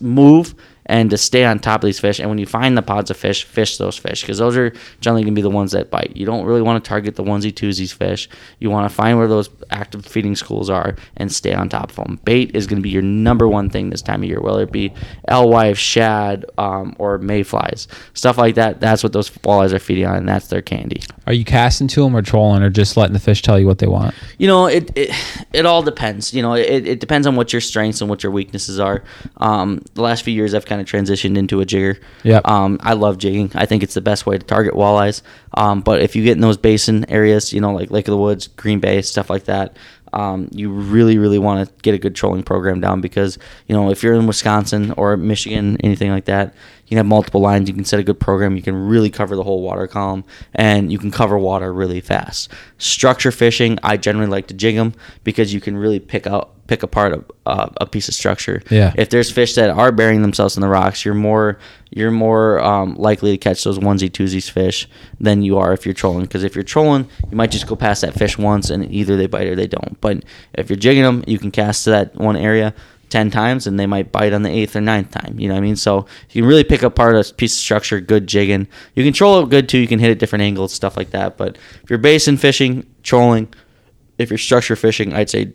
move 0.00 0.54
and 0.92 1.08
to 1.08 1.16
stay 1.16 1.42
on 1.42 1.58
top 1.58 1.82
of 1.82 1.86
these 1.86 1.98
fish. 1.98 2.20
And 2.20 2.28
when 2.28 2.36
you 2.36 2.44
find 2.44 2.76
the 2.76 2.82
pods 2.82 3.10
of 3.10 3.16
fish, 3.16 3.44
fish 3.44 3.78
those 3.78 3.96
fish 3.96 4.20
because 4.20 4.36
those 4.36 4.58
are 4.58 4.74
generally 5.00 5.22
going 5.22 5.34
to 5.34 5.38
be 5.38 5.42
the 5.42 5.48
ones 5.48 5.72
that 5.72 5.90
bite. 5.90 6.12
You 6.14 6.26
don't 6.26 6.44
really 6.44 6.60
want 6.60 6.84
to 6.84 6.86
target 6.86 7.16
the 7.16 7.24
onesie 7.24 7.50
twosies 7.50 7.94
fish. 7.94 8.28
You 8.58 8.68
want 8.68 8.90
to 8.90 8.94
find 8.94 9.16
where 9.16 9.26
those 9.26 9.48
active 9.70 10.04
feeding 10.04 10.36
schools 10.36 10.68
are 10.68 10.94
and 11.16 11.32
stay 11.32 11.54
on 11.54 11.70
top 11.70 11.88
of 11.88 11.96
them. 11.96 12.20
Bait 12.24 12.54
is 12.54 12.66
going 12.66 12.76
to 12.76 12.82
be 12.82 12.90
your 12.90 13.00
number 13.00 13.48
one 13.48 13.70
thing 13.70 13.88
this 13.88 14.02
time 14.02 14.22
of 14.22 14.28
year, 14.28 14.42
whether 14.42 14.64
it 14.64 14.70
be 14.70 14.92
alewife, 15.28 15.78
shad, 15.78 16.44
um, 16.58 16.94
or 16.98 17.16
mayflies, 17.16 17.88
stuff 18.12 18.36
like 18.36 18.56
that. 18.56 18.78
That's 18.80 19.02
what 19.02 19.14
those 19.14 19.30
walleyes 19.30 19.72
are 19.72 19.78
feeding 19.78 20.04
on, 20.04 20.16
and 20.16 20.28
that's 20.28 20.48
their 20.48 20.60
candy. 20.60 21.00
Are 21.26 21.32
you 21.32 21.46
casting 21.46 21.88
to 21.88 22.02
them 22.02 22.14
or 22.14 22.20
trolling 22.20 22.62
or 22.62 22.68
just 22.68 22.98
letting 22.98 23.14
the 23.14 23.18
fish 23.18 23.40
tell 23.40 23.58
you 23.58 23.66
what 23.66 23.78
they 23.78 23.86
want? 23.86 24.14
You 24.36 24.46
know, 24.46 24.66
it 24.66 24.90
it, 24.94 25.10
it 25.54 25.64
all 25.64 25.82
depends. 25.82 26.34
You 26.34 26.42
know, 26.42 26.52
it, 26.52 26.86
it 26.86 27.00
depends 27.00 27.26
on 27.26 27.34
what 27.34 27.50
your 27.54 27.60
strengths 27.60 28.02
and 28.02 28.10
what 28.10 28.22
your 28.22 28.32
weaknesses 28.32 28.78
are. 28.78 29.02
Um, 29.38 29.82
the 29.94 30.02
last 30.02 30.22
few 30.22 30.34
years, 30.34 30.52
I've 30.52 30.66
kind 30.66 30.81
of 30.81 30.81
transitioned 30.86 31.36
into 31.36 31.60
a 31.60 31.66
jigger. 31.66 31.98
Yeah. 32.22 32.40
Um, 32.44 32.78
I 32.82 32.94
love 32.94 33.18
jigging. 33.18 33.50
I 33.54 33.66
think 33.66 33.82
it's 33.82 33.94
the 33.94 34.00
best 34.00 34.26
way 34.26 34.38
to 34.38 34.44
target 34.44 34.74
walleyes. 34.74 35.22
Um, 35.54 35.80
but 35.80 36.02
if 36.02 36.16
you 36.16 36.24
get 36.24 36.32
in 36.32 36.40
those 36.40 36.56
basin 36.56 37.08
areas, 37.10 37.52
you 37.52 37.60
know, 37.60 37.72
like 37.72 37.90
Lake 37.90 38.08
of 38.08 38.12
the 38.12 38.18
Woods, 38.18 38.48
Green 38.48 38.80
Bay, 38.80 39.02
stuff 39.02 39.30
like 39.30 39.44
that, 39.44 39.76
um, 40.12 40.48
you 40.52 40.70
really, 40.70 41.16
really 41.16 41.38
want 41.38 41.66
to 41.66 41.74
get 41.82 41.94
a 41.94 41.98
good 41.98 42.14
trolling 42.14 42.42
program 42.42 42.80
down 42.80 43.00
because, 43.00 43.38
you 43.66 43.74
know, 43.74 43.90
if 43.90 44.02
you're 44.02 44.14
in 44.14 44.26
Wisconsin 44.26 44.92
or 44.92 45.16
Michigan, 45.16 45.78
anything 45.80 46.10
like 46.10 46.26
that, 46.26 46.54
can 46.92 46.98
have 46.98 47.06
multiple 47.06 47.40
lines. 47.40 47.68
You 47.68 47.74
can 47.74 47.84
set 47.84 48.00
a 48.00 48.02
good 48.02 48.20
program. 48.20 48.56
You 48.56 48.62
can 48.62 48.74
really 48.74 49.10
cover 49.10 49.36
the 49.36 49.42
whole 49.42 49.62
water 49.62 49.86
column 49.86 50.24
and 50.54 50.92
you 50.92 50.98
can 50.98 51.10
cover 51.10 51.38
water 51.38 51.72
really 51.72 52.00
fast. 52.00 52.50
Structure 52.78 53.32
fishing, 53.32 53.78
I 53.82 53.96
generally 53.96 54.30
like 54.30 54.46
to 54.48 54.54
jig 54.54 54.76
them 54.76 54.94
because 55.24 55.52
you 55.52 55.60
can 55.60 55.76
really 55.76 56.00
pick 56.00 56.26
out 56.26 56.52
pick 56.68 56.82
apart 56.82 57.12
a, 57.12 57.24
uh, 57.44 57.68
a 57.80 57.86
piece 57.86 58.08
of 58.08 58.14
structure. 58.14 58.62
Yeah. 58.70 58.94
If 58.96 59.10
there's 59.10 59.30
fish 59.30 59.54
that 59.56 59.68
are 59.68 59.92
burying 59.92 60.22
themselves 60.22 60.56
in 60.56 60.60
the 60.60 60.68
rocks, 60.68 61.04
you're 61.04 61.14
more 61.14 61.58
you're 61.90 62.10
more 62.10 62.60
um, 62.60 62.94
likely 62.94 63.32
to 63.32 63.36
catch 63.36 63.62
those 63.64 63.78
onesie 63.78 64.10
twosies 64.10 64.50
fish 64.50 64.88
than 65.20 65.42
you 65.42 65.58
are 65.58 65.74
if 65.74 65.84
you're 65.84 65.94
trolling. 65.94 66.22
Because 66.22 66.44
if 66.44 66.54
you're 66.54 66.64
trolling, 66.64 67.08
you 67.30 67.36
might 67.36 67.50
just 67.50 67.66
go 67.66 67.76
past 67.76 68.00
that 68.00 68.14
fish 68.14 68.38
once 68.38 68.70
and 68.70 68.90
either 68.90 69.16
they 69.16 69.26
bite 69.26 69.48
or 69.48 69.54
they 69.54 69.66
don't. 69.66 70.00
But 70.00 70.24
if 70.54 70.70
you're 70.70 70.78
jigging 70.78 71.02
them, 71.02 71.24
you 71.26 71.38
can 71.38 71.50
cast 71.50 71.84
to 71.84 71.90
that 71.90 72.14
one 72.16 72.36
area. 72.36 72.74
10 73.12 73.30
times 73.30 73.66
and 73.66 73.78
they 73.78 73.86
might 73.86 74.10
bite 74.10 74.32
on 74.32 74.42
the 74.42 74.50
eighth 74.50 74.74
or 74.74 74.80
ninth 74.80 75.10
time. 75.10 75.38
You 75.38 75.46
know 75.48 75.54
what 75.54 75.58
I 75.58 75.62
mean? 75.62 75.76
So 75.76 76.06
you 76.30 76.42
can 76.42 76.48
really 76.48 76.64
pick 76.64 76.82
apart 76.82 77.14
a 77.14 77.34
piece 77.34 77.52
of 77.52 77.60
structure, 77.60 78.00
good 78.00 78.26
jigging. 78.26 78.66
You 78.94 79.04
can 79.04 79.12
troll 79.12 79.42
it 79.42 79.50
good 79.50 79.68
too. 79.68 79.78
You 79.78 79.86
can 79.86 79.98
hit 79.98 80.10
at 80.10 80.18
different 80.18 80.42
angles, 80.42 80.72
stuff 80.72 80.96
like 80.96 81.10
that. 81.10 81.36
But 81.36 81.58
if 81.82 81.90
you're 81.90 81.98
basin 81.98 82.38
fishing, 82.38 82.86
trolling, 83.02 83.52
if 84.18 84.30
you're 84.30 84.38
structure 84.38 84.74
fishing, 84.74 85.12
I'd 85.12 85.28
say 85.28 85.52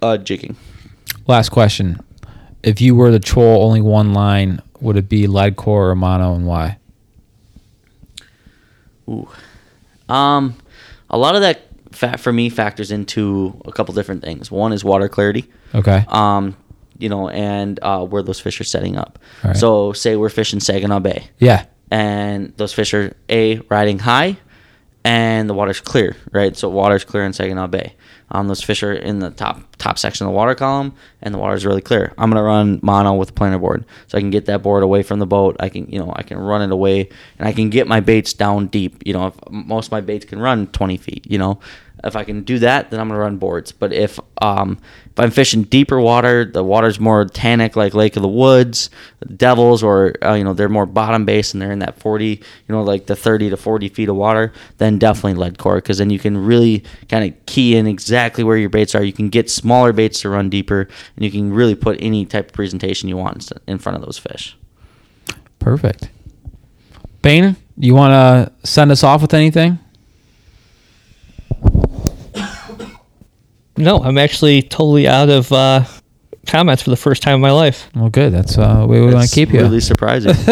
uh, 0.00 0.18
jigging. 0.18 0.56
Last 1.26 1.48
question. 1.48 1.98
If 2.62 2.80
you 2.80 2.94
were 2.94 3.10
to 3.10 3.18
troll 3.18 3.64
only 3.64 3.80
one 3.82 4.12
line, 4.14 4.62
would 4.80 4.96
it 4.96 5.08
be 5.08 5.26
lead 5.26 5.56
core 5.56 5.90
or 5.90 5.96
mono 5.96 6.34
and 6.34 6.46
why? 6.46 6.78
Ooh. 9.08 9.28
Um, 10.08 10.54
a 11.10 11.18
lot 11.18 11.34
of 11.34 11.40
that 11.40 11.66
fa- 11.90 12.18
for 12.18 12.32
me 12.32 12.48
factors 12.50 12.92
into 12.92 13.60
a 13.64 13.72
couple 13.72 13.94
different 13.94 14.22
things. 14.22 14.50
One 14.50 14.72
is 14.72 14.84
water 14.84 15.08
clarity. 15.08 15.50
Okay. 15.74 16.04
Um, 16.08 16.56
you 16.98 17.08
know, 17.08 17.28
and 17.28 17.78
uh, 17.82 18.04
where 18.04 18.22
those 18.22 18.40
fish 18.40 18.60
are 18.60 18.64
setting 18.64 18.96
up. 18.96 19.18
Right. 19.44 19.56
So, 19.56 19.92
say 19.92 20.16
we're 20.16 20.28
fishing 20.28 20.60
Saginaw 20.60 21.00
Bay, 21.00 21.28
yeah. 21.38 21.66
and 21.90 22.52
those 22.56 22.72
fish 22.72 22.92
are 22.94 23.14
a 23.28 23.58
riding 23.70 23.98
high, 23.98 24.36
and 25.04 25.48
the 25.48 25.54
water's 25.54 25.80
clear, 25.80 26.16
right? 26.32 26.56
So 26.56 26.68
water's 26.68 27.04
clear 27.04 27.24
in 27.24 27.32
Saginaw 27.32 27.68
Bay. 27.68 27.94
Um, 28.30 28.48
those 28.48 28.62
fish 28.62 28.82
are 28.82 28.92
in 28.92 29.20
the 29.20 29.30
top 29.30 29.62
top 29.78 29.98
section 29.98 30.26
of 30.26 30.32
the 30.32 30.36
water 30.36 30.54
column, 30.54 30.92
and 31.22 31.32
the 31.32 31.38
water's 31.38 31.64
really 31.64 31.80
clear. 31.80 32.12
I'm 32.18 32.30
gonna 32.30 32.42
run 32.42 32.78
mono 32.82 33.14
with 33.14 33.30
a 33.30 33.32
planer 33.32 33.58
board, 33.58 33.86
so 34.06 34.18
I 34.18 34.20
can 34.20 34.30
get 34.30 34.46
that 34.46 34.62
board 34.62 34.82
away 34.82 35.02
from 35.02 35.18
the 35.18 35.26
boat. 35.26 35.56
I 35.60 35.70
can, 35.70 35.90
you 35.90 35.98
know, 35.98 36.12
I 36.14 36.22
can 36.22 36.36
run 36.36 36.60
it 36.60 36.70
away, 36.70 37.08
and 37.38 37.48
I 37.48 37.52
can 37.52 37.70
get 37.70 37.86
my 37.86 38.00
baits 38.00 38.34
down 38.34 38.66
deep. 38.66 39.02
You 39.06 39.14
know, 39.14 39.28
if 39.28 39.34
most 39.50 39.86
of 39.86 39.92
my 39.92 40.02
baits 40.02 40.26
can 40.26 40.40
run 40.40 40.66
20 40.66 40.98
feet. 40.98 41.26
You 41.30 41.38
know, 41.38 41.60
if 42.04 42.16
I 42.16 42.24
can 42.24 42.42
do 42.42 42.58
that, 42.58 42.90
then 42.90 43.00
I'm 43.00 43.08
gonna 43.08 43.20
run 43.20 43.38
boards. 43.38 43.72
But 43.72 43.94
if 43.94 44.20
um, 44.42 44.78
if 45.18 45.24
I'm 45.24 45.32
fishing 45.32 45.64
deeper 45.64 46.00
water, 46.00 46.44
the 46.44 46.62
water's 46.62 47.00
more 47.00 47.24
tannic, 47.24 47.74
like 47.74 47.92
Lake 47.92 48.14
of 48.14 48.22
the 48.22 48.28
Woods, 48.28 48.88
Devils, 49.36 49.82
or 49.82 50.14
uh, 50.22 50.34
you 50.34 50.44
know 50.44 50.52
they're 50.52 50.68
more 50.68 50.86
bottom 50.86 51.24
base 51.24 51.52
and 51.52 51.60
they're 51.60 51.72
in 51.72 51.80
that 51.80 51.98
40, 51.98 52.24
you 52.26 52.40
know, 52.68 52.84
like 52.84 53.06
the 53.06 53.16
30 53.16 53.50
to 53.50 53.56
40 53.56 53.88
feet 53.88 54.08
of 54.08 54.14
water, 54.14 54.52
then 54.76 54.96
definitely 54.96 55.34
lead 55.34 55.58
core 55.58 55.78
because 55.78 55.98
then 55.98 56.10
you 56.10 56.20
can 56.20 56.38
really 56.38 56.84
kind 57.08 57.28
of 57.28 57.46
key 57.46 57.74
in 57.74 57.88
exactly 57.88 58.44
where 58.44 58.56
your 58.56 58.70
baits 58.70 58.94
are. 58.94 59.02
You 59.02 59.12
can 59.12 59.28
get 59.28 59.50
smaller 59.50 59.92
baits 59.92 60.20
to 60.20 60.28
run 60.28 60.50
deeper, 60.50 60.82
and 61.16 61.24
you 61.24 61.32
can 61.32 61.52
really 61.52 61.74
put 61.74 62.00
any 62.00 62.24
type 62.24 62.50
of 62.50 62.52
presentation 62.52 63.08
you 63.08 63.16
want 63.16 63.50
in 63.66 63.78
front 63.78 63.98
of 63.98 64.04
those 64.04 64.18
fish. 64.18 64.56
Perfect. 65.58 66.10
Bain, 67.22 67.56
you 67.76 67.92
want 67.92 68.12
to 68.12 68.52
send 68.64 68.92
us 68.92 69.02
off 69.02 69.20
with 69.20 69.34
anything? 69.34 69.80
No, 73.78 73.98
I'm 73.98 74.18
actually 74.18 74.62
totally 74.62 75.06
out 75.08 75.28
of 75.28 75.50
uh, 75.52 75.84
comments 76.46 76.82
for 76.82 76.90
the 76.90 76.96
first 76.96 77.22
time 77.22 77.36
in 77.36 77.40
my 77.40 77.50
life. 77.52 77.88
Well, 77.94 78.10
good. 78.10 78.32
That's 78.32 78.58
uh, 78.58 78.86
we, 78.88 79.00
we 79.00 79.12
want 79.14 79.28
to 79.28 79.34
keep 79.34 79.52
you. 79.52 79.60
Really 79.60 79.80
surprising. 79.80 80.32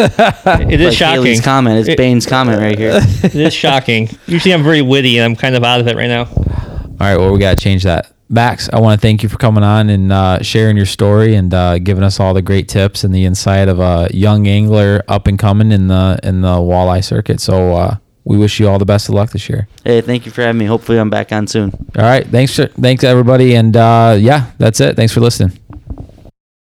It 0.69 0.79
is 0.81 0.87
like 0.89 0.97
shocking. 0.97 1.23
Haley's 1.23 1.41
comment. 1.41 1.79
It's 1.79 1.89
It- 1.89 1.97
Bain's 1.97 2.25
comment 2.25 2.59
right 2.59 2.77
here. 2.77 2.99
It 3.23 3.35
is 3.35 3.53
shocking. 3.53 4.09
Usually 4.27 4.53
I'm 4.53 4.63
very 4.63 4.81
witty 4.81 5.17
and 5.17 5.25
I'm 5.25 5.35
kind 5.35 5.55
of 5.55 5.63
out 5.63 5.79
of 5.79 5.87
it 5.87 5.95
right 5.95 6.07
now. 6.07 6.25
All 6.25 6.95
right. 6.99 7.17
Well, 7.17 7.31
we 7.33 7.39
got 7.39 7.57
to 7.57 7.63
change 7.63 7.83
that. 7.83 8.11
Max, 8.29 8.69
I 8.73 8.79
want 8.81 8.99
to 8.99 9.01
thank 9.05 9.23
you 9.23 9.29
for 9.29 9.37
coming 9.37 9.63
on 9.63 9.89
and 9.89 10.11
uh, 10.11 10.41
sharing 10.41 10.75
your 10.75 10.85
story 10.85 11.35
and 11.35 11.53
uh, 11.53 11.79
giving 11.79 12.03
us 12.03 12.19
all 12.19 12.33
the 12.33 12.41
great 12.41 12.67
tips 12.67 13.05
and 13.05 13.15
the 13.15 13.23
insight 13.23 13.69
of 13.69 13.79
a 13.79 14.09
young 14.13 14.47
angler 14.47 15.01
up 15.07 15.27
and 15.27 15.39
coming 15.39 15.71
in 15.71 15.87
the 15.87 16.19
in 16.23 16.41
the 16.41 16.55
walleye 16.55 17.01
circuit. 17.03 17.39
So 17.39 17.73
uh, 17.75 17.97
we 18.27 18.37
wish 18.37 18.59
you 18.59 18.67
all 18.67 18.77
the 18.77 18.85
best 18.85 19.07
of 19.07 19.15
luck 19.15 19.31
this 19.31 19.47
year. 19.49 19.67
Hey, 19.83 20.01
thank 20.01 20.25
you 20.25 20.31
for 20.31 20.41
having 20.41 20.59
me. 20.59 20.65
Hopefully, 20.65 20.99
I'm 20.99 21.09
back 21.09 21.31
on 21.31 21.47
soon. 21.47 21.71
All 21.97 22.03
right. 22.03 22.27
Thanks. 22.27 22.55
For, 22.55 22.67
thanks 22.67 23.03
everybody. 23.03 23.55
And 23.55 23.75
uh, 23.75 24.17
yeah, 24.19 24.51
that's 24.57 24.79
it. 24.81 24.95
Thanks 24.95 25.13
for 25.13 25.21
listening. 25.21 25.57